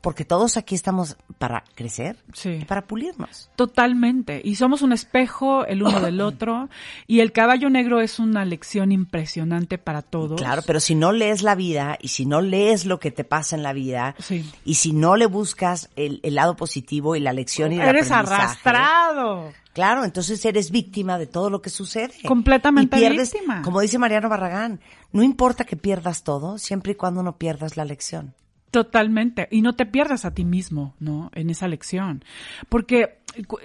Porque 0.00 0.24
todos 0.24 0.56
aquí 0.56 0.76
estamos 0.76 1.16
para 1.38 1.64
crecer 1.74 2.16
Sí. 2.32 2.64
para 2.68 2.86
pulirnos. 2.86 3.50
Totalmente. 3.56 4.40
Y 4.44 4.54
somos 4.54 4.82
un 4.82 4.92
espejo 4.92 5.64
el 5.66 5.82
uno 5.82 6.00
del 6.00 6.20
otro. 6.20 6.68
Y 7.08 7.18
el 7.20 7.32
caballo 7.32 7.68
negro 7.68 8.00
es 8.00 8.20
una 8.20 8.44
lección 8.44 8.92
impresionante 8.92 9.76
para 9.76 10.02
todos. 10.02 10.40
Claro, 10.40 10.62
pero 10.66 10.78
si 10.78 10.94
no 10.94 11.10
lees 11.10 11.42
la 11.42 11.56
vida 11.56 11.98
y 12.00 12.08
si 12.08 12.26
no 12.26 12.40
lees 12.40 12.86
lo 12.86 13.00
que 13.00 13.10
te 13.10 13.24
pasa 13.24 13.56
en 13.56 13.64
la 13.64 13.72
vida 13.72 14.14
Sí. 14.20 14.48
y 14.64 14.74
si 14.74 14.92
no 14.92 15.16
le 15.16 15.26
buscas 15.26 15.90
el, 15.96 16.20
el 16.22 16.36
lado 16.36 16.54
positivo 16.54 17.16
y 17.16 17.20
la 17.20 17.32
lección 17.32 17.72
y 17.72 17.80
el 17.80 17.88
Eres 17.88 18.10
aprendizaje, 18.12 18.42
arrastrado. 18.42 19.52
Claro, 19.72 20.04
entonces 20.04 20.44
eres 20.44 20.70
víctima 20.70 21.18
de 21.18 21.26
todo 21.26 21.50
lo 21.50 21.60
que 21.60 21.70
sucede. 21.70 22.12
Completamente 22.26 22.96
y 22.96 23.00
pierdes, 23.00 23.32
víctima. 23.32 23.62
Como 23.62 23.80
dice 23.80 23.98
Mariano 23.98 24.28
Barragán, 24.28 24.80
no 25.12 25.22
importa 25.24 25.64
que 25.64 25.76
pierdas 25.76 26.22
todo, 26.22 26.58
siempre 26.58 26.92
y 26.92 26.94
cuando 26.94 27.22
no 27.22 27.36
pierdas 27.36 27.76
la 27.76 27.84
lección. 27.84 28.34
Totalmente. 28.70 29.48
Y 29.50 29.62
no 29.62 29.74
te 29.74 29.86
pierdas 29.86 30.24
a 30.24 30.34
ti 30.34 30.44
mismo, 30.44 30.94
¿no? 31.00 31.30
En 31.34 31.50
esa 31.50 31.68
lección. 31.68 32.22
Porque 32.68 33.18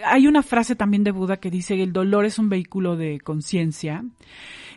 hay 0.06 0.28
una 0.28 0.44
frase 0.44 0.76
también 0.76 1.04
de 1.04 1.12
Buda 1.12 1.38
que 1.38 1.50
dice 1.52 1.82
el 1.82 1.92
dolor 1.94 2.26
es 2.26 2.40
un 2.40 2.50
vehículo 2.50 2.96
de 2.96 3.20
conciencia. 3.20 4.04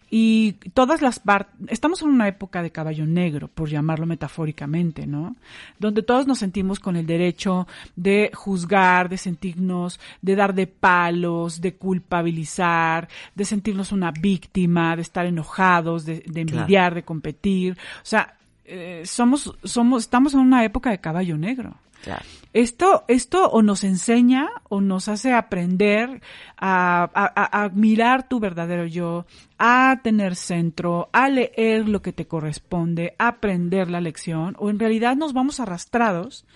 Y 0.09 0.53
todas 0.73 1.03
las 1.03 1.19
partes, 1.19 1.53
estamos 1.69 2.01
en 2.03 2.09
una 2.11 2.29
época 2.29 2.63
de 2.63 2.71
caballo 2.71 3.05
negro, 3.07 3.49
por 3.49 3.69
llamarlo 3.69 4.07
metafóricamente, 4.07 5.05
¿no? 5.05 5.35
Donde 5.81 6.03
todos 6.05 6.29
nos 6.29 6.39
sentimos 6.39 6.79
con 6.79 6.95
el 6.95 7.07
derecho 7.07 7.67
de 7.97 8.31
juzgar, 8.33 9.09
de 9.09 9.19
sentirnos, 9.19 9.99
de 10.23 10.37
dar 10.37 10.55
de 10.55 10.69
palos, 10.69 11.61
de 11.61 11.75
culpabilizar, 11.75 13.09
de 13.35 13.45
sentirnos 13.45 13.91
una 13.91 14.13
víctima, 14.13 14.95
de 14.95 15.03
estar 15.03 15.27
enojados, 15.27 16.05
de, 16.05 16.21
de 16.21 16.45
Claro. 16.45 16.61
envidiar, 16.61 16.95
de 16.95 17.03
competir. 17.03 17.73
O 17.73 18.05
sea, 18.05 18.37
eh, 18.67 19.03
somos, 19.05 19.55
somos, 19.65 20.05
estamos 20.05 20.35
en 20.35 20.41
una 20.41 20.65
época 20.65 20.91
de 20.91 21.01
caballo 21.01 21.37
negro. 21.37 21.75
Claro. 22.03 22.25
Esto, 22.57 23.05
esto 23.07 23.51
o 23.51 23.61
nos 23.61 23.85
enseña 23.85 24.49
o 24.71 24.81
nos 24.81 25.09
hace 25.09 25.35
aprender 25.35 26.23
a, 26.57 27.03
a- 27.15 27.65
a- 27.65 27.69
mirar 27.69 28.29
tu 28.29 28.41
verdadero 28.41 28.87
yo, 28.87 29.27
a 29.59 30.01
tener 30.03 30.37
centro, 30.37 31.11
a 31.13 31.29
leer 31.29 31.87
lo 31.87 32.01
que 32.01 32.15
te 32.15 32.27
corresponde, 32.27 33.15
a 33.19 33.29
aprender 33.29 33.91
la 33.91 34.01
lección, 34.01 34.57
o 34.59 34.71
en 34.71 34.79
realidad 34.79 35.17
nos 35.17 35.35
vamos 35.35 35.61
arrastrados, 35.61 36.47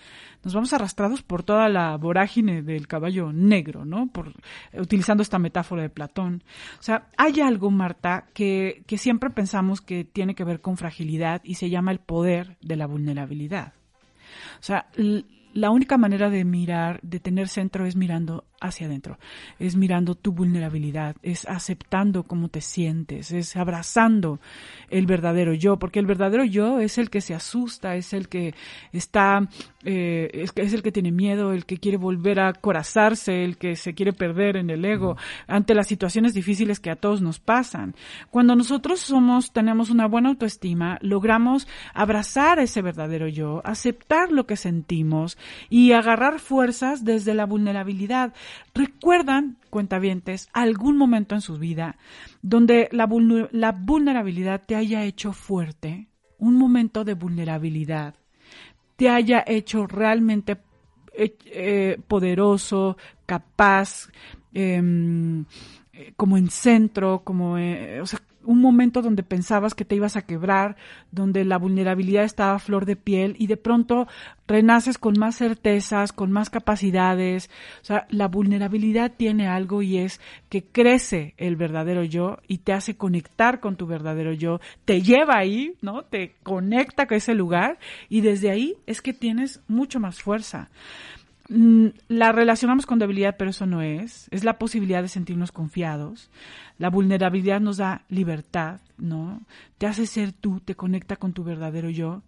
nos 0.43 0.55
vamos 0.55 0.73
arrastrados 0.73 1.21
por 1.21 1.43
toda 1.43 1.69
la 1.69 1.95
vorágine 1.97 2.63
del 2.63 2.87
caballo 2.87 3.31
negro, 3.31 3.85
¿no? 3.85 4.07
Por, 4.07 4.33
utilizando 4.73 5.21
esta 5.21 5.37
metáfora 5.37 5.83
de 5.83 5.89
Platón. 5.91 6.43
O 6.79 6.81
sea, 6.81 7.09
hay 7.15 7.41
algo, 7.41 7.69
Marta, 7.69 8.25
que, 8.33 8.81
que 8.87 8.97
siempre 8.97 9.29
pensamos 9.29 9.81
que 9.81 10.03
tiene 10.03 10.33
que 10.33 10.45
ver 10.45 10.61
con 10.61 10.77
fragilidad 10.77 11.41
y 11.43 11.55
se 11.55 11.69
llama 11.69 11.91
el 11.91 11.99
poder 11.99 12.57
de 12.59 12.75
la 12.75 12.87
vulnerabilidad. 12.87 13.73
O 14.59 14.63
sea, 14.63 14.87
la 15.53 15.71
única 15.71 15.97
manera 15.97 16.29
de 16.29 16.45
mirar, 16.45 16.99
de 17.01 17.19
tener 17.19 17.47
centro 17.47 17.85
es 17.85 17.95
mirando 17.95 18.45
hacia 18.61 18.85
adentro, 18.85 19.17
es 19.57 19.75
mirando 19.75 20.13
tu 20.13 20.31
vulnerabilidad, 20.33 21.15
es 21.23 21.47
aceptando 21.47 22.23
cómo 22.23 22.47
te 22.47 22.61
sientes, 22.61 23.31
es 23.31 23.55
abrazando 23.55 24.39
el 24.89 25.07
verdadero 25.07 25.53
yo, 25.53 25.77
porque 25.77 25.99
el 25.99 26.05
verdadero 26.05 26.45
yo 26.45 26.79
es 26.79 26.99
el 26.99 27.09
que 27.09 27.21
se 27.21 27.33
asusta, 27.33 27.95
es 27.95 28.13
el 28.13 28.29
que 28.29 28.53
está, 28.93 29.49
eh, 29.83 30.29
es, 30.33 30.51
es 30.55 30.73
el 30.73 30.83
que 30.83 30.91
tiene 30.91 31.11
miedo, 31.11 31.53
el 31.53 31.65
que 31.65 31.77
quiere 31.77 31.97
volver 31.97 32.39
a 32.39 32.53
corazarse, 32.53 33.43
el 33.43 33.57
que 33.57 33.75
se 33.75 33.95
quiere 33.95 34.13
perder 34.13 34.57
en 34.57 34.69
el 34.69 34.85
ego 34.85 35.17
ante 35.47 35.73
las 35.73 35.87
situaciones 35.87 36.35
difíciles 36.35 36.79
que 36.79 36.91
a 36.91 36.95
todos 36.95 37.21
nos 37.21 37.39
pasan. 37.39 37.95
Cuando 38.29 38.55
nosotros 38.55 38.99
somos, 38.99 39.51
tenemos 39.53 39.89
una 39.89 40.07
buena 40.07 40.29
autoestima, 40.29 40.99
logramos 41.01 41.67
abrazar 41.95 42.59
ese 42.59 42.83
verdadero 42.83 43.27
yo, 43.27 43.61
aceptar 43.65 44.31
lo 44.31 44.45
que 44.45 44.55
sentimos, 44.55 45.37
y 45.69 45.91
agarrar 45.91 46.39
fuerzas 46.39 47.03
desde 47.05 47.33
la 47.33 47.45
vulnerabilidad. 47.45 48.33
¿Recuerdan, 48.73 49.57
cuentavientes, 49.69 50.49
algún 50.53 50.97
momento 50.97 51.35
en 51.35 51.41
su 51.41 51.57
vida 51.57 51.97
donde 52.41 52.89
la, 52.91 53.07
vulner- 53.07 53.49
la 53.51 53.71
vulnerabilidad 53.71 54.61
te 54.65 54.75
haya 54.75 55.03
hecho 55.03 55.33
fuerte? 55.33 56.07
Un 56.37 56.55
momento 56.55 57.03
de 57.03 57.13
vulnerabilidad 57.13 58.15
te 58.95 59.09
haya 59.09 59.43
hecho 59.47 59.87
realmente 59.87 60.57
eh, 61.13 61.35
eh, 61.45 61.97
poderoso, 62.07 62.97
capaz, 63.25 64.09
em, 64.53 65.43
eh, 65.91 66.13
como 66.15 66.37
en 66.37 66.49
centro, 66.49 67.21
como, 67.23 67.57
un 68.43 68.61
momento 68.61 69.01
donde 69.01 69.23
pensabas 69.23 69.75
que 69.75 69.85
te 69.85 69.95
ibas 69.95 70.15
a 70.15 70.23
quebrar, 70.23 70.75
donde 71.11 71.45
la 71.45 71.57
vulnerabilidad 71.57 72.23
estaba 72.23 72.55
a 72.55 72.59
flor 72.59 72.85
de 72.85 72.95
piel 72.95 73.35
y 73.37 73.47
de 73.47 73.57
pronto 73.57 74.07
renaces 74.47 74.97
con 74.97 75.17
más 75.17 75.37
certezas, 75.37 76.11
con 76.11 76.31
más 76.31 76.49
capacidades. 76.49 77.49
O 77.81 77.85
sea, 77.85 78.05
la 78.09 78.27
vulnerabilidad 78.27 79.11
tiene 79.15 79.47
algo 79.47 79.81
y 79.81 79.97
es 79.97 80.19
que 80.49 80.63
crece 80.63 81.33
el 81.37 81.55
verdadero 81.55 82.03
yo 82.03 82.37
y 82.47 82.59
te 82.59 82.73
hace 82.73 82.95
conectar 82.95 83.59
con 83.59 83.75
tu 83.75 83.87
verdadero 83.87 84.33
yo, 84.33 84.59
te 84.85 85.01
lleva 85.01 85.37
ahí, 85.37 85.75
¿no? 85.81 86.03
Te 86.03 86.35
conecta 86.43 87.07
con 87.07 87.17
ese 87.17 87.35
lugar 87.35 87.79
y 88.09 88.21
desde 88.21 88.51
ahí 88.51 88.75
es 88.85 89.01
que 89.01 89.13
tienes 89.13 89.61
mucho 89.67 89.99
más 89.99 90.21
fuerza. 90.21 90.69
Mm, 91.53 91.87
La 92.07 92.31
relacionamos 92.31 92.85
con 92.85 92.97
debilidad, 92.97 93.35
pero 93.37 93.49
eso 93.49 93.65
no 93.65 93.81
es. 93.81 94.27
Es 94.31 94.45
la 94.45 94.57
posibilidad 94.57 95.01
de 95.01 95.09
sentirnos 95.09 95.51
confiados. 95.51 96.29
La 96.77 96.89
vulnerabilidad 96.89 97.59
nos 97.59 97.75
da 97.77 98.05
libertad, 98.07 98.79
¿no? 98.97 99.41
Te 99.77 99.85
hace 99.85 100.05
ser 100.05 100.31
tú, 100.31 100.61
te 100.61 100.75
conecta 100.75 101.17
con 101.17 101.33
tu 101.33 101.43
verdadero 101.43 101.89
yo. 101.89 102.23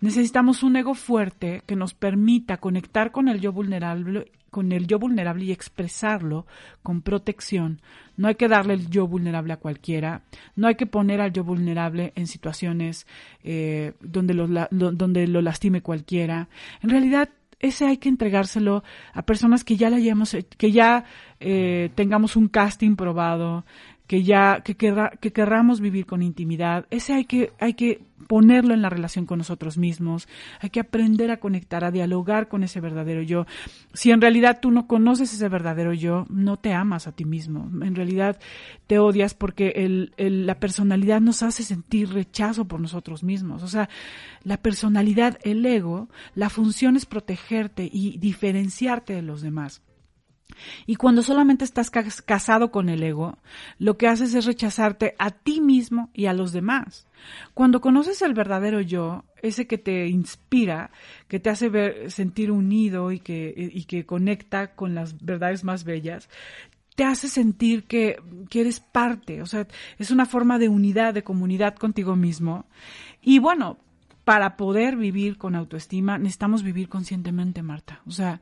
Necesitamos 0.00 0.62
un 0.62 0.76
ego 0.76 0.94
fuerte 0.94 1.62
que 1.66 1.74
nos 1.74 1.94
permita 1.94 2.58
conectar 2.58 3.12
con 3.12 3.28
el 3.28 3.40
yo 3.40 3.50
vulnerable, 3.50 4.30
con 4.50 4.70
el 4.72 4.86
yo 4.86 4.98
vulnerable 4.98 5.46
y 5.46 5.52
expresarlo 5.52 6.46
con 6.82 7.00
protección. 7.00 7.80
No 8.18 8.28
hay 8.28 8.34
que 8.34 8.46
darle 8.48 8.74
el 8.74 8.90
yo 8.90 9.06
vulnerable 9.06 9.54
a 9.54 9.58
cualquiera. 9.58 10.20
No 10.54 10.66
hay 10.68 10.74
que 10.74 10.86
poner 10.86 11.22
al 11.22 11.32
yo 11.32 11.44
vulnerable 11.44 12.12
en 12.14 12.26
situaciones 12.26 13.06
eh, 13.42 13.94
donde, 14.00 14.34
lo, 14.34 14.46
lo- 14.46 14.68
donde 14.92 15.26
lo 15.28 15.40
lastime 15.40 15.80
cualquiera. 15.80 16.48
En 16.82 16.90
realidad, 16.90 17.30
ese 17.58 17.86
hay 17.86 17.96
que 17.96 18.08
entregárselo 18.08 18.84
a 19.12 19.22
personas 19.22 19.64
que 19.64 19.76
ya 19.76 19.90
la 19.90 19.96
hayamos, 19.96 20.36
que 20.56 20.72
ya 20.72 21.04
eh, 21.40 21.90
tengamos 21.94 22.36
un 22.36 22.48
casting 22.48 22.96
probado, 22.96 23.64
que 24.06 24.22
ya 24.22 24.60
que, 24.64 24.76
que 24.76 25.32
querramos 25.32 25.80
vivir 25.80 26.06
con 26.06 26.22
intimidad. 26.22 26.86
Ese 26.90 27.12
hay 27.14 27.24
que 27.24 27.52
hay 27.58 27.74
que 27.74 28.02
ponerlo 28.28 28.72
en 28.74 28.82
la 28.82 28.88
relación 28.88 29.26
con 29.26 29.38
nosotros 29.38 29.76
mismos. 29.78 30.26
Hay 30.60 30.70
que 30.70 30.80
aprender 30.80 31.30
a 31.30 31.36
conectar, 31.38 31.84
a 31.84 31.90
dialogar 31.90 32.48
con 32.48 32.64
ese 32.64 32.80
verdadero 32.80 33.22
yo. 33.22 33.46
Si 33.92 34.10
en 34.10 34.20
realidad 34.20 34.58
tú 34.60 34.70
no 34.70 34.86
conoces 34.86 35.32
ese 35.32 35.48
verdadero 35.48 35.92
yo, 35.92 36.24
no 36.30 36.56
te 36.56 36.72
amas 36.72 37.06
a 37.06 37.12
ti 37.12 37.24
mismo. 37.24 37.68
En 37.84 37.94
realidad 37.94 38.38
te 38.86 38.98
odias 38.98 39.34
porque 39.34 39.68
el- 39.76 40.12
el- 40.16 40.46
la 40.46 40.58
personalidad 40.58 41.20
nos 41.20 41.42
hace 41.42 41.62
sentir 41.62 42.08
rechazo 42.10 42.64
por 42.64 42.80
nosotros 42.80 43.22
mismos. 43.22 43.62
O 43.62 43.68
sea, 43.68 43.88
la 44.42 44.56
personalidad, 44.56 45.38
el 45.42 45.64
ego, 45.66 46.08
la 46.34 46.48
función 46.48 46.96
es 46.96 47.06
protegerte 47.06 47.88
y 47.92 48.18
diferenciarte 48.18 49.12
de 49.12 49.22
los 49.22 49.42
demás. 49.42 49.82
Y 50.86 50.96
cuando 50.96 51.22
solamente 51.22 51.64
estás 51.64 51.90
cas- 51.90 52.22
casado 52.22 52.70
con 52.70 52.88
el 52.88 53.02
ego, 53.02 53.38
lo 53.78 53.96
que 53.98 54.08
haces 54.08 54.34
es 54.34 54.46
rechazarte 54.46 55.14
a 55.18 55.30
ti 55.30 55.60
mismo 55.60 56.10
y 56.14 56.26
a 56.26 56.32
los 56.32 56.52
demás. 56.52 57.06
Cuando 57.54 57.80
conoces 57.80 58.22
el 58.22 58.34
verdadero 58.34 58.80
yo, 58.80 59.24
ese 59.42 59.66
que 59.66 59.78
te 59.78 60.06
inspira, 60.06 60.90
que 61.28 61.40
te 61.40 61.50
hace 61.50 62.10
sentir 62.10 62.50
unido 62.50 63.12
y 63.12 63.20
que, 63.20 63.84
que 63.86 64.06
conecta 64.06 64.74
con 64.74 64.94
las 64.94 65.24
verdades 65.24 65.64
más 65.64 65.84
bellas, 65.84 66.28
te 66.94 67.04
hace 67.04 67.28
sentir 67.28 67.84
que, 67.84 68.18
que 68.48 68.62
eres 68.62 68.80
parte, 68.80 69.42
o 69.42 69.46
sea, 69.46 69.66
es 69.98 70.10
una 70.10 70.24
forma 70.24 70.58
de 70.58 70.70
unidad, 70.70 71.12
de 71.12 71.22
comunidad 71.22 71.74
contigo 71.76 72.16
mismo. 72.16 72.66
Y 73.20 73.38
bueno, 73.38 73.78
para 74.26 74.56
poder 74.56 74.96
vivir 74.96 75.38
con 75.38 75.54
autoestima 75.54 76.18
necesitamos 76.18 76.64
vivir 76.64 76.88
conscientemente, 76.88 77.62
Marta. 77.62 78.00
O 78.08 78.10
sea, 78.10 78.40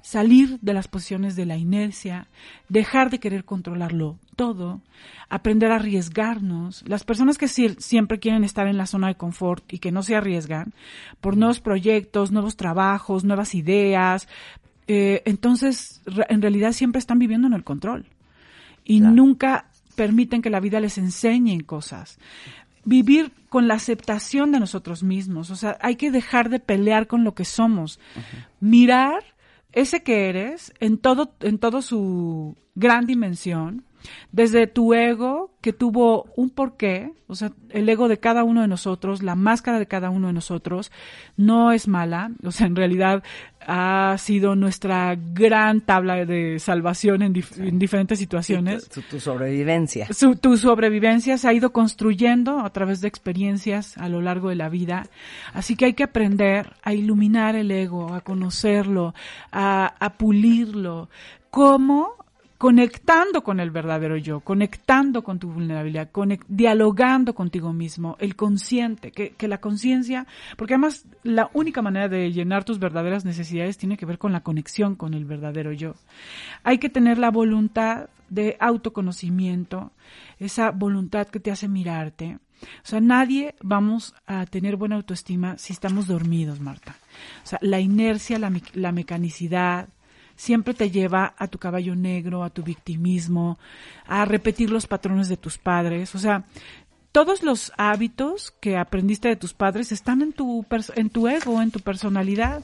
salir 0.00 0.58
de 0.62 0.72
las 0.72 0.88
posiciones 0.88 1.36
de 1.36 1.44
la 1.44 1.58
inercia, 1.58 2.26
dejar 2.70 3.10
de 3.10 3.18
querer 3.20 3.44
controlarlo 3.44 4.18
todo, 4.34 4.80
aprender 5.28 5.72
a 5.72 5.76
arriesgarnos. 5.76 6.84
Las 6.88 7.04
personas 7.04 7.36
que 7.36 7.48
sie- 7.48 7.78
siempre 7.78 8.18
quieren 8.18 8.44
estar 8.44 8.66
en 8.66 8.78
la 8.78 8.86
zona 8.86 9.08
de 9.08 9.16
confort 9.16 9.70
y 9.70 9.78
que 9.78 9.92
no 9.92 10.02
se 10.02 10.16
arriesgan 10.16 10.72
por 11.20 11.36
nuevos 11.36 11.60
proyectos, 11.60 12.32
nuevos 12.32 12.56
trabajos, 12.56 13.24
nuevas 13.24 13.54
ideas, 13.54 14.28
eh, 14.88 15.20
entonces 15.26 16.00
re- 16.06 16.24
en 16.30 16.40
realidad 16.40 16.72
siempre 16.72 16.98
están 16.98 17.18
viviendo 17.18 17.46
en 17.46 17.52
el 17.52 17.62
control 17.62 18.06
y 18.86 19.00
nunca 19.00 19.66
permiten 19.96 20.40
que 20.40 20.48
la 20.48 20.60
vida 20.60 20.80
les 20.80 20.96
enseñe 20.96 21.60
cosas. 21.66 22.18
Vivir 22.86 23.32
con 23.50 23.68
la 23.68 23.74
aceptación 23.74 24.50
de 24.52 24.60
nosotros 24.60 25.02
mismos, 25.02 25.50
o 25.50 25.56
sea, 25.56 25.76
hay 25.82 25.96
que 25.96 26.10
dejar 26.10 26.48
de 26.48 26.60
pelear 26.60 27.06
con 27.06 27.24
lo 27.24 27.34
que 27.34 27.44
somos, 27.44 28.00
mirar 28.60 29.22
ese 29.72 30.02
que 30.02 30.30
eres 30.30 30.72
en 30.80 30.96
todo 30.96 31.34
en 31.40 31.58
todo 31.58 31.82
su 31.82 32.56
gran 32.74 33.04
dimensión, 33.04 33.84
desde 34.32 34.66
tu 34.66 34.94
ego 34.94 35.50
que 35.60 35.72
tuvo 35.72 36.26
un 36.36 36.50
porqué, 36.50 37.12
o 37.26 37.34
sea, 37.34 37.50
el 37.70 37.88
ego 37.88 38.06
de 38.08 38.18
cada 38.18 38.44
uno 38.44 38.60
de 38.62 38.68
nosotros, 38.68 39.22
la 39.22 39.34
máscara 39.34 39.78
de 39.80 39.86
cada 39.86 40.10
uno 40.10 40.28
de 40.28 40.32
nosotros, 40.32 40.92
no 41.36 41.72
es 41.72 41.88
mala, 41.88 42.30
o 42.44 42.52
sea, 42.52 42.66
en 42.68 42.76
realidad 42.76 43.22
ha 43.68 44.14
sido 44.18 44.54
nuestra 44.54 45.16
gran 45.16 45.80
tabla 45.80 46.24
de 46.24 46.60
salvación 46.60 47.22
en, 47.22 47.34
dif- 47.34 47.58
en 47.58 47.80
diferentes 47.80 48.16
situaciones. 48.20 48.88
Tu, 48.88 49.02
tu 49.02 49.18
sobrevivencia. 49.18 50.06
Su- 50.12 50.36
tu 50.36 50.56
sobrevivencia 50.56 51.36
se 51.36 51.48
ha 51.48 51.52
ido 51.52 51.72
construyendo 51.72 52.60
a 52.60 52.70
través 52.70 53.00
de 53.00 53.08
experiencias 53.08 53.98
a 53.98 54.08
lo 54.08 54.20
largo 54.22 54.50
de 54.50 54.54
la 54.54 54.68
vida. 54.68 55.08
Así 55.52 55.74
que 55.74 55.86
hay 55.86 55.94
que 55.94 56.04
aprender 56.04 56.74
a 56.84 56.94
iluminar 56.94 57.56
el 57.56 57.72
ego, 57.72 58.14
a 58.14 58.20
conocerlo, 58.20 59.14
a, 59.50 59.86
a 59.98 60.12
pulirlo. 60.16 61.08
¿Cómo? 61.50 62.10
Conectando 62.58 63.42
con 63.44 63.60
el 63.60 63.70
verdadero 63.70 64.16
yo, 64.16 64.40
conectando 64.40 65.22
con 65.22 65.38
tu 65.38 65.52
vulnerabilidad, 65.52 66.08
dialogando 66.48 67.34
contigo 67.34 67.72
mismo, 67.72 68.16
el 68.18 68.34
consciente, 68.34 69.12
que, 69.12 69.30
que 69.30 69.46
la 69.46 69.58
conciencia, 69.58 70.26
porque 70.56 70.74
además 70.74 71.04
la 71.22 71.50
única 71.52 71.82
manera 71.82 72.08
de 72.08 72.32
llenar 72.32 72.64
tus 72.64 72.78
verdaderas 72.78 73.24
necesidades 73.26 73.76
tiene 73.76 73.96
que 73.98 74.06
ver 74.06 74.18
con 74.18 74.32
la 74.32 74.40
conexión 74.42 74.94
con 74.96 75.12
el 75.12 75.26
verdadero 75.26 75.72
yo. 75.72 75.94
Hay 76.64 76.78
que 76.78 76.88
tener 76.88 77.18
la 77.18 77.30
voluntad 77.30 78.08
de 78.30 78.56
autoconocimiento, 78.58 79.92
esa 80.38 80.70
voluntad 80.70 81.26
que 81.26 81.40
te 81.40 81.50
hace 81.50 81.68
mirarte. 81.68 82.38
O 82.82 82.86
sea, 82.86 83.00
nadie 83.02 83.54
vamos 83.62 84.14
a 84.26 84.46
tener 84.46 84.76
buena 84.76 84.96
autoestima 84.96 85.58
si 85.58 85.74
estamos 85.74 86.06
dormidos, 86.06 86.58
Marta. 86.58 86.96
O 87.44 87.46
sea, 87.46 87.58
la 87.60 87.80
inercia, 87.80 88.38
la, 88.38 88.48
me- 88.48 88.62
la 88.72 88.92
mecanicidad, 88.92 89.88
siempre 90.36 90.74
te 90.74 90.90
lleva 90.90 91.34
a 91.36 91.48
tu 91.48 91.58
caballo 91.58 91.96
negro, 91.96 92.44
a 92.44 92.50
tu 92.50 92.62
victimismo, 92.62 93.58
a 94.06 94.24
repetir 94.24 94.70
los 94.70 94.86
patrones 94.86 95.28
de 95.28 95.36
tus 95.36 95.58
padres. 95.58 96.14
O 96.14 96.18
sea, 96.18 96.44
todos 97.12 97.42
los 97.42 97.72
hábitos 97.78 98.52
que 98.60 98.76
aprendiste 98.76 99.28
de 99.28 99.36
tus 99.36 99.54
padres 99.54 99.90
están 99.90 100.20
en 100.20 100.32
tu 100.32 100.66
en 100.94 101.08
tu 101.08 101.28
ego, 101.28 101.62
en 101.62 101.70
tu 101.70 101.80
personalidad. 101.80 102.62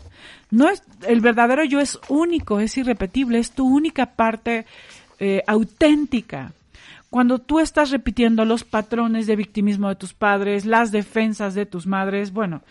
No 0.50 0.68
es 0.68 0.82
el 1.08 1.22
verdadero 1.22 1.64
yo 1.64 1.80
es 1.80 1.98
único, 2.08 2.60
es 2.60 2.76
irrepetible, 2.76 3.38
es 3.38 3.52
tu 3.52 3.66
única 3.66 4.14
parte 4.14 4.66
eh, 5.18 5.42
auténtica. 5.46 6.52
Cuando 7.12 7.40
tú 7.40 7.60
estás 7.60 7.90
repitiendo 7.90 8.46
los 8.46 8.64
patrones 8.64 9.26
de 9.26 9.36
victimismo 9.36 9.90
de 9.90 9.96
tus 9.96 10.14
padres, 10.14 10.64
las 10.64 10.92
defensas 10.92 11.52
de 11.52 11.66
tus 11.66 11.86
madres, 11.86 12.32
bueno, 12.32 12.62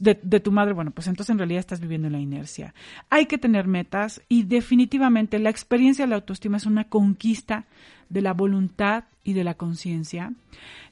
de, 0.00 0.18
de 0.22 0.40
tu 0.40 0.50
madre, 0.50 0.72
bueno, 0.72 0.92
pues 0.92 1.08
entonces 1.08 1.28
en 1.28 1.36
realidad 1.36 1.60
estás 1.60 1.78
viviendo 1.78 2.06
en 2.06 2.14
la 2.14 2.18
inercia. 2.18 2.72
Hay 3.10 3.26
que 3.26 3.36
tener 3.36 3.66
metas 3.66 4.22
y 4.30 4.44
definitivamente 4.44 5.38
la 5.38 5.50
experiencia 5.50 6.06
de 6.06 6.08
la 6.08 6.16
autoestima 6.16 6.56
es 6.56 6.64
una 6.64 6.84
conquista 6.84 7.66
de 8.08 8.22
la 8.22 8.32
voluntad 8.32 9.04
y 9.24 9.34
de 9.34 9.44
la 9.44 9.58
conciencia 9.58 10.32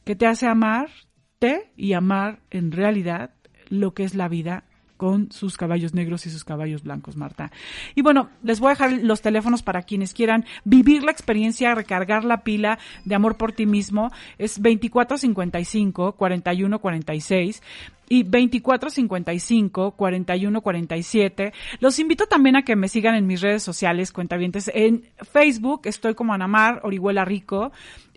que 0.04 0.14
te 0.14 0.26
hace 0.26 0.46
amarte 0.46 1.72
y 1.78 1.94
amar 1.94 2.40
en 2.50 2.70
realidad 2.70 3.30
lo 3.70 3.94
que 3.94 4.04
es 4.04 4.14
la 4.14 4.28
vida 4.28 4.64
con 5.00 5.32
sus 5.32 5.56
caballos 5.56 5.94
negros 5.94 6.26
y 6.26 6.30
sus 6.30 6.44
caballos 6.44 6.82
blancos, 6.82 7.16
Marta. 7.16 7.50
Y 7.94 8.02
bueno, 8.02 8.28
les 8.42 8.60
voy 8.60 8.66
a 8.66 8.70
dejar 8.72 8.92
los 9.02 9.22
teléfonos 9.22 9.62
para 9.62 9.80
quienes 9.80 10.12
quieran 10.12 10.44
vivir 10.64 11.04
la 11.04 11.10
experiencia, 11.10 11.74
recargar 11.74 12.22
la 12.22 12.44
pila 12.44 12.78
de 13.06 13.14
amor 13.14 13.38
por 13.38 13.52
ti 13.52 13.64
mismo. 13.64 14.12
Es 14.36 14.56
2455 14.56 16.12
4146 16.12 17.62
y 18.10 18.24
2455 18.24 19.92
4147. 19.92 21.52
Los 21.78 21.98
invito 22.00 22.26
también 22.26 22.56
a 22.56 22.62
que 22.62 22.74
me 22.74 22.88
sigan 22.88 23.14
en 23.14 23.26
mis 23.26 23.40
redes 23.40 23.62
sociales, 23.62 24.12
cuentavientes. 24.12 24.70
En 24.74 25.04
Facebook 25.32 25.82
estoy 25.84 26.14
como 26.14 26.34
Anamar 26.34 26.80
Orihuela 26.82 27.24
Rico 27.24 27.70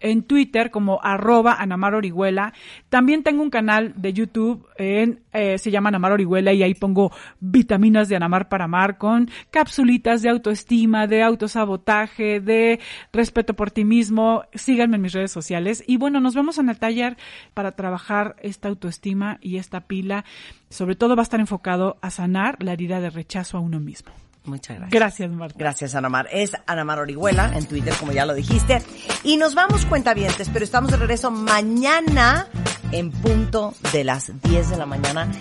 en 0.03 0.23
Twitter 0.23 0.69
como 0.69 0.99
arroba 1.01 1.55
Anamar 1.55 1.95
Orihuela. 1.95 2.53
También 2.89 3.23
tengo 3.23 3.41
un 3.41 3.49
canal 3.49 3.93
de 3.95 4.13
YouTube, 4.13 4.67
en, 4.77 5.21
eh, 5.31 5.57
se 5.57 5.71
llama 5.71 5.89
Anamar 5.89 6.11
Orihuela 6.11 6.53
y 6.53 6.61
ahí 6.61 6.75
pongo 6.75 7.11
vitaminas 7.39 8.09
de 8.09 8.17
Anamar 8.17 8.49
para 8.49 8.65
amar 8.65 8.97
con 8.97 9.29
capsulitas 9.49 10.21
de 10.21 10.29
autoestima, 10.29 11.07
de 11.07 11.23
autosabotaje, 11.23 12.41
de 12.41 12.79
respeto 13.13 13.55
por 13.55 13.71
ti 13.71 13.85
mismo. 13.85 14.43
Síganme 14.53 14.97
en 14.97 15.01
mis 15.01 15.13
redes 15.13 15.31
sociales. 15.31 15.83
Y 15.87 15.97
bueno, 15.97 16.19
nos 16.19 16.35
vemos 16.35 16.57
en 16.57 16.69
el 16.69 16.77
taller 16.77 17.17
para 17.53 17.71
trabajar 17.71 18.35
esta 18.41 18.67
autoestima 18.67 19.37
y 19.41 19.57
esta 19.57 19.82
pila. 19.85 20.25
Sobre 20.69 20.95
todo 20.95 21.15
va 21.15 21.21
a 21.21 21.23
estar 21.23 21.39
enfocado 21.39 21.97
a 22.01 22.09
sanar 22.09 22.61
la 22.63 22.73
herida 22.73 22.99
de 22.99 23.09
rechazo 23.09 23.57
a 23.57 23.61
uno 23.61 23.79
mismo. 23.79 24.11
Muchas 24.45 24.77
gracias. 24.77 24.91
Gracias, 24.91 25.31
Marta. 25.31 25.55
Gracias, 25.57 25.95
Anamar. 25.95 26.27
Es 26.31 26.51
Anamar 26.65 26.99
Orihuela 26.99 27.51
en 27.55 27.65
Twitter, 27.65 27.93
como 27.97 28.11
ya 28.11 28.25
lo 28.25 28.33
dijiste. 28.33 28.81
Y 29.23 29.37
nos 29.37 29.55
vamos 29.55 29.85
cuentavientes, 29.85 30.49
pero 30.49 30.65
estamos 30.65 30.91
de 30.91 30.97
regreso 30.97 31.31
mañana 31.31 32.47
en 32.91 33.11
punto 33.11 33.73
de 33.93 34.03
las 34.03 34.31
10 34.41 34.69
de 34.71 34.77
la 34.77 34.85
mañana. 34.85 35.31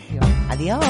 Adiós. 0.48 0.84